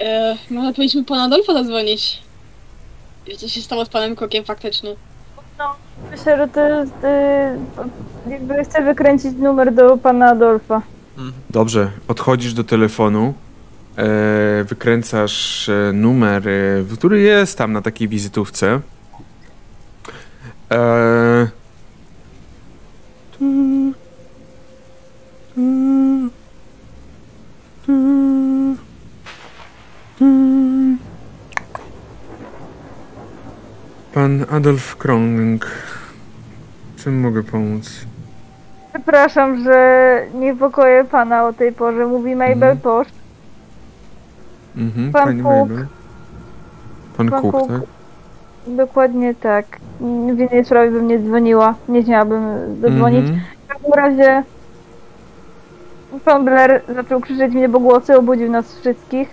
E, 0.00 0.36
może 0.50 0.72
powinniśmy 0.72 1.04
pana 1.04 1.22
Adolfa 1.22 1.52
zadzwonić. 1.52 2.22
Co 3.38 3.48
się 3.48 3.62
stało 3.62 3.84
z 3.84 3.88
panem 3.88 4.16
Kokiem 4.16 4.44
faktycznie? 4.44 4.94
Myślę, 6.10 6.36
że 6.36 6.48
to 6.48 6.60
jest... 6.68 6.92
y, 8.26 8.30
jakby 8.30 8.64
chcę 8.64 8.82
wykręcić 8.82 9.32
numer 9.38 9.74
do 9.74 9.96
pana 9.96 10.26
Adolfa. 10.30 10.82
Dobrze, 11.50 11.90
odchodzisz 12.08 12.54
do 12.54 12.64
telefonu, 12.64 13.34
wykręcasz 14.64 15.68
e, 15.68 15.92
numer, 15.92 16.48
e, 16.48 16.52
który 16.96 17.20
jest 17.20 17.58
tam 17.58 17.72
na 17.72 17.82
takiej 17.82 18.08
wizytówce. 18.08 18.80
E, 20.72 21.48
tu, 23.38 23.44
tu, 25.54 25.62
tu. 27.86 27.92
Pan 34.14 34.46
Adolf 34.50 34.96
Krąg. 34.96 35.66
Czym 36.96 37.20
mogę 37.20 37.42
pomóc? 37.42 37.90
Przepraszam, 38.92 39.64
że 39.64 40.26
niepokoję 40.34 41.04
pana 41.04 41.46
o 41.46 41.52
tej 41.52 41.72
porze. 41.72 42.06
Mówi 42.06 42.36
Mabel 42.36 42.54
Mhm. 42.54 42.78
Mhm, 44.76 45.12
Pan 45.12 45.24
pani. 45.24 45.42
Mabel. 45.42 45.86
Pan 47.16 47.30
Pan 47.30 47.42
Cook, 47.42 47.52
Cook. 47.52 47.68
tak? 47.68 47.80
Dokładnie 48.66 49.34
tak. 49.34 49.64
W 50.00 50.38
innej 50.38 50.64
sprawie 50.64 50.90
bym 50.90 51.08
nie 51.08 51.18
dzwoniła. 51.18 51.74
Nie 51.88 52.02
chciałabym 52.02 52.42
zadzwonić. 52.80 53.20
Mhm. 53.20 53.40
W 53.64 53.68
każdym 53.68 53.92
razie 53.92 54.42
pan 56.24 56.44
Blair 56.44 56.82
zaczął 56.94 57.20
krzyczeć 57.20 57.52
mnie 57.54 57.68
głosy, 57.68 58.16
obudził 58.18 58.50
nas 58.50 58.78
wszystkich. 58.78 59.28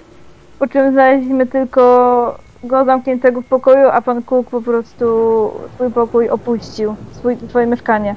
Po 0.59 0.67
czym 0.67 0.91
znaleźliśmy 0.91 1.45
tylko 1.45 2.39
go 2.63 2.85
zamkniętego 2.85 3.41
w 3.41 3.45
pokoju, 3.45 3.87
a 3.91 4.01
pan 4.01 4.23
Cook 4.23 4.49
po 4.49 4.61
prostu 4.61 5.05
swój 5.75 5.91
pokój 5.91 6.29
opuścił, 6.29 6.95
swój, 7.11 7.37
swoje 7.49 7.65
mieszkanie. 7.67 8.15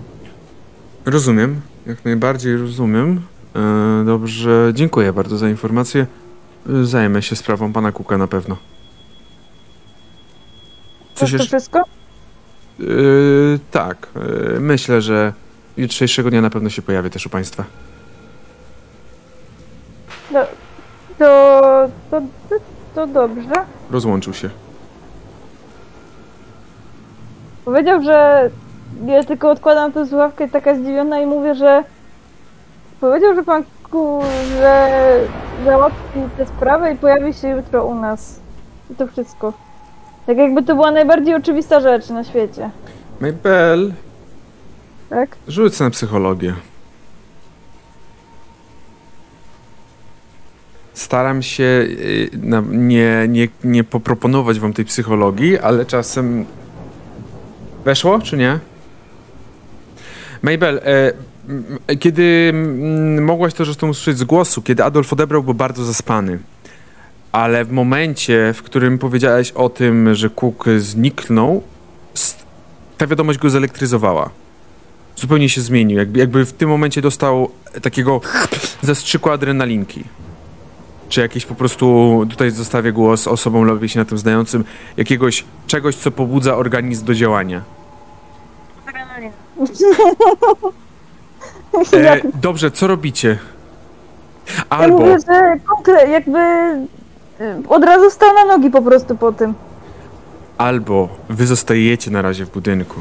Rozumiem, 1.07 1.61
jak 1.87 2.05
najbardziej 2.05 2.57
rozumiem. 2.57 3.21
E, 3.57 4.05
dobrze, 4.05 4.71
dziękuję 4.75 5.13
bardzo 5.13 5.37
za 5.39 5.49
informację. 5.49 6.07
Zajmę 6.83 7.23
się 7.23 7.37
sprawą 7.37 7.73
pana 7.73 7.93
Kuka 7.93 8.19
na 8.19 8.27
pewno. 8.27 8.57
Coś 11.15 11.31
to 11.31 11.37
jeszcze? 11.37 11.47
wszystko? 11.47 11.79
E, 11.79 12.85
tak, 13.71 14.09
e, 14.57 14.61
myślę, 14.61 15.01
że 15.01 15.33
jutrzejszego 15.77 16.31
dnia 16.31 16.41
na 16.41 16.51
pewno 16.51 16.71
się 16.71 16.83
pojawię 16.83 17.11
też 17.11 17.27
u 17.27 17.31
państwa. 17.31 17.65
To, 20.33 20.47
to, 21.19 21.89
to, 22.11 22.21
to, 22.49 22.57
to 22.95 23.07
dobrze. 23.07 23.53
Rozłączył 23.91 24.35
się. 24.35 24.51
Powiedział, 27.65 28.03
że 28.03 28.51
ja 29.07 29.25
tylko 29.25 29.51
odkładam 29.51 29.93
tę 29.93 30.07
słuchawkę 30.07 30.49
taka 30.49 30.75
zdziwiona 30.75 31.21
i 31.21 31.27
mówię, 31.27 31.55
że 31.55 31.85
powiedział, 33.01 33.35
że 33.35 33.43
pan 33.45 33.65
że 34.59 34.91
załatwi 35.65 36.21
tę 36.37 36.47
sprawę 36.47 36.93
i 36.93 36.97
pojawi 36.97 37.35
się 37.35 37.49
jutro 37.49 37.85
u 37.85 37.95
nas. 37.95 38.41
I 38.91 38.95
to 38.95 39.07
wszystko. 39.07 39.53
Tak 40.27 40.37
jakby 40.37 40.63
to 40.63 40.75
była 40.75 40.91
najbardziej 40.91 41.35
oczywista 41.35 41.81
rzecz 41.81 42.09
na 42.09 42.25
świecie, 42.25 42.71
Mabel, 43.21 43.93
tak? 45.11 45.37
rzuć 45.49 45.81
na 45.81 45.91
psychologię. 45.91 46.55
Staram 50.95 51.43
się 51.43 51.65
y, 51.65 52.31
nie, 52.69 53.27
nie, 53.29 53.49
nie 53.65 53.85
poproponować 53.85 54.61
wam 54.61 54.73
tej 54.73 54.85
psychologii, 54.85 55.59
ale 55.59 55.87
czasem... 55.87 56.47
Weszło, 57.85 58.21
czy 58.21 58.37
nie? 58.37 58.59
Mabel, 60.43 60.79
e, 60.79 60.83
m, 60.85 61.13
kiedy 62.01 62.51
mm, 62.55 63.25
mogłaś 63.25 63.55
to 63.55 63.65
zresztą 63.65 63.89
usłyszeć 63.89 64.19
z 64.19 64.25
głosu, 64.25 64.63
kiedy 64.63 64.85
Adolf 64.85 65.13
odebrał, 65.13 65.43
był 65.43 65.55
bardzo 65.55 65.85
zaspany. 65.85 66.39
Ale 67.33 67.65
w 67.65 67.73
momencie, 67.73 68.53
w 68.55 68.63
którym 68.63 68.99
powiedziałeś 68.99 69.53
o 69.53 69.69
tym, 69.69 70.15
że 70.15 70.31
Cook 70.31 70.65
zniknął, 70.79 71.63
ta 72.99 73.07
wiadomość 73.07 73.39
go 73.39 73.51
zelektryzowała. 73.51 74.31
Zupełnie 75.17 75.49
się 75.49 75.61
zmienił. 75.61 75.99
Jakby, 75.99 76.21
jakby 76.21 76.45
w 76.45 76.53
tym 76.53 76.69
momencie 76.69 77.03
dostał 77.03 77.51
takiego 77.83 78.21
zastrzyku 78.83 79.31
adrenalinki. 79.31 80.05
Czy 81.09 81.21
jakieś 81.21 81.47
po 81.47 81.55
prostu, 81.55 82.27
tutaj 82.31 82.51
zostawię 82.51 82.93
głos 82.93 83.29
osobom 83.29 83.67
lepiej 83.67 83.89
się 83.89 83.99
na 83.99 84.05
tym 84.05 84.19
znającym, 84.19 84.65
jakiegoś 84.97 85.45
czegoś, 85.67 85.97
co 85.97 86.11
pobudza 86.11 86.57
organizm 86.57 87.05
do 87.05 87.15
działania. 87.15 87.63
E, 91.95 92.21
dobrze, 92.35 92.71
co 92.71 92.87
robicie? 92.87 93.39
Ja 94.57 94.65
Albo, 94.71 94.99
mówię, 94.99 95.17
że 95.29 95.57
konkre- 95.67 96.09
jakby 96.09 96.39
y, 97.41 97.69
od 97.69 97.85
razu 97.85 98.11
stał 98.11 98.35
na 98.35 98.45
nogi 98.45 98.71
po 98.71 98.83
prostu 98.83 99.17
po 99.17 99.33
tym. 99.33 99.55
albo 100.59 101.09
wy 101.29 101.47
zostajecie 101.47 102.11
na 102.11 102.23
razie 102.23 102.45
w 102.47 102.51
budynku. 102.51 103.01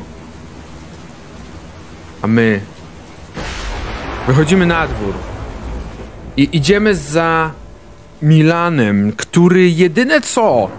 A 2.21 2.27
my 2.27 2.61
wychodzimy 4.27 4.65
na 4.65 4.87
dwór 4.87 5.13
i 6.37 6.49
idziemy 6.57 6.95
za 6.95 7.51
Milanem, 8.21 9.11
który 9.17 9.69
jedyne 9.69 10.21
co 10.21 10.69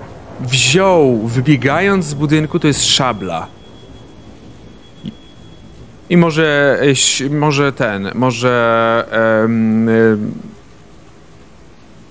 wziął 0.41 1.19
wybiegając 1.19 2.05
z 2.05 2.15
budynku 2.15 2.59
to 2.59 2.67
jest 2.67 2.85
szabla. 2.87 3.47
I- 6.11 6.17
może, 6.17 6.79
eś- 6.83 7.31
może 7.31 7.73
ten, 7.73 8.11
może 8.15 9.05
em, 9.45 9.89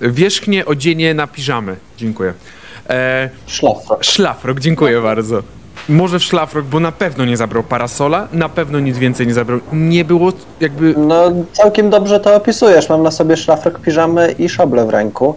wierzchnie 0.01 0.65
odzienie 0.65 1.13
na 1.13 1.27
piżamy. 1.27 1.75
Dziękuję. 1.97 2.33
E, 2.89 3.29
Szlafrok. 3.47 4.03
Szlafrok, 4.03 4.59
dziękuję 4.59 5.01
bardzo. 5.01 5.43
Może 5.89 6.19
w 6.19 6.23
szlafrok, 6.23 6.65
bo 6.65 6.79
na 6.79 6.91
pewno 6.91 7.25
nie 7.25 7.37
zabrał 7.37 7.63
parasola, 7.63 8.27
na 8.33 8.49
pewno 8.49 8.79
nic 8.79 8.97
więcej 8.97 9.27
nie 9.27 9.33
zabrał. 9.33 9.59
Nie 9.73 10.05
było 10.05 10.33
jakby. 10.59 10.93
No, 10.97 11.31
całkiem 11.53 11.89
dobrze 11.89 12.19
to 12.19 12.35
opisujesz. 12.35 12.89
Mam 12.89 13.03
na 13.03 13.11
sobie 13.11 13.37
szlafrok, 13.37 13.79
piżamy 13.79 14.35
i 14.39 14.49
szablę 14.49 14.85
w 14.85 14.89
ręku. 14.89 15.35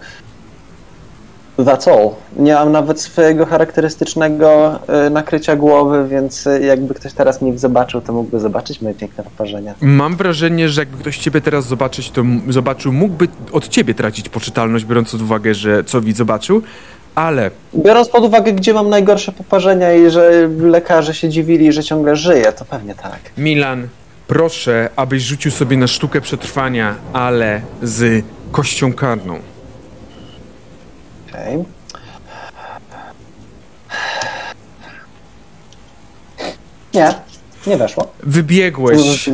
That's 1.59 1.91
all. 1.91 2.11
Nie 2.37 2.55
mam 2.55 2.73
nawet 2.73 3.01
swojego 3.01 3.47
charakterystycznego 3.47 4.79
y, 5.07 5.11
nakrycia 5.11 5.57
głowy, 5.57 6.09
więc 6.09 6.47
y, 6.47 6.65
jakby 6.65 6.95
ktoś 6.95 7.13
teraz 7.13 7.43
mnie 7.43 7.59
zobaczył, 7.59 8.01
to 8.01 8.13
mógłby 8.13 8.41
zobaczyć 8.41 8.81
moje 8.83 8.95
piękne 8.95 9.25
poparzenia. 9.25 9.75
Mam 9.81 10.17
wrażenie, 10.17 10.69
że 10.69 10.81
jakby 10.81 10.99
ktoś 10.99 11.19
ciebie 11.19 11.41
teraz 11.41 11.67
zobaczyć, 11.67 12.11
to 12.11 12.23
zobaczył, 12.49 12.93
mógłby 12.93 13.29
od 13.53 13.69
ciebie 13.69 13.95
tracić 13.95 14.29
poczytalność, 14.29 14.85
biorąc 14.85 15.11
pod 15.13 15.23
uwagę, 15.23 15.55
że 15.55 15.85
co 15.85 16.01
widz 16.01 16.17
zobaczył, 16.17 16.63
ale 17.15 17.51
Biorąc 17.77 18.09
pod 18.09 18.25
uwagę, 18.25 18.53
gdzie 18.53 18.75
mam 18.75 18.89
najgorsze 18.91 19.33
poparzenia 19.33 19.95
i 19.95 20.11
że 20.11 20.49
lekarze 20.61 21.15
się 21.15 21.29
dziwili, 21.29 21.73
że 21.73 21.85
ciągle 21.85 22.17
żyję, 22.17 22.53
to 22.53 22.65
pewnie 22.65 22.95
tak. 22.95 23.19
Milan, 23.39 23.89
proszę, 24.27 24.91
abyś 24.97 25.23
rzucił 25.23 25.51
sobie 25.51 25.77
na 25.77 25.87
sztukę 25.87 26.21
przetrwania, 26.21 26.95
ale 27.13 27.61
z 27.83 28.25
kością 28.53 28.93
karną. 28.93 29.54
Okej. 31.35 31.65
Nie, 36.94 37.15
nie 37.66 37.77
weszło. 37.77 38.12
Wybiegłeś. 38.23 39.28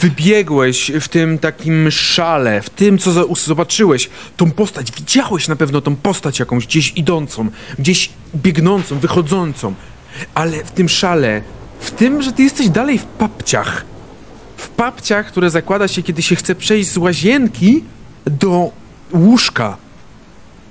Wybiegłeś 0.00 0.92
w 1.00 1.08
tym 1.08 1.38
takim 1.38 1.90
szale, 1.90 2.62
w 2.62 2.70
tym, 2.70 2.98
co 2.98 3.24
zobaczyłeś, 3.34 4.10
tą 4.36 4.50
postać, 4.50 4.92
widziałeś 4.92 5.48
na 5.48 5.56
pewno 5.56 5.80
tą 5.80 5.96
postać 5.96 6.38
jakąś 6.38 6.66
gdzieś 6.66 6.92
idącą, 6.96 7.48
gdzieś 7.78 8.10
biegnącą, 8.34 8.98
wychodzącą, 8.98 9.74
ale 10.34 10.64
w 10.64 10.70
tym 10.70 10.88
szale, 10.88 11.42
w 11.80 11.90
tym, 11.90 12.22
że 12.22 12.32
ty 12.32 12.42
jesteś 12.42 12.68
dalej 12.68 12.98
w 12.98 13.04
papciach, 13.04 13.84
w 14.56 14.68
papciach, 14.68 15.26
które 15.26 15.50
zakłada 15.50 15.88
się, 15.88 16.02
kiedy 16.02 16.22
się 16.22 16.36
chce 16.36 16.54
przejść 16.54 16.90
z 16.90 16.96
łazienki 16.96 17.84
do 18.26 18.70
łóżka. 19.14 19.76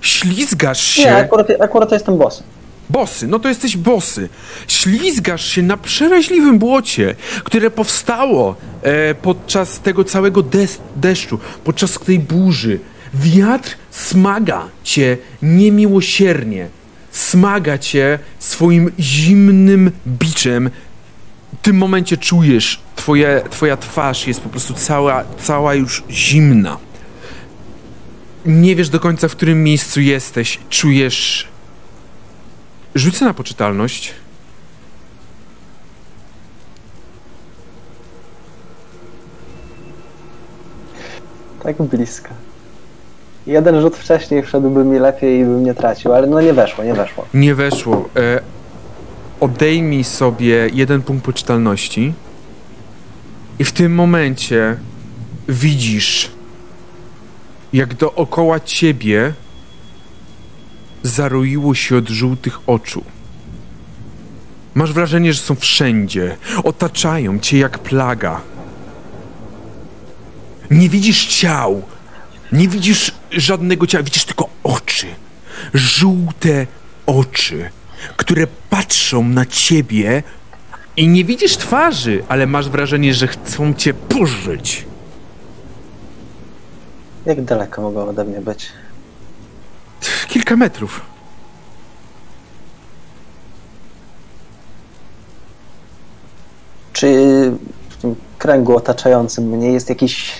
Ślizgasz 0.01 0.81
się. 0.81 1.01
Nie, 1.01 1.15
akurat, 1.17 1.47
akurat 1.59 1.91
jestem 1.91 2.17
bossem. 2.17 2.43
Bosy, 2.89 3.27
no 3.27 3.39
to 3.39 3.49
jesteś 3.49 3.77
bosy. 3.77 4.29
Ślizgasz 4.67 5.45
się 5.45 5.61
na 5.61 5.77
przeraźliwym 5.77 6.59
błocie, 6.59 7.15
które 7.43 7.71
powstało 7.71 8.55
e, 8.83 9.15
podczas 9.15 9.79
tego 9.79 10.03
całego 10.03 10.41
des- 10.43 10.79
deszczu, 10.95 11.39
podczas 11.63 11.99
tej 11.99 12.19
burzy. 12.19 12.79
Wiatr 13.13 13.75
smaga 13.91 14.65
cię 14.83 15.17
niemiłosiernie. 15.41 16.67
Smaga 17.11 17.77
cię 17.77 18.19
swoim 18.39 18.91
zimnym 18.99 19.91
biczem 20.07 20.69
W 21.53 21.61
tym 21.61 21.77
momencie 21.77 22.17
czujesz, 22.17 22.79
twoje, 22.95 23.41
twoja 23.49 23.77
twarz 23.77 24.27
jest 24.27 24.41
po 24.41 24.49
prostu 24.49 24.73
cała, 24.73 25.23
cała 25.43 25.75
już 25.75 26.03
zimna. 26.09 26.77
Nie 28.45 28.75
wiesz 28.75 28.89
do 28.89 28.99
końca, 28.99 29.27
w 29.27 29.31
którym 29.31 29.63
miejscu 29.63 30.01
jesteś. 30.01 30.59
Czujesz. 30.69 31.47
Rzucę 32.95 33.25
na 33.25 33.33
poczytalność. 33.33 34.13
Tak 41.63 41.81
blisko. 41.81 42.29
Jeden 43.47 43.81
rzut 43.81 43.97
wcześniej 43.97 44.43
wszedłby 44.43 44.85
mi 44.85 44.99
lepiej 44.99 45.39
i 45.39 45.43
bym 45.43 45.63
nie 45.63 45.73
tracił, 45.73 46.13
ale 46.13 46.27
no 46.27 46.41
nie 46.41 46.53
weszło, 46.53 46.83
nie 46.83 46.93
weszło. 46.93 47.25
Nie 47.33 47.55
weszło. 47.55 48.09
E, 48.15 48.41
odejmij 49.39 50.03
sobie 50.03 50.69
jeden 50.73 51.01
punkt 51.01 51.25
poczytalności. 51.25 52.13
I 53.59 53.63
w 53.63 53.71
tym 53.71 53.95
momencie 53.95 54.77
widzisz, 55.49 56.31
jak 57.73 57.93
dookoła 57.93 58.59
ciebie 58.59 59.33
zaroiło 61.03 61.75
się 61.75 61.97
od 61.97 62.09
żółtych 62.09 62.69
oczu. 62.69 63.03
Masz 64.75 64.93
wrażenie, 64.93 65.33
że 65.33 65.41
są 65.41 65.55
wszędzie. 65.55 66.37
Otaczają 66.63 67.39
cię 67.39 67.57
jak 67.57 67.79
plaga. 67.79 68.41
Nie 70.71 70.89
widzisz 70.89 71.25
ciał. 71.25 71.83
Nie 72.51 72.67
widzisz 72.67 73.11
żadnego 73.31 73.87
ciała. 73.87 74.03
Widzisz 74.03 74.25
tylko 74.25 74.49
oczy. 74.63 75.07
Żółte 75.73 76.67
oczy, 77.05 77.69
które 78.17 78.47
patrzą 78.69 79.23
na 79.23 79.45
ciebie 79.45 80.23
i 80.97 81.07
nie 81.07 81.25
widzisz 81.25 81.57
twarzy, 81.57 82.23
ale 82.29 82.47
masz 82.47 82.69
wrażenie, 82.69 83.13
że 83.13 83.27
chcą 83.27 83.73
cię 83.73 83.93
pożyć. 83.93 84.85
Jak 87.27 87.41
daleko 87.41 87.81
mogą 87.81 88.09
ode 88.09 88.23
mnie 88.23 88.41
być? 88.41 88.69
Kilka 90.27 90.55
metrów. 90.55 91.01
Czy 96.93 97.07
w 97.89 97.97
tym 97.97 98.15
kręgu 98.37 98.77
otaczającym 98.77 99.49
mnie 99.49 99.71
jest 99.71 99.89
jakiś 99.89 100.33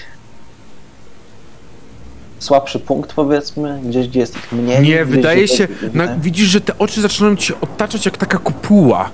słabszy 2.39 2.80
punkt, 2.80 3.14
powiedzmy? 3.14 3.81
Gdzieś, 3.84 4.07
gdzie 4.07 4.19
jest 4.19 4.35
ich 4.38 4.51
mniej? 4.51 4.81
Nie, 4.81 5.05
wydaje 5.05 5.47
się, 5.47 5.68
na, 5.93 6.15
widzisz, 6.15 6.47
że 6.47 6.61
te 6.61 6.77
oczy 6.77 7.01
zaczynają 7.01 7.35
cię 7.35 7.61
otaczać 7.61 8.05
jak 8.05 8.18
taka 8.18 8.38
kopuła. 8.38 9.09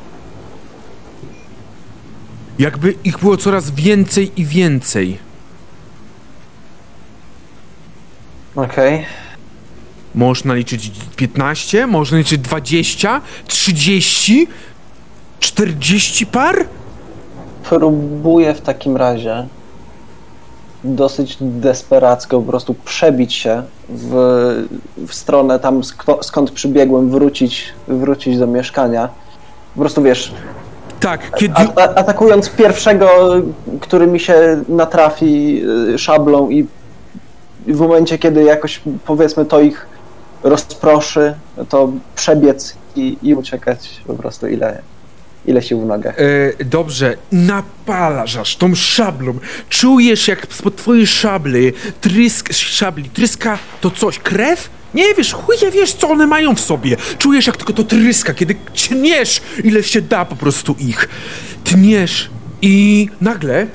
Jakby 2.60 2.96
ich 3.04 3.20
było 3.20 3.38
coraz 3.38 3.72
więcej 3.72 4.32
i 4.42 4.46
więcej. 4.46 5.33
Okej. 8.56 9.06
Możesz 10.16 10.44
naliczyć 10.44 10.92
15, 11.16 11.88
możesz 11.88 12.12
naliczyć 12.12 12.42
20, 12.42 13.22
30, 13.48 14.48
40 15.40 16.26
par? 16.26 16.66
Próbuję 17.64 18.54
w 18.54 18.62
takim 18.62 18.98
razie 18.98 19.48
dosyć 20.84 21.38
desperacko 21.42 22.40
po 22.40 22.48
prostu 22.50 22.74
przebić 22.74 23.34
się 23.34 23.64
w, 23.90 24.12
w 25.08 25.14
stronę 25.14 25.60
tam, 25.60 25.82
sk- 25.82 26.24
skąd 26.24 26.52
przybiegłem, 26.52 27.10
wrócić, 27.10 27.66
wrócić 27.88 28.38
do 28.38 28.48
mieszkania. 28.48 29.10
Po 29.76 29.80
prostu 29.82 30.02
wiesz, 30.04 30.34
Tak, 31.00 31.32
kiedy... 31.38 31.56
atakując 31.96 32.50
pierwszego, 32.50 33.08
który 33.82 34.08
mi 34.08 34.20
się 34.20 34.64
natrafi 34.70 35.62
y, 35.94 35.98
szablą 35.98 36.50
i 36.50 36.68
w 37.68 37.80
momencie, 37.80 38.18
kiedy 38.18 38.44
jakoś 38.44 38.82
powiedzmy 39.06 39.46
to 39.46 39.62
ich 39.62 39.86
rozproszy, 40.44 41.34
to 41.70 41.92
przebiec 42.16 42.76
i, 42.96 43.18
i 43.22 43.36
uciekać 43.36 43.90
po 44.08 44.14
prostu 44.14 44.48
ile, 44.48 44.82
ile 45.46 45.62
sił 45.62 45.80
w. 45.80 46.14
E, 46.18 46.66
dobrze, 46.66 47.18
napalasz 47.32 48.56
tą 48.56 48.76
szablą. 48.76 49.34
Czujesz, 49.70 50.28
jak 50.28 50.48
spod 50.50 50.76
twojej 50.76 51.08
szabli, 51.08 51.74
trysk, 52.02 52.54
szabli, 52.54 53.10
tryska 53.10 53.60
to 53.82 53.92
coś, 53.92 54.20
krew? 54.20 54.70
Nie 54.94 55.14
wiesz, 55.14 55.34
chuje 55.34 55.72
wiesz, 55.72 55.94
co 55.94 56.10
one 56.10 56.28
mają 56.28 56.56
w 56.56 56.60
sobie. 56.60 56.98
Czujesz, 57.18 57.48
jak 57.48 57.58
tylko 57.58 57.74
to 57.74 57.84
tryska, 57.84 58.34
kiedy 58.34 58.56
tniesz, 58.88 59.42
ile 59.64 59.84
się 59.84 60.02
da 60.02 60.26
po 60.26 60.36
prostu 60.36 60.76
ich. 60.80 61.10
Tniesz 61.64 62.30
i 62.62 63.10
nagle 63.22 63.68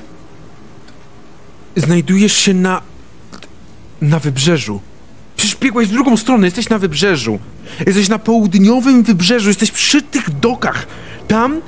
znajdujesz 1.75 2.33
się 2.33 2.53
na 2.53 2.81
na 4.01 4.19
wybrzeżu. 4.19 4.81
Przecież 5.37 5.57
biegłeś 5.57 5.87
w 5.87 5.91
drugą 5.91 6.17
stronę, 6.17 6.47
jesteś 6.47 6.69
na 6.69 6.79
wybrzeżu. 6.79 7.39
Jesteś 7.87 8.09
na 8.09 8.19
południowym 8.19 9.03
wybrzeżu, 9.03 9.47
jesteś 9.47 9.71
przy 9.71 10.01
tych 10.01 10.39
dokach. 10.39 10.87
Tam, 11.27 11.61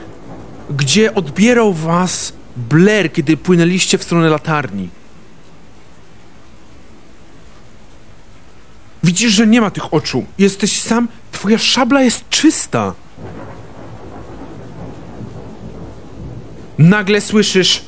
gdzie 0.69 1.15
odbierał 1.15 1.73
was 1.73 2.33
Blair, 2.57 3.13
kiedy 3.13 3.37
płynęliście 3.37 3.97
w 3.97 4.03
stronę 4.03 4.29
latarni. 4.29 4.89
Widzisz, 9.03 9.31
że 9.31 9.47
nie 9.47 9.61
ma 9.61 9.71
tych 9.71 9.93
oczu. 9.93 10.25
Jesteś 10.37 10.81
sam, 10.81 11.07
twoja 11.31 11.57
szabla 11.57 12.01
jest 12.01 12.29
czysta. 12.29 12.93
Nagle 16.77 17.21
słyszysz 17.21 17.81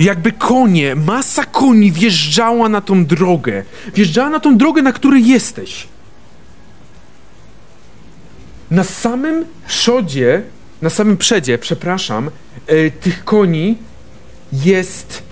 Jakby 0.00 0.32
konie, 0.32 0.94
masa 0.94 1.44
koni 1.44 1.92
wjeżdżała 1.92 2.68
na 2.68 2.80
tą 2.80 3.06
drogę. 3.06 3.64
Wjeżdżała 3.94 4.30
na 4.30 4.40
tą 4.40 4.56
drogę, 4.56 4.82
na 4.82 4.92
której 4.92 5.26
jesteś. 5.26 5.88
Na 8.70 8.84
samym 8.84 9.44
przodzie, 9.66 10.42
na 10.82 10.90
samym 10.90 11.16
przedzie, 11.16 11.58
przepraszam, 11.58 12.30
e, 12.66 12.90
tych 12.90 13.24
koni 13.24 13.78
jest, 14.52 15.22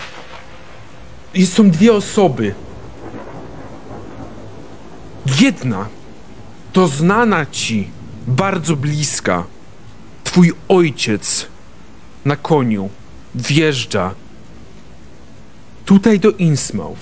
jest. 1.34 1.54
Są 1.54 1.70
dwie 1.70 1.92
osoby. 1.92 2.54
Jedna 5.40 5.88
to 6.72 6.88
znana 6.88 7.46
ci, 7.46 7.88
bardzo 8.26 8.76
bliska. 8.76 9.44
Twój 10.24 10.52
ojciec 10.68 11.46
na 12.24 12.36
koniu 12.36 12.90
wjeżdża 13.34 14.14
tutaj 15.84 16.20
do 16.20 16.30
Innsmouth. 16.30 17.00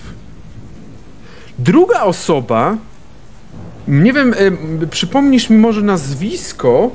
Druga 1.59 2.03
osoba, 2.03 2.77
nie 3.89 4.13
wiem, 4.13 4.35
e, 4.83 4.87
przypomnisz 4.87 5.51
mi 5.51 5.57
może 5.57 5.83
nazwisko, 5.83 6.91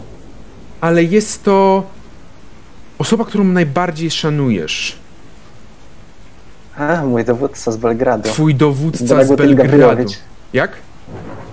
ale 0.82 1.04
jest 1.04 1.44
to 1.44 1.84
osoba, 2.98 3.26
którą 3.26 3.44
najbardziej 3.44 4.12
szanujesz. 4.12 4.96
A, 6.78 7.06
mój 7.06 7.26
dowódca 7.26 7.72
z 7.72 7.78
Belgradu. 7.78 8.30
Twój 8.30 8.56
dowódca 8.56 9.06
z 9.06 9.08
Dragutin 9.08 9.56
Belgradu. 9.56 9.78
Gawrilowicz. 9.78 10.18
Jak? 10.54 10.72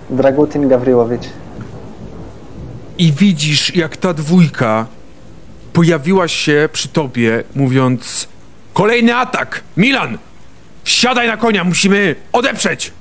Dragutin 0.09 0.67
Gawrilowicz. 0.67 1.29
I 2.97 3.11
widzisz, 3.11 3.75
jak 3.75 3.97
ta 3.97 4.13
dwójka 4.13 4.85
pojawiła 5.73 6.27
się 6.27 6.69
przy 6.71 6.87
tobie, 6.87 7.43
mówiąc: 7.55 8.27
Kolejny 8.75 9.15
atak! 9.15 9.63
Milan! 9.77 10.17
Wsiadaj 10.83 11.27
na 11.27 11.37
konia, 11.37 11.63
musimy 11.63 12.15
odeprzeć! 12.31 12.91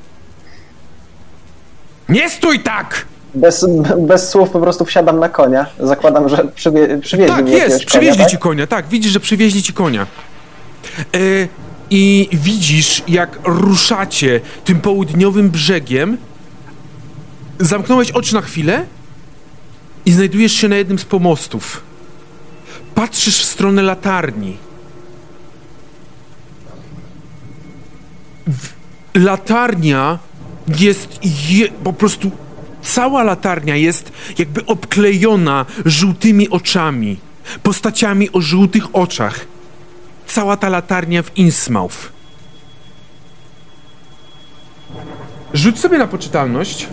Nie 2.09 2.31
stój 2.31 2.61
tak! 2.61 3.07
Bez, 3.35 3.67
bez 3.99 4.31
słów 4.31 4.51
po 4.51 4.61
prostu 4.61 4.85
wsiadam 4.85 5.19
na 5.19 5.29
konia. 5.29 5.67
Zakładam, 5.81 6.29
że 6.29 6.45
przywie, 6.55 6.99
przywieźli 6.99 7.37
Tak, 7.37 7.49
jest, 7.49 7.85
przywieźli 7.85 8.17
konia, 8.19 8.31
ci 8.31 8.39
konia, 8.39 8.67
tak, 8.67 8.89
widzisz, 8.89 9.13
że 9.13 9.21
przywieźli 9.21 9.63
ci 9.63 9.73
konia. 9.73 10.07
E, 11.15 11.19
I 11.91 12.29
widzisz, 12.33 13.03
jak 13.09 13.39
ruszacie 13.45 14.41
tym 14.65 14.81
południowym 14.81 15.51
brzegiem. 15.51 16.17
Zamknąłeś 17.61 18.11
oczy 18.11 18.35
na 18.35 18.41
chwilę 18.41 18.85
i 20.07 20.13
znajdujesz 20.13 20.53
się 20.53 20.69
na 20.69 20.77
jednym 20.77 20.99
z 20.99 21.05
pomostów. 21.05 21.83
Patrzysz 22.95 23.41
w 23.41 23.45
stronę 23.45 23.83
latarni. 23.83 24.57
Latarnia 29.15 30.19
jest 30.79 31.19
je, 31.51 31.69
po 31.85 31.93
prostu 31.93 32.31
cała 32.83 33.23
latarnia 33.23 33.77
jest 33.77 34.13
jakby 34.39 34.67
obklejona 34.67 35.67
żółtymi 35.85 36.51
oczami, 36.51 37.17
postaciami 37.63 38.33
o 38.33 38.41
żółtych 38.41 38.85
oczach. 38.97 39.41
Cała 40.27 40.57
ta 40.57 40.69
latarnia 40.69 41.23
w 41.23 41.39
Innsmouth. 41.39 42.13
Rzuć 45.55 45.79
sobie 45.79 45.99
na 45.99 46.07
poczytalność. 46.07 46.89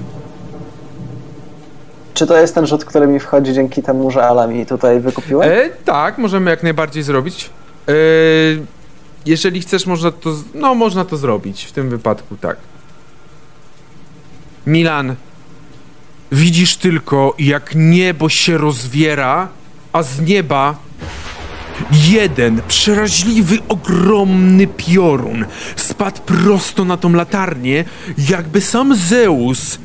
czy 2.13 2.27
to 2.27 2.37
jest 2.37 2.55
ten 2.55 2.67
rzut, 2.67 2.85
który 2.85 3.07
mi 3.07 3.19
wchodzi 3.19 3.53
dzięki 3.53 3.83
temu, 3.83 4.11
że 4.11 4.23
Ala 4.23 4.47
mi 4.47 4.65
tutaj 4.65 4.99
wykupiła? 4.99 5.45
E, 5.45 5.69
tak, 5.69 6.17
możemy 6.17 6.51
jak 6.51 6.63
najbardziej 6.63 7.03
zrobić. 7.03 7.49
E, 7.87 7.91
jeżeli 9.25 9.61
chcesz, 9.61 9.85
można 9.85 10.11
to. 10.11 10.35
No, 10.53 10.75
można 10.75 11.05
to 11.05 11.17
zrobić. 11.17 11.63
W 11.63 11.71
tym 11.71 11.89
wypadku 11.89 12.37
tak. 12.37 12.57
Milan, 14.67 15.15
widzisz 16.31 16.77
tylko, 16.77 17.35
jak 17.39 17.71
niebo 17.75 18.29
się 18.29 18.57
rozwiera, 18.57 19.47
a 19.93 20.03
z 20.03 20.21
nieba 20.21 20.75
jeden 22.09 22.61
przeraźliwy, 22.67 23.57
ogromny 23.67 24.67
piorun 24.67 25.45
spadł 25.75 26.21
prosto 26.21 26.85
na 26.85 26.97
tą 26.97 27.13
latarnię, 27.13 27.85
jakby 28.29 28.61
sam 28.61 28.95
Zeus 28.95 29.79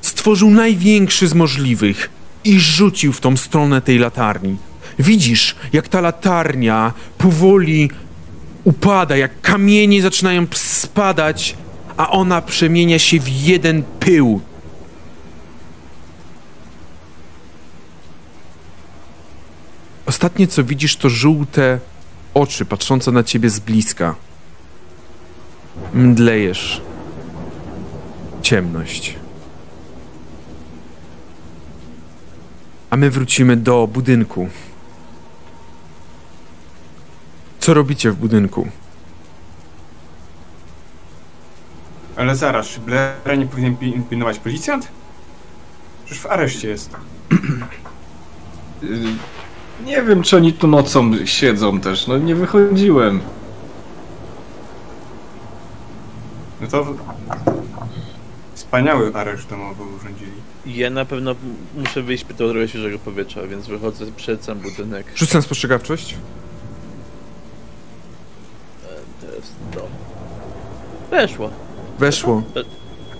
stworzył 0.00 0.50
największy 0.50 1.28
z 1.28 1.34
możliwych 1.34 2.10
i 2.44 2.60
rzucił 2.60 3.12
w 3.12 3.20
tą 3.20 3.36
stronę 3.36 3.80
tej 3.80 3.98
latarni. 3.98 4.56
Widzisz, 4.98 5.56
jak 5.72 5.88
ta 5.88 6.00
latarnia 6.00 6.92
powoli 7.18 7.90
upada, 8.66 9.16
jak 9.16 9.40
kamienie 9.40 10.02
zaczynają 10.02 10.46
spadać, 10.54 11.56
a 11.96 12.10
ona 12.10 12.42
przemienia 12.42 12.98
się 12.98 13.20
w 13.20 13.28
jeden 13.28 13.82
pył. 13.82 14.40
Ostatnie 20.06 20.46
co 20.46 20.64
widzisz 20.64 20.96
to 20.96 21.10
żółte 21.10 21.78
oczy 22.34 22.64
patrzące 22.64 23.12
na 23.12 23.22
ciebie 23.22 23.50
z 23.50 23.60
bliska. 23.60 24.14
Mdlejesz. 25.94 26.80
Ciemność. 28.42 29.14
A 32.90 32.96
my 32.96 33.10
wrócimy 33.10 33.56
do 33.56 33.88
budynku. 33.92 34.48
Co 37.66 37.74
robicie 37.74 38.10
w 38.10 38.16
budynku? 38.16 38.68
Ale 42.16 42.36
zaraz, 42.36 42.66
czy 42.66 42.80
Blaira 42.80 43.34
nie 43.34 43.46
powinien 43.46 43.76
pi- 43.76 44.00
pilnować 44.10 44.38
policjant? 44.38 44.88
Przecież 46.04 46.22
w 46.22 46.26
areszcie 46.26 46.68
jest. 46.68 46.90
Nie 49.86 50.02
wiem, 50.02 50.22
czy 50.22 50.36
oni 50.36 50.52
tu 50.52 50.66
nocą 50.66 51.26
siedzą 51.26 51.80
też, 51.80 52.06
no 52.06 52.18
nie 52.18 52.34
wychodziłem. 52.34 53.20
No 56.60 56.66
to... 56.66 56.86
Wspaniały 58.54 59.14
areszt 59.14 59.48
domowy 59.48 59.82
urządzili. 59.84 60.32
Ja 60.66 60.90
na 60.90 61.04
pewno 61.04 61.34
muszę 61.76 62.02
wyjść 62.02 62.24
po 62.24 62.34
trochę 62.34 62.68
świeżego 62.68 62.98
powietrza, 62.98 63.46
więc 63.46 63.66
wychodzę 63.66 64.06
przed 64.16 64.44
sam 64.44 64.58
budynek. 64.58 65.06
Rzucę 65.16 65.38
na 65.38 65.42
spostrzegawczość. 65.42 66.16
To 69.20 69.35
jest 69.46 69.74
to. 69.74 69.86
Weszło. 71.10 71.50
Weszło. 71.98 72.42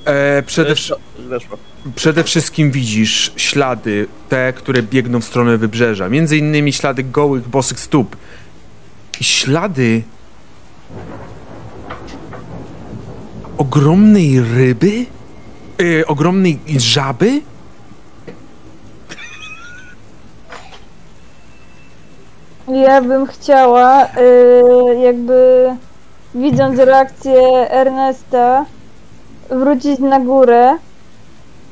E, 0.05 0.43
przede. 0.43 0.75
Weszło. 1.19 1.59
przede 1.95 2.25
wszystkim 2.25 2.71
widzisz 2.71 3.33
ślady, 3.37 4.07
te, 4.29 4.53
które 4.53 4.83
biegną 4.83 5.21
w 5.21 5.25
stronę 5.25 5.59
wybrzeża. 5.59 6.09
Między 6.09 6.37
innymi 6.37 6.73
ślady 6.73 7.03
gołych, 7.03 7.49
bosych 7.49 7.81
stóp. 7.81 8.17
I 9.21 9.25
ślady 9.25 10.03
ogromnej 13.59 14.41
ryby? 14.41 15.07
E, 16.01 16.07
ogromnej 16.07 16.59
żaby? 16.77 17.41
Ja 22.69 23.01
bym 23.01 23.27
chciała, 23.27 24.05
y, 24.05 24.99
jakby 25.05 25.67
widząc 26.37 26.79
reakcję 26.79 27.71
Ernesta, 27.71 28.65
wrócić 29.51 29.99
na 29.99 30.21
górę, 30.21 30.77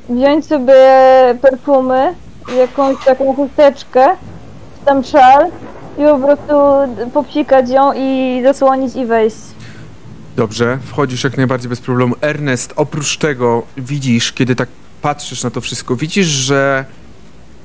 wziąć 0.09 0.45
sobie 0.45 0.75
perfumy, 1.41 2.13
jakąś 2.57 3.05
taką 3.05 3.35
chusteczkę, 3.35 4.07
tam 4.85 5.03
szal 5.03 5.47
i 5.97 6.01
po 6.01 6.19
prostu 6.19 6.53
popsikać 7.13 7.69
ją 7.69 7.93
i 7.93 8.39
zasłonić 8.43 8.95
i 8.95 9.05
wejść. 9.05 9.37
Dobrze, 10.35 10.77
wchodzisz 10.85 11.23
jak 11.23 11.37
najbardziej 11.37 11.69
bez 11.69 11.81
problemu. 11.81 12.15
Ernest, 12.21 12.73
oprócz 12.75 13.17
tego 13.17 13.63
widzisz, 13.77 14.33
kiedy 14.33 14.55
tak 14.55 14.69
patrzysz 15.01 15.43
na 15.43 15.51
to 15.51 15.61
wszystko, 15.61 15.95
widzisz, 15.95 16.27
że 16.27 16.85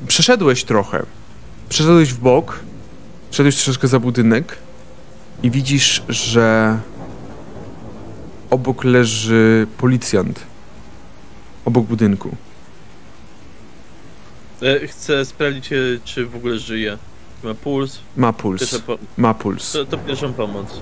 przeszedłeś 0.06 0.64
trochę. 0.64 1.02
Przeszedłeś 1.68 2.12
w 2.12 2.18
bok, 2.18 2.60
przeszedłeś 3.31 3.55
troszeczkę 3.56 3.89
za 3.89 4.01
budynek 4.01 4.56
i 5.43 5.51
widzisz, 5.51 6.03
że 6.09 6.79
obok 8.51 8.85
leży 8.85 9.67
policjant. 9.79 10.41
Obok 11.65 11.87
budynku. 11.87 12.37
E, 14.62 14.87
Chcę 14.87 15.25
sprawdzić, 15.25 15.73
e, 15.73 15.77
czy 16.05 16.27
w 16.27 16.37
ogóle 16.37 16.59
żyje. 16.59 16.99
Ma 17.45 17.55
puls. 17.55 17.99
Ma 18.17 18.33
puls. 18.33 18.79
Po... 18.81 18.99
Ma 19.17 19.35
puls. 19.35 19.73
to, 19.73 19.85
to 19.85 19.99
pierwszą 19.99 20.33
pomoc. 20.33 20.81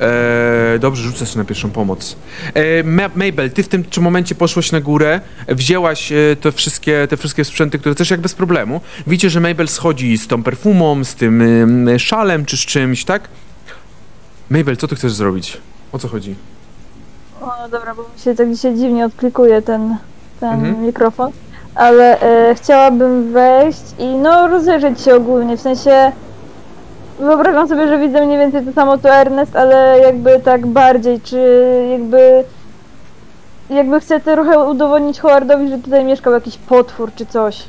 Eee, 0.00 0.80
dobrze, 0.80 1.02
rzucę 1.02 1.26
sobie 1.26 1.38
na 1.38 1.44
pierwszą 1.44 1.70
pomoc. 1.70 2.16
Eee, 2.54 2.84
Ma- 2.84 3.10
Mabel, 3.14 3.50
ty 3.50 3.62
w 3.62 3.68
tym 3.68 3.84
momencie 4.00 4.34
poszłaś 4.34 4.72
na 4.72 4.80
górę, 4.80 5.20
wzięłaś 5.48 6.12
e, 6.12 6.36
te, 6.40 6.52
wszystkie, 6.52 7.06
te 7.10 7.16
wszystkie 7.16 7.44
sprzęty, 7.44 7.78
które 7.78 7.94
chcesz 7.94 8.10
jak 8.10 8.20
bez 8.20 8.34
problemu. 8.34 8.80
Widzicie, 9.06 9.30
że 9.30 9.40
Mabel 9.40 9.68
schodzi 9.68 10.18
z 10.18 10.26
tą 10.26 10.42
perfumą, 10.42 11.04
z 11.04 11.14
tym 11.14 11.42
em, 11.42 11.98
szalem 11.98 12.44
czy 12.44 12.56
z 12.56 12.60
czymś, 12.60 13.04
tak? 13.04 13.28
Mabel, 14.50 14.76
co 14.76 14.88
ty 14.88 14.96
chcesz 14.96 15.12
zrobić? 15.12 15.58
O 15.92 15.98
co 15.98 16.08
chodzi? 16.08 16.34
O, 17.40 17.46
no 17.46 17.68
dobra, 17.68 17.94
bo 17.94 18.02
mi 18.02 18.20
się 18.20 18.34
tak 18.34 18.50
dzisiaj 18.52 18.74
dziwnie 18.76 19.04
odklikuje 19.06 19.62
ten, 19.62 19.96
ten 20.40 20.52
Mhm. 20.52 20.82
mikrofon, 20.86 21.30
ale 21.74 22.20
e, 22.20 22.54
chciałabym 22.54 23.32
wejść 23.32 23.80
i 23.98 24.06
no 24.06 24.48
rozejrzeć 24.48 25.00
się 25.00 25.14
ogólnie, 25.14 25.56
w 25.56 25.60
sensie 25.60 26.12
wyobrażam 27.18 27.68
sobie, 27.68 27.88
że 27.88 27.98
widzę 27.98 28.26
mniej 28.26 28.38
więcej 28.38 28.64
to 28.66 28.72
samo 28.72 28.98
co 28.98 29.08
Ernest, 29.14 29.56
ale 29.56 29.98
jakby 30.02 30.40
tak 30.40 30.66
bardziej, 30.66 31.20
czy 31.20 31.38
jakby 31.90 32.44
jakby 33.70 34.00
chcę 34.00 34.20
trochę 34.20 34.58
udowodnić 34.58 35.20
Howardowi, 35.20 35.68
że 35.68 35.78
tutaj 35.78 36.04
mieszkał 36.04 36.32
jakiś 36.32 36.56
potwór 36.58 37.10
czy 37.16 37.26
coś. 37.26 37.64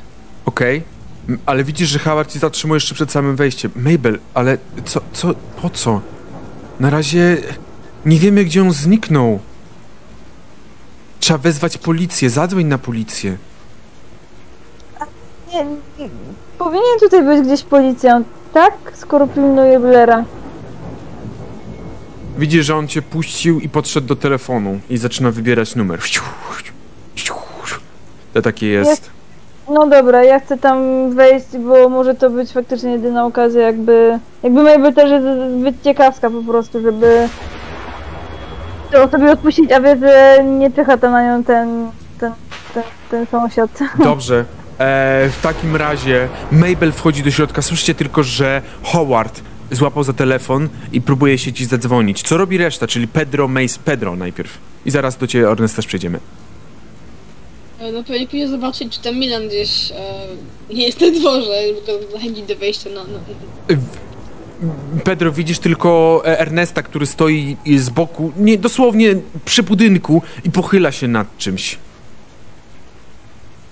Okej, 0.46 0.82
M- 1.28 1.38
ale 1.46 1.64
widzisz, 1.64 1.88
że 1.88 1.98
Howard 1.98 2.32
ci 2.32 2.38
zatrzymuje 2.38 2.76
jeszcze 2.76 2.94
przed 2.94 3.12
samym 3.12 3.36
wejściem. 3.36 3.70
Mabel, 3.76 4.18
ale 4.34 4.58
co, 4.84 5.00
co, 5.12 5.28
po 5.62 5.70
co? 5.70 6.00
Na 6.80 6.90
razie 6.90 7.36
nie 8.06 8.18
wiemy, 8.18 8.44
gdzie 8.44 8.62
on 8.62 8.72
zniknął. 8.72 9.38
Trzeba 11.20 11.38
wezwać 11.38 11.78
policję, 11.78 12.30
zadzwoń 12.30 12.64
na 12.64 12.78
policję. 12.78 13.36
Nie, 15.52 15.64
nie, 15.64 16.10
powinien 16.58 16.98
tutaj 17.00 17.24
być 17.24 17.46
gdzieś 17.46 17.62
policjant, 17.62 18.26
tak? 18.54 18.74
Skoro 18.94 19.26
pilnuje 19.26 19.80
Blaira. 19.80 20.24
Widzisz, 22.38 22.66
że 22.66 22.76
on 22.76 22.88
cię 22.88 23.02
puścił 23.02 23.60
i 23.60 23.68
podszedł 23.68 24.06
do 24.06 24.16
telefonu 24.16 24.80
i 24.90 24.98
zaczyna 24.98 25.30
wybierać 25.30 25.76
numer. 25.76 26.00
To 28.32 28.42
takie 28.42 28.66
jest. 28.66 29.10
No 29.70 29.86
dobra, 29.86 30.24
ja 30.24 30.40
chcę 30.40 30.58
tam 30.58 31.10
wejść, 31.14 31.46
bo 31.58 31.88
może 31.88 32.14
to 32.14 32.30
być 32.30 32.52
faktycznie 32.52 32.90
jedyna 32.92 33.26
okazja, 33.26 33.62
jakby... 33.62 34.18
Jakby 34.42 34.62
Mabel 34.62 34.94
też 34.94 35.10
jest 35.10 35.26
zbyt 35.60 35.82
ciekawska 35.82 36.30
po 36.30 36.42
prostu, 36.42 36.80
żeby... 36.80 37.28
To 38.92 39.08
sobie 39.08 39.32
odpuścić, 39.32 39.72
a 39.72 39.80
wie, 39.80 39.96
że 39.96 40.44
nie 40.44 40.70
czyha 40.70 40.96
tam 40.96 41.12
na 41.12 41.22
nią 41.22 41.44
ten... 41.44 41.90
ten... 42.20 42.32
ten, 42.74 42.82
ten 43.10 43.26
sąsiad. 43.26 43.70
Dobrze. 44.04 44.44
E, 44.78 45.28
w 45.28 45.42
takim 45.42 45.76
razie 45.76 46.28
Mabel 46.52 46.92
wchodzi 46.92 47.22
do 47.22 47.30
środka. 47.30 47.62
Słyszycie 47.62 47.94
tylko, 47.94 48.22
że 48.22 48.62
Howard 48.82 49.40
złapał 49.70 50.04
za 50.04 50.12
telefon 50.12 50.68
i 50.92 51.00
próbuje 51.00 51.38
się 51.38 51.52
ci 51.52 51.64
zadzwonić. 51.64 52.22
Co 52.22 52.36
robi 52.36 52.58
reszta, 52.58 52.86
czyli 52.86 53.08
Pedro, 53.08 53.48
Mace, 53.48 53.78
Pedro 53.84 54.16
najpierw. 54.16 54.58
I 54.86 54.90
zaraz 54.90 55.16
do 55.16 55.26
ciebie, 55.26 55.48
Ernest, 55.48 55.76
też 55.76 55.86
przejdziemy. 55.86 56.20
E, 57.80 57.92
No 57.92 58.04
pewnie 58.04 58.26
pójdę 58.26 58.48
zobaczyć, 58.48 58.92
czy 58.96 59.00
ten 59.00 59.18
Milan 59.18 59.48
gdzieś 59.48 59.90
e, 59.92 59.94
nie 60.74 60.86
jest 60.86 61.00
na 61.00 61.10
dworze, 61.10 61.62
żeby 61.66 62.00
go 62.06 62.12
zachęcić 62.12 62.46
do 62.46 62.56
wejścia 62.56 62.90
na... 62.90 63.04
na... 63.04 63.18
Pedro, 65.04 65.32
widzisz 65.32 65.58
tylko 65.58 66.22
e, 66.24 66.38
Ernesta, 66.40 66.82
który 66.82 67.06
stoi 67.06 67.56
z 67.76 67.90
boku, 67.90 68.32
nie, 68.36 68.58
dosłownie 68.58 69.14
przy 69.44 69.62
budynku 69.62 70.22
i 70.44 70.50
pochyla 70.50 70.92
się 70.92 71.08
nad 71.08 71.38
czymś. 71.38 71.78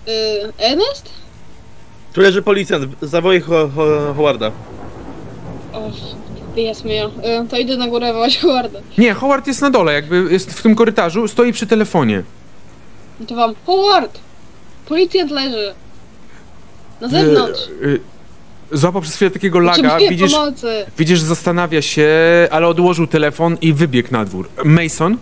E, 0.09 0.10
Ernest? 0.59 1.09
Tu 2.12 2.20
leży 2.20 2.43
policjant, 2.43 2.85
zawołaj 3.02 3.40
Ho- 3.40 3.68
Ho- 3.76 4.14
Howarda. 4.16 4.52
O, 5.72 5.90
jest. 6.56 6.85
E, 7.22 7.47
to 7.51 7.56
idę 7.59 7.76
na 7.76 7.89
górę 7.89 8.12
wołać 8.12 8.39
Howarda. 8.39 8.78
Nie, 8.98 9.14
Howard 9.14 9.47
jest 9.47 9.62
na 9.62 9.70
dole, 9.70 9.93
jakby 9.93 10.26
jest 10.30 10.52
w 10.52 10.62
tym 10.62 10.74
korytarzu, 10.74 11.28
stoi 11.28 11.52
przy 11.52 11.66
telefonie. 11.66 12.22
No 13.20 13.27
to 13.27 13.35
wam, 13.35 13.55
Howard! 13.66 14.19
Policjant 14.89 15.31
leży. 15.31 15.74
Na 17.01 17.09
zewnątrz. 17.09 17.61
Y, 17.82 17.86
y, 17.86 18.01
Złapał 18.73 19.03
przez 19.03 19.15
chwilę 19.16 19.31
takiego 19.31 19.59
laga, 19.59 19.99
widzisz, 19.99 20.32
pomocy. 20.32 20.86
widzisz, 20.99 21.19
że 21.19 21.27
zastanawia 21.27 21.82
się, 21.82 22.09
ale 22.51 22.66
odłożył 22.69 23.07
telefon 23.07 23.57
i 23.61 23.73
wybiegł 23.73 24.09
na 24.12 24.24
dwór. 24.24 24.49
Mason? 24.65 25.16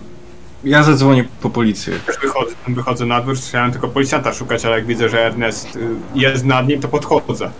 Ja 0.64 0.82
zadzwonię 0.82 1.24
po 1.40 1.50
policję. 1.50 1.94
Wychodzę, 2.22 2.54
wychodzę 2.68 3.06
na 3.06 3.20
dwór, 3.20 3.36
chciałem 3.36 3.72
tylko 3.72 3.88
policjanta 3.88 4.32
szukać, 4.34 4.64
ale 4.64 4.76
jak 4.76 4.86
widzę, 4.86 5.08
że 5.08 5.26
Ernest 5.26 5.76
y, 5.76 5.88
jest 6.14 6.44
nad 6.44 6.68
nim, 6.68 6.80
to 6.80 6.88
podchodzę. 6.88 7.50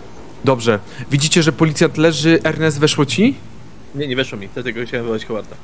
Dobrze. 0.45 0.79
Widzicie, 1.11 1.43
że 1.43 1.51
policjant 1.51 1.97
leży, 1.97 2.39
Ernest 2.43 2.79
weszło 2.79 3.05
ci? 3.05 3.35
Nie, 3.95 4.07
nie 4.07 4.15
weszło 4.15 4.37
mi, 4.37 4.49
dlatego 4.53 4.85
chciałem 4.85 5.05
wołać 5.05 5.25
Howarda. 5.25 5.55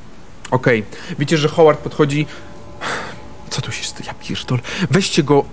Okej. 0.51 0.83
Widzicie, 1.19 1.37
że 1.37 1.47
Howard 1.47 1.79
podchodzi. 1.79 2.25
Co 3.53 3.61
tu 3.61 3.71
się 3.71 3.83
staje? 3.83 4.05
Ja 4.07 4.13
pierdol. 4.13 4.59
Weźcie 4.91 5.23
go. 5.23 5.45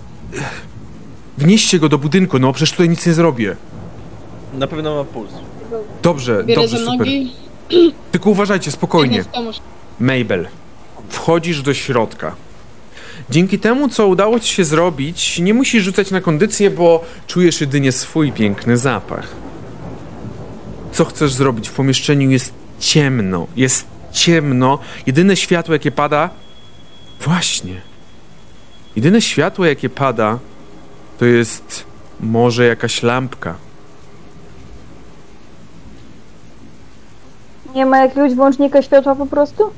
Wnieście 1.37 1.79
go 1.79 1.89
do 1.89 1.97
budynku, 1.97 2.39
no 2.39 2.53
przecież 2.53 2.71
tutaj 2.71 2.89
nic 2.89 3.05
nie 3.05 3.13
zrobię. 3.13 3.55
Na 4.53 4.67
pewno 4.67 4.95
ma 4.95 5.03
puls. 5.03 5.31
Dobrze, 6.01 6.43
Bierę 6.43 6.61
dobrze, 6.61 6.77
super. 6.77 6.97
nogi. 6.97 7.31
Tylko 8.11 8.29
uważajcie, 8.29 8.71
spokojnie. 8.71 9.25
Mabel, 9.99 10.47
wchodzisz 11.09 11.61
do 11.61 11.73
środka. 11.73 12.35
Dzięki 13.29 13.59
temu, 13.59 13.89
co 13.89 14.07
udało 14.07 14.39
ci 14.39 14.53
się 14.53 14.65
zrobić, 14.65 15.39
nie 15.39 15.53
musisz 15.53 15.83
rzucać 15.83 16.11
na 16.11 16.21
kondycję, 16.21 16.69
bo 16.71 17.03
czujesz 17.27 17.61
jedynie 17.61 17.91
swój 17.91 18.31
piękny 18.31 18.77
zapach. 18.77 19.27
Co 20.91 21.05
chcesz 21.05 21.33
zrobić? 21.33 21.69
W 21.69 21.73
pomieszczeniu 21.73 22.29
jest 22.31 22.53
ciemno. 22.79 23.47
Jest 23.55 23.87
ciemno. 24.11 24.79
Jedyne 25.05 25.35
światło, 25.35 25.73
jakie 25.73 25.91
pada. 25.91 26.29
Właśnie. 27.21 27.90
Jedyne 28.95 29.21
światło, 29.21 29.65
jakie 29.65 29.89
pada, 29.89 30.39
to 31.19 31.25
jest 31.25 31.85
może 32.19 32.65
jakaś 32.65 33.03
lampka. 33.03 33.55
Nie 37.75 37.85
ma 37.85 37.97
jakiegoś 37.97 38.33
włącznika 38.33 38.81
światła 38.81 39.15
po 39.15 39.25
prostu? 39.25 39.71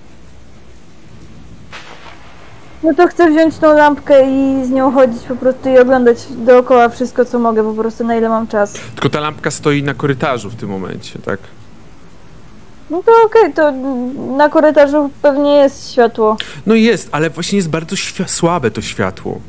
No 2.83 2.93
to 2.93 3.07
chcę 3.07 3.31
wziąć 3.31 3.57
tą 3.57 3.73
lampkę 3.73 4.29
i 4.29 4.65
z 4.65 4.69
nią 4.69 4.91
chodzić 4.91 5.23
po 5.23 5.35
prostu 5.35 5.69
i 5.69 5.77
oglądać 5.77 6.17
dookoła 6.29 6.89
wszystko, 6.89 7.25
co 7.25 7.39
mogę, 7.39 7.63
po 7.63 7.73
prostu 7.73 8.03
na 8.03 8.15
ile 8.15 8.29
mam 8.29 8.47
czas. 8.47 8.73
Tylko 8.73 9.09
ta 9.09 9.19
lampka 9.19 9.51
stoi 9.51 9.83
na 9.83 9.93
korytarzu 9.93 10.49
w 10.49 10.55
tym 10.55 10.69
momencie, 10.69 11.19
tak? 11.19 11.39
No 12.93 13.03
to 13.03 13.11
okej, 13.25 13.53
to 13.53 13.71
na 14.37 14.49
korytarzu 14.49 15.09
pewnie 15.21 15.51
jest 15.55 15.91
światło. 15.91 16.37
No 16.65 16.75
jest, 16.75 17.09
ale 17.11 17.29
właśnie 17.29 17.55
jest 17.57 17.69
bardzo 17.69 17.95
słabe 18.27 18.71
to 18.71 18.81
światło. 18.81 19.39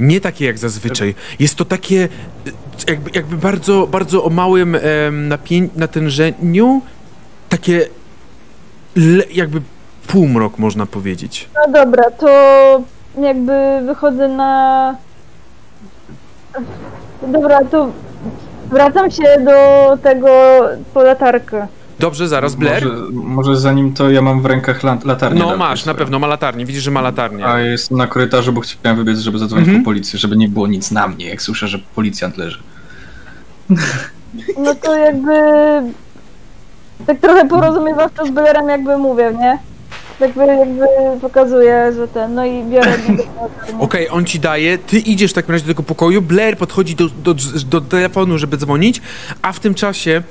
Nie 0.00 0.20
takie 0.20 0.44
jak 0.46 0.58
zazwyczaj. 0.58 1.14
Jest 1.38 1.54
to 1.54 1.64
takie 1.64 2.08
e, 2.46 2.50
jakby, 2.90 3.10
jakby 3.14 3.36
bardzo, 3.36 3.86
bardzo 3.86 4.24
o 4.24 4.30
małym 4.30 4.74
em, 4.74 4.82
napię- 5.28 5.68
natężeniu, 5.76 6.80
takie 7.48 7.86
le- 8.96 9.24
jakby 9.32 9.62
półmrok 10.06 10.58
można 10.58 10.86
powiedzieć. 10.86 11.48
No 11.54 11.72
dobra, 11.72 12.10
to 12.10 12.28
jakby 13.22 13.52
wychodzę 13.86 14.28
na... 14.28 14.96
Dobra, 17.26 17.64
to 17.64 17.92
wracam 18.70 19.10
się 19.10 19.24
do 19.44 19.96
tego 20.02 20.28
po 20.94 21.02
latarkę. 21.02 21.66
Dobrze, 21.98 22.28
zaraz 22.28 22.54
Blair. 22.54 22.84
Może, 22.88 23.02
może 23.12 23.56
zanim 23.56 23.94
to 23.94 24.10
ja 24.10 24.22
mam 24.22 24.42
w 24.42 24.46
rękach 24.46 24.82
la- 24.84 24.98
latarnię. 25.04 25.38
No 25.40 25.46
Dark 25.46 25.58
masz, 25.58 25.84
na 25.84 25.94
pewno 25.94 26.18
ma 26.18 26.26
latarnię. 26.26 26.66
Widzisz, 26.66 26.82
że 26.82 26.90
ma 26.90 27.00
latarnię. 27.00 27.46
A 27.46 27.60
jestem 27.60 27.98
na 27.98 28.06
korytarzu, 28.06 28.52
bo 28.52 28.60
chciałem 28.60 28.96
wybiec, 28.96 29.18
żeby 29.18 29.38
zadzwonić 29.38 29.68
Mhm. 29.68 29.84
po 29.84 29.90
policję, 29.90 30.18
żeby 30.18 30.36
nie 30.36 30.48
było 30.48 30.66
nic 30.66 30.90
na 30.90 31.08
mnie, 31.08 31.28
jak 31.28 31.42
słyszę, 31.42 31.68
że 31.68 31.78
policjant 31.94 32.36
leży. 32.36 32.58
No 34.58 34.74
to 34.74 34.94
jakby... 34.96 35.32
Tak 37.06 37.18
trochę 37.20 37.48
porozumiewawczo 37.48 38.26
z 38.26 38.30
Bellerem 38.30 38.68
jakby 38.68 38.98
mówię, 38.98 39.32
nie? 39.40 39.58
Jakby, 40.20 40.46
jakby 40.46 40.84
pokazuję, 41.20 41.92
że 41.96 42.08
ten, 42.08 42.34
no 42.34 42.46
i 42.46 42.64
biorę. 42.64 42.92
Okej, 43.78 44.08
on 44.10 44.24
ci 44.24 44.40
daje, 44.40 44.78
ty 44.78 44.98
idziesz 44.98 45.30
w 45.30 45.34
takim 45.34 45.52
razie 45.52 45.64
do 45.64 45.68
tego 45.70 45.82
pokoju, 45.82 46.22
Blair 46.22 46.56
podchodzi 46.58 46.94
do, 46.96 47.08
do, 47.08 47.34
do 47.70 47.80
telefonu, 47.80 48.38
żeby 48.38 48.56
dzwonić, 48.56 49.00
a 49.42 49.52
w 49.52 49.60
tym 49.60 49.74
czasie 49.74 50.22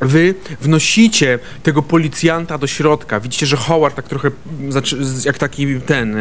wy 0.00 0.34
wnosicie 0.60 1.38
tego 1.62 1.82
policjanta 1.82 2.58
do 2.58 2.66
środka. 2.66 3.20
Widzicie, 3.20 3.46
że 3.46 3.56
Howard 3.56 3.96
tak 3.96 4.08
trochę 4.08 4.30
zaczy- 4.68 5.04
z- 5.04 5.24
jak 5.24 5.38
taki 5.38 5.80
ten 5.80 6.16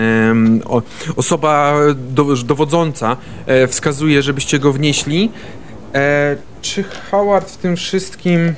osoba 1.15 1.73
do, 1.95 2.35
dowodząca 2.35 3.17
e, 3.45 3.67
wskazuje, 3.67 4.21
żebyście 4.21 4.59
go 4.59 4.73
wnieśli. 4.73 5.31
E, 5.95 6.37
czy 6.61 6.83
Howard 7.11 7.51
w 7.51 7.57
tym 7.57 7.75
wszystkim... 7.75 8.53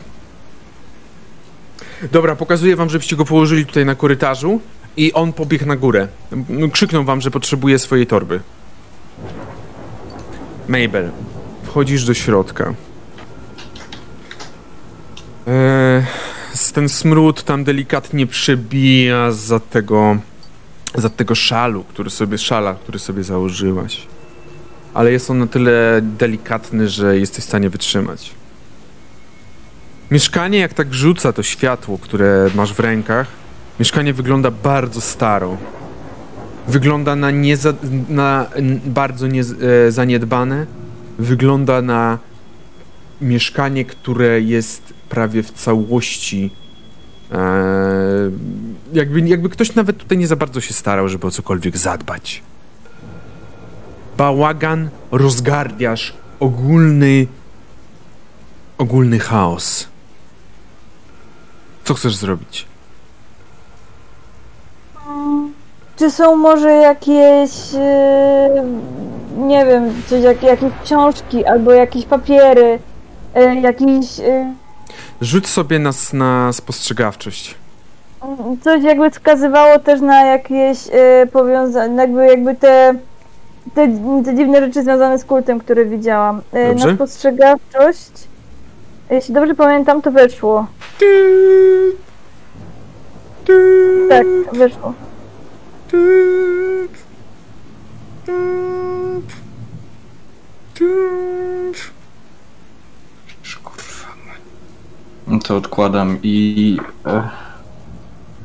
Dobra, 2.12 2.36
pokazuję 2.36 2.76
wam, 2.76 2.90
żebyście 2.90 3.16
go 3.16 3.26
położyli 3.26 3.66
tutaj 3.66 3.86
na 3.86 3.96
korytarzu 3.96 4.62
i 4.98 5.14
on 5.14 5.34
pobiegł 5.34 5.66
na 5.66 5.76
górę. 5.76 6.08
Krzyknął 6.72 7.04
wam, 7.04 7.22
że 7.22 7.32
potrzebuje 7.32 7.80
swojej 7.80 8.08
torby. 8.08 8.40
Mabel, 10.68 11.12
wchodzisz 11.64 12.06
do 12.06 12.14
środka. 12.14 12.74
S- 16.54 16.72
ten 16.72 16.90
smród 16.90 17.44
tam 17.44 17.64
delikatnie 17.64 18.28
przebija 18.28 19.32
za 19.32 19.60
tego, 19.60 20.18
za 20.96 21.10
tego 21.10 21.36
szalu, 21.36 21.84
który 21.84 22.10
sobie, 22.10 22.38
szala, 22.38 22.74
który 22.74 23.00
sobie 23.00 23.24
założyłaś. 23.24 24.08
Ale 24.94 25.12
jest 25.12 25.32
on 25.32 25.40
na 25.40 25.48
tyle 25.48 26.00
delikatny, 26.02 26.90
że 26.90 27.18
jesteś 27.20 27.44
w 27.44 27.48
stanie 27.48 27.70
wytrzymać. 27.70 28.32
Mieszkanie, 30.12 30.60
jak 30.60 30.74
tak 30.74 30.94
rzuca 30.94 31.34
to 31.34 31.44
światło, 31.44 31.98
które 31.98 32.50
masz 32.56 32.74
w 32.74 32.80
rękach, 32.80 33.28
mieszkanie 33.80 34.14
wygląda 34.14 34.52
bardzo 34.52 35.02
staro. 35.02 35.58
Wygląda 36.68 37.16
na, 37.16 37.32
nieza, 37.32 37.74
na 38.10 38.48
bardzo 38.86 39.28
nie, 39.28 39.42
e, 39.42 39.92
zaniedbane. 39.92 40.66
Wygląda 41.20 41.82
na 41.82 42.18
mieszkanie, 43.22 43.86
które 43.86 44.42
jest 44.42 44.94
prawie 45.10 45.44
w 45.44 45.52
całości. 45.52 46.52
E, 47.32 47.38
jakby, 48.94 49.22
jakby 49.22 49.50
ktoś 49.50 49.76
nawet 49.76 49.98
tutaj 49.98 50.18
nie 50.18 50.28
za 50.28 50.36
bardzo 50.36 50.62
się 50.62 50.74
starał, 50.74 51.10
żeby 51.10 51.28
o 51.28 51.32
cokolwiek 51.32 51.78
zadbać. 51.78 52.44
Bałagan, 54.18 54.90
rozgardiasz, 55.12 56.14
ogólny. 56.40 57.28
ogólny 58.78 59.20
chaos. 59.20 59.88
Co 61.84 61.94
chcesz 61.94 62.16
zrobić? 62.16 62.66
Czy 65.96 66.12
są 66.12 66.36
może 66.36 66.72
jakieś, 66.72 67.52
e, 67.76 68.66
nie 69.38 69.66
wiem, 69.66 69.84
coś, 70.08 70.24
jak, 70.24 70.44
jakieś 70.44 70.72
książki 70.84 71.46
albo 71.46 71.72
jakieś 71.72 72.06
papiery, 72.06 72.80
e, 73.34 73.56
jakieś, 73.56 74.06
Rzuć 75.22 75.48
sobie 75.48 75.80
nas 75.80 76.14
na 76.14 76.54
spostrzegawczość. 76.54 77.56
coś 78.62 78.84
jakby 78.84 79.12
wskazywało 79.12 79.80
też 79.80 80.02
na 80.02 80.26
jakieś 80.26 80.78
e, 80.92 81.28
powiązania, 81.32 82.02
jakby, 82.02 82.28
jakby 82.28 82.56
te, 82.56 82.96
te, 83.76 83.88
te 84.26 84.36
dziwne 84.36 84.60
rzeczy 84.60 84.84
związane 84.84 85.20
z 85.20 85.26
kultem, 85.26 85.60
które 85.60 85.86
widziałam. 85.86 86.42
Dobrze. 86.70 86.88
na 86.88 86.96
spostrzegawczość, 86.96 88.12
jeśli 89.10 89.34
dobrze 89.34 89.56
pamiętam, 89.56 90.02
to 90.02 90.12
weszło. 90.12 90.66
Tak, 94.10 94.28
weszło. 94.54 94.94
Kurwa. 103.64 104.10
No 104.26 104.34
to 105.44 105.56
odkładam 105.58 106.18
i 106.24 106.78
e, 107.06 107.22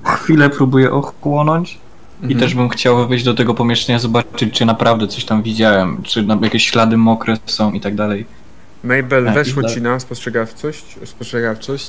chwilę 0.05 0.51
próbuję 0.51 0.91
ochłonąć. 0.93 1.79
I 2.23 2.25
Mhm. 2.25 2.41
też 2.41 2.55
bym 2.55 2.69
chciał 2.69 3.09
wejść 3.09 3.25
do 3.25 3.35
tego 3.35 3.55
pomieszczenia, 3.55 3.99
zobaczyć, 3.99 4.55
czy 4.55 4.65
naprawdę 4.65 5.09
coś 5.09 5.25
tam 5.25 5.43
widziałem, 5.43 6.03
czy 6.03 6.27
jakieś 6.43 6.67
ślady 6.71 6.97
mokre 6.97 7.37
są 7.47 7.73
i 7.73 7.81
tak 7.81 7.95
dalej. 7.95 8.27
Mabel, 8.85 9.25
Tak, 9.25 9.35
weszło 9.35 9.63
tak. 9.63 9.73
ci 9.73 9.83
na 9.83 10.01
spostrzegawczość? 10.01 10.99
spostrzegawczość? 11.05 11.89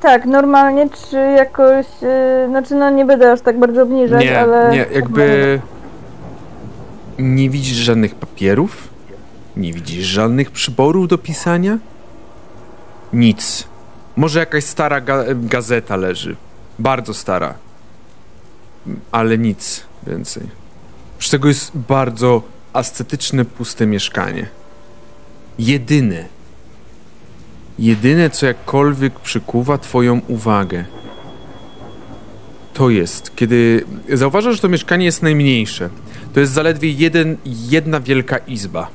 Tak, 0.00 0.24
normalnie, 0.26 0.88
czy 1.10 1.16
jakoś, 1.16 1.86
e, 2.02 2.46
znaczy 2.48 2.74
no 2.74 2.90
nie 2.90 3.04
będę 3.04 3.32
aż 3.32 3.40
tak 3.40 3.58
bardzo 3.58 3.82
obniżać, 3.82 4.24
Nie, 4.24 4.40
ale... 4.40 4.70
nie, 4.72 4.86
jakby 4.94 5.60
nie 7.18 7.50
widzisz 7.50 7.76
żadnych 7.76 8.14
papierów, 8.14 8.88
nie 9.56 9.72
widzisz 9.72 10.06
żadnych 10.06 10.50
przyborów 10.50 11.08
do 11.08 11.18
pisania, 11.18 11.78
nic. 13.12 13.68
Może 14.16 14.38
jakaś 14.38 14.64
stara 14.64 15.00
ga 15.00 15.24
gazeta 15.34 15.96
leży, 15.96 16.36
bardzo 16.78 17.14
stara, 17.14 17.54
ale 19.12 19.38
nic 19.38 19.84
więcej. 20.06 20.42
Z 21.20 21.30
tego 21.30 21.48
jest 21.48 21.70
bardzo 21.74 22.42
ascetyczne, 22.72 23.44
puste 23.44 23.86
mieszkanie. 23.86 24.46
jedyne, 25.58 26.24
jedyne, 27.78 28.30
co 28.30 28.46
jakkolwiek 28.46 29.20
przykuwa 29.20 29.78
Twoją 29.78 30.20
uwagę, 30.28 30.84
to 32.74 32.90
jest, 32.90 33.36
kiedy 33.36 33.84
zauważasz, 34.12 34.54
że 34.54 34.60
to 34.60 34.68
mieszkanie 34.68 35.04
jest 35.04 35.22
najmniejsze. 35.22 35.90
To 36.32 36.40
jest 36.40 36.52
zaledwie 36.52 36.90
jeden, 36.90 37.36
jedna 37.44 38.00
wielka 38.00 38.38
izba. 38.38 38.88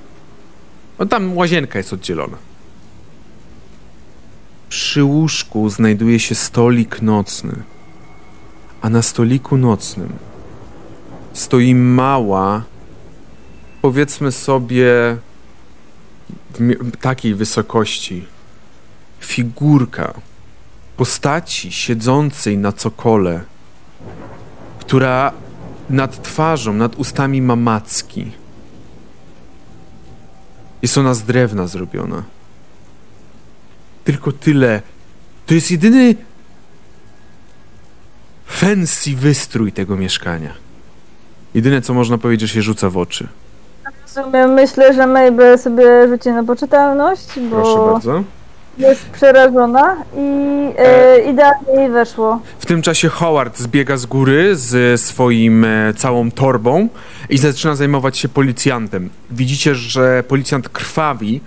No 0.99 1.05
tam 1.05 1.37
łazienka 1.37 1.79
jest 1.79 1.93
oddzielona. 1.93 2.37
Przy 4.89 5.03
łóżku 5.03 5.69
znajduje 5.69 6.19
się 6.19 6.35
stolik 6.35 7.01
nocny, 7.01 7.55
a 8.81 8.89
na 8.89 9.01
stoliku 9.01 9.57
nocnym 9.57 10.13
stoi 11.33 11.75
mała, 11.75 12.63
powiedzmy 13.81 14.31
sobie, 14.31 15.17
takiej 17.01 17.35
wysokości, 17.35 18.25
figurka 19.19 20.13
postaci 20.97 21.71
siedzącej 21.71 22.57
na 22.57 22.71
cokole, 22.71 23.43
która 24.79 25.33
nad 25.89 26.23
twarzą, 26.23 26.73
nad 26.73 26.95
ustami 26.95 27.41
ma 27.41 27.55
macki. 27.55 28.31
Jest 30.81 30.97
ona 30.97 31.13
z 31.13 31.23
drewna 31.23 31.67
zrobiona. 31.67 32.38
Tylko 34.09 34.31
tyle. 34.31 34.81
To 35.45 35.53
jest 35.53 35.71
jedyny 35.71 36.15
fancy 38.45 39.15
wystrój 39.15 39.71
tego 39.71 39.97
mieszkania. 39.97 40.53
Jedyne, 41.53 41.81
co 41.81 41.93
można 41.93 42.17
powiedzieć, 42.17 42.49
że 42.49 42.55
się 42.55 42.61
rzuca 42.61 42.89
w 42.89 42.97
oczy. 42.97 43.27
W 44.05 44.09
sumie 44.11 44.47
myślę, 44.47 44.93
że 44.93 45.07
Mabel 45.07 45.59
sobie 45.59 46.07
rzuci 46.07 46.29
na 46.29 46.43
poczytalność, 46.43 47.27
Proszę 47.49 47.75
bo 47.75 47.93
bardzo. 47.93 48.23
jest 48.77 49.05
przerażona 49.05 49.97
i 50.17 50.27
e, 50.77 51.19
idealnie 51.31 51.73
jej 51.73 51.89
weszło. 51.89 52.41
W 52.59 52.65
tym 52.65 52.81
czasie 52.81 53.09
Howard 53.09 53.57
zbiega 53.57 53.97
z 53.97 54.05
góry 54.05 54.55
z 54.55 55.01
swoim 55.01 55.65
e, 55.65 55.93
całą 55.93 56.31
torbą 56.31 56.89
i 57.29 57.37
zaczyna 57.37 57.75
zajmować 57.75 58.17
się 58.17 58.29
policjantem. 58.29 59.09
Widzicie, 59.31 59.75
że 59.75 60.23
policjant 60.27 60.69
krwawi. 60.69 61.41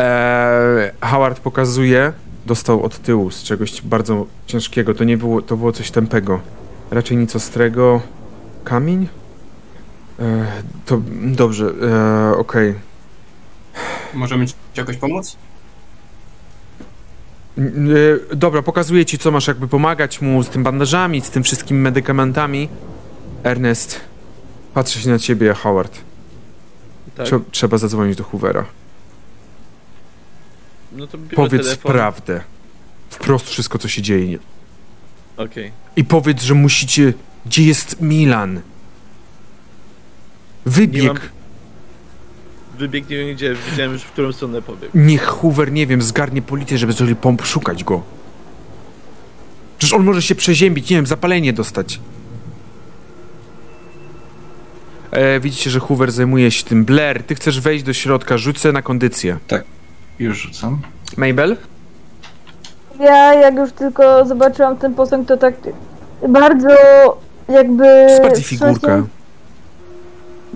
E, 0.00 0.92
Howard 1.00 1.40
pokazuje, 1.40 2.12
dostał 2.46 2.82
od 2.82 2.98
tyłu 2.98 3.30
z 3.30 3.42
czegoś 3.42 3.82
bardzo 3.82 4.26
ciężkiego. 4.46 4.94
To 4.94 5.04
nie 5.04 5.16
było, 5.16 5.42
to 5.42 5.56
było 5.56 5.72
coś 5.72 5.90
tępego. 5.90 6.40
Raczej 6.90 7.16
nic 7.16 7.36
ostrego. 7.36 8.00
Kamień? 8.64 9.08
E, 10.18 10.46
to 10.86 11.00
dobrze, 11.22 11.72
e, 12.32 12.36
okej. 12.36 12.74
Możemy 14.14 14.46
ci 14.46 14.54
jakoś 14.76 14.96
pomóc? 14.96 15.36
E, 17.58 18.36
Dobra, 18.36 18.62
pokazuję 18.62 19.04
ci, 19.06 19.18
co 19.18 19.30
masz 19.30 19.46
jakby 19.48 19.68
pomagać 19.68 20.20
mu 20.20 20.42
z 20.42 20.48
tym 20.48 20.62
bandażami, 20.62 21.20
z 21.20 21.30
tym 21.30 21.42
wszystkimi 21.42 21.80
medykamentami. 21.80 22.68
Ernest, 23.44 24.00
patrzę 24.74 25.00
się 25.00 25.10
na 25.10 25.18
ciebie, 25.18 25.54
Howard. 25.54 25.98
Tak? 27.16 27.26
Trze- 27.26 27.40
trzeba 27.50 27.78
zadzwonić 27.78 28.16
do 28.16 28.24
Hoovera. 28.24 28.64
No 30.92 31.06
to 31.06 31.18
Powiedz 31.36 31.62
telefon. 31.62 31.92
prawdę. 31.92 32.40
Wprost 33.10 33.48
wszystko, 33.48 33.78
co 33.78 33.88
się 33.88 34.02
dzieje. 34.02 34.38
Okej. 35.36 35.72
I 35.96 36.04
powiedz, 36.04 36.42
że 36.42 36.54
musicie... 36.54 37.12
Gdzie 37.46 37.62
jest 37.62 38.00
Milan? 38.00 38.60
Wybieg. 40.66 41.02
Nie 41.02 41.08
mam- 41.08 41.18
Wybieg 42.78 43.08
nie 43.10 43.16
wiem 43.16 43.34
gdzie, 43.34 43.54
widziałem 43.70 43.92
już 43.92 44.02
w 44.02 44.10
którą 44.12 44.32
stronę 44.32 44.62
pobiegł. 44.62 44.98
Niech 44.98 45.22
Hoover, 45.24 45.72
nie 45.72 45.86
wiem, 45.86 46.02
zgarnie 46.02 46.42
policję, 46.42 46.78
żeby 46.78 46.92
zaczęli 46.92 47.14
pomp 47.16 47.42
szukać 47.46 47.84
go. 47.84 48.02
Przecież 49.78 49.94
on 49.94 50.04
może 50.04 50.22
się 50.22 50.34
przeziębić, 50.34 50.90
nie 50.90 50.96
wiem, 50.96 51.06
zapalenie 51.06 51.52
dostać. 51.52 52.00
E, 55.10 55.40
widzicie, 55.40 55.70
że 55.70 55.80
Hoover 55.80 56.12
zajmuje 56.12 56.50
się 56.50 56.64
tym. 56.64 56.84
Blair, 56.84 57.22
ty 57.22 57.34
chcesz 57.34 57.60
wejść 57.60 57.84
do 57.84 57.92
środka, 57.92 58.36
sobie 58.58 58.72
na 58.72 58.82
kondycję. 58.82 59.38
Już 60.20 60.38
rzucam. 60.38 60.78
Mabel? 61.16 61.56
Ja 63.00 63.34
jak 63.34 63.54
już 63.56 63.72
tylko 63.72 64.24
zobaczyłam 64.24 64.76
ten 64.76 64.94
posąg, 64.94 65.28
to 65.28 65.36
tak 65.36 65.54
bardzo 66.28 66.68
jakby... 67.48 67.84
To 67.84 67.90
jest 68.08 68.22
bardziej 68.22 68.44
figurka. 68.44 69.02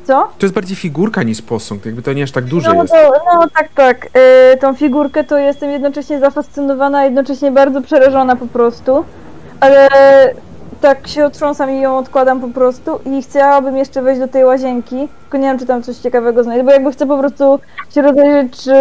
Co? 0.04 0.28
To 0.38 0.46
jest 0.46 0.54
bardziej 0.54 0.76
figurka 0.76 1.22
niż 1.22 1.42
posąg, 1.42 1.86
jakby 1.86 2.02
to 2.02 2.12
nie 2.12 2.22
aż 2.22 2.32
tak 2.32 2.44
duże 2.44 2.74
No, 2.74 2.82
jest. 2.82 2.94
to, 2.94 3.12
no 3.34 3.46
tak, 3.58 3.68
tak. 3.74 4.06
Y, 4.52 4.56
tą 4.56 4.74
figurkę 4.74 5.24
to 5.24 5.38
jestem 5.38 5.70
jednocześnie 5.70 6.20
zafascynowana, 6.20 6.98
a 6.98 7.04
jednocześnie 7.04 7.50
bardzo 7.50 7.82
przerażona 7.82 8.36
po 8.36 8.46
prostu. 8.46 9.04
Ale 9.60 9.88
tak 10.80 11.08
się 11.08 11.26
otrząsam 11.26 11.70
i 11.70 11.80
ją 11.80 11.98
odkładam 11.98 12.40
po 12.40 12.48
prostu 12.48 12.98
i 13.06 13.22
chciałabym 13.22 13.76
jeszcze 13.76 14.02
wejść 14.02 14.20
do 14.20 14.28
tej 14.28 14.44
łazienki, 14.44 15.08
tylko 15.22 15.38
nie 15.38 15.48
wiem, 15.48 15.58
czy 15.58 15.66
tam 15.66 15.82
coś 15.82 15.96
ciekawego 15.96 16.44
znajdę, 16.44 16.64
bo 16.64 16.70
jakby 16.70 16.92
chcę 16.92 17.06
po 17.06 17.18
prostu 17.18 17.58
się 17.94 18.02
rozejrzeć, 18.02 18.60
czy, 18.60 18.74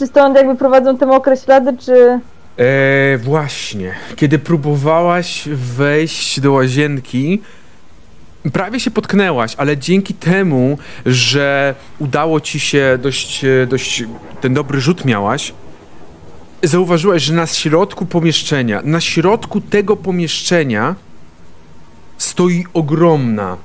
czy 0.00 0.06
stąd 0.06 0.36
jakby 0.36 0.56
prowadzą 0.56 0.98
te 0.98 1.06
mokre 1.06 1.36
ślady, 1.36 1.76
czy... 1.78 2.20
E, 2.56 3.18
właśnie. 3.18 3.94
Kiedy 4.16 4.38
próbowałaś 4.38 5.48
wejść 5.52 6.40
do 6.40 6.52
łazienki, 6.52 7.42
prawie 8.52 8.80
się 8.80 8.90
potknęłaś, 8.90 9.54
ale 9.56 9.76
dzięki 9.76 10.14
temu, 10.14 10.78
że 11.06 11.74
udało 11.98 12.40
ci 12.40 12.60
się 12.60 12.98
dość, 13.02 13.44
e, 13.44 13.66
dość 13.66 14.04
ten 14.40 14.54
dobry 14.54 14.80
rzut 14.80 15.04
miałaś, 15.04 15.52
zauważyłaś, 16.62 17.22
że 17.22 17.34
na 17.34 17.46
środku 17.46 18.06
pomieszczenia, 18.06 18.80
na 18.84 19.00
środku 19.00 19.60
tego 19.60 19.96
pomieszczenia 19.96 20.94
stoi 22.18 22.64
ogromna, 22.74 23.56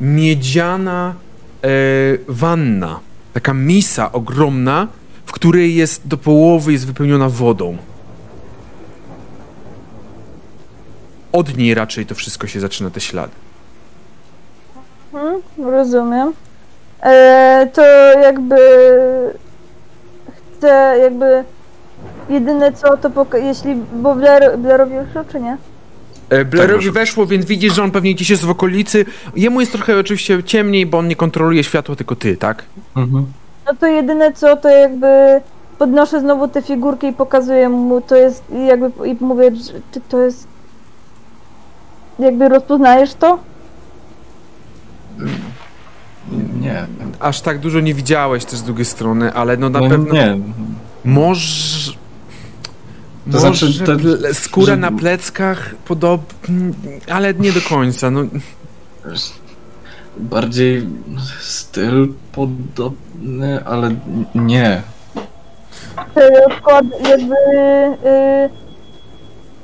miedziana 0.00 1.14
e, 1.64 1.68
wanna. 2.28 3.00
Taka 3.32 3.54
misa 3.54 4.12
ogromna, 4.12 4.88
której 5.34 5.74
jest 5.74 6.08
do 6.08 6.16
połowy 6.16 6.72
jest 6.72 6.86
wypełniona 6.86 7.28
wodą. 7.28 7.76
Od 11.32 11.56
niej 11.56 11.74
raczej 11.74 12.06
to 12.06 12.14
wszystko 12.14 12.46
się 12.46 12.60
zaczyna, 12.60 12.90
te 12.90 13.00
ślady. 13.00 13.32
Hmm, 15.12 15.40
rozumiem. 15.58 16.32
E, 17.02 17.68
to 17.72 17.82
jakby 18.22 18.56
chcę 20.56 20.96
jakby 21.02 21.44
jedyne 22.30 22.72
co 22.72 22.96
to 22.96 23.10
poka- 23.10 23.38
jeśli, 23.44 23.74
bo 24.02 24.14
Blair, 24.14 24.58
Blairowi 24.58 24.94
już 24.94 25.06
czy 25.32 25.40
nie? 25.40 25.56
E, 26.30 26.44
Blairowi 26.44 26.84
proszę. 26.84 27.00
weszło, 27.00 27.26
więc 27.26 27.44
widzisz, 27.44 27.74
że 27.74 27.82
on 27.82 27.90
pewnie 27.90 28.14
gdzieś 28.14 28.30
jest 28.30 28.44
w 28.44 28.50
okolicy. 28.50 29.04
Jemu 29.36 29.60
jest 29.60 29.72
trochę 29.72 29.98
oczywiście 29.98 30.44
ciemniej, 30.44 30.86
bo 30.86 30.98
on 30.98 31.08
nie 31.08 31.16
kontroluje 31.16 31.64
światła, 31.64 31.96
tylko 31.96 32.16
ty, 32.16 32.36
tak? 32.36 32.64
Mhm. 32.96 33.26
No 33.66 33.74
to 33.80 33.86
jedyne 33.86 34.32
co 34.32 34.56
to 34.56 34.68
jakby 34.68 35.06
podnoszę 35.78 36.20
znowu 36.20 36.48
te 36.48 36.62
figurki 36.62 37.06
i 37.06 37.12
pokazuję 37.12 37.68
mu 37.68 38.00
to 38.00 38.16
jest 38.16 38.44
i 38.52 38.66
jakby 38.66 39.08
i 39.08 39.16
mówię, 39.20 39.56
że- 39.56 39.72
czy 39.92 40.00
to 40.08 40.20
jest 40.20 40.46
jakby 42.18 42.48
rozpoznajesz 42.48 43.14
to? 43.14 43.38
Nie. 46.60 46.86
Aż 47.20 47.40
tak 47.40 47.58
dużo 47.58 47.80
nie 47.80 47.94
widziałeś 47.94 48.44
też 48.44 48.58
z 48.58 48.62
drugiej 48.62 48.84
strony, 48.84 49.32
ale 49.34 49.56
no 49.56 49.70
na 49.70 49.80
no, 49.80 49.88
pewno 49.88 50.14
Nie. 50.14 50.38
może... 51.04 51.92
To 51.92 51.98
może 53.30 53.40
znaczy, 53.40 53.84
te- 53.84 54.34
skóra 54.34 54.74
że- 54.74 54.76
na 54.76 54.92
pleckach 54.92 55.74
podobnie, 55.84 56.72
ale 57.10 57.34
nie 57.34 57.52
do 57.52 57.60
końca, 57.60 58.10
no... 58.10 58.20
Bardziej 60.16 60.86
styl 61.40 62.08
podobny, 62.32 63.64
ale 63.64 63.90
nie. 64.34 64.82
Odkład, 66.46 66.84
jakby 67.10 67.34
y, 67.34 68.50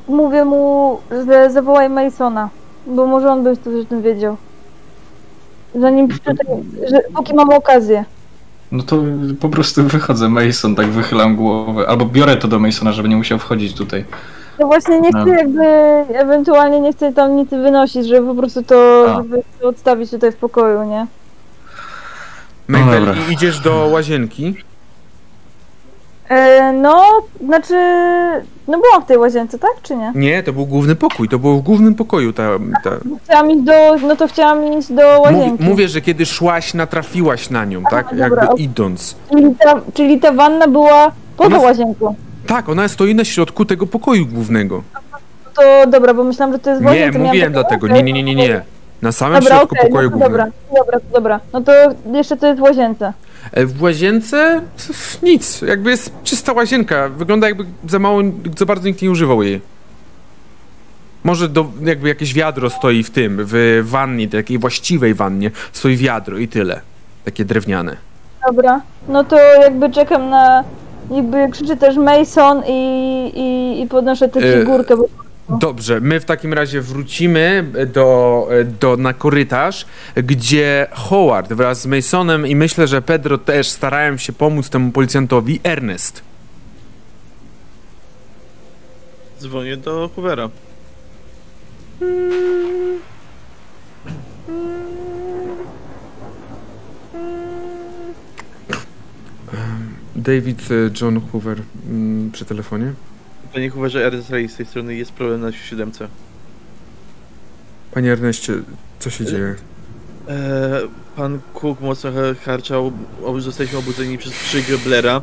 mówię 0.08 0.44
mu, 0.44 0.98
że 1.26 1.50
zawołaj 1.50 1.90
Masona, 1.90 2.50
bo 2.86 3.06
może 3.06 3.30
on 3.30 3.44
by 3.44 3.56
coś 3.56 3.74
o 3.74 3.84
tym 3.84 4.02
wiedział. 4.02 4.36
Zanim 5.74 6.08
przeczytaj, 6.08 6.46
że 6.90 7.00
póki 7.14 7.34
mam 7.34 7.50
okazję. 7.50 8.04
No 8.72 8.82
to 8.82 8.96
po 9.40 9.48
prostu 9.48 9.82
wychodzę 9.84 10.28
Mason, 10.28 10.74
tak 10.74 10.86
wychylam 10.86 11.36
głowę. 11.36 11.88
Albo 11.88 12.04
biorę 12.06 12.36
to 12.36 12.48
do 12.48 12.58
Masona, 12.58 12.92
żeby 12.92 13.08
nie 13.08 13.16
musiał 13.16 13.38
wchodzić 13.38 13.74
tutaj. 13.74 14.04
No 14.60 14.66
właśnie 14.66 15.00
nie 15.00 15.08
chcę 15.10 15.24
No. 15.26 15.34
jakby, 15.34 15.64
ewentualnie 16.18 16.80
nie 16.80 16.92
chcę 16.92 17.12
tam 17.12 17.36
nic 17.36 17.50
wynosić, 17.50 18.06
żeby 18.06 18.26
po 18.26 18.34
prostu 18.34 18.62
to, 18.62 19.04
A. 19.08 19.14
żeby 19.16 19.42
to 19.60 19.68
odstawić 19.68 20.10
tutaj 20.10 20.32
w 20.32 20.36
pokoju, 20.36 20.82
nie? 20.84 21.06
No 22.68 22.78
Mabel, 22.78 23.06
dobra. 23.06 23.22
i 23.30 23.32
idziesz 23.32 23.60
do 23.60 23.86
łazienki. 23.92 24.54
E, 26.28 26.72
no, 26.72 27.04
znaczy, 27.44 27.74
no 28.68 28.78
byłam 28.78 29.02
w 29.02 29.06
tej 29.06 29.18
łazience, 29.18 29.58
tak, 29.58 29.70
czy 29.82 29.96
nie? 29.96 30.12
Nie, 30.14 30.42
to 30.42 30.52
był 30.52 30.66
główny 30.66 30.96
pokój, 30.96 31.28
to 31.28 31.38
było 31.38 31.56
w 31.56 31.60
głównym 31.60 31.94
pokoju 31.94 32.32
ta... 32.32 32.42
ta... 32.84 32.90
Chciałam 33.24 33.50
iść 33.50 33.60
do, 33.62 33.72
no 34.08 34.16
to 34.16 34.28
chciałam 34.28 34.78
iść 34.78 34.92
do 34.92 35.02
Mów, 35.16 35.24
łazienki. 35.26 35.64
mówię, 35.64 35.88
że 35.88 36.00
kiedy 36.00 36.26
szłaś, 36.26 36.74
natrafiłaś 36.74 37.50
na 37.50 37.64
nią, 37.64 37.82
tak? 37.90 38.06
dobra, 38.16 38.44
Jakby 38.44 38.62
idąc. 38.62 39.16
Czyli 39.30 39.54
ta, 39.64 39.74
czyli 39.94 40.20
ta 40.20 40.32
wanna 40.32 40.68
była 40.68 41.12
poza 41.36 41.48
Ona- 41.56 41.58
łazienką. 41.64 42.14
Tak, 42.50 42.68
ona 42.68 42.88
stoi 42.88 43.14
na 43.14 43.24
środku 43.24 43.64
tego 43.64 43.86
pokoju 43.86 44.26
głównego. 44.26 44.82
To 45.56 45.86
dobra, 45.90 46.14
bo 46.14 46.24
myślałam, 46.24 46.52
że 46.52 46.58
to 46.58 46.70
jest 46.70 46.82
Nie, 46.82 46.88
łazienka. 46.88 47.10
miałam 47.18 47.26
mówiłem 47.26 47.52
dlatego. 47.52 47.88
Nie, 47.88 48.02
nie, 48.02 48.12
nie, 48.12 48.22
nie, 48.22 48.34
nie. 48.34 48.62
Na 49.02 49.12
samym 49.12 49.40
Dobra, 49.40 49.56
środku 49.56 49.76
pokoju 49.82 50.10
no 50.10 50.18
to 50.18 50.24
dobra, 50.24 50.44
głównego. 50.44 50.76
dobra, 50.84 51.00
to 51.00 51.06
dobra. 51.14 51.40
No 51.52 51.60
to 51.60 51.72
jeszcze 52.12 52.36
to 52.36 52.46
jest 52.46 52.58
w 52.58 52.62
łazience. 52.62 53.12
E, 53.52 53.66
W 53.66 53.82
łazience 53.82 54.60
nic. 55.22 55.62
Jakby 55.62 55.90
jest 55.90 56.12
czysta 56.24 56.52
łazienka. 56.52 57.08
Wygląda 57.08 57.48
jakby 57.48 57.64
za 57.88 57.98
mało, 57.98 58.20
za 58.58 58.66
bardzo 58.66 58.88
nikt 58.88 59.02
nie 59.02 59.10
używał 59.10 59.42
jej. 59.42 59.60
Może 61.24 61.48
do, 61.48 61.66
jakby 61.82 62.08
jakieś 62.08 62.34
wiadro 62.34 62.70
stoi 62.70 63.02
w 63.02 63.10
tym, 63.10 63.36
w 63.44 63.80
wannie, 63.84 64.28
takiej 64.28 64.58
właściwej 64.58 65.14
wannie, 65.14 65.50
stoi 65.72 65.96
wiadro 65.96 66.38
i 66.38 66.48
tyle. 66.48 66.80
Takie 67.24 67.44
drewniane. 67.44 67.96
Dobra, 68.46 68.80
no 69.08 69.24
to 69.24 69.36
jakby 69.62 69.90
czekam 69.90 70.30
na... 70.30 70.64
Jakby 71.10 71.48
krzyczy 71.52 71.76
też 71.76 71.96
Mason 71.96 72.62
i, 72.66 73.32
i, 73.34 73.80
i 73.82 73.86
podnoszę 73.86 74.28
tę 74.28 74.40
E, 74.40 74.60
figurkę, 74.60 74.96
bo 74.96 75.04
Dobrze, 75.58 76.00
my 76.00 76.20
w 76.20 76.24
takim 76.24 76.52
razie 76.52 76.80
wrócimy 76.80 77.64
do, 77.86 78.48
do, 78.80 78.96
na 78.96 79.12
korytarz, 79.12 79.86
gdzie 80.16 80.86
Howard 80.92 81.52
wraz 81.52 81.80
z 81.80 81.86
Masonem 81.86 82.46
i 82.46 82.56
myślę, 82.56 82.86
że 82.86 83.02
Pedro 83.02 83.38
też 83.38 83.68
starałem 83.68 84.18
się 84.18 84.32
pomóc 84.32 84.70
temu 84.70 84.92
policjantowi, 84.92 85.60
Ernest. 85.64 86.22
Dzwonię 89.40 89.76
do 89.76 90.10
Hoovera. 90.16 90.48
David 100.24 100.60
e, 100.70 100.90
John 101.00 101.20
Hoover 101.20 101.62
mm, 101.86 102.30
przy 102.30 102.44
telefonie. 102.44 102.92
Panie 103.54 103.70
Hooverze, 103.70 104.10
Ray 104.30 104.48
z 104.48 104.56
tej 104.56 104.66
strony 104.66 104.94
jest 104.94 105.12
problem 105.12 105.40
na 105.40 105.52
siódemce. 105.52 106.08
Panie 107.92 108.12
Erneście, 108.12 108.54
co 108.98 109.10
się 109.10 109.24
dzieje? 109.24 109.54
E, 110.28 110.80
pan 111.16 111.38
Cook 111.54 111.80
mocno 111.80 112.12
ha- 112.12 112.44
harczał, 112.44 112.92
zostaliśmy 113.38 113.78
obudzeni 113.78 114.18
przez 114.18 114.32
krzyk 114.32 114.64
Blaira. 114.84 115.22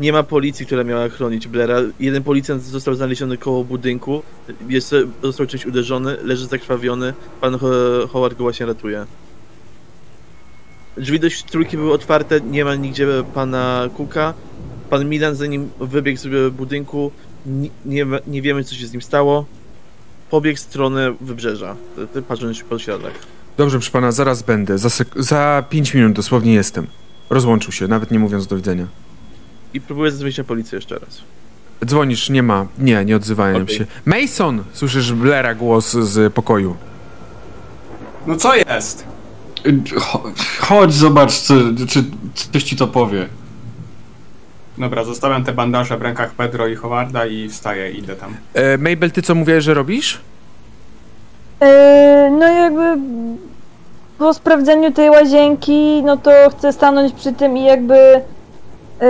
Nie 0.00 0.12
ma 0.12 0.22
policji, 0.22 0.66
która 0.66 0.84
miała 0.84 1.08
chronić 1.08 1.48
Blaira. 1.48 1.76
Jeden 2.00 2.22
policjant 2.22 2.62
został 2.62 2.94
znaleziony 2.94 3.38
koło 3.38 3.64
budynku, 3.64 4.22
jest, 4.68 4.94
został 5.22 5.46
czymś 5.46 5.66
uderzony, 5.66 6.16
leży 6.22 6.46
zakrwawiony. 6.46 7.14
Pan 7.40 7.58
Ho- 7.58 8.08
Howard 8.12 8.38
go 8.38 8.44
właśnie 8.44 8.66
ratuje. 8.66 9.06
Drzwi 10.96 11.20
do 11.20 11.28
trójki 11.50 11.76
były 11.76 11.92
otwarte, 11.92 12.40
nie 12.40 12.64
ma 12.64 12.74
nigdzie 12.74 13.06
pana 13.34 13.88
Cooka. 13.98 14.34
Pan 14.90 15.08
Milan 15.08 15.34
zanim 15.34 15.70
wybiegł 15.80 16.18
z 16.20 16.54
budynku, 16.54 17.12
ni- 17.46 17.70
nie, 17.84 18.04
ma- 18.04 18.18
nie 18.26 18.42
wiemy 18.42 18.64
co 18.64 18.74
się 18.74 18.86
z 18.86 18.92
nim 18.92 19.02
stało. 19.02 19.44
Pobiegł 20.30 20.56
w 20.56 20.60
stronę 20.60 21.14
wybrzeża, 21.20 21.76
patrząc 22.28 22.60
po 22.62 22.78
śladach. 22.78 23.12
Dobrze, 23.56 23.78
proszę 23.78 23.90
pana, 23.90 24.12
zaraz 24.12 24.42
będę. 24.42 24.78
Za, 24.78 24.88
sek- 24.88 25.22
za 25.22 25.64
pięć 25.70 25.94
minut 25.94 26.12
dosłownie 26.12 26.54
jestem. 26.54 26.86
Rozłączył 27.30 27.72
się, 27.72 27.88
nawet 27.88 28.10
nie 28.10 28.18
mówiąc 28.18 28.46
do 28.46 28.56
widzenia. 28.56 28.86
I 29.74 29.80
próbuję 29.80 30.10
zadzwonić 30.10 30.38
na 30.38 30.44
policję 30.44 30.76
jeszcze 30.76 30.98
raz. 30.98 31.22
Dzwonisz, 31.86 32.30
nie 32.30 32.42
ma. 32.42 32.66
Nie, 32.78 33.04
nie 33.04 33.16
odzywają 33.16 33.62
Okej. 33.62 33.76
się. 33.76 33.86
Mason! 34.04 34.64
Słyszysz 34.72 35.12
Blaira 35.12 35.54
głos 35.54 35.92
z 35.92 36.32
pokoju. 36.32 36.76
No 38.26 38.36
co 38.36 38.54
jest? 38.56 39.04
Cho- 39.94 40.32
Chodź, 40.60 40.92
zobacz, 40.94 41.32
co, 41.32 41.54
czy 41.88 42.04
coś 42.52 42.62
ci 42.64 42.76
to 42.76 42.86
powie. 42.86 43.28
Dobra, 44.78 45.04
zostawiam 45.04 45.44
te 45.44 45.52
bandaże 45.52 45.98
w 45.98 46.02
rękach 46.02 46.30
Pedro 46.34 46.66
i 46.68 46.74
Howarda 46.74 47.26
i 47.26 47.48
wstaję, 47.48 47.90
idę 47.90 48.16
tam. 48.16 48.34
E, 48.54 48.78
Mabel, 48.78 49.10
ty 49.10 49.22
co 49.22 49.34
mówiłeś, 49.34 49.64
że 49.64 49.74
robisz? 49.74 50.20
Yy, 51.60 51.66
no 52.30 52.48
jakby 52.48 52.96
po 54.18 54.34
sprawdzeniu 54.34 54.92
tej 54.92 55.10
łazienki, 55.10 56.02
no 56.04 56.16
to 56.16 56.30
chcę 56.50 56.72
stanąć 56.72 57.12
przy 57.12 57.32
tym 57.32 57.56
i 57.56 57.64
jakby 57.64 57.94
yy, 59.00 59.08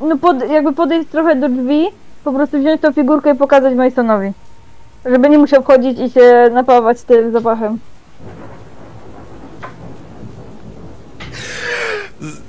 no 0.00 0.18
pod, 0.18 0.50
jakby 0.50 0.72
podejść 0.72 1.08
trochę 1.10 1.36
do 1.36 1.48
drzwi, 1.48 1.86
po 2.24 2.32
prostu 2.32 2.58
wziąć 2.60 2.80
tą 2.80 2.92
figurkę 2.92 3.34
i 3.34 3.36
pokazać 3.38 3.74
Masonowi. 3.74 4.32
Żeby 5.04 5.28
nie 5.28 5.38
musiał 5.38 5.62
wchodzić 5.62 5.98
i 5.98 6.10
się 6.10 6.50
napawać 6.52 7.02
tym 7.02 7.32
zapachem. 7.32 7.78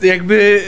jakby. 0.02 0.62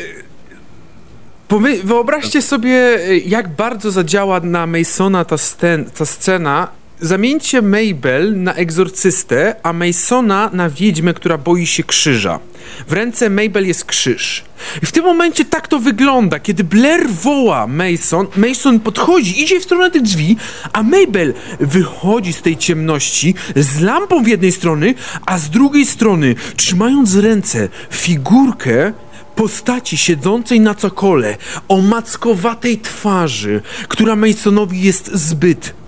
Wyobraźcie 1.84 2.42
sobie, 2.42 3.00
jak 3.26 3.48
bardzo 3.48 3.92
zadziała 3.92 4.40
na 4.40 4.68
Masona 4.68 5.26
ta, 5.26 5.36
scen- 5.36 5.86
ta 5.98 6.06
scena. 6.06 6.68
Zamieńcie 7.04 7.62
Mabel 7.62 8.44
na 8.44 8.54
egzorcystę, 8.54 9.56
a 9.64 9.74
Masona 9.74 10.50
na 10.54 10.70
wiedźmę, 10.70 11.14
która 11.14 11.38
boi 11.38 11.68
się 11.68 11.84
krzyża. 11.84 12.40
W 12.88 12.94
ręce 12.94 13.30
Mabel 13.30 13.68
jest 13.68 13.86
krzyż. 13.86 14.44
I 14.84 14.86
w 14.86 14.92
tym 14.92 15.04
momencie 15.04 15.46
tak 15.46 15.68
to 15.68 15.80
wygląda, 15.80 16.40
kiedy 16.40 16.64
Blair 16.64 17.10
woła 17.10 17.68
Mason, 17.68 18.28
Mason 18.36 18.80
podchodzi, 18.80 19.42
idzie 19.42 19.60
w 19.60 19.64
stronę 19.64 19.92
tych 19.92 20.02
drzwi, 20.02 20.38
a 20.74 20.84
Mabel 20.84 21.34
wychodzi 21.60 22.34
z 22.34 22.42
tej 22.42 22.58
ciemności 22.58 23.36
z 23.56 23.80
lampą 23.80 24.24
w 24.24 24.28
jednej 24.28 24.52
strony, 24.52 24.96
a 25.26 25.38
z 25.38 25.50
drugiej 25.50 25.86
strony, 25.86 26.36
trzymając 26.56 27.16
w 27.16 27.20
ręce 27.20 27.70
figurkę 27.92 28.94
postaci 29.36 29.98
siedzącej 29.98 30.60
na 30.60 30.76
cokole, 30.76 31.38
o 31.68 31.82
mackowatej 31.82 32.78
twarzy, 32.78 33.62
która 33.88 34.16
Masonowi 34.16 34.82
jest 34.82 35.12
zbyt 35.14 35.83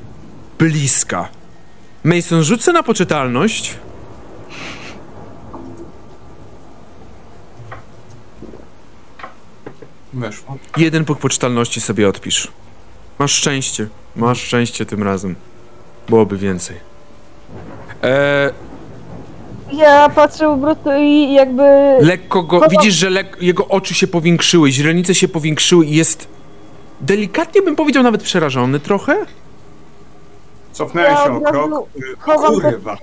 bliska. 0.60 1.30
Mason, 2.04 2.44
rzucę 2.44 2.74
na 2.74 2.84
poczytalność. 2.84 3.76
Weszło. 10.14 10.58
Jeden 10.78 11.06
punkt 11.06 11.22
poczytalności 11.22 11.82
sobie 11.82 12.10
odpisz. 12.10 12.48
Masz 13.20 13.32
szczęście. 13.32 13.88
Masz 14.16 14.42
szczęście 14.42 14.86
tym 14.86 15.04
razem. 15.04 15.36
Byłoby 16.10 16.38
więcej. 16.38 16.76
Eee, 18.04 18.52
Ja 19.74 20.10
patrzę 20.10 20.46
po 20.46 20.58
prostu 20.58 20.90
i 21.00 21.34
jakby 21.34 21.64
lekko 22.02 22.44
go. 22.44 22.62
Widzisz, 22.70 22.94
że 22.94 23.10
lek, 23.10 23.38
jego 23.42 23.68
oczy 23.68 23.94
się 23.94 24.08
powiększyły, 24.08 24.72
źrenice 24.72 25.16
się 25.16 25.28
powiększyły 25.28 25.86
i 25.86 25.96
jest. 25.96 26.28
Delikatnie 27.02 27.62
bym 27.62 27.76
powiedział 27.76 28.04
nawet 28.04 28.24
przerażony 28.24 28.80
trochę. 28.80 29.26
Cofnęłem 30.76 31.12
Ja 31.12 31.24
się 31.26 31.36
o 31.38 31.42
krok. 31.42 31.88
Y, 31.98 32.02
chowam 32.20 32.54
Kurwa. 32.62 32.98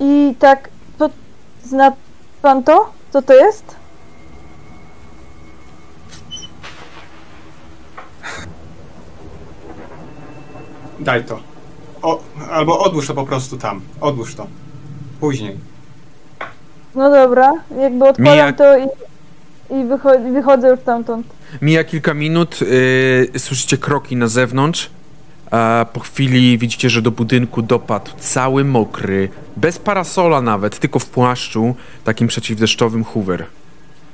i 0.00 0.34
tak, 0.38 0.68
to 0.98 1.10
zna 1.64 1.92
pan 2.42 2.62
to? 2.64 2.92
Co 3.12 3.22
to 3.22 3.34
jest? 3.34 3.76
Daj 11.00 11.24
to. 11.24 11.40
O, 12.02 12.20
albo 12.50 12.78
odłóż 12.78 13.06
to 13.06 13.14
po 13.14 13.24
prostu 13.26 13.58
tam. 13.58 13.80
Odłóż 14.00 14.34
to. 14.34 14.46
Później. 15.20 15.58
No 16.94 17.10
dobra, 17.10 17.52
jakby 17.80 18.08
odkładam 18.08 18.34
Mija- 18.34 18.52
to 18.56 18.78
i, 18.78 18.84
i 19.70 19.84
wycho- 19.84 20.32
wychodzę 20.32 20.68
już 20.68 20.80
stamtąd. 20.80 21.26
Mija 21.62 21.84
kilka 21.84 22.14
minut, 22.14 22.60
yy, 22.60 23.38
słyszycie 23.38 23.78
kroki 23.78 24.16
na 24.16 24.28
zewnątrz. 24.28 24.90
Po 25.92 26.00
chwili 26.00 26.58
widzicie, 26.58 26.90
że 26.90 27.02
do 27.02 27.10
budynku 27.10 27.62
dopadł 27.62 28.10
cały 28.18 28.64
mokry, 28.64 29.28
bez 29.56 29.78
parasola 29.78 30.40
nawet, 30.40 30.78
tylko 30.78 30.98
w 30.98 31.06
płaszczu, 31.06 31.74
takim 32.04 32.28
przeciwdeszczowym 32.28 33.04
Hoover. 33.04 33.46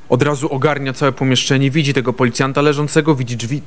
Od 0.08 0.22
razu 0.22 0.48
ogarnia 0.48 0.92
całe 0.92 1.12
pomieszczenie, 1.12 1.70
widzi 1.70 1.94
tego 1.94 2.12
policjanta 2.12 2.62
leżącego, 2.62 3.14
widzi 3.14 3.36
drzwi. 3.36 3.62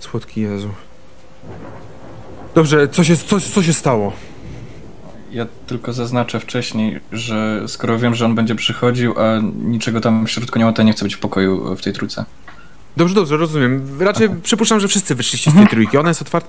Słodki 0.00 0.40
Jezu. 0.40 0.70
Dobrze, 2.54 2.88
co 2.88 3.04
się, 3.04 3.16
co, 3.16 3.40
co 3.40 3.62
się 3.62 3.72
stało? 3.72 4.12
Ja 5.30 5.46
tylko 5.66 5.92
zaznaczę 5.92 6.40
wcześniej, 6.40 7.00
że 7.12 7.62
skoro 7.66 7.98
wiem, 7.98 8.14
że 8.14 8.24
on 8.24 8.34
będzie 8.34 8.54
przychodził, 8.54 9.14
a 9.20 9.40
niczego 9.64 10.00
tam 10.00 10.26
w 10.26 10.30
środku 10.30 10.58
nie 10.58 10.64
ma, 10.64 10.72
to 10.72 10.82
nie 10.82 10.92
chcę 10.92 11.04
być 11.04 11.14
w 11.14 11.18
pokoju 11.18 11.76
w 11.76 11.82
tej 11.82 11.92
trójce. 11.92 12.24
Dobrze, 12.96 13.14
dobrze, 13.14 13.36
rozumiem. 13.36 13.98
Raczej 14.00 14.28
przypuszczam, 14.42 14.80
że 14.80 14.88
wszyscy 14.88 15.14
wyszliście 15.14 15.50
z 15.50 15.54
tej 15.54 15.66
trójki. 15.66 15.98
Ona 15.98 16.08
jest 16.08 16.22
otwarta. 16.22 16.48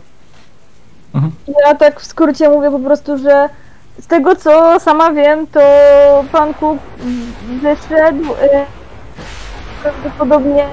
Ja 1.65 1.75
tak 1.75 1.99
w 1.99 2.05
skrócie 2.05 2.49
mówię 2.49 2.71
po 2.71 2.79
prostu, 2.79 3.17
że 3.17 3.49
z 3.99 4.07
tego 4.07 4.35
co 4.35 4.79
sama 4.79 5.11
wiem, 5.11 5.47
to 5.47 5.61
pan 6.31 6.53
Cook 6.53 6.79
wyszedł 7.47 8.33
e, 8.41 8.65
prawdopodobnie 9.83 10.65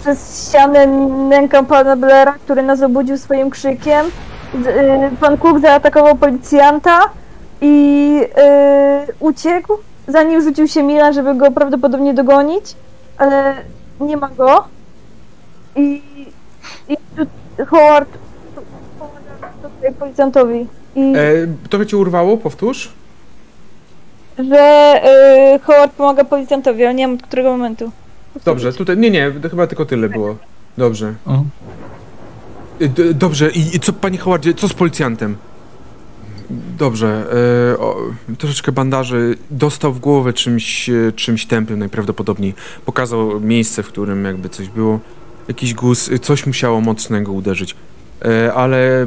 przez 0.00 0.48
ścianę 0.48 0.86
nękał 1.28 1.64
pana 1.64 1.96
Blaira, 1.96 2.32
który 2.32 2.62
nas 2.62 2.82
obudził 2.82 3.18
swoim 3.18 3.50
krzykiem. 3.50 4.06
E, 4.66 5.10
Pan 5.20 5.38
Cook 5.38 5.60
zaatakował 5.60 6.16
policjanta 6.16 7.00
i 7.60 8.20
e, 8.36 9.06
uciekł, 9.20 9.72
zanim 10.08 10.42
rzucił 10.42 10.68
się 10.68 10.82
Milan, 10.82 11.12
żeby 11.12 11.34
go 11.34 11.50
prawdopodobnie 11.50 12.14
dogonić, 12.14 12.64
ale 13.18 13.54
nie 14.00 14.16
ma 14.16 14.28
go. 14.28 14.64
I, 15.76 16.02
i 16.88 16.96
tu 17.16 17.26
Howard 17.66 18.08
pomaga 18.98 19.48
tutaj 19.62 19.92
policjantowi. 19.94 20.66
I 20.96 21.00
E, 21.16 21.68
trochę 21.70 21.86
cię 21.86 21.96
urwało, 21.96 22.36
powtórz? 22.36 22.92
że 24.50 24.94
y, 25.54 25.58
Howard 25.58 25.92
pomaga 25.92 26.24
policjantowi, 26.24 26.84
ale 26.84 26.94
nie 26.94 27.04
wiem 27.06 27.14
od 27.16 27.22
którego 27.22 27.50
momentu. 27.50 27.90
Dobrze, 28.44 28.72
tutaj, 28.72 28.96
nie, 28.96 29.10
nie, 29.10 29.30
to 29.42 29.48
chyba 29.48 29.66
tylko 29.66 29.86
tyle 29.86 30.08
było. 30.08 30.36
Dobrze. 30.78 31.14
O. 31.26 31.42
E, 32.80 32.88
d- 32.88 33.14
dobrze, 33.14 33.50
i, 33.50 33.76
i 33.76 33.80
co, 33.80 33.92
panie 33.92 34.18
Howardzie, 34.18 34.54
co 34.54 34.68
z 34.68 34.72
policjantem? 34.74 35.36
Dobrze, 36.78 37.26
e, 37.72 37.78
o, 37.78 37.96
troszeczkę 38.38 38.72
bandaży, 38.72 39.36
dostał 39.50 39.92
w 39.92 40.00
głowę 40.00 40.32
czymś, 40.32 40.90
e, 40.90 41.12
czymś 41.12 41.46
tępym 41.46 41.78
najprawdopodobniej. 41.78 42.54
Pokazał 42.86 43.40
miejsce, 43.40 43.82
w 43.82 43.88
którym 43.88 44.24
jakby 44.24 44.48
coś 44.48 44.68
było, 44.68 45.00
jakiś 45.48 45.74
guz, 45.74 46.10
e, 46.12 46.18
coś 46.18 46.46
musiało 46.46 46.80
mocnego 46.80 47.32
uderzyć. 47.32 47.76
E, 48.24 48.54
ale 48.54 49.02
e, 49.02 49.06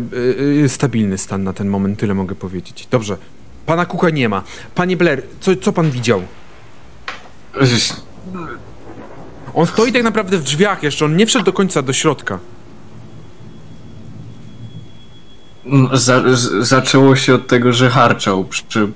e, 0.63 0.69
stabilny 0.69 1.17
stan 1.17 1.43
na 1.43 1.53
ten 1.53 1.67
moment, 1.67 1.99
tyle 1.99 2.13
mogę 2.13 2.35
powiedzieć. 2.35 2.87
Dobrze, 2.91 3.17
pana 3.65 3.85
Kuka 3.85 4.09
nie 4.09 4.29
ma. 4.29 4.43
Panie 4.75 4.97
Blair, 4.97 5.23
co, 5.39 5.55
co 5.55 5.73
pan 5.73 5.91
widział? 5.91 6.21
On 9.53 9.67
stoi 9.67 9.91
tak 9.91 10.03
naprawdę 10.03 10.37
w 10.37 10.43
drzwiach 10.43 10.83
jeszcze, 10.83 11.05
on 11.05 11.17
nie 11.17 11.25
wszedł 11.25 11.45
do 11.45 11.53
końca 11.53 11.81
do 11.81 11.93
środka. 11.93 12.39
Za, 15.93 16.35
z, 16.35 16.67
zaczęło 16.67 17.15
się 17.15 17.35
od 17.35 17.47
tego, 17.47 17.73
że 17.73 17.89
harczał 17.89 18.45
przy, 18.45 18.91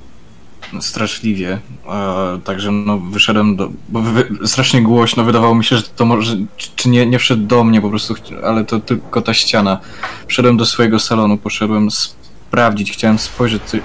straszliwie. 0.80 1.60
E, 1.90 2.40
także 2.44 2.72
no 2.72 2.98
wyszedłem 2.98 3.56
do. 3.56 3.70
Bo 3.90 4.02
wy, 4.02 4.28
strasznie 4.46 4.82
głośno 4.82 5.24
wydawało 5.24 5.56
mi 5.56 5.64
się, 5.64 5.78
że 5.78 5.84
to 5.84 6.06
może. 6.06 6.36
Czy, 6.76 6.90
nie, 6.90 7.06
nie 7.06 7.20
wszedł 7.20 7.44
do 7.44 7.64
mnie 7.64 7.82
po 7.82 7.90
prostu, 7.90 8.16
ale 8.44 8.66
to 8.66 8.80
tylko 8.80 9.22
ta 9.22 9.34
ściana. 9.34 9.80
Wszedłem 10.28 10.58
do 10.58 10.66
swojego 10.66 11.00
salonu, 11.00 11.38
poszedłem 11.38 11.92
sprawdzić, 11.92 12.92
chciałem 12.92 13.20
spojrzeć. 13.20 13.62
Co, 13.66 13.78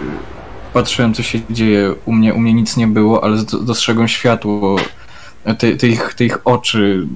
patrzyłem, 0.73 1.15
co 1.15 1.23
się 1.23 1.41
dzieje. 1.51 1.95
U 2.05 2.13
mnie, 2.13 2.35
u 2.35 2.41
mnie 2.41 2.55
nic 2.55 2.77
nie 2.77 2.87
było, 2.87 3.25
ale 3.25 3.37
dostrzegłem 3.63 4.09
światło. 4.09 4.77
Te, 5.59 5.77
te, 5.77 5.89
ich, 5.89 6.15
te 6.15 6.25
ich 6.25 6.39
oczy, 6.45 7.07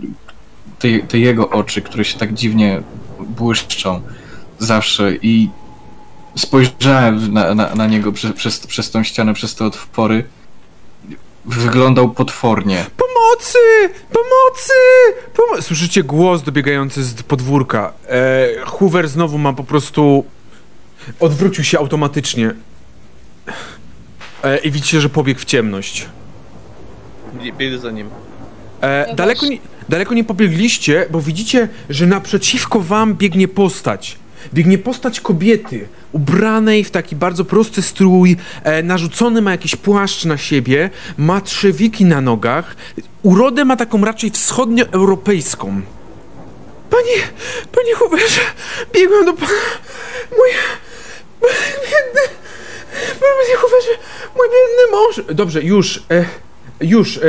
te, 0.78 0.99
te 0.99 1.19
jego 1.19 1.51
oczy, 1.51 1.82
które 1.82 2.05
się 2.05 2.19
tak 2.19 2.35
dziwnie 2.35 2.82
błyszczą 3.20 4.03
zawsze 4.59 5.12
i 5.22 5.51
spojrzałem 6.36 7.32
na, 7.32 7.55
na, 7.55 7.74
na 7.74 7.86
niego 7.86 8.12
przez, 8.12 8.32
przez, 8.32 8.66
przez 8.66 8.90
tą 8.90 9.02
ścianę, 9.02 9.35
przez 9.35 9.55
te 9.55 9.64
otwory. 9.64 10.24
Wyglądał 11.44 12.10
potwornie. 12.10 12.86
Pomocy! 12.97 13.59
Pomocy! 14.12 14.72
Pomo 15.36 15.62
Słyszycie 15.62 16.02
głos 16.02 16.43
dobiegający 16.43 17.05
z 17.05 17.22
podwórka. 17.22 17.93
E, 18.09 18.48
Hoover 18.64 19.09
znowu 19.09 19.39
ma 19.39 19.52
po 19.52 19.64
prostu... 19.64 20.24
Odwrócił 21.20 21.64
się 21.64 21.78
automatycznie. 21.78 22.55
E, 24.43 24.59
I 24.59 24.70
widzicie, 24.70 25.01
że 25.01 25.09
pobiegł 25.09 25.40
w 25.40 25.44
ciemność. 25.44 26.06
Biegnę 27.59 27.78
za 27.78 27.90
nim. 27.90 28.10
E, 28.81 29.14
daleko, 29.14 29.47
nie, 29.47 29.59
daleko 29.89 30.14
nie 30.14 30.24
pobiegliście, 30.24 31.06
bo 31.10 31.20
widzicie, 31.20 31.68
że 31.90 32.06
naprzeciwko 32.06 32.81
wam 32.81 33.14
biegnie 33.14 33.48
postać. 33.48 34.18
Biegnie 34.53 34.79
postać 34.79 35.21
kobiety, 35.21 35.89
ubranej 36.12 36.85
w 36.85 36.91
taki 36.91 37.16
bardzo 37.16 37.45
prosty 37.45 37.83
strój, 37.83 38.37
e, 38.62 38.83
narzucony 38.83 39.43
ma 39.43 39.51
jakiś 39.51 39.77
płaszcz 39.77 40.25
na 40.25 40.37
siebie, 40.37 40.91
ma 41.16 41.41
trzewiki 41.41 42.05
na 42.05 42.21
nogach, 42.21 42.77
urodę 43.23 43.65
ma 43.65 43.77
taką 43.77 44.05
raczej 44.05 44.31
wschodnioeuropejską. 44.31 45.81
Panie, 46.91 47.23
panie 47.73 47.95
Huberze, 47.95 48.41
biegłem 48.93 49.25
do 49.25 49.33
pana, 49.33 49.53
mój, 50.39 50.51
biedny, 51.83 52.21
panie 53.21 53.57
Huberze, 53.57 53.91
mój 54.37 54.47
biedny 54.47 54.93
mąż. 54.93 55.35
Dobrze, 55.37 55.62
już, 55.62 56.03
e, 56.11 56.25
już, 56.81 57.16
e, 57.16 57.21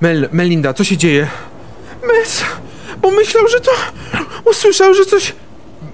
Mel, 0.00 0.28
Melinda, 0.32 0.74
co 0.74 0.84
się 0.84 0.96
dzieje? 0.96 1.28
Mes, 2.06 2.42
bo 3.02 3.10
myślał, 3.10 3.48
że 3.48 3.60
to... 3.60 3.70
Usłyszał, 4.44 4.94
że 4.94 5.04
coś... 5.04 5.32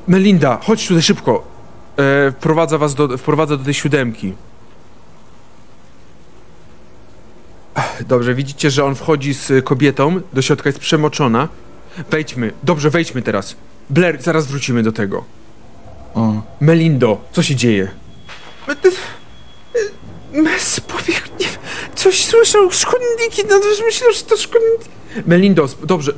Melinda, 0.08 0.58
chodź 0.62 0.88
tutaj 0.88 1.02
szybko. 1.02 1.44
E, 1.96 2.32
wprowadza 2.32 2.78
was 2.78 2.94
do, 2.94 3.18
wprowadza 3.18 3.56
do 3.56 3.64
tej 3.64 3.74
siódemki. 3.74 4.34
Dobrze, 8.08 8.34
widzicie, 8.34 8.70
że 8.70 8.84
on 8.84 8.94
wchodzi 8.94 9.34
z 9.34 9.64
kobietą, 9.64 10.20
do 10.32 10.42
środka 10.42 10.68
jest 10.68 10.78
przemoczona. 10.78 11.48
Wejdźmy, 12.10 12.52
dobrze, 12.62 12.90
wejdźmy 12.90 13.22
teraz. 13.22 13.56
Blair, 13.90 14.22
zaraz 14.22 14.46
wrócimy 14.46 14.82
do 14.82 14.92
tego. 14.92 15.24
O. 16.14 16.42
Melindo, 16.60 17.20
co 17.32 17.42
się 17.42 17.56
dzieje? 17.56 17.88
Mes 20.32 20.80
pobiegł, 20.80 21.26
nie 21.40 21.46
wiem, 21.46 21.58
coś 21.94 22.24
słyszał, 22.24 22.70
szkodniki, 22.70 23.42
no 23.50 23.58
to 23.58 23.84
myślał, 23.84 24.12
że 24.12 24.22
to 24.22 24.36
szkodniki. 24.36 24.88
Melindo, 25.26 25.68
dobrze. 25.84 26.12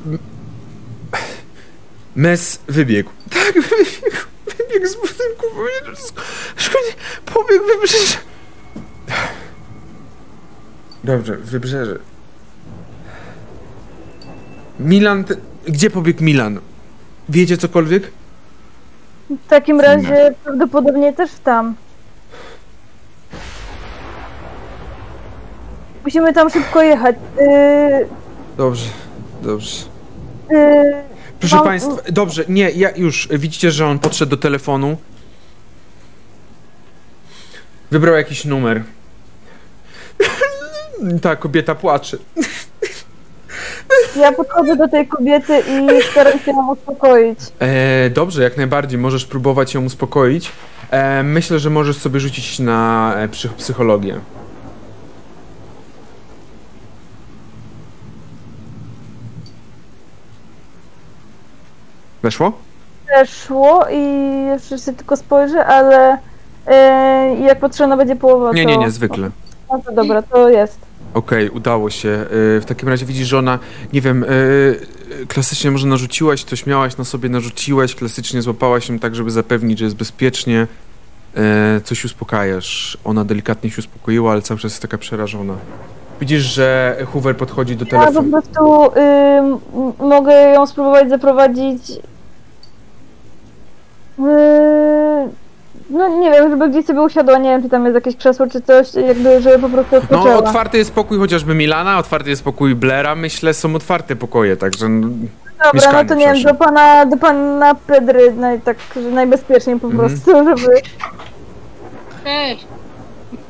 Mes 2.16 2.59
wybiegł. 2.69 3.11
Tak, 3.31 3.53
wybiegł, 3.55 4.16
wybiegł 4.59 4.87
z 4.87 4.95
budynku, 4.97 5.47
powiedział, 5.55 5.95
że 5.95 6.03
sk- 6.03 6.23
szkodnik, 6.57 6.97
pobiegł 7.24 7.65
wybrzeże. 7.66 8.16
Dobrze, 11.05 11.37
wybrzeże. 11.37 11.99
Milan, 14.81 15.24
te- 15.24 15.37
gdzie 15.69 15.91
pobiegł 15.91 16.24
Milan? 16.24 16.61
Wiecie 17.28 17.57
cokolwiek? 17.57 18.11
W 19.31 19.49
takim 19.49 19.81
razie 19.81 20.35
prawdopodobnie 20.45 21.12
też 21.12 21.31
tam. 21.45 21.74
Musimy 26.05 26.32
tam 26.32 26.51
szybko 26.51 26.82
jechać. 26.82 27.16
Yy, 27.37 28.09
Dobrze, 28.57 28.91
dobrze. 29.43 29.85
yy, 30.51 31.10
Proszę 31.41 31.61
Państwa, 31.65 31.97
dobrze, 32.12 32.45
nie, 32.49 32.71
ja 32.71 32.91
już, 32.97 33.29
widzicie, 33.31 33.71
że 33.71 33.87
on 33.87 33.99
podszedł 33.99 34.31
do 34.31 34.37
telefonu. 34.37 34.97
Wybrał 37.91 38.15
jakiś 38.15 38.45
numer. 38.45 38.83
Ta 41.23 41.37
kobieta 41.37 41.75
płacze. 41.75 42.17
ja 44.17 44.33
podchodzę 44.33 44.77
do 44.77 44.89
tej 44.89 45.09
kobiety 45.09 45.61
i 45.61 46.03
staram 46.11 46.39
się 46.39 46.51
ją 46.51 46.73
uspokoić. 46.73 47.39
E, 47.59 48.11
dobrze, 48.11 48.43
jak 48.43 48.57
najbardziej, 48.57 48.99
możesz 48.99 49.27
próbować 49.27 49.75
ją 49.75 49.85
uspokoić. 49.85 50.53
E, 50.91 51.23
myślę, 51.23 51.59
że 51.59 51.71
możesz 51.71 51.97
sobie 51.97 52.21
rzucić 52.21 52.59
na 52.59 53.12
e, 53.17 53.29
psych 53.29 53.53
psychologię. 53.53 54.21
Weszło? 62.23 62.53
Weszło 63.19 63.87
i 63.93 64.03
jeszcze 64.47 64.79
się 64.79 64.93
tylko 64.93 65.17
spojrzę, 65.17 65.67
ale 65.67 66.19
yy, 67.39 67.47
jak 67.47 67.61
potrzebna 67.61 67.97
będzie 67.97 68.17
połowa, 68.17 68.53
Nie, 68.53 68.63
to... 68.65 68.69
nie, 68.71 68.77
nie, 68.77 68.91
zwykle. 68.91 69.31
No 69.73 69.83
to 69.87 69.93
dobra, 69.93 70.23
to 70.23 70.49
jest. 70.49 70.79
Okej, 71.15 71.51
udało 71.51 71.91
się. 71.91 72.09
Y, 72.09 72.61
W 72.61 72.65
takim 72.67 72.89
razie 72.89 73.07
widzisz, 73.07 73.29
że 73.29 73.39
ona, 73.39 73.59
nie 73.93 74.01
wiem, 74.01 74.25
y, 74.25 74.27
y, 75.23 75.27
klasycznie 75.27 75.71
może 75.71 75.87
narzuciłaś, 75.87 76.45
coś 76.45 76.67
miałaś 76.67 76.97
na 76.97 77.05
sobie, 77.05 77.29
narzuciłaś, 77.29 77.95
klasycznie 77.95 78.43
złapałaś 78.43 78.89
ją 78.89 78.99
tak, 78.99 79.15
żeby 79.15 79.31
zapewnić, 79.31 79.79
że 79.79 79.85
jest 79.85 79.97
bezpiecznie. 79.97 80.67
Coś 81.85 82.05
uspokajasz. 82.05 82.99
Ona 83.05 83.25
delikatnie 83.25 83.71
się 83.71 83.79
uspokoiła, 83.79 84.33
ale 84.33 84.43
cały 84.43 84.61
czas 84.61 84.73
jest 84.73 84.83
taka 84.83 84.99
przerażona. 84.99 85.55
Widzisz, 86.21 86.43
że 86.43 86.97
Hoover 87.13 87.37
podchodzi 87.37 87.77
do 87.77 87.85
Ja 87.85 87.91
po 87.91 87.97
telefonu. 87.99 88.31
prostu 88.31 88.85
y, 90.01 90.05
mogę 90.05 90.33
ją 90.35 90.67
spróbować 90.67 91.09
zaprowadzić. 91.09 91.91
y, 94.19 95.29
no 95.91 96.09
nie 96.09 96.31
wiem, 96.31 96.51
żeby 96.51 96.69
gdzieś 96.71 96.87
sobie 96.87 97.01
usiadła, 97.03 97.39
nie 97.39 97.51
wiem, 97.51 97.63
czy 97.63 97.69
tam 97.69 97.85
jest 97.85 97.95
jakieś 97.95 98.17
krzesło, 98.17 98.47
czy 98.47 98.61
coś, 98.63 98.95
jakby, 98.95 99.43
żeby 99.43 99.59
po 99.59 99.69
prostu 99.69 99.97
No, 99.97 100.01
odpoczęła. 100.19 100.35
otwarty 100.37 100.79
jest 100.79 100.93
pokój 100.95 101.19
chociażby 101.19 101.55
Milana, 101.55 101.99
otwarty 101.99 102.31
jest 102.31 102.45
pokój 102.45 102.75
Blaira, 102.75 103.15
myślę, 103.15 103.55
są 103.55 103.75
otwarte 103.75 104.17
pokoje, 104.17 104.57
także... 104.57 104.89
no, 104.89 105.09
Dobra, 105.09 105.71
mieszkanie, 105.75 106.03
no 106.03 106.09
to 106.09 106.15
nie 106.15 106.27
wiem, 106.35 106.43
do 106.43 106.55
pana, 106.55 107.07
do 107.07 107.17
pana 107.17 107.75
Pedry, 107.75 108.33
naj, 108.33 108.61
tak, 108.61 108.77
że 108.97 109.11
najbezpieczniej 109.11 109.81
po 109.81 109.87
Mhm. 109.87 110.09
prostu, 110.11 110.31
żeby... 110.61 110.75
Ej, 112.27 112.59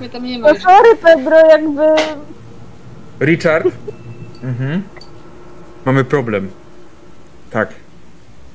mnie 0.00 0.08
tam 0.08 0.24
nie 0.24 0.38
No 0.38 0.48
ma. 0.48 0.54
sorry 0.60 0.96
Pedro, 1.02 1.36
jakby... 1.50 1.82
Richard? 3.20 3.66
Mhm. 4.42 4.82
Mamy 5.84 6.04
problem. 6.04 6.50
Tak. 7.50 7.74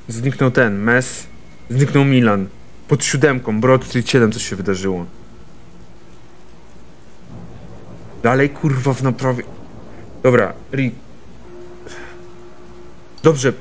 Zniknął 0.07 0.51
ten, 0.51 0.79
Mes. 0.79 1.27
Zniknął 1.69 2.05
Milan. 2.05 2.47
Pod 2.87 3.05
siódemką, 3.05 3.61
Broad 3.61 3.85
Street 3.85 4.09
7 4.09 4.31
coś 4.31 4.49
się 4.49 4.55
wydarzyło. 4.55 5.05
Dalej 8.23 8.49
kurwa 8.49 8.93
w 8.93 9.03
naprawie. 9.03 9.43
Dobra, 10.23 10.53
Ri. 10.71 10.91
Dobrze. 13.23 13.53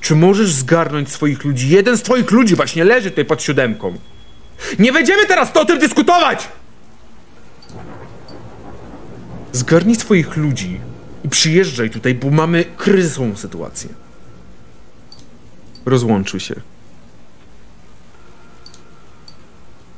Czy 0.00 0.14
możesz 0.16 0.52
zgarnąć 0.52 1.12
swoich 1.12 1.44
ludzi? 1.44 1.68
Jeden 1.68 1.96
z 1.96 2.02
twoich 2.02 2.30
ludzi 2.30 2.56
właśnie 2.56 2.84
leży 2.84 3.10
tutaj 3.10 3.24
pod 3.24 3.42
siódemką. 3.42 3.94
Nie 4.78 4.92
będziemy 4.92 5.26
teraz 5.26 5.52
to 5.52 5.60
o 5.60 5.64
tym 5.64 5.78
dyskutować! 5.78 6.48
Zgarnij 9.56 9.96
swoich 9.96 10.36
ludzi 10.36 10.80
i 11.24 11.28
przyjeżdżaj 11.28 11.90
tutaj, 11.90 12.14
bo 12.14 12.30
mamy 12.30 12.64
kryzysową 12.64 13.36
sytuację. 13.36 13.90
Rozłączył 15.86 16.40
się. 16.40 16.54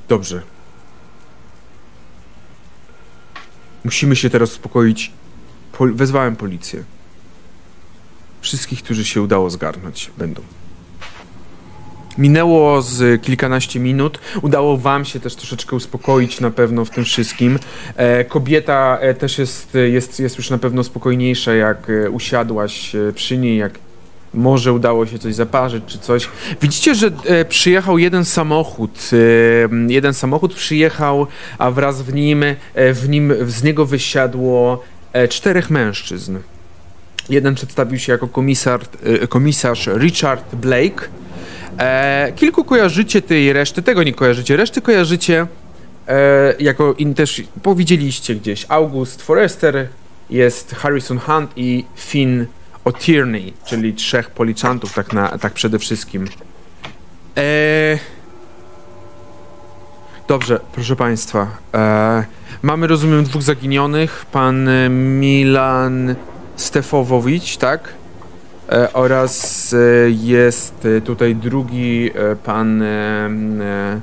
Dobrze. 0.09 0.43
Musimy 3.85 4.17
się 4.17 4.31
teraz 4.31 4.51
uspokoić. 4.51 5.13
Pol- 5.73 5.95
wezwałem 5.95 6.37
policję. 6.37 6.85
Wszystkich, 8.41 8.83
którzy 8.83 9.05
się 9.05 9.23
udało 9.23 9.51
zgarnąć, 9.51 10.11
będą. 10.19 10.43
Minęło 12.19 12.83
z 12.83 13.23
kilkanaście 13.23 13.81
minut. 13.81 14.19
Udało 14.43 14.77
wam 14.77 15.05
się 15.05 15.21
też 15.21 15.35
troszeczkę 15.35 15.77
uspokoić 15.77 16.41
na 16.41 16.51
pewno 16.51 16.85
w 16.85 16.91
tym 16.91 17.05
wszystkim. 17.05 17.59
E, 17.97 18.25
kobieta 18.25 18.99
e, 19.01 19.15
też 19.15 19.39
jest, 19.39 19.75
jest, 19.75 20.21
jest 20.21 20.39
już 20.39 20.51
na 20.51 20.59
pewno 20.59 20.85
spokojniejsza, 20.85 21.55
jak 21.55 21.91
e, 21.91 22.11
usiadłaś 22.11 22.95
e, 22.95 23.13
przy 23.13 23.39
niej, 23.39 23.59
jak 23.59 23.79
może 24.35 24.73
udało 24.73 25.07
się 25.07 25.19
coś 25.19 25.35
zaparzyć 25.35 25.85
czy 25.87 25.99
coś. 25.99 26.29
Widzicie, 26.63 26.95
że 26.95 27.11
e, 27.25 27.45
przyjechał 27.45 27.99
jeden 27.99 28.25
samochód. 28.25 29.11
E, 29.13 29.93
jeden 29.93 30.15
samochód 30.15 30.55
przyjechał, 30.55 31.27
a 31.59 31.71
wraz 31.71 32.03
w 32.03 32.15
nim, 32.15 32.43
e, 32.43 32.57
w 32.93 33.09
nim 33.09 33.33
z 33.47 33.63
niego 33.63 33.87
wysiadło 33.87 34.83
e, 35.13 35.29
czterech 35.29 35.71
mężczyzn. 35.71 36.39
Jeden 37.29 37.55
przedstawił 37.55 37.99
się 37.99 38.13
jako 38.13 38.29
komisarz, 38.29 38.83
e, 39.03 39.27
komisarz 39.27 39.87
Richard 39.87 40.55
Blake. 40.55 41.09
E, 41.79 42.33
kilku 42.37 42.65
kojarzycie 42.65 43.23
tej 43.23 43.53
reszty, 43.53 43.83
tego 43.83 44.03
nie 44.03 44.15
kojarzycie, 44.15 44.57
reszty 44.57 44.81
kojarzycie 44.81 45.47
e, 46.09 46.55
jako 46.61 46.95
in 46.99 47.15
też 47.15 47.43
powiedzieliście 47.63 48.35
gdzieś. 48.35 48.67
August 48.69 49.23
Forrester, 49.23 49.89
jest 50.31 50.75
Harrison 50.75 51.19
Hunt 51.19 51.51
i 51.57 51.85
Finn 51.97 52.47
O'Tierney, 52.85 53.53
czyli 53.67 53.95
trzech 53.95 54.31
policjantów, 54.31 54.95
tak, 54.95 55.13
na, 55.13 55.39
tak 55.39 55.53
przede 55.53 55.79
wszystkim. 55.79 56.29
E, 57.37 57.99
dobrze, 60.29 60.61
proszę 60.73 60.97
Państwa. 60.97 61.57
E, 61.75 62.25
mamy, 62.63 62.87
rozumiem, 62.87 63.25
dwóch 63.25 63.43
zaginionych. 63.43 64.27
Pan 64.33 64.69
Milan 64.91 66.15
Stefowowicz, 66.59 67.57
tak? 67.57 67.89
E, 68.69 68.93
oraz 68.93 69.73
e, 69.73 69.79
jest 70.11 70.85
e, 70.85 71.01
tutaj 71.01 71.35
drugi 71.35 72.11
e, 72.15 72.37
pan. 72.37 72.83
E, 72.83 74.01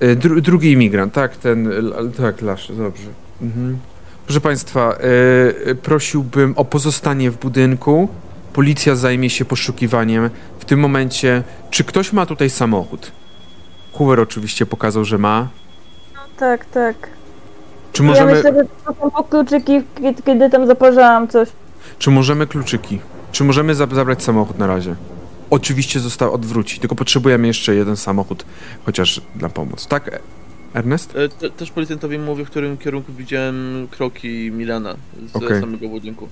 e, 0.00 0.16
dru, 0.16 0.40
drugi 0.40 0.72
imigrant, 0.72 1.12
tak? 1.12 1.36
Ten. 1.36 1.72
Tak, 2.16 2.42
Lasz, 2.42 2.72
dobrze. 2.72 3.08
Mhm. 3.42 3.78
Proszę 4.26 4.40
Państwa, 4.40 4.98
prosiłbym 5.82 6.54
o 6.56 6.64
pozostanie 6.64 7.30
w 7.30 7.38
budynku. 7.38 8.08
Policja 8.52 8.94
zajmie 8.94 9.30
się 9.30 9.44
poszukiwaniem. 9.44 10.30
W 10.58 10.64
tym 10.64 10.80
momencie, 10.80 11.42
czy 11.70 11.84
ktoś 11.84 12.12
ma 12.12 12.26
tutaj 12.26 12.50
samochód? 12.50 13.12
Hoover 13.92 14.20
oczywiście 14.20 14.66
pokazał, 14.66 15.04
że 15.04 15.18
ma. 15.18 15.48
Tak, 16.36 16.64
tak. 16.64 17.15
Czy 17.96 18.02
Ja 18.02 18.08
możemy, 18.08 18.34
myślę, 18.34 18.54
że 18.54 18.64
to 18.84 18.94
są 18.94 19.10
po 19.10 19.24
kluczyki, 19.24 19.80
kiedy, 20.24 20.50
tam 20.50 20.66
zaparzałam 20.66 21.28
coś. 21.28 21.48
czy 21.98 22.10
możemy 22.10 22.46
kluczyki? 22.46 23.00
Czy 23.32 23.44
możemy 23.44 23.74
za- 23.74 23.86
zabrać 23.86 24.22
samochód 24.22 24.58
na 24.58 24.66
razie? 24.66 24.94
Oczywiście 25.50 26.00
został 26.00 26.34
odwrócić, 26.34 26.78
tylko 26.80 26.94
potrzebujemy 26.94 27.46
jeszcze 27.46 27.74
jeden 27.74 27.96
samochód, 27.96 28.44
chociaż 28.86 29.20
dla 29.36 29.48
pomocy. 29.48 29.88
Tak, 29.88 30.20
Ernest? 30.74 31.16
E, 31.16 31.28
te, 31.28 31.50
też 31.50 31.70
policjantowi 31.70 32.18
mówię, 32.18 32.44
w 32.44 32.50
którym 32.50 32.76
kierunku 32.76 33.12
widziałem 33.12 33.88
kroki 33.90 34.50
Milana 34.50 34.94
z 35.32 35.36
Okej. 35.36 35.60
samego 35.60 35.88
budynku. 35.88 36.28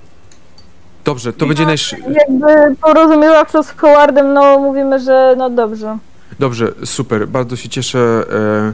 Dobrze, 1.04 1.32
to 1.32 1.46
będzie 1.46 1.66
najsz... 1.66 1.92
Jakby 1.92 2.76
porozumiewawczo 2.82 3.62
z 3.62 3.70
Howardem, 3.70 4.32
no 4.32 4.58
mówimy, 4.58 5.00
że 5.00 5.34
no 5.38 5.50
dobrze. 5.50 5.98
Dobrze, 6.38 6.72
super, 6.84 7.28
bardzo 7.28 7.56
się 7.56 7.68
cieszę. 7.68 8.24
E... 8.32 8.72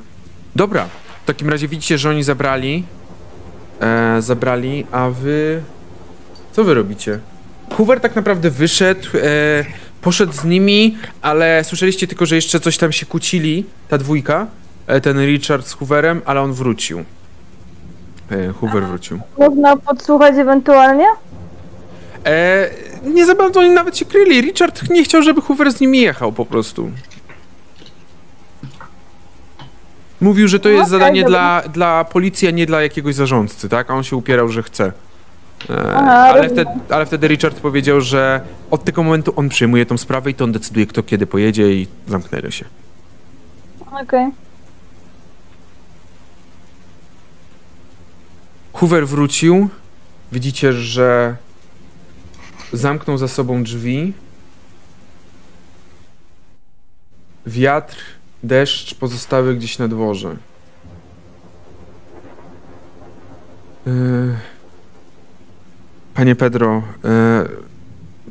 Dobra, 0.57 0.87
takim 1.35 1.49
razie 1.49 1.69
widzicie, 1.69 1.99
że 1.99 2.11
oni 2.11 2.23
zabrali. 2.23 2.85
E, 3.81 4.23
zabrali, 4.23 4.87
a 4.93 5.11
wy. 5.11 5.63
Co 6.53 6.65
wy 6.65 6.75
robicie? 6.75 7.19
Hoover 7.77 8.01
tak 8.01 8.17
naprawdę 8.17 8.51
wyszedł, 8.51 9.09
e, 9.15 9.65
poszedł 10.01 10.33
z 10.33 10.45
nimi, 10.45 10.97
ale 11.23 11.65
słyszeliście 11.65 12.07
tylko, 12.07 12.27
że 12.27 12.35
jeszcze 12.35 12.61
coś 12.61 12.79
tam 12.79 12.93
się 12.93 13.07
kłócili, 13.07 13.65
ta 13.89 13.99
dwójka, 13.99 14.47
e, 14.87 15.01
ten 15.01 15.19
Richard 15.27 15.67
z 15.67 15.73
Hooverem, 15.73 16.23
ale 16.25 16.41
on 16.41 16.53
wrócił. 16.53 17.05
E, 18.31 18.53
Hoover 18.53 18.85
wrócił. 18.85 19.21
Można 19.39 19.77
podsłuchać 19.77 20.35
ewentualnie? 20.37 21.07
E, 22.27 22.71
nie 23.05 23.27
za 23.27 23.35
bardzo 23.35 23.61
oni 23.61 23.71
nawet 23.71 23.99
się 23.99 24.05
kryli. 24.05 24.41
Richard 24.41 24.91
nie 24.91 25.05
chciał, 25.05 25.23
żeby 25.23 25.41
Hoover 25.41 25.73
z 25.73 25.81
nimi 25.81 26.01
jechał 26.01 26.33
po 26.33 26.47
prostu. 26.47 26.91
Mówił, 30.21 30.49
że 30.49 30.61
to 30.61 30.69
jest 30.69 30.81
Okej, 30.81 30.91
zadanie 30.91 31.23
dobra. 31.25 31.61
dla, 31.63 31.73
dla 31.73 32.05
policji, 32.05 32.49
a 32.49 32.51
nie 32.51 32.67
dla 32.67 32.83
jakiegoś 32.83 33.15
zarządcy, 33.15 33.69
tak? 33.69 33.91
A 33.91 33.95
on 33.95 34.03
się 34.03 34.17
upierał, 34.17 34.49
że 34.49 34.63
chce. 34.63 34.93
E, 35.71 35.95
Aha, 35.95 36.13
ale, 36.13 36.43
rozumiem. 36.43 36.67
wtedy, 36.67 36.95
ale 36.95 37.07
wtedy 37.07 37.29
Richard 37.29 37.61
powiedział, 37.61 38.01
że 38.01 38.41
od 38.71 38.85
tego 38.85 39.03
momentu 39.03 39.33
on 39.37 39.49
przyjmuje 39.49 39.87
tą 39.87 39.99
sprawę 39.99 40.31
i 40.31 40.35
to 40.35 40.45
on 40.45 40.53
decyduje, 40.53 40.87
kto 40.87 41.03
kiedy 41.03 41.27
pojedzie 41.27 41.73
i 41.73 41.87
zamknęli 42.07 42.53
się. 42.53 42.65
Okej. 44.03 44.31
Hoover 48.73 49.09
wrócił. 49.09 49.69
Widzicie, 50.33 50.73
że 50.73 51.37
zamknął 52.73 53.19
za 53.19 53.29
sobą 53.29 53.63
drzwi. 53.63 54.13
Wiatr, 57.47 57.97
deszcz 58.43 58.95
pozostały 58.95 59.57
gdzieś 59.57 59.79
na 59.79 59.89
dworze. 59.89 60.37
Yy, 63.87 63.93
Panie 66.15 66.37
Pedro, 66.37 66.83
yy, 67.05 67.11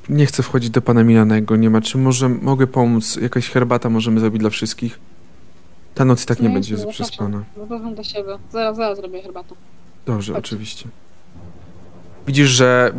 nie 0.10 0.26
chcę 0.26 0.44
wchodzić 0.44 0.70
do 0.70 0.82
pana 0.82 1.04
Milanego, 1.04 1.56
nie 1.56 1.70
ma. 1.70 1.82
Czy 1.82 1.98
może 1.98 2.30
mogę 2.30 2.68
pomóc? 2.68 3.16
Jakaś 3.22 3.50
herbata 3.50 3.90
możemy 3.90 4.20
zrobić 4.20 4.40
dla 4.40 4.50
wszystkich? 4.50 5.00
Ta 5.96 6.06
noc 6.06 6.24
i 6.24 6.26
tak 6.26 6.40
nie 6.40 6.48
Nie, 6.48 6.54
będzie 6.54 6.76
nie, 6.76 6.88
przespana. 6.88 7.44
Zapraszam 7.58 7.96
do 7.96 8.04
siebie. 8.04 8.38
Zaraz, 8.52 8.76
zaraz 8.78 8.98
zrobię 8.98 9.22
herbatę. 9.22 9.56
Dobrze, 10.06 10.34
Chodź. 10.34 10.46
oczywiście. 10.46 10.90
Widzisz, 12.28 12.50
że 12.50 12.94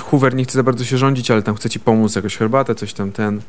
Hoover 0.00 0.34
nie 0.34 0.44
chce 0.44 0.52
za 0.52 0.62
bardzo 0.62 0.84
się 0.84 0.98
rządzić, 0.98 1.30
ale 1.30 1.42
tam 1.42 1.54
chce 1.54 1.70
ci 1.70 1.80
pomóc, 1.80 2.16
jakoś 2.16 2.36
herbatę, 2.36 2.74
coś 2.74 2.92
tam 2.92 3.12
ten. 3.12 3.40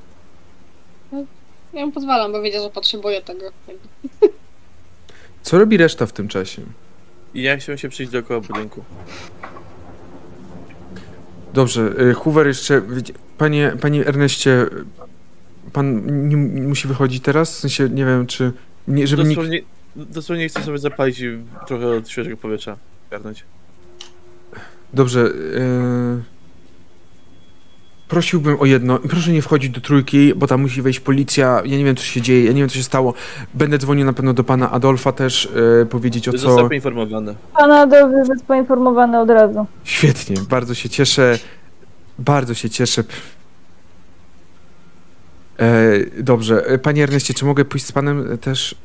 Ja 1.75 1.85
mu 1.85 1.91
pozwalam, 1.91 2.31
bo 2.31 2.41
wiedział, 2.41 2.63
że 2.63 2.69
potrzebuję 2.69 3.21
tego. 3.21 3.51
Co 5.41 5.59
robi 5.59 5.77
reszta 5.77 6.05
w 6.05 6.13
tym 6.13 6.27
czasie? 6.27 6.61
I 7.33 7.41
ja 7.41 7.57
chciałem 7.57 7.77
się 7.77 7.89
przyjść 7.89 8.11
dookoła 8.11 8.39
budynku. 8.39 8.83
Dobrze, 11.53 11.93
y, 11.99 12.13
Hoover 12.13 12.47
jeszcze. 12.47 12.81
Panie, 13.37 13.73
panie 13.81 14.07
Erneście, 14.07 14.65
pan 15.73 16.01
nie, 16.29 16.37
musi 16.37 16.87
wychodzić 16.87 17.23
teraz? 17.23 17.57
W 17.57 17.59
sensie 17.59 17.89
nie 17.89 18.05
wiem, 18.05 18.27
czy. 18.27 18.51
Nie, 18.87 19.07
żeby 19.07 19.23
nikt. 19.23 19.35
Dosłownie, 19.35 19.61
dosłownie 19.95 20.49
chcę 20.49 20.63
sobie 20.63 20.77
zapalić 20.77 21.19
i 21.19 21.39
trochę 21.67 21.87
od 21.87 22.09
świeżego 22.09 22.37
powietrza 22.37 22.77
garnąć. 23.11 23.43
Dobrze. 24.93 25.21
y, 25.21 26.34
Prosiłbym 28.07 28.57
o 28.59 28.65
jedno. 28.65 28.99
Proszę 28.99 29.31
nie 29.31 29.41
wchodzić 29.41 29.69
do 29.69 29.81
trójki, 29.81 30.33
bo 30.35 30.47
tam 30.47 30.61
musi 30.61 30.81
wejść 30.81 30.99
policja. 30.99 31.61
Ja 31.65 31.77
nie 31.77 31.85
wiem, 31.85 31.95
co 31.95 32.03
się 32.03 32.21
dzieje, 32.21 32.45
ja 32.45 32.51
nie 32.51 32.59
wiem, 32.59 32.69
co 32.69 32.75
się 32.75 32.83
stało. 32.83 33.13
Będę 33.53 33.77
dzwonił 33.77 34.05
na 34.05 34.13
pewno 34.13 34.33
do 34.33 34.43
pana 34.43 34.71
Adolfa 34.71 35.11
też, 35.11 35.45
y, 35.81 35.85
powiedzieć 35.85 36.27
o 36.27 36.31
co. 36.31 36.37
Został 36.37 36.67
poinformowany. 36.67 37.35
Pana 37.57 37.87
dobrze 37.87 38.17
jest 38.29 38.45
poinformowany 38.45 39.19
od 39.19 39.29
razu. 39.29 39.65
Świetnie, 39.83 40.35
bardzo 40.49 40.73
się 40.73 40.89
cieszę. 40.89 41.39
Bardzo 42.19 42.53
się 42.53 42.69
cieszę. 42.69 43.03
E, 45.59 46.23
dobrze, 46.23 46.65
E, 46.67 46.77
panie 46.77 47.03
Erneście, 47.03 47.33
czy 47.33 47.45
mogę 47.45 47.65
pójść 47.65 47.85
z 47.85 47.91
panem 47.91 48.31
e, 48.33 48.37
też? 48.37 48.75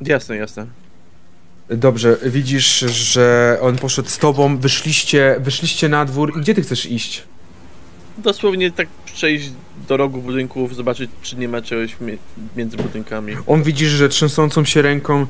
Jasne, 0.00 0.36
jasne. 0.36 0.66
Dobrze, 1.70 2.16
widzisz, 2.26 2.78
że 2.78 3.58
on 3.60 3.76
poszedł 3.76 4.08
z 4.08 4.18
tobą, 4.18 4.56
wyszliście, 4.56 5.36
wyszliście 5.40 5.88
na 5.88 6.04
dwór 6.04 6.32
i 6.36 6.40
gdzie 6.40 6.54
ty 6.54 6.62
chcesz 6.62 6.86
iść? 6.86 7.22
Dosłownie 8.18 8.70
tak 8.70 8.88
przejść 9.14 9.50
do 9.88 9.96
rogu 9.96 10.22
budynków, 10.22 10.74
zobaczyć, 10.76 11.10
czy 11.22 11.36
nie 11.36 11.48
ma 11.48 11.62
czegoś 11.62 12.00
mi- 12.00 12.18
między 12.56 12.76
budynkami. 12.76 13.36
On 13.46 13.62
widzisz, 13.62 13.90
że 13.90 14.08
trzęsącą 14.08 14.64
się 14.64 14.82
ręką 14.82 15.26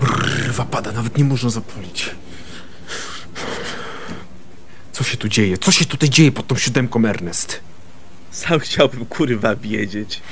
Brrwa 0.00 0.64
pada, 0.64 0.92
nawet 0.92 1.18
nie 1.18 1.24
można 1.24 1.50
zapolić. 1.50 2.10
Co 4.92 5.04
się 5.04 5.16
tu 5.16 5.28
dzieje? 5.28 5.58
Co 5.58 5.72
się 5.72 5.84
tutaj 5.84 6.08
dzieje 6.10 6.32
pod 6.32 6.46
tą 6.46 6.56
siódemką, 6.56 7.04
Ernest? 7.04 7.60
Sam 8.30 8.60
chciałbym 8.60 9.06
kurwa 9.06 9.56
wiedzieć. 9.56 10.22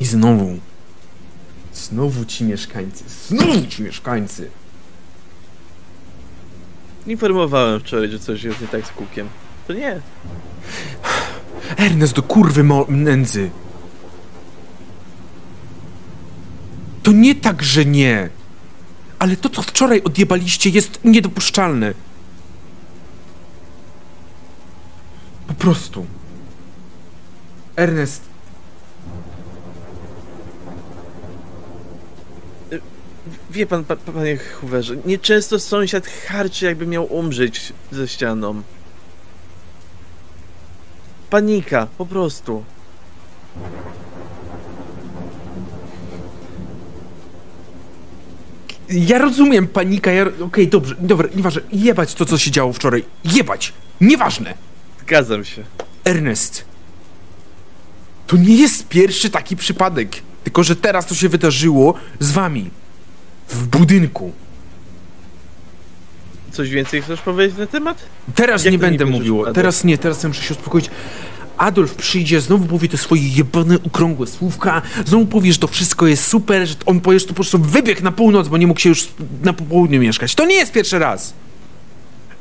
I 0.00 0.04
znowu. 0.04 0.58
Znowu 1.74 2.24
ci 2.24 2.44
mieszkańcy. 2.44 3.04
Znowu 3.28 3.66
ci 3.66 3.82
mieszkańcy. 3.82 4.50
Informowałem 7.06 7.80
wczoraj, 7.80 8.10
że 8.10 8.18
coś 8.18 8.42
jest 8.42 8.60
nie 8.60 8.68
tak 8.68 8.86
z 8.86 8.90
kukiem. 8.90 9.28
To 9.66 9.72
nie. 9.72 10.00
Ernest 11.76 12.14
do 12.14 12.22
kurwy 12.22 12.64
mo- 12.64 12.86
nędzy. 12.88 13.50
To 17.02 17.12
nie 17.12 17.34
tak, 17.34 17.62
że 17.62 17.84
nie. 17.84 18.28
Ale 19.18 19.36
to, 19.36 19.48
co 19.48 19.62
wczoraj 19.62 20.02
odjebaliście, 20.02 20.70
jest 20.70 21.00
niedopuszczalne. 21.04 21.94
Po 25.46 25.54
prostu. 25.54 26.06
Ernest, 27.76 28.22
Wie 33.52 33.66
pan, 33.66 33.84
pa, 33.84 33.96
panie 33.96 34.36
Hooverze, 34.36 34.96
nieczęsto 35.04 35.58
sąsiad 35.58 36.06
harczy, 36.06 36.64
jakby 36.64 36.86
miał 36.86 37.14
umrzeć 37.14 37.72
ze 37.92 38.08
ścianą. 38.08 38.62
Panika, 41.30 41.86
po 41.98 42.06
prostu. 42.06 42.64
ja 48.88 49.18
rozumiem 49.18 49.68
panika, 49.68 50.12
ja... 50.12 50.26
Okej, 50.40 50.68
dobrze, 50.68 50.94
dobra, 50.98 51.28
nieważne. 51.36 51.62
Jebać 51.72 52.14
to, 52.14 52.24
co 52.24 52.38
się 52.38 52.50
działo 52.50 52.72
wczoraj. 52.72 53.04
Jebać! 53.24 53.72
Nieważne! 54.00 54.54
Zgadzam 55.00 55.44
się. 55.44 55.64
Ernest, 56.04 56.64
to 58.26 58.36
nie 58.36 58.56
jest 58.56 58.88
pierwszy 58.88 59.30
taki 59.30 59.56
przypadek. 59.56 60.16
Tylko, 60.44 60.62
że 60.62 60.76
teraz 60.76 61.06
to 61.06 61.14
się 61.14 61.28
wydarzyło 61.28 61.94
z 62.18 62.30
wami. 62.30 62.70
W 63.52 63.66
budynku. 63.66 64.32
Coś 66.52 66.70
więcej 66.70 67.02
chcesz 67.02 67.20
powiedzieć 67.20 67.58
na 67.58 67.66
temat? 67.66 67.98
Teraz 68.34 68.64
Jak 68.64 68.72
nie 68.72 68.78
będę 68.78 69.06
mówił. 69.06 69.44
Teraz 69.54 69.84
nie, 69.84 69.98
teraz 69.98 70.24
muszę 70.24 70.42
się 70.42 70.54
uspokoić. 70.54 70.90
Adolf 71.58 71.94
przyjdzie, 71.94 72.40
znowu 72.40 72.66
powie 72.66 72.88
te 72.88 72.96
swoje 72.96 73.28
jebane, 73.28 73.76
okrągłe 73.86 74.26
słówka, 74.26 74.82
znowu 75.06 75.26
powie, 75.26 75.52
że 75.52 75.58
to 75.58 75.66
wszystko 75.68 76.06
jest 76.06 76.24
super, 76.24 76.66
że 76.68 76.74
on 76.86 77.00
powie, 77.00 77.18
że 77.18 77.24
to 77.24 77.28
po 77.28 77.34
prostu 77.34 77.58
wybiegł 77.58 78.02
na 78.02 78.12
północ, 78.12 78.48
bo 78.48 78.56
nie 78.56 78.66
mógł 78.66 78.80
się 78.80 78.88
już 78.88 79.08
na 79.42 79.52
południu 79.52 80.00
mieszkać. 80.00 80.34
To 80.34 80.46
nie 80.46 80.54
jest 80.54 80.72
pierwszy 80.72 80.98
raz. 80.98 81.34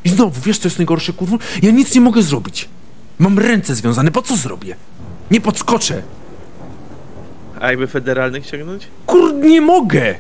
I 0.06 0.10
znowu, 0.10 0.42
wiesz 0.42 0.58
co 0.60 0.68
jest 0.68 0.78
najgorsze, 0.78 1.14
kurwa? 1.14 1.38
Ja 1.62 1.72
nic 1.72 1.96
nie 1.96 2.02
mogę 2.02 2.22
zrobić. 2.22 2.70
Mam 3.20 3.40
ręce 3.40 3.76
związane, 3.76 4.12
po 4.12 4.22
co 4.22 4.36
zrobię? 4.38 4.76
Nie 5.32 5.42
podskoczę. 5.42 6.02
A 7.60 7.70
jakby 7.70 7.88
federalnych 7.88 8.46
ściągnąć? 8.46 8.88
Kur... 9.06 9.34
nie 9.34 9.62
mogę! 9.62 10.16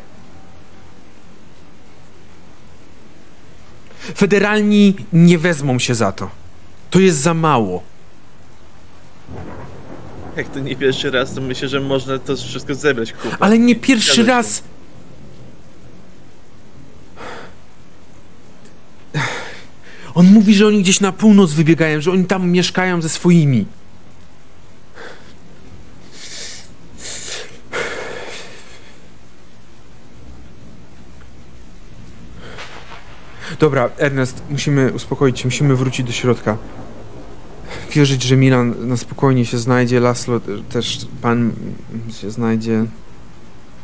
Federalni 4.16 4.96
nie 5.14 5.38
wezmą 5.38 5.80
się 5.80 5.96
za 5.96 6.12
to. 6.12 6.30
To 6.90 7.00
jest 7.00 7.18
za 7.18 7.34
mało. 7.34 7.84
Jak 10.38 10.50
to 10.50 10.60
nie 10.60 10.76
pierwszy 10.76 11.12
raz, 11.12 11.34
to 11.34 11.42
myślę, 11.42 11.68
że 11.68 11.80
można 11.82 12.20
to 12.20 12.36
wszystko 12.36 12.76
zebrać 12.76 13.14
kupę. 13.14 13.38
Ale 13.40 13.60
nie 13.60 13.76
pierwszy 13.76 14.26
raz. 14.26 14.64
On 20.14 20.26
mówi, 20.26 20.56
że 20.56 20.68
oni 20.68 20.82
gdzieś 20.82 21.00
na 21.00 21.12
północ 21.12 21.54
wybiegają, 21.54 22.02
że 22.02 22.12
oni 22.12 22.26
tam 22.26 22.50
mieszkają 22.50 23.02
ze 23.02 23.10
swoimi. 23.10 23.66
Dobra, 33.62 33.90
Ernest, 33.98 34.42
musimy 34.50 34.92
uspokoić 34.94 35.40
się, 35.40 35.48
musimy 35.48 35.76
wrócić 35.76 36.06
do 36.08 36.12
środka. 36.12 36.58
Wierzyć, 37.92 38.24
że 38.24 38.38
Milan 38.38 38.88
na 38.88 38.98
spokojnie 38.98 39.46
się 39.46 39.58
znajdzie, 39.58 40.00
Laslo 40.00 40.40
te- 40.40 40.58
też 40.70 40.98
pan 41.22 41.52
się 42.22 42.32
znajdzie. 42.32 42.86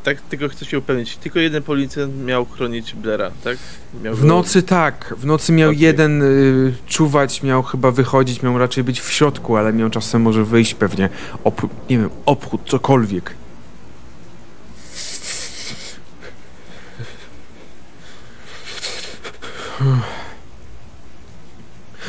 Tak, 0.04 0.22
tylko 0.22 0.50
chcę 0.50 0.66
się 0.66 0.80
upewnić. 0.80 1.18
Tylko 1.18 1.40
jeden 1.40 1.64
policjant 1.64 2.14
miał 2.26 2.46
chronić 2.46 2.94
Blaira, 2.94 3.32
tak? 3.44 3.58
Miał 4.04 4.16
W 4.16 4.22
go- 4.22 4.28
nocy 4.28 4.64
tak, 4.64 5.14
w 5.18 5.26
nocy 5.26 5.52
miał 5.54 5.70
Okej. 5.70 5.82
jeden 5.82 6.22
y, 6.22 6.74
czuwać, 6.88 7.44
miał 7.44 7.64
chyba 7.64 7.92
wychodzić, 7.92 8.44
miał 8.44 8.58
raczej 8.58 8.84
być 8.84 9.02
w 9.02 9.12
środku, 9.12 9.56
ale 9.58 9.74
miał 9.74 9.90
czasem 9.90 10.22
może 10.22 10.44
wyjść 10.44 10.74
pewnie, 10.74 11.10
op, 11.44 11.62
nie 11.90 11.98
wiem, 11.98 12.10
obchód, 12.26 12.62
cokolwiek. 12.66 13.34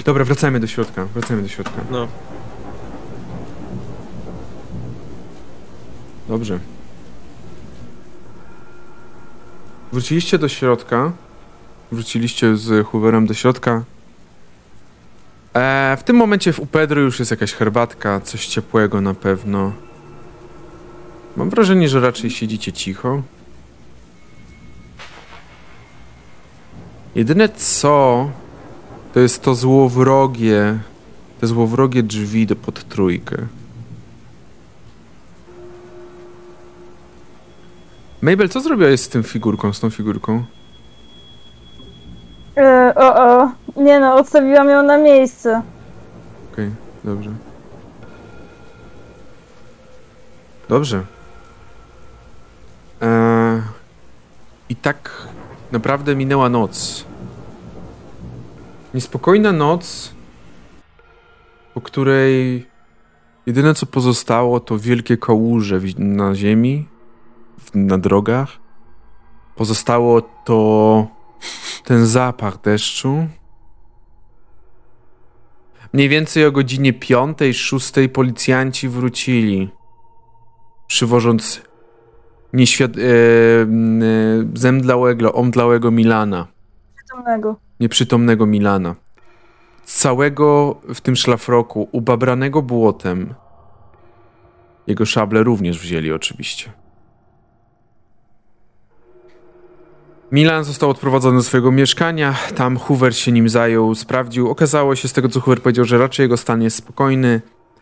Dobra, 0.05 0.24
wracajmy 0.24 0.61
do 0.61 0.66
środka, 0.66 1.05
wracajmy 1.05 1.43
do 1.43 1.49
środka. 1.49 1.81
No. 1.90 2.09
Dobrze. 6.28 6.59
Wróciliście 9.93 10.39
do 10.39 10.49
środka. 10.49 11.12
Wróciliście 11.93 12.57
z 12.57 12.86
Hooverem 12.86 13.27
do 13.27 13.35
środka. 13.35 13.85
E, 15.55 15.97
w 16.01 16.03
tym 16.03 16.16
momencie 16.16 16.53
w 16.53 16.61
Upedru 16.61 17.01
już 17.01 17.19
jest 17.19 17.31
jakaś 17.31 17.53
herbatka, 17.53 18.20
coś 18.20 18.47
ciepłego 18.47 19.01
na 19.01 19.15
pewno. 19.15 19.73
Mam 21.36 21.51
wrażenie, 21.51 21.89
że 21.89 22.01
raczej 22.01 22.31
siedzicie 22.31 22.73
cicho. 22.73 23.23
Jedyne 27.19 27.49
co, 27.49 28.31
to 29.15 29.20
jest 29.20 29.43
to 29.43 29.55
złowrogie, 29.55 30.78
te 31.40 31.47
złowrogie 31.47 32.03
drzwi 32.03 32.47
do 32.47 32.57
pod 32.57 32.89
trójkę. 32.89 33.36
Mabel, 38.23 38.49
co 38.49 38.61
zrobiłaś 38.61 39.01
z 39.01 39.09
tym 39.09 39.23
figurką, 39.23 39.73
z 39.73 39.81
tą 39.81 39.90
figurką? 39.90 40.45
E, 42.57 42.93
o, 42.97 43.16
o. 43.16 43.53
Nie 43.77 44.01
no, 44.01 44.15
odstawiłam 44.15 44.69
ją 44.69 44.82
na 44.82 44.99
miejsce. 44.99 45.62
Okej, 46.53 46.70
dobrze. 47.05 47.31
Dobrze. 50.69 51.05
Eee, 53.01 53.62
I 54.69 54.77
tak 54.77 55.27
naprawdę 55.73 56.16
minęła 56.16 56.49
noc. 56.49 57.07
Niespokojna 58.94 59.52
noc, 59.52 60.15
po 61.74 61.81
której 61.81 62.66
jedyne 63.47 63.74
co 63.74 63.86
pozostało 63.86 64.60
to 64.60 64.78
wielkie 64.78 65.16
kałuże 65.16 65.81
na 65.98 66.35
ziemi, 66.35 66.89
na 67.74 67.98
drogach. 67.98 68.48
Pozostało 69.56 70.23
to 70.23 71.06
ten 71.85 72.06
zapach 72.06 72.60
deszczu, 72.60 73.28
Mniej 75.93 76.09
więcej 76.09 76.47
o 76.47 76.52
godzinie 76.52 76.93
5-6 76.93 78.09
policjanci 78.09 78.89
wrócili, 78.89 79.70
przywożąc 80.86 81.62
nieświad... 82.52 82.90
E, 82.97 83.01
e, 83.01 83.06
zemdlałego, 84.55 85.32
omdlałego 85.32 85.90
Milana, 85.90 86.47
Przytomnego. 86.97 87.56
Nieprzytomnego 87.80 88.46
Milana. 88.46 88.94
Całego 89.84 90.80
w 90.94 91.00
tym 91.00 91.16
szlafroku, 91.16 91.88
ubabranego 91.92 92.62
błotem. 92.62 93.34
Jego 94.86 95.06
szable 95.06 95.42
również 95.42 95.78
wzięli 95.78 96.12
oczywiście. 96.12 96.72
Milan 100.32 100.64
został 100.64 100.90
odprowadzony 100.90 101.36
do 101.36 101.42
swojego 101.42 101.72
mieszkania, 101.72 102.34
tam 102.56 102.76
Hoover 102.76 103.16
się 103.16 103.32
nim 103.32 103.48
zajął, 103.48 103.94
sprawdził. 103.94 104.50
Okazało 104.50 104.96
się 104.96 105.09
z 105.09 105.12
tego, 105.12 105.28
co 105.28 105.40
Hoover 105.40 105.62
powiedział, 105.62 105.84
że 105.84 105.98
raczej 105.98 106.24
jego 106.24 106.36
stan 106.36 106.62
jest 106.62 106.76
spokojny. 106.76 107.40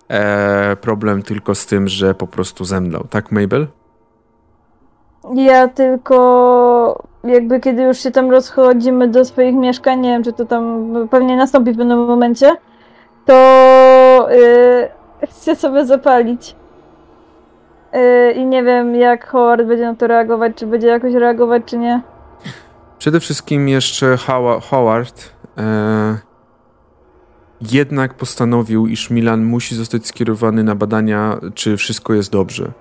E, 0.09 0.77
problem 0.77 1.23
tylko 1.23 1.55
z 1.55 1.67
tym, 1.67 1.89
że 1.89 2.15
po 2.15 2.27
prostu 2.27 2.65
zemdlał. 2.65 3.07
Tak, 3.11 3.33
Mabel? 3.33 3.67
Ja 5.35 5.69
tylko 5.69 6.17
jakby 7.29 7.61
kiedy 7.61 7.83
już 7.83 7.99
się 7.99 8.11
tam 8.11 8.31
rozchodzimy 8.31 9.09
do 9.09 9.25
swoich 9.25 9.55
mieszkań, 9.55 10.01
nie 10.01 10.11
wiem 10.11 10.23
czy 10.23 10.33
to 10.33 10.45
tam 10.45 10.93
pewnie 11.11 11.37
nastąpi 11.37 11.73
w 11.73 11.77
pewnym 11.77 12.07
momencie, 12.07 12.57
to 13.25 14.29
yy, 14.31 15.27
chcę 15.29 15.57
sobie 15.57 15.87
zapalić. 15.87 16.57
Yy, 17.93 18.33
I 18.33 18.47
nie 18.47 18.63
wiem 18.63 18.95
jak 18.95 19.27
Howard 19.27 19.67
będzie 19.67 19.85
na 19.85 19.95
to 19.95 20.07
reagować, 20.07 20.53
czy 20.57 20.67
będzie 20.67 20.87
jakoś 20.87 21.15
reagować, 21.15 21.63
czy 21.67 21.79
nie. 21.79 22.01
Przede 22.99 23.21
wszystkim 23.21 23.69
jeszcze 23.69 24.17
Howa- 24.17 24.61
Howard 24.61 25.33
e, 25.59 26.17
jednak 27.73 28.15
postanowił, 28.15 28.87
iż 28.87 29.11
Milan 29.11 29.45
musi 29.45 29.75
zostać 29.75 30.07
skierowany 30.07 30.65
na 30.65 30.75
badania, 30.75 31.39
czy 31.55 31.77
wszystko 31.77 32.15
jest 32.15 32.33
dobrze. 32.33 32.73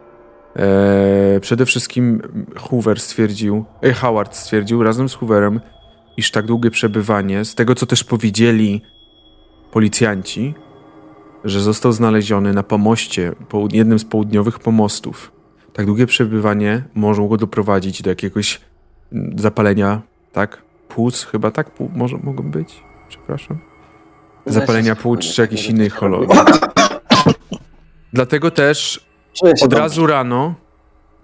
E, 0.55 1.39
przede 1.41 1.65
wszystkim 1.65 2.21
Hoover 2.55 2.99
stwierdził, 2.99 3.65
e, 3.81 3.93
Howard 3.93 4.35
stwierdził 4.35 4.83
razem 4.83 5.09
z 5.09 5.13
Hooverem, 5.13 5.59
iż 6.17 6.31
tak 6.31 6.45
długie 6.45 6.71
przebywanie, 6.71 7.45
z 7.45 7.55
tego 7.55 7.75
co 7.75 7.85
też 7.85 8.03
powiedzieli 8.03 8.81
policjanci, 9.71 10.53
że 11.43 11.61
został 11.61 11.91
znaleziony 11.91 12.53
na 12.53 12.63
pomoście, 12.63 13.31
po 13.49 13.67
jednym 13.71 13.99
z 13.99 14.05
południowych 14.05 14.59
pomostów. 14.59 15.31
Tak 15.73 15.85
długie 15.85 16.05
przebywanie 16.05 16.83
może 16.93 17.27
go 17.27 17.37
doprowadzić 17.37 18.01
do 18.01 18.09
jakiegoś 18.09 18.61
mm, 19.13 19.39
zapalenia, 19.39 20.01
tak? 20.31 20.61
Płuc 20.87 21.23
chyba, 21.23 21.51
tak? 21.51 21.71
Pół, 21.71 21.91
może 21.95 22.17
mogą 22.17 22.51
być? 22.51 22.83
Przepraszam. 23.07 23.57
Zapalenia 24.45 24.95
płuc 24.95 25.33
czy 25.33 25.41
jakiejś 25.41 25.67
innej 25.67 25.89
choroby. 25.89 26.33
Dlatego 28.13 28.51
też 28.51 29.05
Czuję 29.39 29.57
się 29.57 29.65
od 29.65 29.71
dobrze. 29.71 29.83
razu 29.83 30.07
rano, 30.07 30.55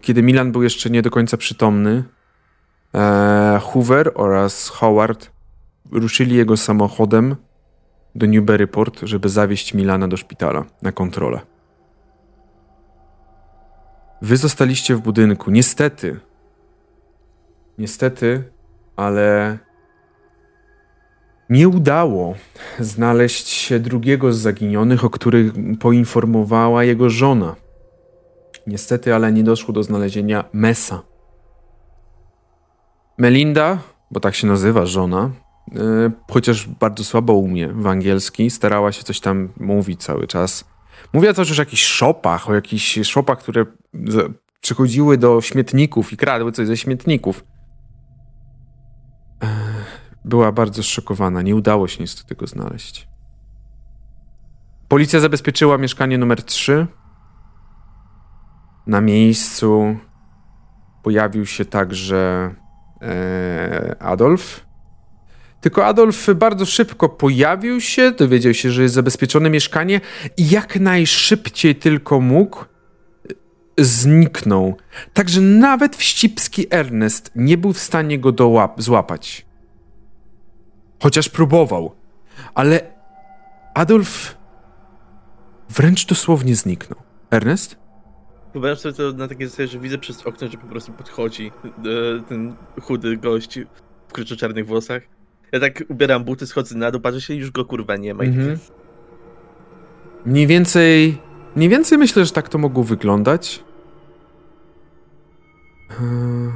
kiedy 0.02 0.24
Milan 0.24 0.52
był 0.52 0.64
jeszcze 0.64 0.90
nie 0.90 1.02
do 1.02 1.12
końca 1.12 1.38
przytomny, 1.38 2.04
e, 2.96 3.60
Hoover 3.64 4.12
oraz 4.16 4.70
Howard 4.70 5.32
ruszyli 5.92 6.36
jego 6.36 6.58
samochodem 6.58 7.36
do 8.16 8.26
Newburyport, 8.26 9.00
żeby 9.04 9.30
zawieźć 9.30 9.74
Milana 9.74 10.08
do 10.08 10.18
szpitala 10.18 10.66
na 10.82 10.92
kontrolę. 10.92 11.40
Wy 14.22 14.38
zostaliście 14.38 14.96
w 14.96 15.02
budynku. 15.02 15.52
Niestety. 15.52 16.20
Niestety, 17.78 18.44
ale 18.96 19.58
nie 21.50 21.70
udało 21.70 22.36
znaleźć 22.80 23.48
się 23.48 23.80
drugiego 23.80 24.34
z 24.34 24.38
zaginionych, 24.38 25.06
o 25.06 25.10
których 25.10 25.54
poinformowała 25.80 26.84
jego 26.84 27.10
żona. 27.10 27.56
Niestety, 28.68 29.16
ale 29.16 29.32
nie 29.32 29.44
doszło 29.44 29.74
do 29.74 29.84
znalezienia 29.84 30.44
Mesa. 30.54 31.02
Melinda, 33.18 33.78
bo 34.12 34.20
tak 34.20 34.36
się 34.36 34.48
nazywa 34.48 34.86
żona, 34.86 35.30
yy, 35.72 36.12
chociaż 36.32 36.68
bardzo 36.68 37.04
słabo 37.04 37.34
umie 37.34 37.68
w 37.68 37.88
angielski, 37.88 38.50
starała 38.50 38.92
się 38.92 39.04
coś 39.04 39.20
tam 39.20 39.50
mówić 39.60 40.04
cały 40.04 40.28
czas. 40.28 40.66
Mówiła 41.14 41.34
już 41.38 41.60
o 41.60 41.62
jakichś 41.62 41.84
szopach, 41.84 42.50
o 42.50 42.56
jakichś 42.56 43.00
szopach, 43.04 43.40
które 43.40 43.66
przychodziły 44.62 45.18
do 45.18 45.42
śmietników 45.42 46.14
i 46.14 46.18
kradły 46.18 46.52
coś 46.52 46.68
ze 46.68 46.78
śmietników. 46.78 47.44
Ech, 49.42 49.82
Była 50.26 50.52
bardzo 50.52 50.84
zszokowana. 50.84 51.42
Nie 51.42 51.56
udało 51.56 51.88
się 51.88 51.98
niestety 52.00 52.36
go 52.36 52.48
znaleźć. 52.48 53.08
Policja 54.88 55.20
zabezpieczyła 55.20 55.78
mieszkanie 55.78 56.18
numer 56.18 56.44
3. 56.44 56.88
Na 58.91 59.01
miejscu 59.01 59.97
pojawił 61.03 61.45
się 61.45 61.65
także 61.65 62.53
e, 63.01 63.95
Adolf. 63.99 64.65
Tylko 65.61 65.85
Adolf 65.85 66.27
bardzo 66.35 66.65
szybko 66.65 67.09
pojawił 67.09 67.81
się, 67.81 68.11
dowiedział 68.11 68.53
się, 68.53 68.72
że 68.72 68.81
jest 68.81 68.95
zabezpieczone 68.95 69.49
mieszkanie 69.49 70.01
i 70.38 70.49
jak 70.49 70.80
najszybciej 70.80 71.76
tylko 71.76 72.22
mógł 72.22 72.65
zniknął. 73.77 74.77
Także 75.13 75.41
nawet 75.41 75.95
wścibski 75.95 76.68
Ernest 76.69 77.31
nie 77.35 77.57
był 77.57 77.73
w 77.73 77.80
stanie 77.80 78.19
go 78.19 78.30
dołap- 78.30 78.81
złapać. 78.81 79.45
Chociaż 81.03 81.30
próbował. 81.30 81.95
Ale 82.53 82.81
Adolf 83.73 84.38
wręcz 85.69 86.05
dosłownie 86.05 86.55
zniknął. 86.55 86.99
Ernest? 87.30 87.81
Wyobraź 88.53 88.80
sobie 88.80 88.94
to 88.94 89.11
na 89.11 89.28
takiej 89.28 89.48
zasadzie, 89.48 89.68
że 89.68 89.80
widzę 89.80 89.98
przez 89.98 90.28
okno, 90.28 90.48
że 90.48 90.57
po 90.57 90.68
prostu 90.68 90.91
podchodzi 90.91 91.52
e, 91.65 92.23
ten 92.30 92.56
chudy 92.82 93.18
gość 93.18 93.60
w 94.07 94.14
kruczo-czarnych 94.14 94.65
włosach. 94.65 95.03
Ja 95.52 95.60
tak 95.60 95.84
ubieram 95.90 96.23
buty, 96.23 96.48
schodzę 96.48 96.78
na 96.78 96.91
dół, 96.91 97.02
patrzę 97.02 97.22
się 97.22 97.34
i 97.34 97.38
już 97.38 97.52
go 97.52 97.65
kurwa 97.65 97.95
nie 97.95 98.14
ma. 98.14 98.23
Mhm. 98.23 98.57
Mniej 100.26 100.48
więcej. 100.48 101.18
Mniej 101.56 101.69
więcej 101.69 101.98
myślę, 101.98 102.26
że 102.26 102.32
tak 102.32 102.49
to 102.49 102.57
mogło 102.57 102.84
wyglądać. 102.84 103.64
Eee, 105.90 106.52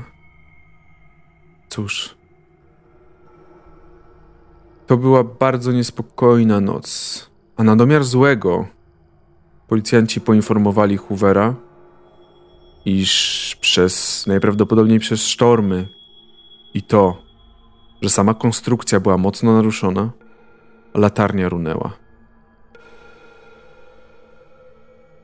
Cóż. 1.69 2.15
To 4.87 4.97
była 4.97 5.23
bardzo 5.23 5.71
niespokojna 5.71 6.61
noc. 6.61 7.29
A 7.57 7.63
na 7.63 7.75
domiar 7.75 8.03
złego 8.03 8.67
policjanci 9.67 10.21
poinformowali 10.21 10.97
Hoovera, 10.97 11.55
iż 12.85 13.57
przez 13.61 14.27
najprawdopodobniej 14.27 14.99
przez 14.99 15.27
sztormy 15.27 15.87
i 16.73 16.83
to, 16.83 17.21
że 18.01 18.09
sama 18.09 18.33
konstrukcja 18.33 18.99
była 18.99 19.17
mocno 19.17 19.53
naruszona, 19.53 20.11
latarnia 20.93 21.49
runęła. 21.49 21.93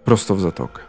Prosto 0.06 0.36
w 0.36 0.42
zatokę. 0.42 0.82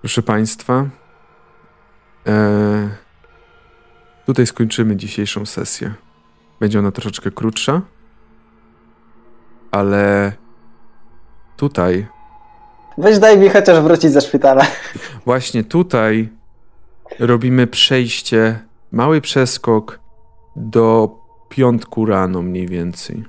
Proszę 0.00 0.22
Państwa, 0.22 0.86
e, 2.26 2.88
tutaj 4.26 4.46
skończymy 4.46 4.96
dzisiejszą 4.96 5.46
sesję. 5.46 5.94
Będzie 6.60 6.78
ona 6.78 6.92
troszeczkę 6.92 7.30
krótsza, 7.30 7.82
ale 9.70 10.32
tutaj, 11.56 12.06
Weź 12.98 13.18
daj 13.18 13.38
mi 13.38 13.48
chociaż 13.48 13.80
wrócić 13.80 14.12
ze 14.12 14.20
szpitala. 14.20 14.66
właśnie 15.24 15.64
tutaj 15.64 16.28
robimy 17.18 17.66
przejście, 17.66 18.58
mały 18.92 19.20
przeskok 19.20 20.00
do 20.56 21.10
piątku 21.48 22.06
rano 22.06 22.42
mniej 22.42 22.66
więcej. 22.68 23.24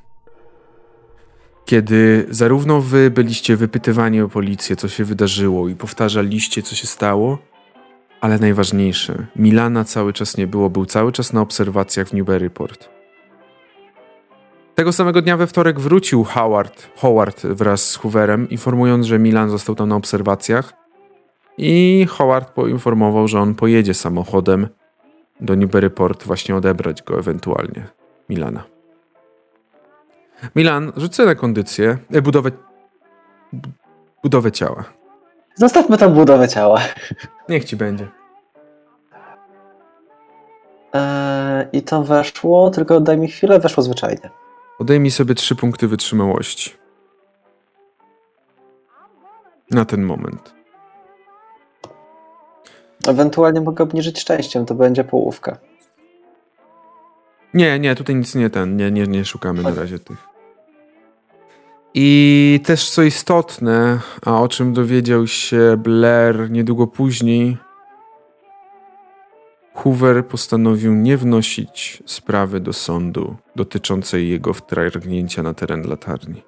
Kiedy 1.66 2.26
zarówno 2.30 2.82
wy 2.82 3.12
byliście 3.12 3.56
wypytywani 3.56 4.22
o 4.22 4.30
policję, 4.30 4.76
co 4.76 4.88
się 4.88 5.04
wydarzyło 5.06 5.70
i 5.70 5.76
powtarzaliście, 5.76 6.62
co 6.62 6.76
się 6.76 6.88
stało, 6.88 7.38
ale 8.22 8.40
najważniejsze, 8.40 9.26
Milana 9.36 9.84
cały 9.84 10.14
czas 10.14 10.38
nie 10.38 10.48
było, 10.48 10.70
był 10.70 10.86
cały 10.86 11.12
czas 11.12 11.34
na 11.34 11.42
obserwacjach 11.42 12.08
w 12.08 12.14
Newburyport. 12.14 12.90
Tego 14.80 14.94
samego 14.94 15.22
dnia 15.22 15.38
we 15.38 15.48
wtorek 15.48 15.80
wrócił 15.80 16.24
Howard, 16.24 16.88
Howard 16.96 17.46
wraz 17.46 17.90
z 17.90 17.96
Hooverem, 17.96 18.50
informując, 18.50 19.06
że 19.06 19.20
Milan 19.20 19.50
został 19.50 19.76
tam 19.76 19.90
na 19.90 19.96
obserwacjach 19.96 20.74
i 21.58 22.06
Howard 22.10 22.50
poinformował, 22.50 23.28
że 23.28 23.40
on 23.40 23.56
pojedzie 23.56 23.94
samochodem 23.94 24.68
do 25.42 25.56
Newburyport 25.56 26.24
właśnie 26.24 26.56
odebrać 26.56 27.04
go 27.04 27.20
ewentualnie, 27.20 27.88
Milana. 28.30 28.64
Milan, 30.56 30.92
rzucę 30.98 31.26
na 31.26 31.36
kondycję, 31.36 31.98
e, 32.12 32.22
budowę, 32.22 32.52
bu- 33.54 33.70
budowę 34.24 34.52
ciała. 34.52 34.84
Zostawmy 35.56 35.98
tą 35.98 36.10
budowę 36.14 36.48
ciała. 36.48 36.82
Niech 37.50 37.66
ci 37.66 37.76
będzie. 37.76 38.08
Eee, 40.94 41.68
I 41.74 41.82
to 41.82 42.04
weszło, 42.04 42.70
tylko 42.70 43.00
daj 43.00 43.18
mi 43.18 43.28
chwilę, 43.28 43.60
weszło 43.60 43.84
zwyczajnie. 43.84 44.30
Odejmij 44.80 45.12
sobie 45.12 45.36
trzy 45.36 45.56
punkty 45.56 45.88
wytrzymałości. 45.88 46.74
Na 49.72 49.86
ten 49.86 50.04
moment. 50.04 50.54
Ewentualnie 53.08 53.62
mogę 53.62 53.84
obniżyć 53.84 54.20
szczęściem, 54.20 54.66
to 54.66 54.76
będzie 54.76 55.04
połówka. 55.04 55.58
Nie, 57.54 57.80
nie, 57.80 57.96
tutaj 57.96 58.16
nic 58.16 58.36
nie 58.36 58.50
ten, 58.50 58.78
nie, 58.78 58.92
nie, 58.92 59.08
nie 59.08 59.26
szukamy 59.26 59.64
na 59.64 59.76
razie 59.76 60.00
tych. 60.00 60.28
I 61.94 62.60
też 62.66 62.90
co 62.90 63.04
istotne, 63.04 64.00
a 64.26 64.42
o 64.42 64.48
czym 64.48 64.74
dowiedział 64.74 65.28
się 65.28 65.78
Blair 65.78 66.52
niedługo 66.52 66.88
później, 66.88 67.58
Hoover 69.84 70.26
postanowił 70.26 70.94
nie 70.94 71.18
wnosić 71.18 72.04
sprawy 72.06 72.60
do 72.60 72.74
sądu 72.74 73.36
dotyczącej 73.56 74.30
jego 74.30 74.54
wtargnięcia 74.54 75.44
na 75.44 75.54
teren 75.54 75.90
latarni. 75.90 76.44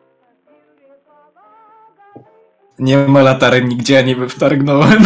Nie 2.80 2.98
ma 2.98 3.22
latarek 3.22 3.66
nigdzie, 3.66 3.94
ja 3.94 4.02
niby 4.02 4.30
wtargnąłem. 4.30 5.04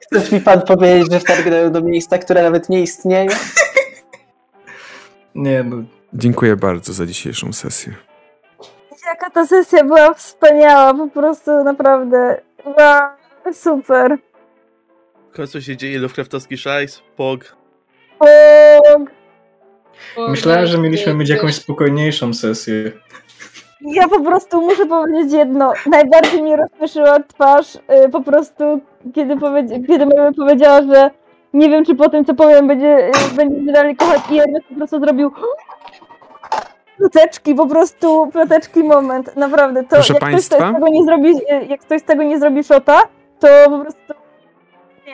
Chcesz 0.00 0.32
mi 0.32 0.40
pan 0.40 0.62
powiedzieć, 0.62 1.12
że 1.12 1.20
wtargnąłem 1.20 1.72
do 1.72 1.80
miejsca, 1.80 2.18
które 2.18 2.42
nawet 2.42 2.68
nie 2.68 2.82
istnieje? 2.82 3.30
Nie 5.34 5.62
no, 5.62 5.76
Dziękuję 6.12 6.56
bardzo 6.56 6.92
za 6.92 7.06
dzisiejszą 7.06 7.52
sesję. 7.52 7.94
Jaka 9.06 9.30
ta 9.30 9.46
sesja 9.46 9.84
była 9.84 10.14
wspaniała, 10.14 10.94
po 10.94 11.08
prostu 11.08 11.64
naprawdę. 11.64 12.40
Wow, 12.64 13.10
super. 13.52 14.18
W 15.32 15.36
końcu 15.36 15.62
się 15.62 15.76
dzieje 15.76 15.98
Lovecraftowski 15.98 16.56
szajs, 16.58 17.02
pog. 17.16 17.56
O, 18.20 18.26
myślałem, 20.28 20.66
że 20.66 20.78
mieliśmy 20.78 21.14
mieć 21.14 21.28
jakąś 21.28 21.54
spokojniejszą 21.54 22.34
sesję. 22.34 22.92
ja 23.80 24.08
po 24.08 24.20
prostu 24.20 24.60
muszę 24.60 24.86
powiedzieć 24.86 25.32
jedno. 25.32 25.72
Najbardziej 25.86 26.42
mnie 26.42 26.56
rozśmieszyła 26.56 27.20
twarz 27.20 27.74
y, 27.76 27.80
po 28.12 28.20
prostu, 28.22 28.80
kiedy, 29.14 29.36
powiedzi- 29.36 29.86
kiedy 29.86 30.06
Mary 30.06 30.32
powiedziała, 30.36 30.82
że 30.82 31.10
nie 31.52 31.68
wiem, 31.70 31.84
czy 31.84 31.94
po 31.94 32.08
tym, 32.08 32.24
co 32.24 32.34
powiem, 32.34 32.68
będzie, 32.68 33.10
y, 33.32 33.36
będzie 33.36 33.72
dalej 33.72 33.96
kochać 33.96 34.20
i 34.30 34.38
Ernest 34.40 34.66
po 34.68 34.74
prostu 34.74 35.00
zrobił 35.00 35.30
ploteczki, 36.98 37.54
po 37.54 37.66
prostu 37.66 38.28
ploteczki 38.32 38.84
moment. 38.84 39.36
Naprawdę. 39.36 39.82
To, 39.82 39.88
Proszę 39.88 40.12
jak, 40.12 40.22
ktoś 40.22 40.32
państwa? 40.32 40.70
z 40.70 40.74
tego 40.74 40.88
nie 40.88 41.04
zrobi, 41.04 41.28
y, 41.30 41.66
jak 41.68 41.80
ktoś 41.80 42.00
z 42.00 42.04
tego 42.04 42.22
nie 42.22 42.38
zrobi 42.38 42.64
shota, 42.64 43.00
to 43.40 43.48
po 43.70 43.78
prostu 43.78 44.00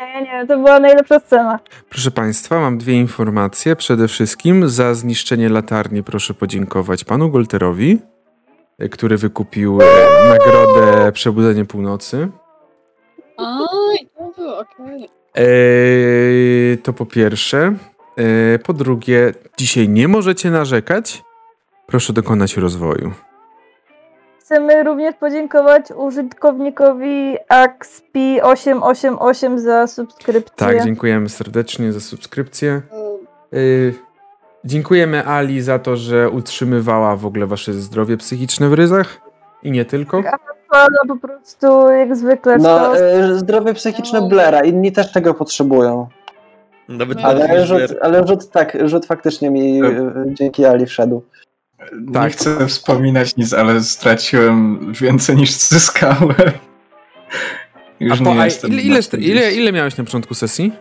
nie, 0.04 0.22
nie, 0.22 0.46
to 0.46 0.56
była 0.56 0.80
najlepsza 0.80 1.20
scena. 1.20 1.58
Proszę 1.90 2.10
Państwa, 2.10 2.60
mam 2.60 2.78
dwie 2.78 2.94
informacje. 2.94 3.76
Przede 3.76 4.08
wszystkim 4.08 4.68
za 4.68 4.94
zniszczenie 4.94 5.48
latarni 5.48 6.02
proszę 6.02 6.34
podziękować 6.34 7.04
panu 7.04 7.30
Golterowi, 7.30 7.98
który 8.90 9.16
wykupił 9.16 9.78
e, 9.82 9.84
nagrodę 10.28 11.12
Przebudzenie 11.12 11.64
Północy. 11.64 12.28
Oj, 13.36 14.08
to 14.18 14.32
było 14.36 14.58
okej. 14.58 15.08
Eee, 15.34 16.78
to 16.78 16.92
po 16.92 17.06
pierwsze. 17.06 17.74
Eee, 18.16 18.58
po 18.58 18.72
drugie, 18.72 19.32
dzisiaj 19.56 19.88
nie 19.88 20.08
możecie 20.08 20.50
narzekać. 20.50 21.22
Proszę 21.86 22.12
dokonać 22.12 22.56
rozwoju. 22.56 23.12
Chcemy 24.46 24.82
również 24.82 25.14
podziękować 25.14 25.84
użytkownikowi 25.96 27.36
AXP888 27.48 29.58
za 29.58 29.86
subskrypcję. 29.86 30.56
Tak, 30.56 30.84
dziękujemy 30.84 31.28
serdecznie 31.28 31.92
za 31.92 32.00
subskrypcję. 32.00 32.82
Eee, 33.52 33.94
dziękujemy 34.64 35.26
Ali 35.26 35.62
za 35.62 35.78
to, 35.78 35.96
że 35.96 36.30
utrzymywała 36.30 37.16
w 37.16 37.26
ogóle 37.26 37.46
wasze 37.46 37.72
zdrowie 37.72 38.16
psychiczne 38.16 38.68
w 38.68 38.72
ryzach. 38.72 39.20
I 39.62 39.70
nie 39.70 39.84
tylko. 39.84 40.22
Pana 40.70 40.98
po 41.08 41.16
prostu 41.16 41.90
jak 41.90 42.16
zwykle 42.16 42.58
No, 42.58 42.98
e, 42.98 43.34
zdrowie 43.34 43.74
psychiczne 43.74 44.28
Blera, 44.28 44.60
inni 44.60 44.92
też 44.92 45.12
tego 45.12 45.34
potrzebują. 45.34 46.08
Nawet 46.88 47.18
Ale 47.22 47.66
rzut, 47.66 47.80
ale 48.00 48.26
rzut 48.26 48.50
tak, 48.50 48.78
rzut 48.84 49.06
faktycznie 49.06 49.50
mi 49.50 49.82
e, 49.82 50.12
dzięki 50.26 50.64
Ali 50.64 50.86
wszedł. 50.86 51.22
Nie 52.06 52.12
Tak. 52.12 52.32
chcę 52.32 52.66
wspominać 52.66 53.36
nic, 53.36 53.52
ale 53.54 53.80
straciłem 53.80 54.78
więcej 54.92 55.36
niż 55.36 55.50
zyskałem. 55.50 56.34
Już 58.00 58.20
A 58.20 58.24
po, 58.24 58.34
nie 58.34 58.40
a 58.40 58.44
jestem. 58.44 58.70
ile, 58.72 58.82
ile, 58.82 59.02
40. 59.02 59.30
ile, 59.32 59.52
ile 59.52 59.72
miałeś 59.72 59.96
na 59.96 60.04
początku 60.04 60.34
sesji? 60.34 60.72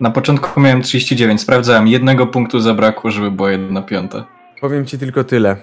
Na 0.00 0.10
początku 0.10 0.60
miałem 0.60 0.82
39, 0.82 1.40
sprawdzałem. 1.40 1.88
Jednego 1.88 2.26
punktu 2.26 2.60
zabrakło, 2.60 3.10
żeby 3.10 3.30
była 3.30 3.50
jedna 3.50 3.82
piąta. 3.82 4.24
Powiem 4.60 4.86
ci 4.86 4.98
tylko 4.98 5.24
tyle. 5.24 5.56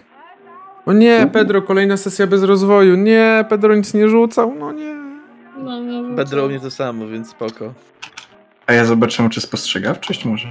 O 0.86 0.94
nie, 0.94 1.30
Pedro, 1.34 1.62
kolejna 1.62 1.98
sesja 1.98 2.28
bez 2.28 2.44
rozwoju. 2.44 2.96
Nie, 2.96 3.46
Pedro 3.50 3.76
nic 3.76 3.94
nie 3.94 4.08
rzucał. 4.10 4.56
No 4.60 4.72
nie. 4.72 4.96
No, 5.58 5.80
no, 5.82 6.16
Bedro 6.16 6.46
u 6.46 6.50
mnie 6.50 6.60
to 6.60 6.72
samo, 6.72 7.08
więc 7.08 7.30
spoko. 7.30 7.74
A 8.68 8.74
ja 8.74 8.86
zobaczymy, 8.86 9.30
czy 9.30 9.42
spostrzegawczość 9.42 10.26
może? 10.26 10.48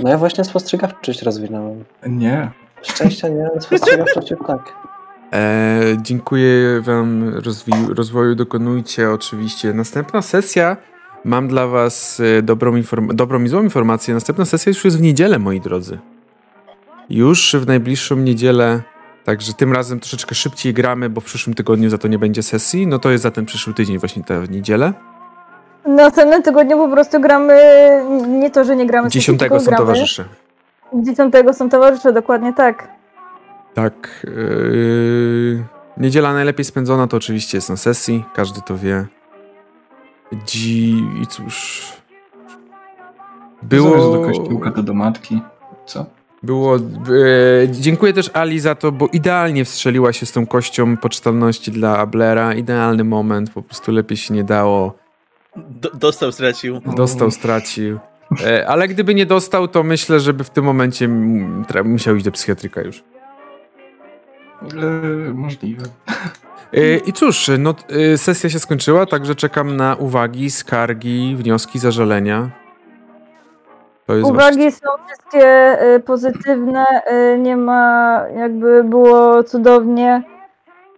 No 0.00 0.10
ja 0.10 0.18
właśnie 0.18 0.44
spostrzegawczość 0.44 1.22
rozwinąłem. 1.22 1.84
Nie. 2.06 2.50
Szczęścia 2.82 3.28
nie, 3.28 3.46
ale 3.52 3.60
spostrzegawczość 3.60 4.32
tak. 4.46 4.72
E, 5.32 5.80
dziękuję 6.02 6.80
wam 6.80 7.30
rozwi- 7.40 7.94
rozwoju, 7.94 8.34
dokonujcie 8.34 9.10
oczywiście. 9.10 9.72
Następna 9.74 10.22
sesja, 10.22 10.76
mam 11.24 11.48
dla 11.48 11.66
was 11.66 12.22
e, 12.38 12.42
dobrą, 12.42 12.72
inform- 12.72 13.14
dobrą 13.14 13.42
i 13.42 13.48
złą 13.48 13.62
informację. 13.62 14.14
Następna 14.14 14.44
sesja 14.44 14.70
już 14.70 14.84
jest 14.84 14.98
w 14.98 15.02
niedzielę, 15.02 15.38
moi 15.38 15.60
drodzy. 15.60 15.98
Już 17.10 17.56
w 17.60 17.66
najbliższą 17.66 18.16
niedzielę, 18.16 18.80
także 19.24 19.52
tym 19.52 19.72
razem 19.72 20.00
troszeczkę 20.00 20.34
szybciej 20.34 20.74
gramy, 20.74 21.10
bo 21.10 21.20
w 21.20 21.24
przyszłym 21.24 21.54
tygodniu 21.54 21.90
za 21.90 21.98
to 21.98 22.08
nie 22.08 22.18
będzie 22.18 22.42
sesji. 22.42 22.86
No 22.86 22.98
to 22.98 23.10
jest 23.10 23.22
za 23.22 23.30
ten 23.30 23.46
przyszły 23.46 23.74
tydzień 23.74 23.98
właśnie 23.98 24.24
ta 24.24 24.34
niedzielę. 24.50 24.92
Następnym 25.86 26.42
tygodniu 26.42 26.76
po 26.76 26.88
prostu 26.88 27.20
gramy, 27.20 27.54
nie 28.28 28.50
to, 28.50 28.64
że 28.64 28.76
nie 28.76 28.86
gramy 28.86 29.06
sesji, 29.08 29.20
Dziesiątego 29.20 29.54
tylko 29.54 29.64
są 29.64 29.70
gramy. 29.70 29.84
towarzysze. 29.84 30.24
Dziesiątego 30.94 31.54
są 31.54 31.68
towarzysze, 31.68 32.12
dokładnie 32.12 32.52
tak. 32.52 32.88
Tak. 33.74 34.26
Yy, 34.36 35.64
niedziela 35.96 36.32
najlepiej 36.32 36.64
spędzona 36.64 37.06
to 37.06 37.16
oczywiście 37.16 37.58
jest 37.58 37.70
na 37.70 37.76
sesji, 37.76 38.24
każdy 38.34 38.60
to 38.60 38.78
wie. 38.78 39.06
Dzi... 40.46 41.04
I 41.22 41.26
cóż... 41.26 41.82
Było... 43.62 43.90
Było... 43.90 44.16
do 44.16 44.24
kościółka, 44.24 44.70
to 44.70 44.82
do 44.82 44.94
matki. 44.94 45.40
Co? 45.86 46.06
Było... 46.42 46.76
E, 46.76 46.80
dziękuję 47.70 48.12
też 48.12 48.30
Ali 48.32 48.60
za 48.60 48.74
to, 48.74 48.92
bo 48.92 49.08
idealnie 49.12 49.64
wstrzeliła 49.64 50.12
się 50.12 50.26
z 50.26 50.32
tą 50.32 50.46
kością 50.46 50.96
poczytalności 50.96 51.70
dla 51.70 52.06
Blera. 52.06 52.54
Idealny 52.54 53.04
moment, 53.04 53.50
po 53.50 53.62
prostu 53.62 53.92
lepiej 53.92 54.16
się 54.16 54.34
nie 54.34 54.44
dało. 54.44 54.94
Do, 55.56 55.90
dostał, 55.90 56.32
stracił. 56.32 56.80
Dostał, 56.96 57.30
stracił. 57.30 57.98
E, 58.46 58.68
ale 58.68 58.88
gdyby 58.88 59.14
nie 59.14 59.26
dostał, 59.26 59.68
to 59.68 59.82
myślę, 59.82 60.20
żeby 60.20 60.44
w 60.44 60.50
tym 60.50 60.64
momencie 60.64 61.08
musiał 61.84 62.16
iść 62.16 62.24
do 62.24 62.32
psychiatryka 62.32 62.80
już. 62.80 63.04
E, 64.62 65.32
możliwe. 65.34 65.82
E, 66.72 66.96
I 66.96 67.12
cóż, 67.12 67.50
no, 67.58 67.74
e, 68.12 68.18
sesja 68.18 68.50
się 68.50 68.58
skończyła, 68.58 69.06
także 69.06 69.34
czekam 69.34 69.76
na 69.76 69.94
uwagi, 69.94 70.50
skargi, 70.50 71.36
wnioski, 71.36 71.78
zażalenia. 71.78 72.50
To 74.06 74.14
jest 74.14 74.30
Uwagi 74.30 74.72
są 74.72 74.88
wszystkie 75.06 75.76
pozytywne, 76.06 76.84
nie 77.38 77.56
ma, 77.56 78.20
jakby 78.36 78.84
było 78.84 79.44
cudownie 79.44 80.22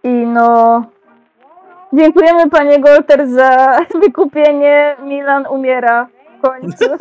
i 0.03 0.09
no... 0.09 0.83
Dziękujemy 1.93 2.49
panie 2.49 2.79
Golter 2.79 3.29
za 3.29 3.77
wykupienie, 4.03 4.95
Milan 5.03 5.45
umiera 5.49 6.07
końcu. 6.49 6.85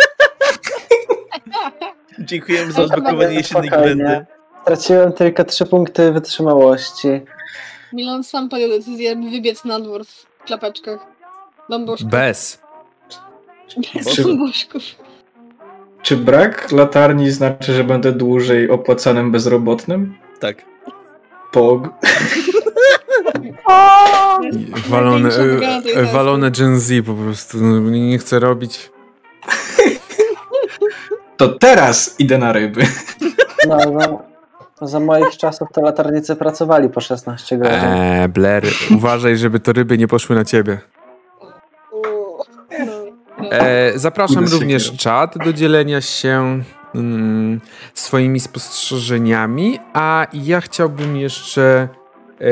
Dziękujemy 2.19 2.73
za 2.73 2.83
odblokowanie 2.83 3.35
jesiennej 3.35 3.71
glendy. 3.71 4.27
Straciłem 4.63 5.13
tylko 5.13 5.45
trzy 5.45 5.67
punkty 5.67 6.13
wytrzymałości. 6.13 7.09
Milan 7.93 8.25
sam 8.25 8.49
podjął 8.49 8.71
decyzję, 8.71 9.17
by 9.17 9.31
wybiec 9.31 9.65
na 9.65 9.81
dwór 9.81 10.05
w 10.05 10.45
klapeczkach. 10.45 11.07
Bambuszków. 11.71 12.11
Bez. 12.11 12.61
Bez 13.95 14.15
Czy- 14.15 14.25
bambuszków. 14.25 14.83
Czy 16.03 16.17
brak 16.17 16.73
latarni 16.73 17.31
znaczy, 17.31 17.73
że 17.73 17.85
będę 17.85 18.13
dłużej 18.13 18.71
opłacanym 18.71 19.33
bezrobotnym? 19.33 20.19
Tak. 20.41 20.65
Pog. 21.53 21.89
Walone, 24.89 25.33
sesji. 25.33 26.13
walone 26.13 26.51
Gen 26.51 26.81
Z 26.81 27.07
po 27.07 27.15
prostu. 27.15 27.59
No, 27.61 27.81
nie 27.91 28.19
chcę 28.19 28.39
robić. 28.39 28.91
To 31.37 31.49
teraz 31.49 32.15
idę 32.19 32.39
na 32.39 32.53
ryby. 32.53 32.83
No, 33.69 33.79
za, 34.81 34.87
za 34.87 35.01
moich 35.01 35.37
czasów 35.37 35.69
to 35.73 35.81
latarnicy 35.81 36.37
pracowali 36.37 36.89
po 36.89 37.01
16 37.01 37.59
godzin. 37.59 37.75
Eee, 37.75 38.29
Blair, 38.29 38.65
uważaj, 38.97 39.37
żeby 39.37 39.61
to 39.61 39.73
ryby 39.73 39.99
nie 39.99 40.09
poszły 40.09 40.37
na 40.37 40.45
ciebie. 40.45 40.79
Uuu. 41.93 42.45
No, 42.79 42.87
no. 43.39 43.51
E, 43.51 43.99
zapraszam 43.99 44.45
również 44.45 44.83
siekierą. 44.83 44.99
czat 44.99 45.39
do 45.45 45.53
dzielenia 45.53 46.01
się 46.01 46.63
mm, 46.95 47.61
swoimi 47.95 48.41
spostrzeżeniami, 48.41 49.79
a 49.93 50.27
ja 50.33 50.61
chciałbym 50.61 51.17
jeszcze. 51.17 51.89
E, 52.41 52.47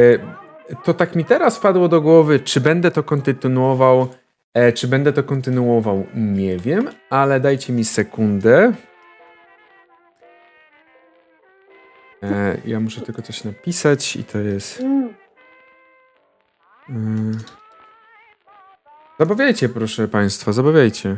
to 0.85 0.95
tak 0.95 1.17
mi 1.17 1.25
teraz 1.25 1.57
wpadło 1.57 1.89
do 1.89 2.01
głowy, 2.01 2.41
czy 2.41 2.61
będę 2.61 2.91
to 2.91 3.03
kontynuował. 3.03 4.09
E, 4.55 4.72
czy 4.72 4.89
będę 4.89 5.12
to 5.12 5.22
kontynuował? 5.22 6.06
Nie 6.14 6.56
wiem, 6.56 6.90
ale 7.10 7.40
dajcie 7.40 7.72
mi 7.72 7.84
sekundę. 7.84 8.72
E, 12.22 12.56
ja 12.64 12.81
muszę 12.81 13.00
tylko 13.00 13.22
coś 13.22 13.44
napisać 13.44 14.16
i 14.16 14.24
to 14.24 14.39
jest. 14.39 14.81
Mm. 16.89 17.39
Zabawiajcie, 19.18 19.68
proszę 19.68 20.08
państwa, 20.08 20.52
zabawiajcie. 20.52 21.16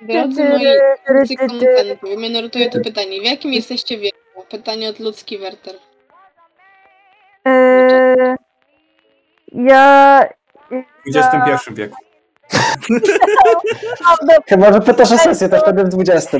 Drodzy 0.00 0.44
moi 0.44 0.66
drodzy 1.08 1.36
komentarzy, 1.36 1.98
mianotuję 2.18 2.70
to 2.70 2.80
pytanie. 2.80 3.20
W 3.20 3.24
jakim 3.24 3.52
jesteście 3.52 3.98
wieku? 3.98 4.18
Pytanie 4.50 4.88
od 4.88 4.98
ludzki 5.00 5.38
Werter. 5.38 5.74
Eee, 7.44 8.36
ja... 9.52 10.20
W 10.70 11.16
XXI 11.16 11.74
wieku. 11.74 12.11
Chyba, 14.48 14.72
że 14.72 14.80
pytasz 14.80 15.12
o 15.12 15.18
sesję, 15.18 15.48
to 15.48 15.58
wtedy 15.58 15.84
w 15.84 15.88
20. 15.88 16.38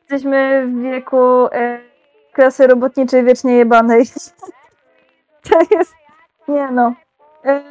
Jesteśmy 0.00 0.66
w 0.66 0.82
wieku 0.82 1.46
e, 1.52 1.80
klasy 2.32 2.66
robotniczej 2.66 3.24
wiecznie 3.24 3.56
jebanej. 3.56 4.04
To 5.50 5.58
jest... 5.76 5.94
Nie 6.48 6.70
no. 6.70 6.94
E, 7.44 7.62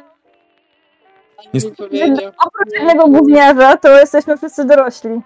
Jest- 1.52 1.68
oprócz 2.46 2.72
jednego 2.74 3.08
gówniarza, 3.08 3.76
to 3.76 3.98
jesteśmy 4.00 4.36
wszyscy 4.36 4.64
dorośli. 4.64 5.20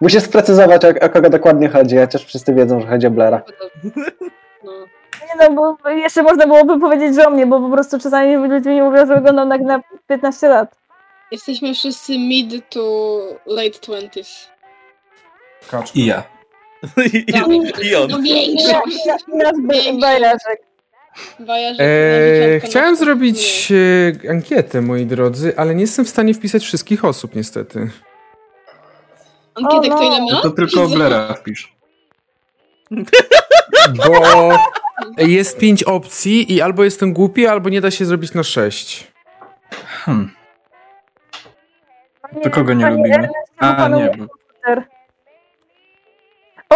Musisz 0.00 0.22
sprecyzować, 0.22 0.84
o, 0.84 0.88
o 1.00 1.08
kogo 1.08 1.30
dokładnie 1.30 1.68
chodzi, 1.68 1.96
chociaż 1.96 2.24
wszyscy 2.24 2.54
wiedzą, 2.54 2.80
że 2.80 2.86
chodzi 2.86 3.06
o 3.06 3.10
Blaira. 3.10 3.42
No. 5.38 5.48
Nie 5.48 5.54
no, 5.54 5.76
bo 5.82 5.90
jeszcze 5.90 6.22
można 6.22 6.46
byłoby 6.46 6.80
powiedzieć, 6.80 7.14
że 7.14 7.26
o 7.26 7.30
mnie, 7.30 7.46
bo 7.46 7.60
po 7.60 7.70
prostu 7.70 7.98
czasami 7.98 8.36
ludzie 8.36 8.70
mi 8.70 8.82
mówią, 8.82 9.06
że 9.06 9.14
wyglądam 9.14 9.50
jak 9.50 9.60
na 9.60 9.80
15 10.08 10.48
lat. 10.48 10.76
Jesteśmy 11.30 11.74
wszyscy 11.74 12.18
mid 12.18 12.68
to 12.70 13.18
late 13.46 13.78
twenties. 13.80 14.48
Kaczku. 15.70 15.98
I 15.98 16.06
ja. 16.06 16.22
I, 17.12 17.26
i 17.82 17.94
on. 17.94 18.10
No 18.10 18.18
Eee, 21.78 22.60
chciałem 22.60 22.96
zrobić 22.96 23.72
e, 24.26 24.30
ankietę, 24.30 24.80
moi 24.80 25.06
drodzy, 25.06 25.54
ale 25.56 25.74
nie 25.74 25.80
jestem 25.80 26.04
w 26.04 26.08
stanie 26.08 26.34
wpisać 26.34 26.62
wszystkich 26.62 27.04
osób, 27.04 27.34
niestety. 27.34 27.90
Ankietę, 29.54 29.94
kto 29.94 30.02
ile 30.02 30.20
no. 30.20 30.26
ma? 30.34 30.42
To 30.42 30.50
tylko 30.50 30.88
Blera 30.88 31.34
wpisz. 31.34 31.72
Bo 33.96 34.52
jest 35.18 35.58
pięć 35.58 35.82
opcji 35.84 36.52
i 36.52 36.62
albo 36.62 36.84
jestem 36.84 37.12
głupi, 37.12 37.46
albo 37.46 37.68
nie 37.68 37.80
da 37.80 37.90
się 37.90 38.04
zrobić 38.04 38.34
na 38.34 38.42
sześć. 38.42 39.12
Hmm. 39.88 40.30
To 42.42 42.50
kogo 42.50 42.72
nie 42.74 42.90
lubimy? 42.90 43.28
A, 43.58 43.88
nie, 43.88 44.10
bo 44.18 44.26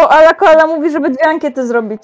O, 0.01 0.09
Ala 0.09 0.33
Koala 0.33 0.67
mówi, 0.67 0.91
żeby 0.91 1.09
dwie 1.09 1.27
ankiety 1.27 1.67
zrobić. 1.67 2.01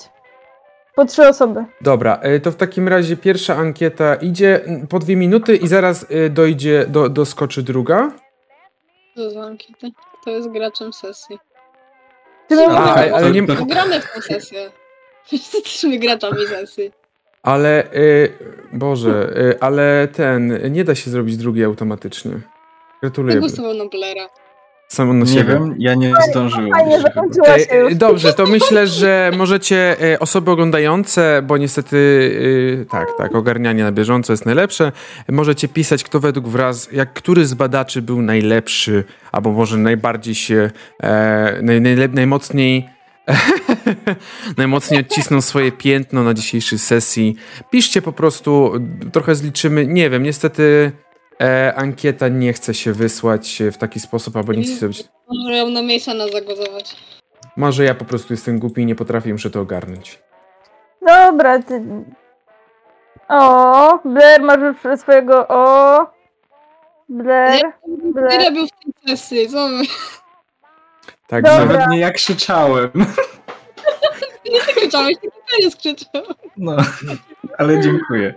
Po 0.96 1.06
trzy 1.06 1.28
osoby. 1.28 1.66
Dobra, 1.82 2.20
e, 2.22 2.40
to 2.40 2.52
w 2.52 2.56
takim 2.56 2.88
razie 2.88 3.18
pierwsza 3.18 3.56
ankieta 3.56 4.16
idzie 4.16 4.62
po 4.90 5.00
dwie 5.00 5.16
minuty 5.16 5.56
i 5.56 5.68
zaraz 5.68 6.06
e, 6.10 6.30
dojdzie, 6.30 6.86
do, 6.88 7.10
doskoczy 7.10 7.64
druga. 7.64 8.12
Co 9.16 9.30
za 9.32 9.42
ankietę? 9.42 9.88
To 10.26 10.30
jest 10.30 10.50
graczem 10.52 10.94
sesji. 10.94 11.40
A, 12.70 12.94
ale- 12.94 13.14
ale 13.14 13.32
nie- 13.32 13.42
Gramy 13.44 14.02
w 14.02 14.14
tą 14.14 14.22
sesję. 14.22 14.72
Jesteśmy 15.32 16.00
graczami 16.00 16.48
sesji. 16.48 16.92
Ale, 17.44 17.84
e, 17.84 17.90
Boże, 18.74 19.34
e, 19.60 19.64
ale 19.64 20.08
ten, 20.14 20.60
nie 20.74 20.84
da 20.84 20.96
się 20.96 21.12
zrobić 21.12 21.38
drugiej 21.38 21.66
automatycznie. 21.66 22.32
Gratuluję. 23.02 23.36
Kto 23.36 23.48
głosował 23.48 23.74
na 23.74 23.86
Blera? 23.86 24.28
Sam 24.88 25.20
na 25.20 25.26
nie 25.26 25.32
siebie. 25.32 25.54
wiem, 25.54 25.76
ja 25.80 25.96
nie 25.96 26.14
zdążyłem. 26.30 26.72
Fajnie, 26.72 27.02
zakończyła 27.02 27.60
się 27.60 27.76
już. 27.76 27.92
e, 27.92 27.96
Dobrze, 27.96 28.34
to 28.34 28.46
myślę, 28.46 28.88
że 28.88 29.32
możecie 29.38 29.96
e, 30.14 30.20
osoby 30.20 30.52
oglądające, 30.52 31.42
bo 31.48 31.58
niestety 31.58 31.98
e, 32.82 32.86
tak, 32.86 33.08
tak, 33.18 33.36
ogarnianie 33.36 33.84
na 33.84 33.92
bieżąco 33.92 34.34
jest 34.34 34.46
najlepsze. 34.46 34.92
Możecie 35.30 35.68
pisać, 35.68 36.04
kto 36.04 36.20
według 36.20 36.48
was, 36.48 36.90
jak 36.92 37.14
który 37.14 37.46
z 37.46 37.54
badaczy 37.54 38.02
był 38.02 38.22
najlepszy, 38.22 39.04
albo 39.32 39.52
może 39.52 39.78
najbardziej 39.78 40.36
się, 40.36 40.70
e, 41.04 41.60
naj, 41.62 41.82
najlep, 41.82 42.14
najmocniej 42.14 42.90
najmocniej 44.58 45.00
odcisnął 45.02 45.42
swoje 45.42 45.72
piętno 45.72 46.24
na 46.24 46.34
dzisiejszej 46.34 46.80
sesji. 46.80 47.36
Piszcie 47.72 48.02
po 48.02 48.14
prostu, 48.14 48.74
trochę 49.14 49.36
zliczymy. 49.36 49.88
Nie 49.88 50.10
wiem, 50.10 50.24
niestety 50.24 50.92
e, 51.42 51.74
ankieta 51.76 52.28
nie 52.28 52.54
chce 52.54 52.74
się 52.74 52.94
wysłać 52.94 53.64
w 53.72 53.78
taki 53.78 54.00
sposób, 54.00 54.38
albo 54.38 54.54
nie 54.54 54.64
chce 54.64 54.76
zrobić. 54.76 55.04
Może 55.28 55.58
ją 55.58 55.70
na 55.70 55.82
Masona 55.82 56.28
zagłosować. 56.28 56.96
Może 57.58 57.84
ja 57.84 57.96
po 57.96 58.06
prostu 58.06 58.34
jestem 58.34 58.60
głupi 58.60 58.82
i 58.82 58.86
nie 58.86 58.96
potrafię 58.96 59.32
muszę 59.32 59.50
to 59.50 59.62
ogarnąć. 59.62 60.20
Dobra, 61.08 61.60
ty... 61.60 61.84
O, 63.30 64.00
Blair 64.06 64.42
masz 64.42 64.60
już 64.60 65.00
swojego... 65.00 65.48
O, 65.48 66.06
Blair, 67.10 67.62
Nie 67.88 68.12
Blair. 68.14 68.44
robił 68.46 68.68
w 68.68 68.70
tej 69.06 69.18
sesji, 69.18 69.50
co 69.50 69.68
wy? 69.70 69.84
Także 71.28 71.52
Dobra. 71.52 71.66
Nawet 71.66 71.90
nie 71.90 72.00
jak 72.00 72.16
krzyczałem. 72.16 72.90
Nie 74.54 74.60
ty 74.60 74.74
krzyczałeś, 74.74 75.18
tylko 75.22 75.38
Teres 75.52 75.76
krzyczał. 75.76 76.22
No, 76.58 76.76
ale 77.58 77.80
dziękuję. 77.80 78.34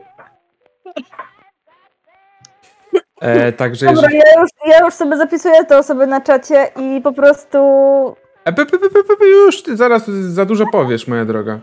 E, 3.20 3.52
także 3.52 3.86
Dobra, 3.86 4.02
jeżeli... 4.02 4.18
ja 4.18 4.40
już, 4.40 4.50
ja 4.66 4.84
już 4.84 4.94
sobie 4.94 5.16
zapisuję 5.16 5.64
te 5.64 5.78
osoby 5.78 6.06
na 6.06 6.20
czacie 6.20 6.70
i 6.76 7.00
po 7.00 7.12
prostu... 7.12 7.58
E, 8.44 8.52
pe, 8.52 8.66
pe, 8.66 8.78
pe, 8.78 8.88
pe, 8.88 9.16
pe, 9.18 9.26
już, 9.26 9.62
ty 9.62 9.76
zaraz 9.76 10.06
za 10.08 10.44
dużo 10.44 10.66
powiesz, 10.72 11.06
moja 11.06 11.24
droga. 11.24 11.58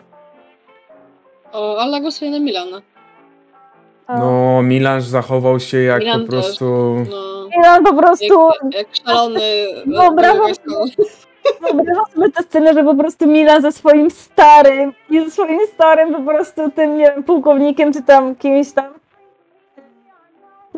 O, 1.51 1.77
ale 1.77 2.01
głosuje 2.01 2.31
na 2.31 2.39
Milana. 2.39 2.81
No, 4.09 4.61
Milanż 4.63 5.03
zachował 5.03 5.59
się 5.59 5.77
jak 5.77 5.99
Milan 5.99 6.25
po 6.25 6.31
też. 6.31 6.45
prostu... 6.45 6.65
No, 7.09 7.47
I 7.47 7.67
on 7.67 7.83
po 7.83 7.93
prostu... 7.93 8.49
jak, 8.63 8.73
jak 8.73 8.87
szalony 8.95 9.65
Dobra, 9.85 10.33
e, 10.33 10.37
wojskowy. 10.37 10.91
Wyobrażam 11.61 12.05
sobie 12.13 12.31
tę 12.31 12.43
scenę, 12.43 12.73
że 12.73 12.83
po 12.83 12.95
prostu 12.95 13.27
Milan 13.27 13.61
ze 13.61 13.71
swoim 13.71 14.11
starym 14.11 14.93
i 15.09 15.25
ze 15.25 15.31
swoim 15.31 15.59
starym 15.73 16.13
po 16.13 16.21
prostu 16.21 16.71
tym, 16.71 16.97
nie 16.97 17.05
wiem, 17.05 17.23
pułkownikiem 17.23 17.93
czy 17.93 18.01
tam 18.01 18.35
kimś 18.35 18.71
tam 18.71 18.93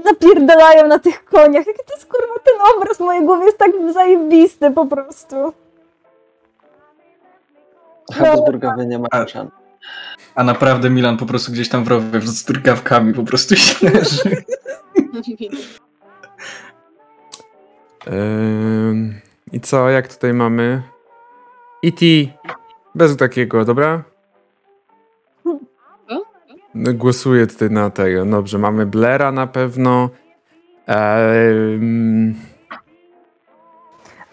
napierdalają 0.06 0.88
na 0.88 1.00
tych 1.00 1.26
koniach. 1.26 1.68
Jaki 1.68 1.80
to 1.88 1.94
jest 1.94 2.06
kurwa 2.06 2.34
ten 2.44 2.56
obraz 2.76 2.98
w 2.98 3.00
mojej 3.00 3.26
głowie 3.26 3.45
jest 3.45 3.58
tak 3.58 3.72
zajebisty 3.94 4.72
po 4.72 4.85
prostu. 4.85 5.53
Habsburgowie 8.14 8.85
nie 8.85 9.00
mają 9.00 9.27
szans. 9.27 9.52
A 10.35 10.44
naprawdę 10.44 10.90
Milan 10.90 11.18
po 11.18 11.26
prostu 11.26 11.52
gdzieś 11.52 11.69
tam 11.69 11.84
w 11.84 11.88
rowie 11.88 12.22
z 12.22 12.44
drgawkami 12.44 13.14
po 13.14 13.24
prostu 13.24 13.56
się 13.56 13.90
leży. 13.90 14.30
Em, 18.06 19.22
I 19.56 19.59
co, 19.59 19.90
jak 19.90 20.08
tutaj 20.08 20.34
mamy? 20.34 20.84
E.T. 21.85 22.06
Bez 22.95 23.17
takiego, 23.17 23.66
dobra? 23.66 24.03
Głosuję 26.75 27.48
tutaj 27.48 27.69
na 27.69 27.90
tego. 27.90 28.25
Dobrze, 28.25 28.58
mamy 28.58 28.85
Blera 28.85 29.32
na 29.32 29.48
pewno. 29.48 30.09
Em, 30.88 32.35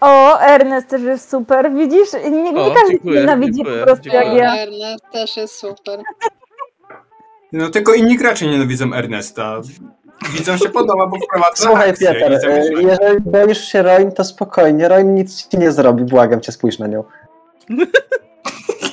O, 0.01 0.39
Ernest 0.41 0.87
też 0.89 1.01
jest 1.01 1.29
super. 1.29 1.71
Widzisz? 1.75 2.13
Nie, 2.13 2.53
nie 2.53 2.61
O, 2.61 2.71
każdy 2.73 2.89
dziękuję, 2.91 3.19
nienawidzi 3.19 3.53
dziękuję, 3.53 3.79
po 3.79 3.85
prostu 3.85 4.03
dziękuję. 4.09 4.33
jak 4.35 4.37
ja. 4.37 4.55
Ernest 4.63 5.03
też 5.11 5.37
jest 5.37 5.55
super. 5.55 5.99
No 7.51 7.69
tylko 7.69 7.93
inni 7.93 8.17
gracze 8.17 8.47
nienawidzą 8.47 8.93
Ernesta. 8.93 9.61
Widzom 10.33 10.57
się 10.57 10.69
podoba, 10.69 11.07
bo 11.07 11.17
wprowadza 11.17 11.55
Słuchaj, 11.55 11.89
akcję 11.89 12.13
Pieter, 12.13 12.31
i 12.31 12.45
e, 12.45 12.81
jeżeli 12.81 13.21
boisz 13.21 13.67
się 13.67 13.81
Roin, 13.81 14.11
to 14.11 14.23
spokojnie. 14.23 14.87
Roin 14.87 15.15
nic 15.15 15.47
ci 15.47 15.57
nie 15.57 15.71
zrobi, 15.71 16.03
błagam 16.03 16.41
cię, 16.41 16.51
spójrz 16.51 16.79
na 16.79 16.87
nią. 16.87 17.03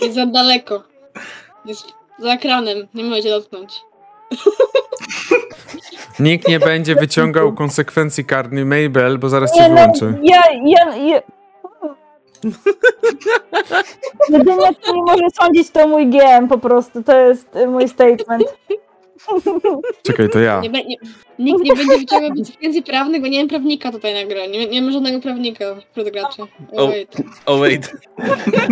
Jest 0.03 0.15
za 0.15 0.27
daleko. 0.27 0.83
Jest 1.65 1.85
za 2.19 2.33
ekranem, 2.33 2.89
nie 2.95 3.05
możecie 3.05 3.31
dotknąć. 3.31 3.81
nikt 6.21 6.49
nie 6.49 6.59
będzie 6.59 6.95
wyciągał 6.95 7.53
konsekwencji 7.53 8.25
karnych 8.25 8.67
Mabel, 8.67 9.19
bo 9.19 9.29
zaraz 9.29 9.55
cię 9.55 9.69
no, 9.69 9.75
wyłączę. 9.75 10.15
ja, 10.23 10.43
ja, 10.65 10.97
ja... 10.97 11.23
Jedynie 14.29 14.75
kto 14.75 14.95
nie 14.95 15.03
może 15.03 15.25
sądzić 15.41 15.71
to 15.71 15.89
mój 15.89 16.07
GM 16.07 16.49
po 16.49 16.59
prostu. 16.59 17.03
To 17.03 17.17
jest 17.17 17.57
y, 17.57 17.67
mój 17.67 17.89
statement. 17.89 18.45
Czekaj, 20.07 20.29
to 20.29 20.39
ja. 20.41 20.61
Nie, 20.61 20.69
nie, 20.69 20.97
nikt 21.39 21.65
nie 21.65 21.75
będzie 21.75 21.99
wyciągał 21.99 22.31
konsekwencji 22.37 22.83
prawnych, 22.83 23.23
bo 23.23 23.29
nie 23.29 23.39
mam 23.39 23.49
prawnika 23.49 23.93
tutaj 23.93 24.15
na 24.15 24.25
grę. 24.35 24.49
Nie, 24.49 24.67
nie 24.67 24.83
ma 24.83 24.93
żadnego 24.93 25.21
prawnika 25.21 25.65
wśród 25.91 26.11
graczy. 26.11 26.43
O. 26.43 26.47
Oh, 26.77 26.93
wait. 26.93 27.17
Oh 27.47 27.59
wait. 27.61 27.93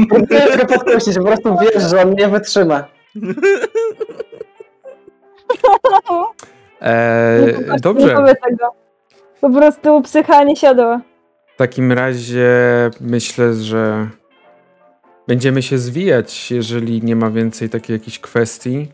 Próbuję 0.09 0.57
go 0.59 0.67
podkreślić, 0.67 1.17
po 1.17 1.25
prostu 1.25 1.57
wiesz, 1.61 1.83
że 1.91 2.03
on 2.03 2.15
nie 2.15 2.29
wytrzyma. 2.29 2.85
E, 6.83 7.41
Nie 7.73 7.81
dobrze. 7.81 8.09
tego. 8.49 8.75
Po 9.41 9.51
prostu 9.51 10.03
psycha 10.03 10.45
nie 10.45 10.57
siadła. 10.57 11.01
W 11.55 11.57
takim 11.59 11.93
razie 11.93 12.51
myślę, 13.01 13.55
że 13.55 14.09
będziemy 15.29 15.63
się 15.63 15.79
zwijać, 15.79 16.51
jeżeli 16.51 17.03
nie 17.03 17.17
ma 17.17 17.31
więcej 17.31 17.69
takich 17.69 17.91
jakichś 17.91 18.19
kwestii. 18.19 18.87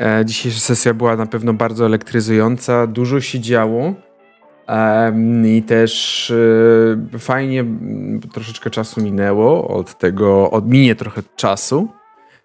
E, 0.00 0.24
dzisiejsza 0.24 0.60
sesja 0.60 0.94
była 0.94 1.16
na 1.16 1.26
pewno 1.26 1.54
bardzo 1.54 1.86
elektryzująca, 1.86 2.86
dużo 2.86 3.20
się 3.20 3.40
działo. 3.40 3.94
I 5.44 5.62
też 5.62 6.32
e, 7.14 7.18
fajnie, 7.18 7.64
troszeczkę 8.32 8.70
czasu 8.70 9.02
minęło 9.02 9.68
od 9.68 9.98
tego, 9.98 10.50
od 10.50 10.68
minie 10.68 10.94
trochę 10.94 11.22
czasu, 11.36 11.88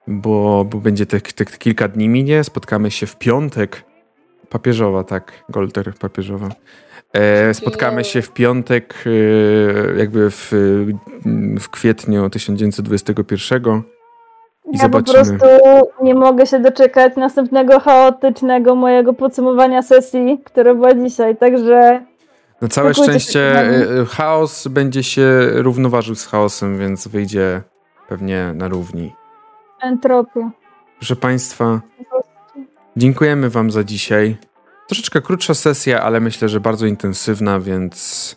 bo, 0.08 0.66
bo 0.66 0.78
będzie 0.78 1.06
te, 1.06 1.22
te 1.22 1.46
kilka 1.46 1.88
dni 1.88 2.10
minie. 2.10 2.44
Spotkamy 2.44 2.92
się 2.92 3.06
w 3.06 3.18
piątek. 3.18 3.84
Papieżowa, 4.50 5.04
tak, 5.04 5.32
Golter 5.50 5.94
papieżowa. 5.94 6.50
E, 7.14 7.54
spotkamy 7.54 8.04
się 8.04 8.22
w 8.22 8.34
piątek, 8.34 9.04
e, 9.06 10.00
jakby 10.00 10.32
w, 10.32 10.52
w 11.60 11.70
kwietniu 11.70 12.30
1921. 12.30 13.97
I 14.68 14.78
Ja 14.78 14.82
zobaczymy. 14.84 15.24
po 15.40 15.46
prostu 15.46 15.58
nie 16.04 16.16
mogę 16.16 16.46
się 16.46 16.60
doczekać 16.60 17.16
następnego 17.16 17.80
chaotycznego 17.80 18.76
mojego 18.76 19.14
podsumowania 19.14 19.82
sesji, 19.82 20.42
która 20.44 20.74
była 20.76 20.94
dzisiaj, 20.94 21.38
także 21.38 22.06
Na 22.62 22.68
całe 22.68 22.94
Spokójcie 22.94 23.20
się, 23.20 23.30
szczęście 23.30 23.52
kochani. 23.54 24.02
e, 24.02 24.06
chaos 24.06 24.68
będzie 24.68 25.04
się 25.04 25.50
równoważył 25.54 26.16
z 26.16 26.26
chaosem, 26.28 26.78
więc 26.80 27.08
wyjdzie 27.08 27.62
pewnie 28.08 28.52
na 28.56 28.68
równi. 28.68 29.14
entropia. 29.82 30.52
Proszę 31.00 31.16
Państwa, 31.16 31.82
dziękujemy 32.98 33.50
Wam 33.50 33.72
za 33.72 33.84
dzisiaj. 33.84 34.38
Troszeczkę 34.88 35.22
krótsza 35.22 35.54
sesja, 35.54 36.02
ale 36.02 36.20
myślę, 36.20 36.50
że 36.50 36.60
bardzo 36.60 36.86
intensywna, 36.86 37.60
więc. 37.60 38.36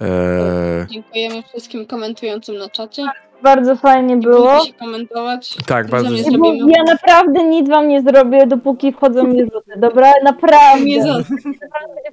E, 0.00 0.86
Dziękujemy 0.90 1.42
wszystkim 1.42 1.86
komentującym 1.86 2.56
na 2.56 2.68
czacie. 2.68 3.02
Bardzo 3.42 3.76
fajnie 3.76 4.16
Nie 4.16 4.22
było. 4.22 4.64
się 4.64 4.72
komentować. 4.72 5.56
tak, 5.66 5.88
bardzo. 5.90 6.10
Nie 6.10 6.24
zrobimy. 6.24 6.72
ja 6.76 6.82
naprawdę 6.92 7.44
nic 7.44 7.68
wam 7.68 7.88
nie 7.88 8.02
zrobię, 8.02 8.46
dopóki 8.46 8.92
wchodzą 8.92 9.24
mi 9.24 9.42
rzuty, 9.42 9.72
dobra? 9.76 10.12
Naprawdę. 10.24 10.84
Nie 10.84 11.02
za- 11.02 11.12
Będzie 11.14 11.26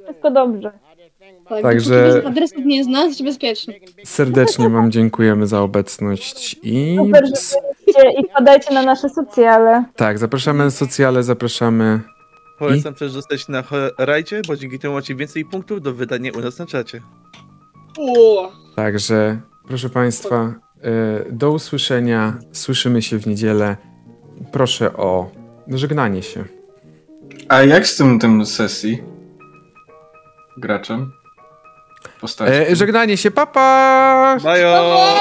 wszystko 0.03 0.31
dobrze. 0.31 0.71
Tak, 1.49 1.61
Także- 1.61 2.21
adresów 2.27 2.65
nie 2.65 2.83
znasz, 2.83 3.05
jesteś 3.07 3.25
bezpieczny. 3.25 3.73
Serdecznie 4.03 4.69
Wam 4.69 4.91
dziękujemy 4.91 5.47
za 5.47 5.61
obecność 5.61 6.55
i. 6.63 6.97
Super, 6.97 7.23
i 8.19 8.29
wpadajcie 8.29 8.73
na 8.73 8.81
nasze 8.81 9.09
socjale. 9.09 9.83
Tak, 9.95 10.17
zapraszamy 10.17 10.63
na 10.63 10.71
socjale, 10.71 11.23
zapraszamy. 11.23 11.99
Polecam 12.59 12.93
też 12.93 13.11
zostać 13.11 13.47
na 13.47 13.63
rajdzie, 13.97 14.41
bo 14.47 14.55
dzięki 14.55 14.79
temu 14.79 14.93
macie 14.93 15.15
więcej 15.15 15.45
punktów 15.45 15.81
do 15.81 15.93
wydania 15.93 16.31
u 16.37 16.39
nas 16.41 16.59
na 16.59 16.65
czacie. 16.65 17.01
O, 17.99 18.51
Także, 18.75 19.39
proszę 19.67 19.89
Państwa, 19.89 20.53
do 21.31 21.51
usłyszenia. 21.51 22.37
Słyszymy 22.51 23.01
się 23.01 23.19
w 23.19 23.27
niedzielę. 23.27 23.77
Proszę 24.51 24.93
o 24.93 25.31
żegnanie 25.67 26.23
się. 26.23 26.45
A 27.49 27.61
jak 27.61 27.87
z 27.87 27.97
tym, 27.97 28.19
tym 28.19 28.45
sesji? 28.45 29.03
Graczem? 30.57 31.11
Postacią? 32.21 32.51
E, 32.51 32.75
żegnanie 32.75 33.17
się, 33.17 33.31
papa! 33.31 34.37
Bajo! 34.43 35.15